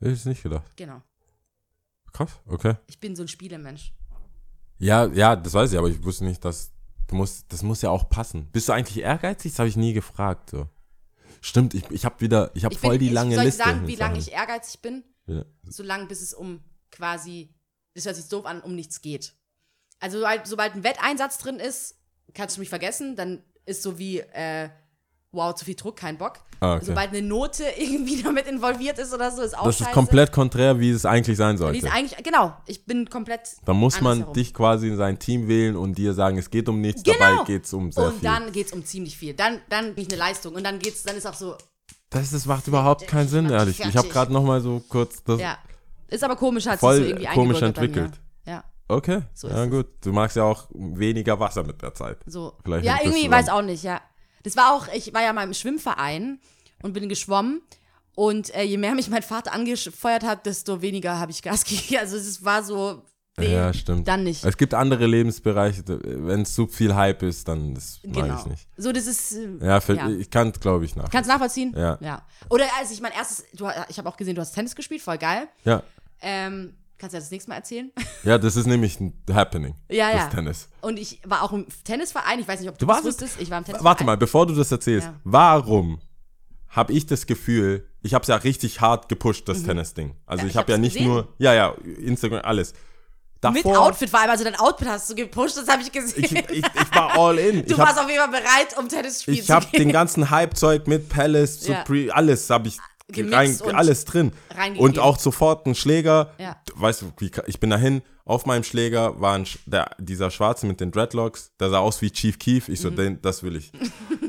hätte 0.00 0.12
ich 0.12 0.24
nicht 0.24 0.42
gedacht. 0.42 0.70
Genau. 0.76 1.02
Krass, 2.12 2.30
okay. 2.46 2.74
Ich 2.86 2.98
bin 2.98 3.14
so 3.14 3.22
ein 3.22 3.28
Spielemensch. 3.28 3.92
Ja, 4.78 5.06
ja, 5.06 5.36
das 5.36 5.52
weiß 5.52 5.72
ich, 5.72 5.78
aber 5.78 5.88
ich 5.88 6.02
wusste 6.02 6.24
nicht, 6.24 6.44
dass 6.44 6.72
du 7.08 7.14
musst, 7.16 7.52
das 7.52 7.62
muss 7.62 7.82
ja 7.82 7.90
auch 7.90 8.08
passen. 8.08 8.48
Bist 8.50 8.68
du 8.68 8.72
eigentlich 8.72 8.98
ehrgeizig? 9.04 9.52
Das 9.52 9.58
habe 9.58 9.68
ich 9.68 9.76
nie 9.76 9.92
gefragt. 9.92 10.50
So. 10.50 10.68
Stimmt, 11.42 11.74
ich, 11.74 11.88
ich 11.90 12.04
habe 12.04 12.20
wieder, 12.20 12.50
ich 12.54 12.64
habe 12.64 12.74
Ich 12.74 12.80
voll 12.80 12.98
bin, 12.98 13.00
die 13.00 13.08
lange 13.10 13.30
ich, 13.30 13.34
soll 13.36 13.44
ich 13.44 13.54
Liste. 13.56 13.64
sagen, 13.64 13.86
wie 13.86 13.96
lange 13.96 14.18
ich 14.18 14.32
ehrgeizig 14.32 14.80
bin? 14.80 15.04
Ja. 15.26 15.44
So 15.68 15.82
lange, 15.82 16.06
bis 16.06 16.22
es 16.22 16.32
um 16.34 16.60
quasi, 16.90 17.54
das 17.94 18.06
hört 18.06 18.16
sich 18.16 18.28
doof 18.28 18.46
an, 18.46 18.60
um 18.62 18.74
nichts 18.74 19.00
geht. 19.02 19.34
Also 20.00 20.18
sobald, 20.18 20.46
sobald 20.46 20.74
ein 20.74 20.82
Wetteinsatz 20.84 21.38
drin 21.38 21.56
ist, 21.60 21.94
kannst 22.34 22.56
du 22.56 22.60
mich 22.60 22.68
vergessen, 22.68 23.16
dann 23.16 23.42
ist 23.66 23.82
so 23.82 23.98
wie, 23.98 24.18
äh, 24.20 24.68
wow, 25.32 25.54
zu 25.54 25.64
viel 25.64 25.74
Druck, 25.76 25.96
kein 25.96 26.18
Bock. 26.18 26.40
Ah, 26.60 26.76
okay. 26.76 26.86
Sobald 26.86 27.10
eine 27.10 27.22
Note 27.22 27.64
irgendwie 27.78 28.22
damit 28.22 28.46
involviert 28.46 28.98
ist 28.98 29.14
oder 29.14 29.30
so, 29.30 29.42
ist 29.42 29.56
auch 29.56 29.64
Das 29.64 29.76
scheiße. 29.78 29.90
ist 29.90 29.94
komplett 29.94 30.32
konträr, 30.32 30.78
wie 30.80 30.90
es 30.90 31.06
eigentlich 31.06 31.36
sein 31.36 31.56
sollte. 31.56 31.78
ist 31.78 31.92
eigentlich, 31.92 32.22
genau, 32.22 32.54
ich 32.66 32.84
bin 32.84 33.08
komplett 33.08 33.40
Da 33.64 33.72
muss 33.72 34.00
man 34.00 34.12
andersherum. 34.12 34.34
dich 34.34 34.52
quasi 34.54 34.88
in 34.88 34.96
sein 34.96 35.18
Team 35.18 35.48
wählen 35.48 35.76
und 35.76 35.96
dir 35.96 36.12
sagen, 36.14 36.36
es 36.38 36.50
geht 36.50 36.68
um 36.68 36.80
nichts, 36.80 37.02
Genau. 37.02 37.16
dabei 37.18 37.44
geht 37.44 37.64
es 37.64 37.72
um 37.72 37.92
sehr 37.92 38.04
Und 38.04 38.12
viel. 38.20 38.22
dann 38.28 38.52
geht's 38.52 38.72
um 38.72 38.84
ziemlich 38.84 39.16
viel. 39.16 39.34
Dann, 39.34 39.60
dann 39.68 39.94
bin 39.94 40.04
ich 40.06 40.10
eine 40.10 40.18
Leistung. 40.18 40.54
Und 40.54 40.64
dann 40.64 40.78
geht's, 40.78 41.02
dann 41.02 41.16
ist 41.16 41.26
auch 41.26 41.34
so, 41.34 41.56
das, 42.10 42.30
das 42.30 42.44
macht 42.46 42.66
überhaupt 42.66 43.06
keinen 43.06 43.28
Sinn, 43.28 43.48
ehrlich. 43.50 43.80
Ich 43.80 43.96
habe 43.96 44.08
gerade 44.08 44.32
noch 44.32 44.42
mal 44.42 44.60
so 44.60 44.82
kurz 44.88 45.22
das. 45.24 45.40
ja. 45.40 45.58
Ist 46.08 46.24
aber 46.24 46.34
komisch, 46.36 46.66
hat 46.66 46.80
sich 46.80 46.88
so 46.88 46.94
irgendwie 46.96 47.24
komisch 47.26 47.62
entwickelt. 47.62 48.12
Okay, 48.90 49.22
So 49.34 49.48
ist 49.48 49.54
ja 49.56 49.66
gut. 49.66 49.86
Du 50.02 50.12
magst 50.12 50.36
ja 50.36 50.44
auch 50.44 50.66
weniger 50.74 51.38
Wasser 51.38 51.62
mit 51.62 51.80
der 51.82 51.94
Zeit. 51.94 52.18
so. 52.26 52.54
Vielleicht 52.64 52.84
ja, 52.84 52.98
irgendwie, 53.02 53.30
weiß 53.30 53.48
auch 53.48 53.62
nicht, 53.62 53.82
ja. 53.84 54.00
Das 54.42 54.56
war 54.56 54.74
auch, 54.74 54.88
ich 54.94 55.12
war 55.14 55.22
ja 55.22 55.32
mal 55.32 55.44
im 55.44 55.54
Schwimmverein 55.54 56.40
und 56.82 56.92
bin 56.92 57.08
geschwommen. 57.08 57.62
Und 58.16 58.54
äh, 58.54 58.62
je 58.64 58.76
mehr 58.76 58.94
mich 58.94 59.08
mein 59.08 59.22
Vater 59.22 59.52
angefeuert 59.52 60.24
hat, 60.24 60.44
desto 60.44 60.82
weniger 60.82 61.18
habe 61.18 61.30
ich 61.30 61.42
Gas 61.42 61.64
gegeben. 61.64 61.98
Also 62.00 62.16
es 62.16 62.44
war 62.44 62.62
so, 62.62 63.02
nee, 63.38 63.52
ja, 63.52 63.72
stimmt. 63.72 64.08
dann 64.08 64.24
nicht. 64.24 64.44
Es 64.44 64.56
gibt 64.56 64.74
andere 64.74 65.06
Lebensbereiche, 65.06 65.82
wenn 65.86 66.42
es 66.42 66.54
zu 66.54 66.66
viel 66.66 66.94
Hype 66.94 67.22
ist, 67.22 67.46
dann 67.48 67.74
das 67.74 68.00
mag 68.04 68.14
genau. 68.24 68.40
ich 68.40 68.46
nicht. 68.46 68.68
So, 68.76 68.92
das 68.92 69.06
ist, 69.06 69.32
äh, 69.36 69.48
Ja, 69.66 69.80
für, 69.80 69.94
Ja. 69.94 70.08
ich 70.08 70.28
kann 70.30 70.48
es, 70.48 70.60
glaube 70.60 70.84
ich, 70.84 70.96
nach. 70.96 71.08
kannst 71.10 71.28
du 71.30 71.32
nachvollziehen? 71.32 71.72
Ja. 71.76 71.98
ja. 72.00 72.22
Oder 72.50 72.64
als 72.78 72.90
ich 72.90 73.00
mein 73.00 73.12
erstes, 73.12 73.44
du, 73.54 73.68
ich 73.88 73.98
habe 73.98 74.08
auch 74.08 74.16
gesehen, 74.16 74.34
du 74.34 74.40
hast 74.40 74.52
Tennis 74.52 74.74
gespielt, 74.74 75.00
voll 75.02 75.18
geil. 75.18 75.48
Ja. 75.64 75.82
Ähm, 76.20 76.74
kannst 77.00 77.14
du 77.14 77.18
das 77.18 77.30
nächste 77.30 77.50
Mal 77.50 77.56
erzählen? 77.56 77.90
ja, 78.22 78.38
das 78.38 78.54
ist 78.56 78.66
nämlich 78.66 79.00
ein 79.00 79.12
Happening. 79.32 79.74
Ja, 79.88 80.12
das 80.12 80.20
ja. 80.22 80.26
Tennis. 80.28 80.68
Und 80.80 80.98
ich 80.98 81.20
war 81.24 81.42
auch 81.42 81.52
im 81.52 81.66
Tennisverein. 81.84 82.38
Ich 82.38 82.46
weiß 82.46 82.60
nicht, 82.60 82.68
ob 82.68 82.78
du, 82.78 82.86
Du 82.86 82.92
das 82.92 83.02
wusstest. 83.04 83.40
Ich 83.40 83.50
war 83.50 83.58
im 83.58 83.64
Tennisverein. 83.64 83.84
Warte 83.84 84.04
mal, 84.04 84.16
bevor 84.16 84.46
du 84.46 84.54
das 84.54 84.70
erzählst, 84.70 85.08
Ja. 85.08 85.14
warum 85.24 86.00
habe 86.68 86.92
ich 86.92 87.06
das 87.06 87.26
Gefühl, 87.26 87.88
ich 88.02 88.14
habe 88.14 88.22
es 88.22 88.28
ja 88.28 88.36
richtig 88.36 88.80
hart 88.80 89.08
gepusht, 89.08 89.48
das 89.48 89.64
Tennis-Ding. 89.64 90.14
Also 90.26 90.42
Mhm. 90.42 90.46
Ja, 90.46 90.46
ich 90.46 90.50
ich 90.52 90.56
habe 90.56 90.70
ja 90.72 90.78
nicht 90.78 90.92
gesehen. 90.94 91.08
nur, 91.08 91.28
ja, 91.38 91.52
ja, 91.54 91.74
Instagram, 91.98 92.42
alles. 92.44 92.72
Mit 93.42 93.64
Davor, 93.64 93.86
Outfit 93.86 94.10
vor 94.10 94.20
allem. 94.20 94.30
Also 94.30 94.44
dein 94.44 94.54
Outfit 94.60 94.86
hast 94.86 95.08
du 95.08 95.14
gepusht, 95.14 95.56
das 95.56 95.66
habe 95.66 95.80
ich 95.82 95.90
gesehen. 95.90 96.24
ich, 96.24 96.32
ich, 96.32 96.58
ich 96.58 96.94
war 96.94 97.18
all 97.18 97.38
in. 97.38 97.62
du 97.66 97.72
ich 97.72 97.78
warst 97.78 97.96
hab, 97.96 98.04
auf 98.04 98.10
jeden 98.10 98.20
Fall 98.22 98.30
bereit, 98.40 98.76
um 98.78 98.86
Tennis 98.86 99.22
spielen 99.22 99.38
ich 99.38 99.46
zu 99.46 99.54
habe 99.54 99.64
gehen. 99.72 99.80
den 99.84 99.92
ganzen 99.92 100.28
Hype-Zeug 100.30 100.86
mit 100.86 101.08
Palace, 101.08 101.66
Ja. 101.66 101.78
Supreme, 101.78 102.14
alles 102.14 102.50
habe 102.50 102.68
ich 102.68 102.76
rein, 103.32 103.56
alles 103.74 104.04
drin. 104.04 104.32
Und 104.78 104.98
auch 104.98 105.18
sofort 105.18 105.66
ein 105.66 105.74
Schläger. 105.74 106.32
Ja. 106.38 106.56
Weißt 106.74 107.02
du, 107.02 107.12
ich 107.46 107.60
bin 107.60 107.70
dahin, 107.70 108.02
auf 108.24 108.46
meinem 108.46 108.62
Schläger 108.62 109.20
war 109.20 109.34
ein, 109.34 109.44
der, 109.66 109.90
dieser 109.98 110.30
Schwarze 110.30 110.66
mit 110.66 110.80
den 110.80 110.92
Dreadlocks, 110.92 111.52
der 111.58 111.70
sah 111.70 111.78
aus 111.78 112.00
wie 112.00 112.10
Chief 112.10 112.38
Keef. 112.38 112.68
Ich 112.68 112.80
so, 112.80 112.90
den, 112.90 113.20
das 113.22 113.42
will 113.42 113.56
ich. 113.56 113.72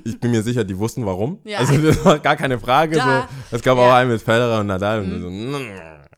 Ich 0.05 0.19
bin 0.19 0.31
mir 0.31 0.41
sicher, 0.41 0.63
die 0.63 0.77
wussten 0.77 1.05
warum. 1.05 1.39
Mhm. 1.43 1.49
Ja. 1.49 1.59
Also 1.59 1.77
das 1.77 2.03
war 2.03 2.17
gar 2.19 2.35
keine 2.35 2.59
Frage. 2.59 2.97
Ja. 2.97 3.27
So. 3.49 3.57
Es 3.57 3.61
gab 3.61 3.77
auch 3.77 3.81
Ja. 3.83 3.89
Mhm. 3.89 3.95
einen 3.95 4.11
mit 4.11 4.21
Federer 4.21 4.59
und 4.61 4.67
Nadal. 4.67 5.01
Und 5.03 5.21
so, 5.21 5.29
"Mm, 5.29 5.55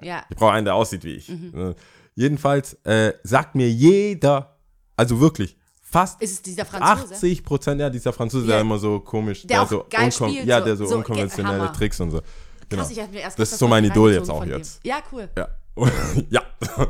ja. 0.01 0.23
ich 0.29 0.37
brauche 0.37 0.51
einen, 0.53 0.65
der 0.65 0.75
aussieht 0.75 1.03
wie 1.03 1.15
ich. 1.15 1.27
Mhm. 1.29 1.75
Jedenfalls 2.15 2.75
äh, 2.85 3.13
sagt 3.23 3.55
mir 3.55 3.69
jeder, 3.69 4.57
also 4.95 5.19
wirklich, 5.19 5.57
fast 5.81 6.21
Ist 6.21 6.31
es 6.31 6.41
dieser 6.41 6.65
Franzose? 6.65 7.13
80 7.15 7.43
Prozent, 7.43 7.81
ja, 7.81 7.89
dieser 7.89 8.13
Franzose, 8.13 8.47
der 8.47 8.61
immer 8.61 8.77
so 8.79 8.99
komisch, 8.99 9.45
Der 9.45 9.61
auch 9.61 9.67
so 9.69 9.85
spielt, 10.09 10.45
ja, 10.45 10.61
der 10.61 10.75
so, 10.75 10.85
so, 10.85 10.95
unkonventionelle 10.97 11.61
Hammer. 11.61 11.73
Tricks 11.73 11.99
und 11.99 12.11
so. 12.11 12.21
Genau. 12.69 12.81
Krass, 12.83 12.91
ich 12.91 12.97
mir 13.11 13.19
erst 13.21 13.39
das 13.39 13.51
ist 13.51 13.59
so 13.59 13.67
mein 13.67 13.83
Idol 13.85 14.11
jetzt 14.13 14.29
auch 14.29 14.39
von 14.39 14.49
dem. 14.49 14.57
jetzt. 14.57 14.79
Ja, 14.83 14.97
cool. 15.11 15.29
Ja. 15.37 15.47
ja. 16.29 16.41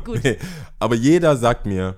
Gut. 0.04 0.20
Nee. 0.22 0.38
Aber 0.78 0.94
jeder 0.94 1.36
sagt 1.36 1.66
mir, 1.66 1.96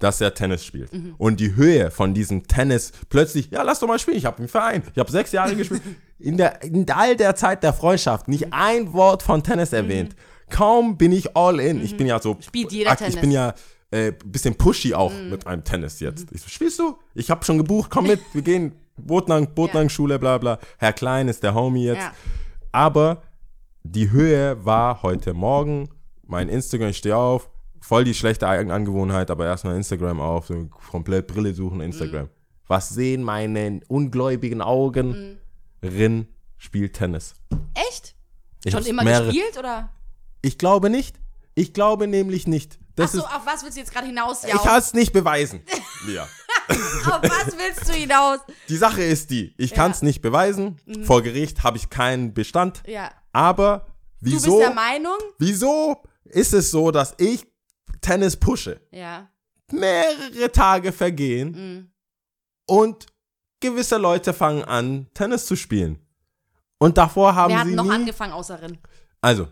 dass 0.00 0.20
er 0.20 0.32
Tennis 0.34 0.64
spielt. 0.64 0.92
Mhm. 0.92 1.14
Und 1.18 1.40
die 1.40 1.54
Höhe 1.56 1.90
von 1.90 2.14
diesem 2.14 2.46
Tennis, 2.48 2.92
plötzlich, 3.10 3.50
ja, 3.50 3.62
lass 3.62 3.80
doch 3.80 3.86
mal 3.88 3.98
spielen, 3.98 4.16
ich 4.16 4.24
habe 4.24 4.38
einen 4.38 4.48
Verein, 4.48 4.82
ich 4.92 4.98
habe 4.98 5.10
sechs 5.10 5.30
Jahre 5.32 5.54
gespielt. 5.54 5.82
In, 6.18 6.36
der, 6.36 6.62
in 6.62 6.90
all 6.90 7.16
der 7.16 7.34
Zeit 7.34 7.62
der 7.62 7.72
Freundschaft 7.72 8.28
nicht 8.28 8.46
Mhm. 8.46 8.52
ein 8.52 8.92
Wort 8.92 9.22
von 9.22 9.42
Tennis 9.42 9.72
erwähnt. 9.72 10.14
Kaum 10.50 10.98
bin 10.98 11.12
ich 11.12 11.34
all 11.34 11.58
in. 11.60 11.82
Ich 11.82 11.96
bin 11.96 12.06
ja 12.06 12.20
so, 12.20 12.34
Mhm. 12.34 12.42
Spielt 12.42 12.72
jeder 12.72 12.90
ak- 12.90 12.98
Tennis. 12.98 13.14
Mhm. 13.14 13.18
ich 13.18 13.20
bin 13.22 13.30
ja 13.30 13.54
äh, 13.92 14.12
bisschen 14.24 14.54
pushy 14.54 14.92
auch 14.94 15.12
mit 15.30 15.46
einem 15.46 15.64
Tennis 15.64 15.98
jetzt. 16.00 16.26
Ich 16.32 16.42
so, 16.42 16.48
spielst 16.50 16.78
du? 16.78 16.96
Ich 17.14 17.30
habe 17.30 17.42
schon 17.44 17.56
gebucht, 17.58 17.90
komm 17.90 18.06
mit, 18.08 18.20
wir 18.34 18.42
gehen 18.42 18.72
Botnang, 18.98 19.54
Botnang-Schule, 19.54 20.18
bla 20.18 20.36
bla. 20.38 20.58
Herr 20.78 20.92
Klein 20.92 21.28
ist 21.28 21.42
der 21.42 21.54
Homie 21.54 21.86
jetzt. 21.86 22.02
Ja. 22.02 22.12
Aber 22.72 23.22
die 23.82 24.10
Höhe 24.10 24.64
war 24.64 25.02
heute 25.02 25.34
Morgen. 25.34 25.88
Mein 26.26 26.48
Instagram, 26.48 26.90
ich 26.90 26.98
stehe 26.98 27.16
auf, 27.16 27.50
voll 27.80 28.04
die 28.04 28.14
schlechte 28.14 28.46
An- 28.46 28.70
Angewohnheit, 28.70 29.30
aber 29.30 29.46
erstmal 29.46 29.76
Instagram 29.76 30.20
auf, 30.20 30.46
so 30.46 30.66
komplett 30.90 31.26
Brille 31.26 31.52
suchen, 31.54 31.80
Instagram. 31.80 32.24
Mhm. 32.26 32.30
Was 32.68 32.90
sehen 32.90 33.24
meine 33.24 33.80
ungläubigen 33.88 34.62
Augen? 34.62 35.38
Rin 35.82 36.28
spielt 36.56 36.94
Tennis. 36.94 37.34
Echt? 37.74 38.14
Ich 38.64 38.72
Schon 38.72 38.84
immer 38.86 39.02
mehrere- 39.02 39.24
gespielt 39.26 39.58
oder? 39.58 39.88
Ich 40.42 40.56
glaube 40.58 40.88
nicht. 40.90 41.18
Ich 41.56 41.72
glaube 41.72 42.06
nämlich 42.06 42.46
nicht. 42.46 42.78
Das 43.00 43.14
Achso, 43.14 43.26
auf 43.26 43.46
was 43.46 43.62
willst 43.62 43.76
du 43.76 43.80
jetzt 43.80 43.92
gerade 43.92 44.06
hinaus? 44.06 44.44
ich 44.44 44.50
kann 44.52 44.78
es 44.78 44.92
nicht 44.94 45.12
beweisen. 45.12 45.62
Lia. 46.06 46.24
auf 46.24 47.22
was 47.22 47.56
willst 47.56 47.88
du 47.88 47.92
hinaus? 47.92 48.38
Die 48.68 48.76
Sache 48.76 49.02
ist 49.02 49.30
die, 49.30 49.54
ich 49.58 49.72
kann 49.74 49.90
es 49.90 50.02
nicht 50.02 50.20
beweisen. 50.22 50.76
Vor 51.04 51.22
Gericht 51.22 51.62
habe 51.62 51.76
ich 51.78 51.90
keinen 51.90 52.34
Bestand. 52.34 52.82
Ja. 52.86 53.10
Aber 53.32 53.86
Du 54.20 54.30
wieso, 54.32 54.56
bist 54.58 54.68
der 54.68 54.74
Meinung? 54.74 55.16
wieso 55.38 56.02
ist 56.24 56.52
es 56.52 56.70
so, 56.70 56.90
dass 56.90 57.14
ich 57.18 57.46
Tennis 58.00 58.36
pushe? 58.36 58.80
Ja. 58.90 59.28
Mehrere 59.72 60.50
Tage 60.52 60.92
vergehen 60.92 61.50
Mhm. 61.52 61.90
und 62.66 63.06
gewisse 63.60 63.96
Leute 63.98 64.32
fangen 64.34 64.64
an, 64.64 65.08
Tennis 65.14 65.46
zu 65.46 65.54
spielen. 65.56 65.98
Und 66.78 66.98
davor 66.98 67.34
haben 67.34 67.52
Wer 67.52 67.60
hat 67.60 67.66
sie 67.66 67.74
noch 67.74 67.84
nie... 67.84 67.90
angefangen 67.90 68.32
außer 68.32 68.60
Rin? 68.62 68.78
Also, 69.20 69.48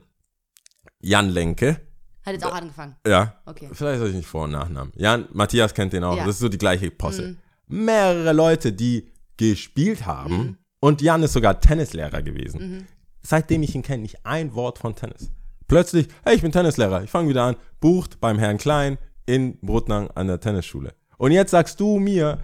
Jan 1.00 1.28
Lenke, 1.28 1.86
Hat 2.28 2.34
jetzt 2.34 2.44
auch 2.46 2.54
angefangen. 2.54 2.96
ja, 3.06 3.34
Okay. 3.46 3.68
vielleicht 3.72 3.98
soll 4.00 4.08
ich 4.08 4.14
nicht 4.16 4.28
Vor- 4.28 4.44
und 4.44 4.52
Nachnamen. 4.52 4.92
Jan, 4.96 5.26
Matthias 5.32 5.74
kennt 5.74 5.92
den 5.92 6.04
auch, 6.04 6.16
Ja. 6.16 6.24
das 6.24 6.36
ist 6.36 6.40
so 6.40 6.48
die 6.48 6.58
gleiche 6.58 6.90
Posse. 6.90 7.36
Mhm. 7.68 7.84
Mehrere 7.84 8.32
Leute, 8.32 8.72
die 8.72 9.08
gespielt 9.36 10.06
haben 10.06 10.36
Mhm. 10.36 10.58
und 10.80 11.00
Jan 11.02 11.22
ist 11.22 11.32
sogar 11.32 11.60
Tennislehrer 11.60 12.22
gewesen. 12.22 12.86
Seitdem 13.22 13.62
ich 13.62 13.74
ihn 13.74 13.82
kenne, 13.82 14.02
nicht 14.02 14.24
ein 14.24 14.54
Wort 14.54 14.78
von 14.78 14.94
Tennis. 14.94 15.30
Plötzlich, 15.66 16.08
hey, 16.24 16.34
ich 16.36 16.42
bin 16.42 16.50
Tennislehrer, 16.52 17.02
ich 17.02 17.10
fange 17.10 17.28
wieder 17.28 17.44
an, 17.44 17.56
bucht 17.80 18.20
beim 18.20 18.38
Herrn 18.38 18.56
Klein 18.58 18.96
in 19.26 19.58
Brutnang 19.60 20.10
an 20.12 20.26
der 20.28 20.40
Tennisschule. 20.40 20.94
Und 21.18 21.32
jetzt 21.32 21.50
sagst 21.50 21.78
du 21.80 21.98
mir, 21.98 22.38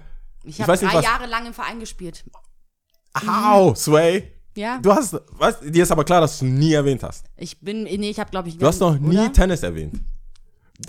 Ich 0.47 0.57
Ich 0.57 0.61
habe 0.61 0.73
weiß 0.73 0.83
nicht, 0.83 0.93
drei 0.93 0.99
was- 0.99 1.05
Jahre 1.07 1.27
lang 1.27 1.47
im 1.47 1.55
Verein 1.55 1.81
gespielt. 1.81 2.23
au, 3.27 3.75
Sway, 3.75 4.31
Ja. 4.57 4.79
du 4.79 4.93
hast, 4.93 5.17
was, 5.33 5.61
dir 5.61 5.83
ist 5.83 5.91
aber 5.91 6.05
klar, 6.05 6.21
dass 6.21 6.39
du 6.39 6.45
nie 6.45 6.73
erwähnt 6.73 7.03
hast. 7.03 7.27
Ich 7.37 7.61
bin, 7.61 7.83
nee, 7.85 8.11
ich 8.11 8.21
habe 8.21 8.31
glaube 8.31 8.49
ich. 8.49 8.57
Du 8.59 8.67
hast 8.67 8.81
noch 8.81 8.99
nie 8.99 9.19
oder? 9.19 9.33
Tennis 9.33 9.63
erwähnt. 9.63 10.01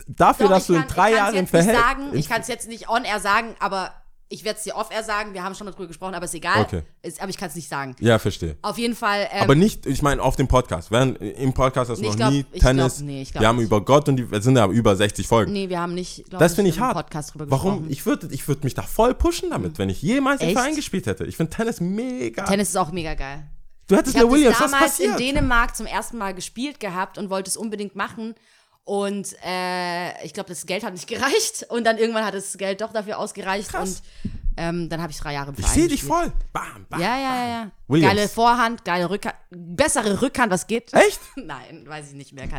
Dafür, 0.08 0.48
Doch, 0.48 0.56
dass 0.56 0.68
du 0.68 0.74
in 0.74 0.80
kann- 0.82 0.88
drei 0.90 1.10
ich 1.12 1.16
kann's 1.16 1.28
Jahren 1.34 1.36
im 1.40 1.48
Verhältnis. 1.48 2.14
Ich 2.20 2.30
kann 2.30 2.42
es 2.42 2.48
jetzt 2.48 2.68
nicht 2.68 2.90
on 2.90 3.04
air 3.06 3.20
sagen, 3.20 3.56
aber 3.60 3.92
ich 4.30 4.44
werde 4.44 4.58
es 4.58 4.64
dir 4.64 4.76
off 4.76 4.90
air 4.92 5.04
sagen. 5.04 5.36
Wir 5.36 5.44
haben 5.44 5.54
schon 5.54 5.66
mal 5.66 5.72
drüber 5.72 5.88
gesprochen, 5.88 6.16
aber 6.16 6.26
ist 6.26 6.34
egal. 6.34 6.62
Okay. 6.64 6.82
Ist, 7.04 7.22
aber 7.22 7.30
ich 7.30 7.38
kann 7.38 7.50
es 7.50 7.56
nicht 7.56 7.70
sagen. 7.70 7.96
Ja, 8.00 8.18
verstehe. 8.18 8.58
Auf 8.64 8.80
jeden 8.80 8.96
Fall. 8.96 9.28
Ähm, 9.32 9.44
Aber 9.44 9.54
nicht, 9.54 9.86
ich 9.86 10.02
meine, 10.02 10.24
auf 10.24 10.36
dem 10.36 10.48
Podcast. 10.48 10.90
Während, 10.90 11.20
Im 11.22 11.54
Podcast 11.54 11.92
hast 11.92 12.00
du 12.00 12.02
Nee, 12.02 12.10
noch 12.10 12.16
glaub- 12.16 12.32
nie 12.32 12.46
ich 12.52 12.62
Tennis. 12.62 12.96
glaub- 12.98 13.06
nee, 13.08 13.28
wir 13.32 13.48
haben 13.48 13.58
nicht. 13.58 13.66
über 13.68 13.86
Gott 13.86 14.10
und 14.10 14.18
die, 14.18 14.28
es 14.32 14.44
sind 14.44 14.58
ja 14.58 14.68
über 14.68 14.96
60 14.96 15.28
Folgen. 15.28 15.54
nee, 15.54 15.70
wir 15.70 15.80
haben 15.80 15.94
nicht. 15.94 16.26
glaub 16.30 16.40
das 16.40 16.56
finde 16.56 16.70
ich 16.72 16.80
hart. 16.80 16.96
Podcast 16.96 17.36
drüber 17.36 17.50
Warum? 17.52 17.72
gesprochen. 17.74 17.92
Ich 17.92 18.06
würde 18.08 18.28
ich 18.32 18.48
würd 18.48 18.64
mich 18.64 18.74
da 18.74 18.82
voll 18.82 19.14
pushen 19.14 19.52
damit, 19.52 19.78
wenn 19.78 19.90
ich 19.90 20.02
jemals 20.02 20.42
im? 20.42 20.54
Verein 20.54 20.76
gespielt 20.76 21.06
hätte. 21.06 21.26
Ich 21.26 21.38
finde 21.38 21.52
Tennis 21.56 21.80
mega. 21.80 22.44
Tennis 22.46 22.70
ist 22.70 22.78
auch 22.78 22.92
mega 22.92 23.14
geil. 23.14 23.48
Du 23.88 23.96
Ich 23.96 24.16
habe 24.16 24.26
mir 24.26 24.32
Williams, 24.32 24.58
das 24.58 24.72
was 24.72 24.72
damals 24.72 25.00
in? 25.00 25.18
Dänemark 25.18 25.76
zum 25.76 25.86
ersten 25.86 26.18
Mal 26.18 26.34
gespielt 26.34 26.80
gehabt 26.80 27.18
und 27.18 27.30
wollte 27.30 27.50
es 27.50 27.58
unbedingt 27.58 27.96
machen. 27.96 28.36
Und 28.84 29.36
äh, 29.44 30.24
ich 30.24 30.34
glaube, 30.34 30.50
das 30.50 30.66
Geld 30.66 30.84
hat 30.84 30.94
nicht 30.94 31.08
gereicht. 31.08 31.66
Und 31.70 31.84
dann 31.86 31.98
irgendwann 31.98 32.24
hat 32.26 32.34
das 32.34 32.58
Geld 32.58 32.82
doch 32.82 32.94
dafür 32.94 33.18
ausgereicht. 33.18 33.70
Krass. 33.70 34.02
Und 34.24 34.32
ähm, 34.58 34.90
dann 34.90 35.02
habe 35.02 35.12
ich 35.12 35.18
drei 35.18 35.34
Jahre 35.34 35.50
im 35.50 35.56
Ich 35.58 35.66
Verein 35.66 35.74
sehe 35.74 35.88
dich 35.88 36.04
voll. 36.04 36.32
Bam, 36.54 36.86
bam. 36.90 37.02
Ja, 37.02 37.18
ja, 37.18 37.48
ja. 37.48 37.72
Williams. 37.88 38.16
Geile 38.16 38.30
Vorhand, 38.30 38.86
geile 38.86 39.10
Rückhand. 39.10 39.36
Bessere 39.50 40.22
Rückhand, 40.22 40.52
was 40.52 40.68
geht? 40.68 40.94
Echt? 40.94 41.20
Nein, 41.36 41.84
weiß 41.86 42.10
ich 42.10 42.16
nicht 42.16 42.32
mehr. 42.32 42.46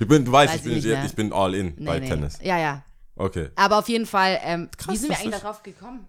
Ich 0.00 0.06
bin, 0.06 0.24
du 0.24 0.32
weißt, 0.32 0.52
Weiß 0.52 0.60
ich 0.60 0.64
bin, 0.64 0.78
ich 0.78 0.86
ich 0.86 1.14
bin 1.14 1.32
all 1.32 1.54
in 1.54 1.74
bei 1.84 1.98
nee. 1.98 2.08
Tennis. 2.08 2.38
Ja, 2.42 2.58
ja. 2.58 2.84
Okay. 3.16 3.50
Aber 3.56 3.78
auf 3.78 3.88
jeden 3.88 4.06
Fall, 4.06 4.38
ähm, 4.42 4.68
wie 4.88 4.96
sind 4.96 5.10
wir 5.10 5.18
eigentlich 5.18 5.40
darauf 5.40 5.62
gekommen? 5.62 6.06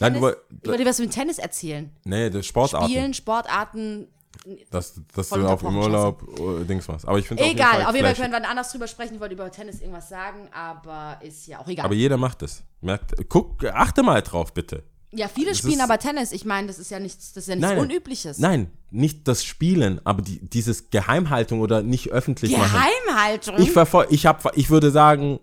Nein, 0.00 0.12
Tennis? 0.14 0.20
woll- 0.22 0.36
Ich 0.62 0.68
wollte 0.68 0.82
dir 0.84 0.88
was 0.90 0.98
mit 0.98 1.10
Tennis 1.12 1.38
erzählen. 1.38 1.90
nee, 2.04 2.30
das 2.30 2.46
Sportarten. 2.46 2.88
Spielen, 2.88 3.14
Sportarten. 3.14 4.08
dass, 4.70 5.00
dass 5.14 5.28
du 5.28 5.46
auf 5.46 5.62
im 5.62 5.76
Urlaub 5.76 6.22
äh, 6.38 6.64
Dings 6.64 6.88
machst. 6.88 7.06
Aber 7.06 7.18
ich 7.18 7.26
finde 7.28 7.44
Egal, 7.44 7.84
auf 7.86 7.94
jeden 7.94 8.04
Fall 8.04 8.14
können 8.16 8.32
wir 8.32 8.48
anders 8.48 8.70
drüber 8.72 8.88
sprechen. 8.88 9.14
Ich 9.14 9.20
wollte 9.20 9.34
über 9.34 9.50
Tennis 9.50 9.80
irgendwas 9.80 10.08
sagen, 10.08 10.48
aber 10.52 11.18
ist 11.22 11.46
ja 11.46 11.60
auch 11.60 11.68
egal. 11.68 11.84
Aber 11.86 11.94
jeder 11.94 12.16
macht 12.16 12.42
es. 12.42 12.62
Merkt, 12.80 13.12
guck, 13.28 13.64
achte 13.64 14.02
mal 14.02 14.20
drauf, 14.22 14.52
bitte. 14.52 14.82
ja, 15.12 15.28
viele 15.28 15.50
das 15.50 15.58
spielen 15.58 15.80
aber 15.80 15.98
Tennis. 15.98 16.32
Ich 16.32 16.44
meine, 16.44 16.66
das 16.66 16.78
ist 16.80 16.90
ja 16.90 16.98
nichts, 16.98 17.32
das 17.32 17.44
ist 17.44 17.48
ja 17.48 17.54
nichts 17.54 17.68
Nein, 17.68 17.76
nein. 17.78 17.84
Unübliches. 17.86 18.38
Nein, 18.38 18.70
nicht 18.90 19.26
das 19.28 19.44
Spielen, 19.44 20.00
aber 20.04 20.20
die, 20.22 20.40
dieses 20.40 20.90
Geheimhaltung 20.90 21.60
oder 21.60 21.82
nicht 21.82 22.10
öffentlich 22.10 22.56
machen. 22.56 22.72
Geheimhaltung. 23.06 23.56
Ich 23.58 23.70
verfol 23.70 24.06
ich 24.10 24.26
hab, 24.26 24.56
ich 24.56 24.68
würde 24.68 24.90
sagen, 24.90 25.38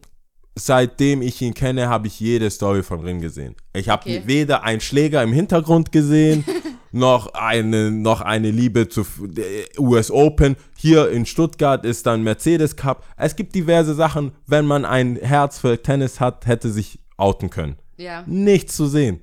seitdem 0.55 1.21
ich 1.21 1.41
ihn 1.41 1.53
kenne, 1.53 1.87
habe 1.89 2.07
ich 2.07 2.19
jede 2.19 2.49
Story 2.49 2.83
von 2.83 2.99
Ring 3.01 3.21
gesehen. 3.21 3.55
Ich 3.73 3.89
habe 3.89 4.01
Okay. 4.03 4.23
weder 4.25 4.63
einen 4.63 4.81
Schläger 4.81 5.23
im 5.23 5.31
Hintergrund 5.33 5.91
gesehen, 5.91 6.43
noch 6.91 7.33
eine, 7.33 7.89
noch 7.91 8.19
eine 8.21 8.51
Liebe 8.51 8.89
zu 8.89 9.05
der 9.21 9.45
US 9.79 10.11
Open. 10.11 10.57
Hier 10.77 11.09
in 11.09 11.25
Stuttgart 11.25 11.85
ist 11.85 12.05
dann 12.05 12.23
Mercedes 12.23 12.75
Cup. 12.75 13.05
Es 13.17 13.35
gibt 13.35 13.55
diverse 13.55 13.95
Sachen, 13.95 14.33
wenn 14.45 14.65
man 14.65 14.83
ein 14.83 15.15
Herz 15.15 15.59
für 15.59 15.81
Tennis 15.81 16.19
hat, 16.19 16.45
hätte 16.47 16.69
sich 16.69 16.99
outen 17.17 17.49
können. 17.49 17.77
ja. 17.97 18.23
Nichts 18.27 18.75
zu 18.75 18.87
sehen. 18.87 19.21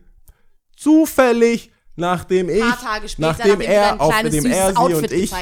Zufällig, 0.76 1.70
nachdem 1.97 2.49
ich, 2.49 2.62
Ein 2.62 2.70
paar 2.70 2.81
Tage 2.81 3.09
später, 3.09 3.29
nachdem 3.29 3.49
nachdem, 3.59 3.61
er, 3.70 4.01
auf 4.01 4.14
dem 4.22 4.47
er, 4.47 4.70
sie 4.70 4.76
Outfit 4.76 5.12
und 5.12 5.18
ich, 5.18 5.33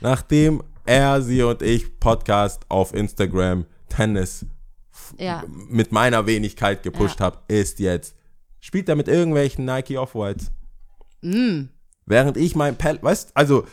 nachdem 0.00 0.62
er, 0.84 1.22
sie 1.22 1.42
und 1.42 1.62
ich 1.62 1.98
Podcast 1.98 2.62
auf 2.68 2.92
Instagram 2.94 3.64
Tennis 3.88 4.44
Ja. 5.18 5.44
mit 5.48 5.92
meiner 5.92 6.26
Wenigkeit 6.26 6.82
gepusht 6.82 7.20
Ja. 7.20 7.26
habe, 7.26 7.38
ist 7.48 7.78
jetzt, 7.80 8.14
spielt 8.60 8.88
er 8.88 8.96
mit 8.96 9.08
irgendwelchen 9.08 9.64
Nike 9.64 9.98
Off-Whites. 9.98 10.50
Mm. 11.22 11.64
Während 12.06 12.36
ich 12.36 12.54
mein 12.54 12.76
Pel, 12.76 12.98
weißt, 13.00 13.32
also, 13.34 13.66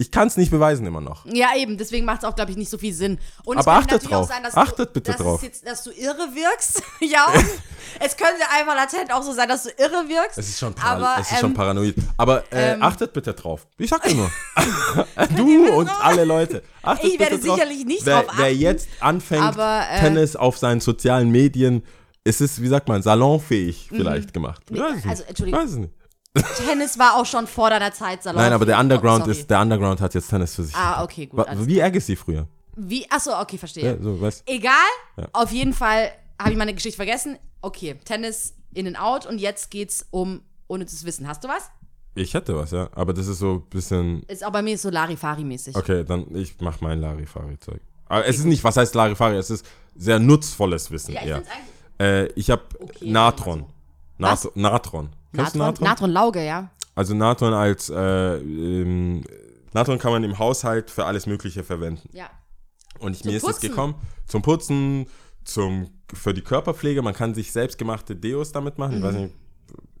ich 0.00 0.10
kann 0.10 0.28
es 0.28 0.38
nicht 0.38 0.50
beweisen 0.50 0.86
immer 0.86 1.02
noch. 1.02 1.26
Ja, 1.26 1.48
eben, 1.54 1.76
deswegen 1.76 2.06
macht 2.06 2.22
es 2.22 2.24
auch, 2.24 2.34
glaube 2.34 2.50
ich, 2.50 2.56
nicht 2.56 2.70
so 2.70 2.78
viel 2.78 2.94
Sinn. 2.94 3.18
Und 3.44 3.58
Aber 3.58 3.72
achtet 3.72 3.92
natürlich 3.92 4.08
drauf. 4.08 4.24
Auch 4.24 4.34
sein, 4.34 4.42
dass 4.42 4.56
Achtet 4.56 4.88
du, 4.88 4.92
bitte 4.94 5.12
dass 5.12 5.20
drauf. 5.20 5.36
Es 5.36 5.42
jetzt, 5.42 5.66
dass 5.66 5.84
du 5.84 5.90
irre 5.90 6.26
wirkst. 6.34 6.82
ja, 7.00 7.26
es 8.00 8.16
könnte 8.16 8.40
einfach 8.50 8.74
latent 8.74 9.12
auch 9.12 9.22
so 9.22 9.34
sein, 9.34 9.46
dass 9.46 9.64
du 9.64 9.68
irre 9.76 10.08
wirkst. 10.08 10.38
Es 10.38 10.48
ist 10.48 10.58
schon, 10.58 10.72
para 10.72 10.92
aber, 10.92 11.20
es 11.20 11.30
ist 11.30 11.40
schon 11.40 11.50
ähm, 11.50 11.54
paranoid. 11.54 11.94
Aber 12.16 12.44
äh, 12.50 12.72
ähm, 12.72 12.82
achtet 12.82 13.12
bitte 13.12 13.34
drauf. 13.34 13.66
Ich 13.76 13.90
sag 13.90 14.02
dir 14.04 14.14
nur. 14.14 14.30
du 15.36 15.68
und 15.70 15.90
alle 16.02 16.24
Leute. 16.24 16.62
Achtet 16.80 17.04
Ich 17.04 17.20
werde 17.20 17.34
bitte 17.34 17.48
drauf. 17.48 17.58
sicherlich 17.58 17.84
nicht 17.84 18.06
wer, 18.06 18.22
drauf 18.22 18.32
Wer 18.36 18.46
achten, 18.46 18.58
jetzt 18.58 18.88
anfängt, 19.00 19.42
aber, 19.42 19.82
äh, 19.92 20.00
Tennis 20.00 20.34
auf 20.34 20.56
seinen 20.56 20.80
sozialen 20.80 21.28
Medien, 21.28 21.82
es 22.24 22.40
ist, 22.40 22.62
wie 22.62 22.68
sagt 22.68 22.88
man, 22.88 23.02
salonfähig 23.02 23.88
vielleicht 23.90 24.32
gemacht. 24.32 24.62
Es 24.70 25.06
also. 25.06 25.24
Entschuldigung. 25.24 25.60
Ich 25.60 25.66
weiß 25.66 25.72
es 25.72 25.78
nicht. 25.78 25.99
Tennis 26.34 26.98
war 26.98 27.16
auch 27.16 27.26
schon 27.26 27.46
vor 27.46 27.70
deiner 27.70 27.92
Zeit 27.92 28.22
Salon. 28.22 28.40
Nein, 28.40 28.52
aber 28.52 28.64
der 28.64 28.78
Underground 28.78 29.24
Sorry. 29.24 29.36
ist, 29.36 29.50
der 29.50 29.60
Underground 29.60 30.00
hat 30.00 30.14
jetzt 30.14 30.28
Tennis 30.28 30.54
für 30.54 30.62
sich. 30.62 30.74
Ah, 30.76 31.02
okay, 31.02 31.26
gut. 31.26 31.44
Wie 31.66 31.82
Agassi 31.82 32.14
früher. 32.16 32.46
Wie? 32.76 33.10
Achso, 33.10 33.38
okay, 33.38 33.58
verstehe. 33.58 33.84
Ja, 33.96 34.02
so, 34.02 34.20
weißt 34.20 34.44
Egal, 34.46 34.72
Ja. 35.16 35.26
auf 35.32 35.50
jeden 35.50 35.72
Fall 35.72 36.12
habe 36.40 36.52
ich 36.52 36.56
meine 36.56 36.72
Geschichte 36.72 36.96
vergessen. 36.96 37.36
Okay, 37.62 37.98
Tennis 38.04 38.54
in 38.72 38.86
and 38.86 38.98
out 39.00 39.26
und 39.26 39.40
jetzt 39.40 39.70
geht's 39.70 40.06
um 40.10 40.42
unnützes 40.68 41.04
Wissen. 41.04 41.26
Hast 41.26 41.42
du 41.42 41.48
was? 41.48 41.68
Ich 42.14 42.32
hätte 42.34 42.56
was, 42.56 42.70
ja. 42.70 42.88
Aber 42.92 43.12
das 43.12 43.26
ist 43.26 43.38
so 43.40 43.54
ein 43.54 43.62
bisschen. 43.68 44.22
Ist 44.24 44.44
auch 44.44 44.52
bei 44.52 44.62
mir 44.62 44.78
so 44.78 44.88
Larifari-mäßig. 44.88 45.76
Okay, 45.76 46.04
dann 46.04 46.32
ich 46.34 46.54
mach 46.60 46.80
mein 46.80 47.00
Larifari-Zeug. 47.00 47.80
Aber 48.06 48.26
es 48.26 48.38
ist 48.38 48.44
nicht, 48.44 48.62
was 48.64 48.76
heißt 48.76 48.94
Larifari? 48.94 49.36
Es 49.36 49.50
ist 49.50 49.64
sehr 49.96 50.18
nutzvolles 50.18 50.90
Wissen. 50.90 51.12
Ja, 51.14 51.38
ich. 51.38 51.44
Äh, 52.00 52.26
ich 52.32 52.50
habe 52.50 52.62
Okay, 52.80 53.10
Natron. 53.10 53.64
Was? 54.18 54.44
Nat 54.44 54.56
Natron. 54.56 55.10
Natron, 55.32 55.58
Natron? 55.58 55.84
Natron 55.88 56.10
Lauge, 56.10 56.44
ja. 56.44 56.70
Also 56.94 57.14
Natron 57.14 57.54
als 57.54 57.88
äh, 57.90 58.36
ähm, 58.38 59.24
Natron 59.72 59.98
kann 59.98 60.12
man 60.12 60.24
im 60.24 60.38
Haushalt 60.38 60.90
für 60.90 61.04
alles 61.06 61.26
Mögliche 61.26 61.62
verwenden. 61.64 62.08
Ja. 62.12 62.28
Und 62.98 63.16
ich, 63.16 63.24
mir 63.24 63.36
ist 63.36 63.44
es 63.44 63.54
Putzen? 63.56 63.68
gekommen 63.68 63.94
zum 64.26 64.42
Putzen, 64.42 65.06
zum 65.44 65.90
für 66.12 66.34
die 66.34 66.42
Körperpflege. 66.42 67.00
Man 67.02 67.14
kann 67.14 67.34
sich 67.34 67.52
selbstgemachte 67.52 68.16
Deos 68.16 68.52
damit 68.52 68.78
machen. 68.78 68.96
Ich 68.98 69.02
weiß 69.02 69.14
Mhm. 69.14 69.20
nicht, 69.22 69.34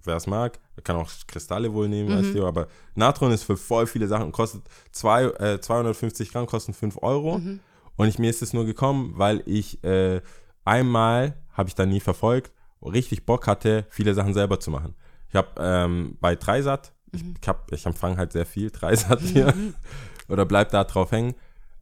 wer 0.02 0.16
es 0.16 0.26
mag. 0.26 0.58
Man 0.76 0.84
kann 0.84 0.96
auch 0.96 1.08
Kristalle 1.28 1.72
wohl 1.72 1.88
nehmen 1.88 2.10
als 2.12 2.32
Deo. 2.32 2.46
Aber 2.48 2.66
Natron 2.96 3.30
ist 3.30 3.44
für 3.44 3.56
voll 3.56 3.86
viele 3.86 4.08
Sachen 4.08 4.32
kostet 4.32 4.62
zwei, 4.92 5.24
äh, 5.24 5.60
250 5.60 6.32
Gramm 6.32 6.46
kosten 6.46 6.74
5 6.74 6.98
Euro. 7.02 7.38
Mhm. 7.38 7.60
Und 7.96 8.08
ich, 8.08 8.18
mir 8.18 8.28
ist 8.30 8.42
es 8.42 8.52
nur 8.52 8.64
gekommen, 8.66 9.12
weil 9.16 9.42
ich 9.46 9.82
äh, 9.84 10.20
einmal 10.64 11.36
habe 11.52 11.68
ich 11.68 11.74
da 11.74 11.86
nie 11.86 12.00
verfolgt, 12.00 12.52
richtig 12.82 13.24
Bock 13.26 13.46
hatte, 13.46 13.86
viele 13.90 14.14
Sachen 14.14 14.34
selber 14.34 14.58
zu 14.58 14.70
machen. 14.70 14.94
Ich 15.30 15.36
habe 15.36 15.48
ähm, 15.58 16.16
bei 16.20 16.36
Dreisat, 16.36 16.92
ich, 17.12 17.24
ich, 17.40 17.48
hab, 17.48 17.72
ich 17.72 17.86
empfange 17.86 18.16
halt 18.16 18.32
sehr 18.32 18.46
viel 18.46 18.70
Dreisat 18.70 19.20
hier 19.20 19.54
oder 20.28 20.44
bleib 20.44 20.70
da 20.70 20.84
drauf 20.84 21.12
hängen, 21.12 21.34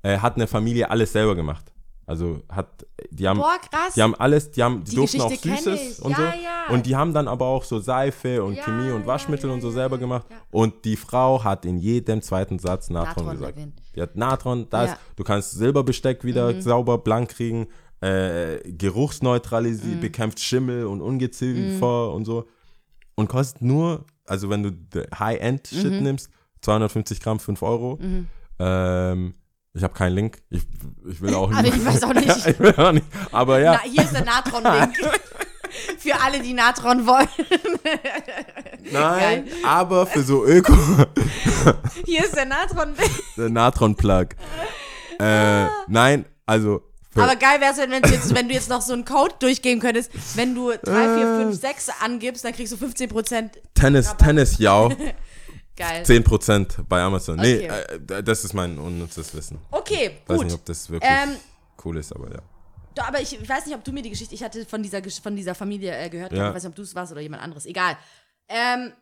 äh, 0.02 0.18
hat 0.18 0.36
eine 0.36 0.46
Familie 0.46 0.90
alles 0.90 1.12
selber 1.12 1.34
gemacht. 1.34 1.72
Also 2.06 2.42
hat, 2.48 2.86
die 3.10 3.28
haben, 3.28 3.38
Boah, 3.38 3.58
krass. 3.70 3.92
die 3.94 4.02
haben 4.02 4.14
alles, 4.14 4.50
die 4.50 4.62
haben, 4.62 4.82
die, 4.82 4.90
Die 4.92 4.96
durften 4.96 5.20
auch 5.20 5.28
Geschichte 5.28 5.48
kenn 5.50 5.58
Süßes 5.76 6.00
und 6.00 6.12
Ja, 6.12 6.16
so. 6.16 6.22
ja. 6.22 6.74
Und 6.74 6.86
die 6.86 6.96
haben 6.96 7.12
dann 7.12 7.28
aber 7.28 7.44
auch 7.44 7.64
so 7.64 7.80
Seife 7.80 8.42
und 8.42 8.54
Ja, 8.54 8.62
Chemie 8.62 8.92
und 8.92 9.06
Waschmittel 9.06 9.50
und 9.50 9.60
so 9.60 9.70
selber 9.70 9.98
gemacht. 9.98 10.26
Und 10.50 10.86
die 10.86 10.96
Frau 10.96 11.44
hat 11.44 11.66
in 11.66 11.76
jedem 11.76 12.22
zweiten 12.22 12.58
Satz 12.58 12.88
Natron, 12.88 13.26
Natron 13.26 13.32
gesagt. 13.32 13.56
erwähnt. 13.58 13.74
Die 13.94 14.00
hat 14.00 14.16
Natron, 14.16 14.66
das. 14.70 14.92
Mhm. 14.92 14.94
du 15.16 15.24
kannst 15.24 15.50
Silberbesteck 15.52 16.24
wieder 16.24 16.62
sauber 16.62 16.96
blank 16.96 17.28
kriegen, 17.28 17.66
äh, 18.00 18.58
geruchsneutralisiert, 18.64 20.00
bekämpft 20.00 20.40
Schimmel 20.40 20.86
und 20.86 21.02
Ungeziefer 21.02 22.12
und 22.12 22.24
so. 22.24 22.46
Und 23.18 23.26
kostet 23.28 23.62
nur, 23.62 24.04
also 24.26 24.48
wenn 24.48 24.62
du 24.62 24.70
High-End-Shit 25.18 25.90
Mhm. 25.92 26.02
nimmst, 26.04 26.30
250 26.60 27.20
Gramm, 27.20 27.40
5 27.40 27.62
Euro. 27.62 27.98
Ähm, 28.60 29.34
ich 29.74 29.82
habe 29.82 29.92
keinen 29.92 30.14
Link. 30.14 30.40
Ich, 30.50 30.62
ich 31.10 31.20
will 31.20 31.34
auch 31.34 31.50
nicht. 31.62 31.74
ich 31.76 31.84
weiß 31.84 32.04
auch 32.04 32.14
nicht. 32.14 32.28
ich 32.46 32.60
will 32.60 32.74
auch 32.76 32.92
nicht. 32.92 33.06
Aber 33.32 33.58
ja. 33.58 33.72
Na, 33.82 33.90
hier 33.90 34.04
ist 34.04 34.12
der 34.14 34.24
Natron-Link. 34.24 34.96
Für 35.98 36.20
alle, 36.20 36.40
die 36.40 36.54
Natron 36.54 37.06
wollen. 37.08 37.28
Nein, 38.90 39.48
aber 39.66 40.06
für 40.06 40.22
so 40.22 40.44
Öko, 40.46 40.72
Hier 42.06 42.24
ist 42.24 42.34
der 42.36 42.46
Natron-Link. 42.46 43.10
der 43.36 43.48
Natron-Plug. 43.50 44.28
Äh, 45.20 45.66
nein, 45.88 46.24
also 46.46 46.82
für, 47.10 47.22
Aber 47.22 47.36
geil 47.36 47.60
wäre 47.60 47.72
es, 47.72 47.78
wenn, 47.78 47.90
du 48.02 48.08
jetzt, 48.10 48.34
wenn 48.34 48.48
du 48.48 48.54
jetzt 48.54 48.68
noch 48.68 48.82
so 48.82 48.92
einen 48.92 49.04
Code 49.04 49.34
durchgeben 49.38 49.80
könntest. 49.80 50.10
Wenn 50.36 50.54
du 50.54 50.70
3, 50.70 50.76
4, 50.76 51.36
5, 51.50 51.60
6 51.60 51.88
angibst, 52.02 52.44
dann 52.44 52.52
kriegst 52.52 52.72
du 52.72 52.76
15% 52.76 53.50
Tennis, 53.74 54.14
Tennis, 54.18 54.58
ja, 54.58 54.88
geil. 55.76 56.02
10% 56.04 56.84
bei 56.88 57.00
Amazon. 57.02 57.36
Nee, 57.36 57.68
Okay. 57.70 58.14
äh, 58.14 58.22
das 58.22 58.44
ist 58.44 58.52
mein 58.52 58.78
unnützes 58.78 59.34
Wissen. 59.34 59.58
Okay, 59.70 60.18
Weiß 60.26 60.36
gut. 60.36 60.46
nicht, 60.46 60.54
ob 60.54 60.64
das 60.66 60.90
wirklich 60.90 61.10
Ähm, 61.10 61.36
cool 61.84 61.96
ist, 61.96 62.12
aber 62.14 62.30
ja. 62.30 62.40
Doch, 62.94 63.06
aber 63.08 63.20
ich, 63.20 63.40
ich 63.40 63.48
weiß 63.48 63.66
nicht, 63.66 63.74
ob 63.76 63.84
du 63.84 63.92
mir 63.92 64.02
die 64.02 64.10
Geschichte, 64.10 64.34
ich 64.34 64.42
hatte 64.42 64.66
von 64.66 64.82
dieser, 64.82 65.00
von 65.22 65.34
dieser 65.36 65.54
Familie 65.54 65.96
äh, 65.96 66.10
gehört, 66.10 66.32
Ja. 66.32 66.48
ich 66.48 66.54
weiß 66.54 66.62
nicht, 66.64 66.70
ob 66.70 66.76
du 66.76 66.82
es 66.82 66.94
warst 66.94 67.12
oder 67.12 67.20
jemand 67.20 67.42
anderes, 67.42 67.64
egal. 67.66 67.96
Ähm, 68.48 68.92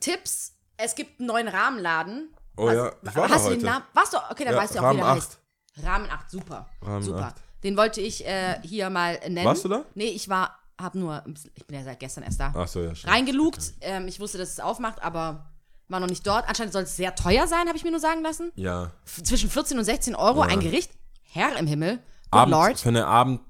Tipps, 0.00 0.52
es 0.76 0.94
gibt 0.94 1.20
einen 1.20 1.26
neuen 1.28 1.48
Rahmenladen. 1.48 2.30
Oh 2.56 2.70
ja, 2.70 2.92
ich 3.02 3.16
war 3.16 3.28
hast 3.28 3.46
du 3.46 3.50
den 3.50 3.56
heute. 3.58 3.66
Namen? 3.66 3.84
Warst 3.92 4.12
du? 4.12 4.16
Okay, 4.30 4.44
dann 4.44 4.54
Ja, 4.54 4.60
weißt 4.62 4.74
du 4.74 4.78
auch, 4.78 4.82
Rahmen 4.84 4.98
wie 4.98 5.02
der 5.02 5.10
8. 5.10 5.16
heißt. 5.16 5.38
Rahmen 5.82 6.08
8, 6.10 6.30
super. 6.30 6.68
Rahmen 6.82 7.02
super. 7.02 7.24
8. 7.26 7.36
Den 7.62 7.76
wollte 7.76 8.00
ich 8.00 8.26
äh, 8.26 8.60
hier 8.62 8.90
mal 8.90 9.18
nennen. 9.28 9.44
Warst 9.46 9.64
du 9.64 9.68
da? 9.68 9.84
Nee, 9.94 10.04
ich 10.08 10.28
war, 10.28 10.58
hab 10.80 10.94
nur, 10.94 11.24
ich 11.54 11.66
bin 11.66 11.78
ja 11.78 11.84
seit 11.84 11.98
gestern 12.00 12.24
erst 12.24 12.38
da. 12.40 12.52
Ach 12.56 12.68
so, 12.68 12.80
ja, 12.82 12.94
stimmt. 12.94 13.12
Reingelugt. 13.12 13.72
Ähm, 13.80 14.06
ich 14.06 14.20
wusste, 14.20 14.38
dass 14.38 14.50
es 14.50 14.60
aufmacht, 14.60 15.02
aber 15.02 15.50
war 15.88 16.00
noch 16.00 16.08
nicht 16.08 16.26
dort. 16.26 16.48
Anscheinend 16.48 16.72
soll 16.72 16.82
es 16.82 16.96
sehr 16.96 17.14
teuer 17.14 17.46
sein, 17.46 17.66
habe 17.68 17.76
ich 17.76 17.84
mir 17.84 17.90
nur 17.90 18.00
sagen 18.00 18.22
lassen. 18.22 18.52
Ja. 18.54 18.92
F 19.04 19.22
zwischen 19.22 19.50
14 19.50 19.78
und 19.78 19.84
16 19.84 20.14
Euro 20.14 20.40
ein 20.42 20.60
Gericht. 20.60 20.90
Herr 21.22 21.56
im 21.58 21.66
Himmel. 21.66 21.96
Good 22.30 22.40
Abend, 22.40 22.52
Lord. 22.52 22.78
für 22.80 22.88
eine 22.90 23.06
Abend, 23.06 23.40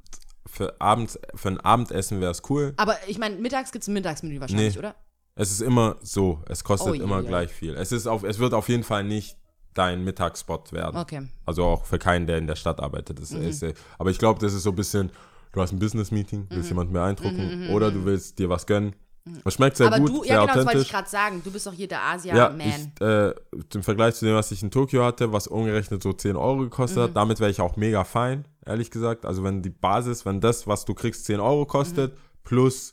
für 0.46 0.80
abends, 0.80 1.18
für 1.34 1.48
ein 1.48 1.60
Abendessen 1.60 2.20
wäre 2.20 2.30
es 2.30 2.42
cool. 2.48 2.74
Aber 2.76 2.96
ich 3.08 3.18
meine, 3.18 3.36
mittags 3.36 3.72
gibt 3.72 3.82
es 3.82 3.88
ein 3.88 3.94
Mittagsmenü 3.94 4.40
wahrscheinlich, 4.40 4.74
Nee. 4.74 4.78
oder? 4.78 4.94
Es 5.36 5.50
ist 5.50 5.60
immer 5.62 5.96
so, 6.02 6.42
es 6.48 6.62
kostet 6.62 6.90
Oh 6.92 6.94
je, 6.94 7.02
immer 7.02 7.20
je. 7.20 7.26
gleich 7.26 7.50
viel. 7.52 7.74
Es 7.74 7.90
ist 7.92 8.06
auf, 8.06 8.22
es 8.22 8.38
wird 8.38 8.54
auf 8.54 8.68
jeden 8.68 8.84
Fall 8.84 9.02
nicht 9.04 9.36
dein 9.74 10.04
Mittagsspot 10.04 10.72
werden. 10.72 10.96
Okay. 10.96 11.20
Mhm. 11.20 11.28
Also 11.46 11.64
auch 11.64 11.84
für 11.84 11.98
keinen, 11.98 12.26
der 12.26 12.38
in 12.38 12.46
der 12.46 12.56
Stadt 12.56 12.80
arbeitet. 12.80 13.20
Das 13.20 13.32
ist, 13.32 13.62
äh, 13.62 13.74
aber 13.98 14.10
ich 14.10 14.18
glaube, 14.18 14.40
das 14.40 14.52
ist 14.54 14.62
so 14.62 14.70
ein 14.70 14.76
bisschen, 14.76 15.10
du 15.52 15.60
hast 15.60 15.72
ein 15.72 15.78
Business-Meeting, 15.78 16.40
Mhm. 16.40 16.46
willst 16.50 16.68
jemanden 16.70 16.92
beeindrucken 16.92 17.70
oder 17.70 17.90
du 17.90 18.04
willst 18.04 18.38
dir 18.38 18.48
was 18.48 18.66
gönnen. 18.66 18.94
Es 19.42 19.54
schmeckt 19.54 19.78
sehr 19.78 19.86
Aber 19.86 19.98
gut, 20.00 20.10
du, 20.10 20.22
sehr 20.22 20.34
ja 20.34 20.40
genau, 20.42 20.54
das 20.54 20.66
wollte 20.66 20.80
ich 20.80 20.90
gerade 20.90 21.08
sagen. 21.08 21.40
Du 21.42 21.50
bist 21.50 21.66
doch 21.66 21.72
hier 21.72 21.88
der 21.88 21.96
Ja, 21.98 22.12
Asia-Man. 22.12 22.60
ich, 22.60 23.00
äh, 23.00 23.32
im 23.72 23.82
Vergleich 23.82 24.14
zu 24.16 24.26
dem, 24.26 24.34
was 24.34 24.50
ich 24.52 24.62
in 24.62 24.70
Tokio 24.70 25.02
hatte, 25.02 25.32
was 25.32 25.46
umgerechnet 25.46 26.02
so 26.02 26.12
10 26.12 26.36
Euro 26.36 26.58
gekostet 26.58 26.98
Mhm. 26.98 27.02
hat, 27.04 27.16
damit 27.16 27.40
wäre 27.40 27.50
ich 27.50 27.60
auch 27.62 27.76
mega 27.76 28.04
fein, 28.04 28.46
ehrlich 28.66 28.90
gesagt. 28.90 29.24
Also 29.24 29.42
wenn 29.42 29.62
die 29.62 29.70
Basis, 29.70 30.26
wenn 30.26 30.42
das, 30.42 30.66
was 30.66 30.84
du 30.84 30.92
kriegst, 30.92 31.24
10 31.24 31.40
Euro 31.40 31.64
kostet, 31.64 32.14
plus 32.44 32.92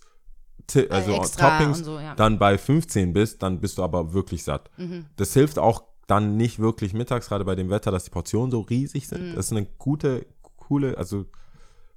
Ti- 0.68 0.90
also 0.90 1.12
Mhm. 1.18 1.24
Toppings, 1.38 1.80
so, 1.80 2.00
ja. 2.00 2.16
dann 2.16 2.40
bei 2.40 2.58
15 2.58 3.12
bist, 3.12 3.44
dann 3.44 3.60
bist 3.60 3.78
du 3.78 3.84
aber 3.84 4.14
wirklich 4.14 4.44
satt. 4.46 4.70
Mhm. 4.78 5.08
Das 5.18 5.34
hilft 5.34 5.60
auch 5.60 5.84
dann 6.12 6.36
nicht 6.36 6.60
wirklich 6.60 6.94
mittags, 6.94 7.30
gerade 7.30 7.46
bei 7.46 7.56
dem 7.56 7.70
Wetter, 7.70 7.90
dass 7.90 8.04
die 8.04 8.10
Portionen 8.10 8.52
so 8.52 8.60
riesig 8.60 9.08
sind. 9.08 9.32
Mhm. 9.32 9.36
Das 9.36 9.46
ist 9.46 9.54
eine 9.54 9.66
gute, 9.78 10.26
coole, 10.58 10.98
also 10.98 11.26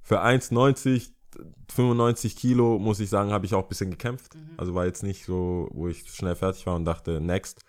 für 0.01 0.23
1,90, 0.23 1.09
95 1.69 2.37
Kilo, 2.37 2.79
muss 2.79 3.01
ich 3.01 3.09
sagen, 3.09 3.31
habe 3.31 3.45
ich 3.45 3.53
auch 3.53 3.63
ein 3.63 3.67
bisschen 3.67 3.91
gekämpft. 3.91 4.33
Mhm. 4.33 4.51
Also 4.55 4.73
war 4.73 4.85
jetzt 4.85 5.03
nicht 5.03 5.25
so, 5.25 5.67
wo 5.73 5.89
ich 5.89 6.09
schnell 6.09 6.35
fertig 6.35 6.65
war 6.65 6.75
und 6.75 6.85
dachte, 6.85 7.19
next. 7.19 7.65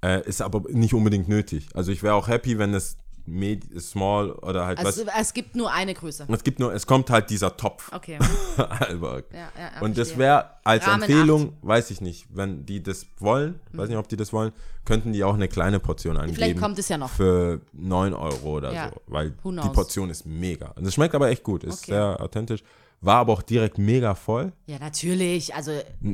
Äh, 0.00 0.28
ist 0.28 0.42
aber 0.42 0.62
nicht 0.70 0.94
unbedingt 0.94 1.28
nötig. 1.28 1.70
Also 1.74 1.90
ich 1.90 2.02
wäre 2.02 2.14
auch 2.14 2.28
happy, 2.28 2.58
wenn 2.58 2.74
es 2.74 2.98
med 3.30 3.64
small 3.80 4.32
oder 4.32 4.66
halt 4.66 4.78
Also 4.78 5.06
was. 5.06 5.12
es 5.20 5.34
gibt 5.34 5.54
nur 5.56 5.70
eine 5.72 5.94
Größe. 5.94 6.26
Es 6.30 6.44
gibt 6.44 6.58
nur, 6.58 6.72
es 6.72 6.86
kommt 6.86 7.10
halt 7.10 7.30
dieser 7.30 7.56
Topf. 7.56 7.90
Okay. 7.92 8.18
Alberg. 8.56 9.26
Ja, 9.32 9.38
ja, 9.58 9.80
Und 9.80 9.96
das 9.98 10.16
wäre 10.16 10.50
als 10.64 10.86
Rahmen 10.86 11.02
Empfehlung, 11.02 11.52
weiß 11.62 11.90
ich 11.90 12.00
nicht, 12.00 12.26
wenn 12.30 12.64
die 12.66 12.82
das 12.82 13.06
wollen, 13.18 13.60
weiß 13.72 13.88
nicht, 13.88 13.98
ob 13.98 14.08
die 14.08 14.16
das 14.16 14.32
wollen, 14.32 14.52
könnten 14.84 15.12
die 15.12 15.22
auch 15.24 15.34
eine 15.34 15.48
kleine 15.48 15.78
Portion 15.80 16.16
angeben. 16.16 16.36
Vielleicht 16.36 16.58
kommt 16.58 16.78
es 16.78 16.88
ja 16.88 16.96
noch. 16.98 17.10
Für 17.10 17.60
9 17.72 18.14
Euro 18.14 18.56
oder 18.56 18.72
Ja. 18.72 18.88
so, 18.88 19.00
weil 19.06 19.30
die? 19.30 19.68
Portion 19.72 20.10
ist 20.10 20.26
mega. 20.26 20.68
Und 20.76 20.86
es 20.86 20.94
schmeckt 20.94 21.14
aber 21.14 21.28
echt 21.28 21.42
gut, 21.42 21.64
ist 21.64 21.82
Okay. 21.84 21.92
sehr 21.92 22.20
authentisch. 22.20 22.62
War 23.00 23.18
aber 23.18 23.32
auch 23.34 23.42
direkt 23.42 23.78
mega 23.78 24.16
voll. 24.16 24.52
Ja, 24.66 24.78
natürlich. 24.80 25.54
Also 25.54 25.70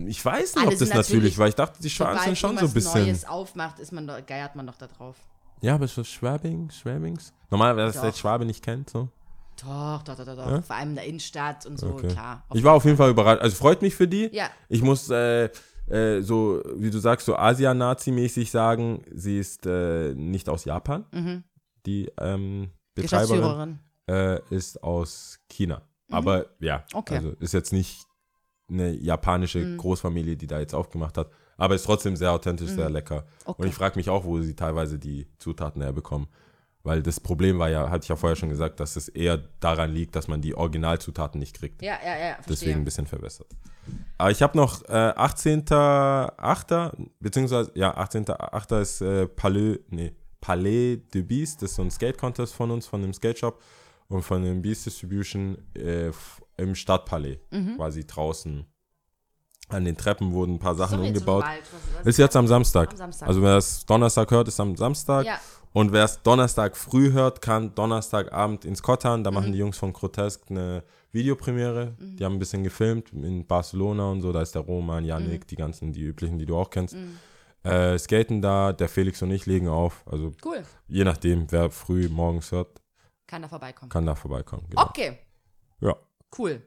Ich 0.06 0.22
weiß 0.22 0.56
nicht, 0.56 0.64
ob 0.66 0.70
das 0.72 0.80
natürlich, 0.80 0.96
natürlich- 1.08 1.38
weil 1.38 1.48
ich 1.48 1.54
dachte, 1.54 1.80
die 1.82 1.88
sobald 1.88 2.20
sind 2.20 2.36
schon 2.36 2.58
so 2.58 2.66
ein 2.66 2.72
bisschen. 2.74 3.04
Neues 3.04 3.24
aufmacht, 3.24 3.78
ist 3.78 3.92
man 3.92 4.06
geiert 4.26 4.54
man 4.54 4.66
doch 4.66 4.76
da 4.76 4.86
drauf. 4.88 5.16
Ja, 5.64 5.76
aber 5.76 5.88
so 5.88 6.04
Schwabing, 6.04 6.70
Schwabings. 6.70 7.32
Normal, 7.50 7.74
wer 7.76 7.90
der 7.90 8.12
Schwabe 8.12 8.44
nicht 8.44 8.62
kennt, 8.62 8.90
so. 8.90 9.08
Doch, 9.62 10.02
doch, 10.02 10.14
doch, 10.16 10.26
doch, 10.26 10.36
doch. 10.36 10.50
Ja? 10.50 10.60
Vor 10.62 10.76
allem 10.76 10.90
in 10.90 10.94
der 10.96 11.04
Innenstadt 11.06 11.64
und 11.64 11.78
so, 11.78 11.86
Okay. 11.94 12.08
klar. 12.08 12.44
Ich 12.52 12.62
war 12.62 12.74
auf 12.74 12.84
jeden 12.84 12.98
Fall 12.98 13.08
überrascht. 13.10 13.40
Also 13.40 13.56
freut 13.56 13.80
mich 13.80 13.94
für 13.94 14.06
die. 14.06 14.28
Ja. 14.32 14.50
Ich 14.68 14.82
muss 14.82 15.08
äh, 15.08 15.48
äh, 15.88 16.20
so, 16.20 16.60
wie 16.76 16.90
du 16.90 16.98
sagst, 16.98 17.24
so 17.24 17.36
Asia-Nazi-mäßig 17.36 18.50
sagen, 18.50 19.04
sie 19.10 19.38
ist 19.38 19.64
äh, 19.64 20.12
nicht 20.14 20.50
aus 20.50 20.66
Japan. 20.66 21.06
Die 21.86 22.10
ähm, 22.20 22.70
Betreiberin 22.94 23.78
äh, 24.06 24.40
ist 24.50 24.82
aus 24.82 25.38
China. 25.48 25.80
Aber 26.10 26.46
ja, 26.60 26.84
Okay. 26.92 27.16
also 27.16 27.30
ist 27.40 27.54
jetzt 27.54 27.72
nicht 27.72 28.04
eine 28.68 28.90
japanische 28.92 29.76
Großfamilie, 29.76 30.36
die 30.36 30.46
da 30.46 30.58
jetzt 30.58 30.74
aufgemacht 30.74 31.16
hat. 31.16 31.30
Aber 31.56 31.74
ist 31.74 31.84
trotzdem 31.84 32.16
sehr 32.16 32.32
authentisch, 32.32 32.70
sehr 32.70 32.90
lecker. 32.90 33.24
Okay. 33.44 33.62
Und 33.62 33.68
ich 33.68 33.74
frage 33.74 33.96
mich 33.96 34.08
auch, 34.10 34.24
wo 34.24 34.40
sie 34.40 34.54
teilweise 34.56 34.98
die 34.98 35.26
Zutaten 35.38 35.82
herbekommen. 35.82 36.26
Weil 36.82 37.02
das 37.02 37.18
Problem 37.18 37.58
war 37.58 37.70
ja, 37.70 37.88
hatte 37.88 38.02
ich 38.04 38.08
ja 38.10 38.16
vorher 38.16 38.36
schon 38.36 38.50
gesagt, 38.50 38.78
dass 38.78 38.96
es 38.96 39.08
eher 39.08 39.38
daran 39.60 39.90
liegt, 39.92 40.14
dass 40.16 40.28
man 40.28 40.42
die 40.42 40.54
Originalzutaten 40.54 41.38
nicht 41.40 41.56
kriegt. 41.56 41.80
Ja, 41.80 41.94
ja, 42.04 42.18
ja. 42.18 42.34
Verstehe. 42.34 42.46
Deswegen 42.48 42.80
ein 42.80 42.84
bisschen 42.84 43.06
verbessert. 43.06 43.46
Aber 44.18 44.30
ich 44.30 44.42
habe 44.42 44.56
noch 44.56 44.82
äh, 44.88 45.14
18.8., 45.16 47.08
beziehungsweise, 47.20 47.70
ja, 47.74 47.96
18.8. 47.96 48.80
ist 48.80 49.00
äh, 49.00 49.26
Palais, 49.28 49.78
nee, 49.90 50.12
Palais 50.40 50.98
de 51.12 51.22
Beast, 51.22 51.62
das 51.62 51.70
ist 51.70 51.76
so 51.76 51.82
ein 51.82 51.90
Skate-Contest 51.90 52.54
von 52.54 52.70
uns, 52.70 52.86
von 52.86 53.00
dem 53.00 53.12
Skate-Shop 53.14 53.62
und 54.08 54.22
von 54.22 54.42
dem 54.42 54.60
Beast 54.62 54.86
Distribution 54.86 55.56
äh, 55.74 56.10
im 56.56 56.74
Stadtpalais, 56.74 57.38
Mhm. 57.50 57.76
quasi 57.76 58.06
draußen. 58.06 58.66
An 59.70 59.84
den 59.84 59.96
Treppen 59.96 60.32
wurden 60.32 60.54
ein 60.54 60.58
paar 60.58 60.74
Sachen 60.74 60.98
Sorry, 60.98 61.04
so 61.08 61.12
umgebaut. 61.14 61.44
was- 61.98 62.06
Ist 62.06 62.18
jetzt 62.18 62.36
am 62.36 62.46
Samstag. 62.46 62.90
Am 62.90 62.96
Samstag. 62.96 63.28
Also 63.28 63.42
wer 63.42 63.56
es 63.56 63.86
Donnerstag 63.86 64.30
hört, 64.30 64.48
ist 64.48 64.60
am 64.60 64.76
Samstag. 64.76 65.24
Ja. 65.26 65.40
Und 65.72 65.90
wer 65.92 66.04
es 66.04 66.22
Donnerstag 66.22 66.76
früh 66.76 67.10
hört, 67.12 67.40
kann 67.42 67.74
Donnerstagabend 67.74 68.64
ins 68.64 68.82
Kottan. 68.82 69.24
Da 69.24 69.30
Mhm. 69.30 69.34
machen 69.34 69.52
die 69.52 69.58
Jungs 69.58 69.76
von 69.78 69.92
Grotesk 69.92 70.42
eine 70.50 70.84
Videopremiere. 71.12 71.94
Die 71.98 72.24
haben 72.24 72.34
ein 72.34 72.38
bisschen 72.38 72.62
gefilmt 72.62 73.10
in 73.12 73.46
Barcelona 73.46 74.10
und 74.10 74.20
so. 74.20 74.32
Da 74.32 74.42
ist 74.42 74.54
der 74.54 74.62
Roman, 74.62 75.04
Yannick, 75.04 75.42
Mhm. 75.42 75.46
die 75.48 75.56
ganzen, 75.56 75.92
die 75.92 76.02
üblichen, 76.02 76.38
die 76.38 76.46
du 76.46 76.56
auch 76.56 76.70
kennst. 76.70 76.96
Äh, 77.64 77.98
skaten 77.98 78.42
da, 78.42 78.72
der 78.74 78.88
Felix 78.88 79.22
und 79.22 79.30
ich 79.30 79.46
legen 79.46 79.68
auf. 79.68 80.04
Also 80.06 80.32
Cool. 80.44 80.62
je 80.86 81.02
nachdem, 81.04 81.50
wer 81.50 81.70
früh 81.70 82.08
morgens 82.10 82.52
hört, 82.52 82.80
Kann 83.26 83.40
da 83.42 83.48
vorbeikommen. 83.48 83.88
kann 83.90 84.04
da 84.04 84.14
vorbeikommen. 84.14 84.66
Genau. 84.68 84.82
Okay, 84.82 85.18
Ja. 85.80 85.96
cool. 86.38 86.62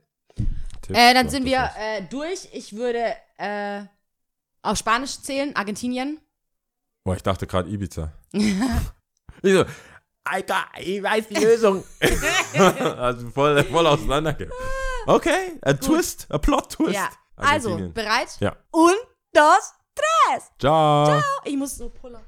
Tipp, 0.82 0.96
Äh, 0.96 1.14
dann 1.14 1.30
sind 1.30 1.46
wir 1.46 1.70
äh, 1.78 2.02
durch. 2.04 2.50
Ich 2.54 2.76
würde 2.76 3.16
äh, 3.38 3.82
auf 4.62 4.78
Spanisch 4.78 5.22
zählen, 5.22 5.56
Argentinien. 5.56 6.20
Boah, 7.04 7.16
ich 7.16 7.24
dachte 7.24 7.48
gerade 7.48 7.70
Ibiza. 7.70 8.12
ich 8.34 9.54
so, 9.54 9.66
Alter, 10.24 10.66
ich 10.80 11.02
weiß 11.02 11.28
die 11.30 11.36
Lösung. 11.36 11.84
also 12.54 13.30
voll, 13.30 13.64
voll 13.64 13.88
auseinandergehen. 13.88 14.52
Okay, 15.06 15.58
a 15.62 15.74
twist, 15.74 16.28
a 16.30 16.38
plot 16.38 16.74
twist. 16.74 16.94
Ja, 16.94 17.10
also, 17.38 17.78
bereit? 17.94 18.38
Ja. 18.40 18.58
Und 18.72 18.96
das 19.32 19.78
Tres. 19.98 20.52
Ciao. 20.60 21.22
Ich 21.44 21.58
muss 21.58 21.76
so 21.76 21.90
puller. 21.90 22.22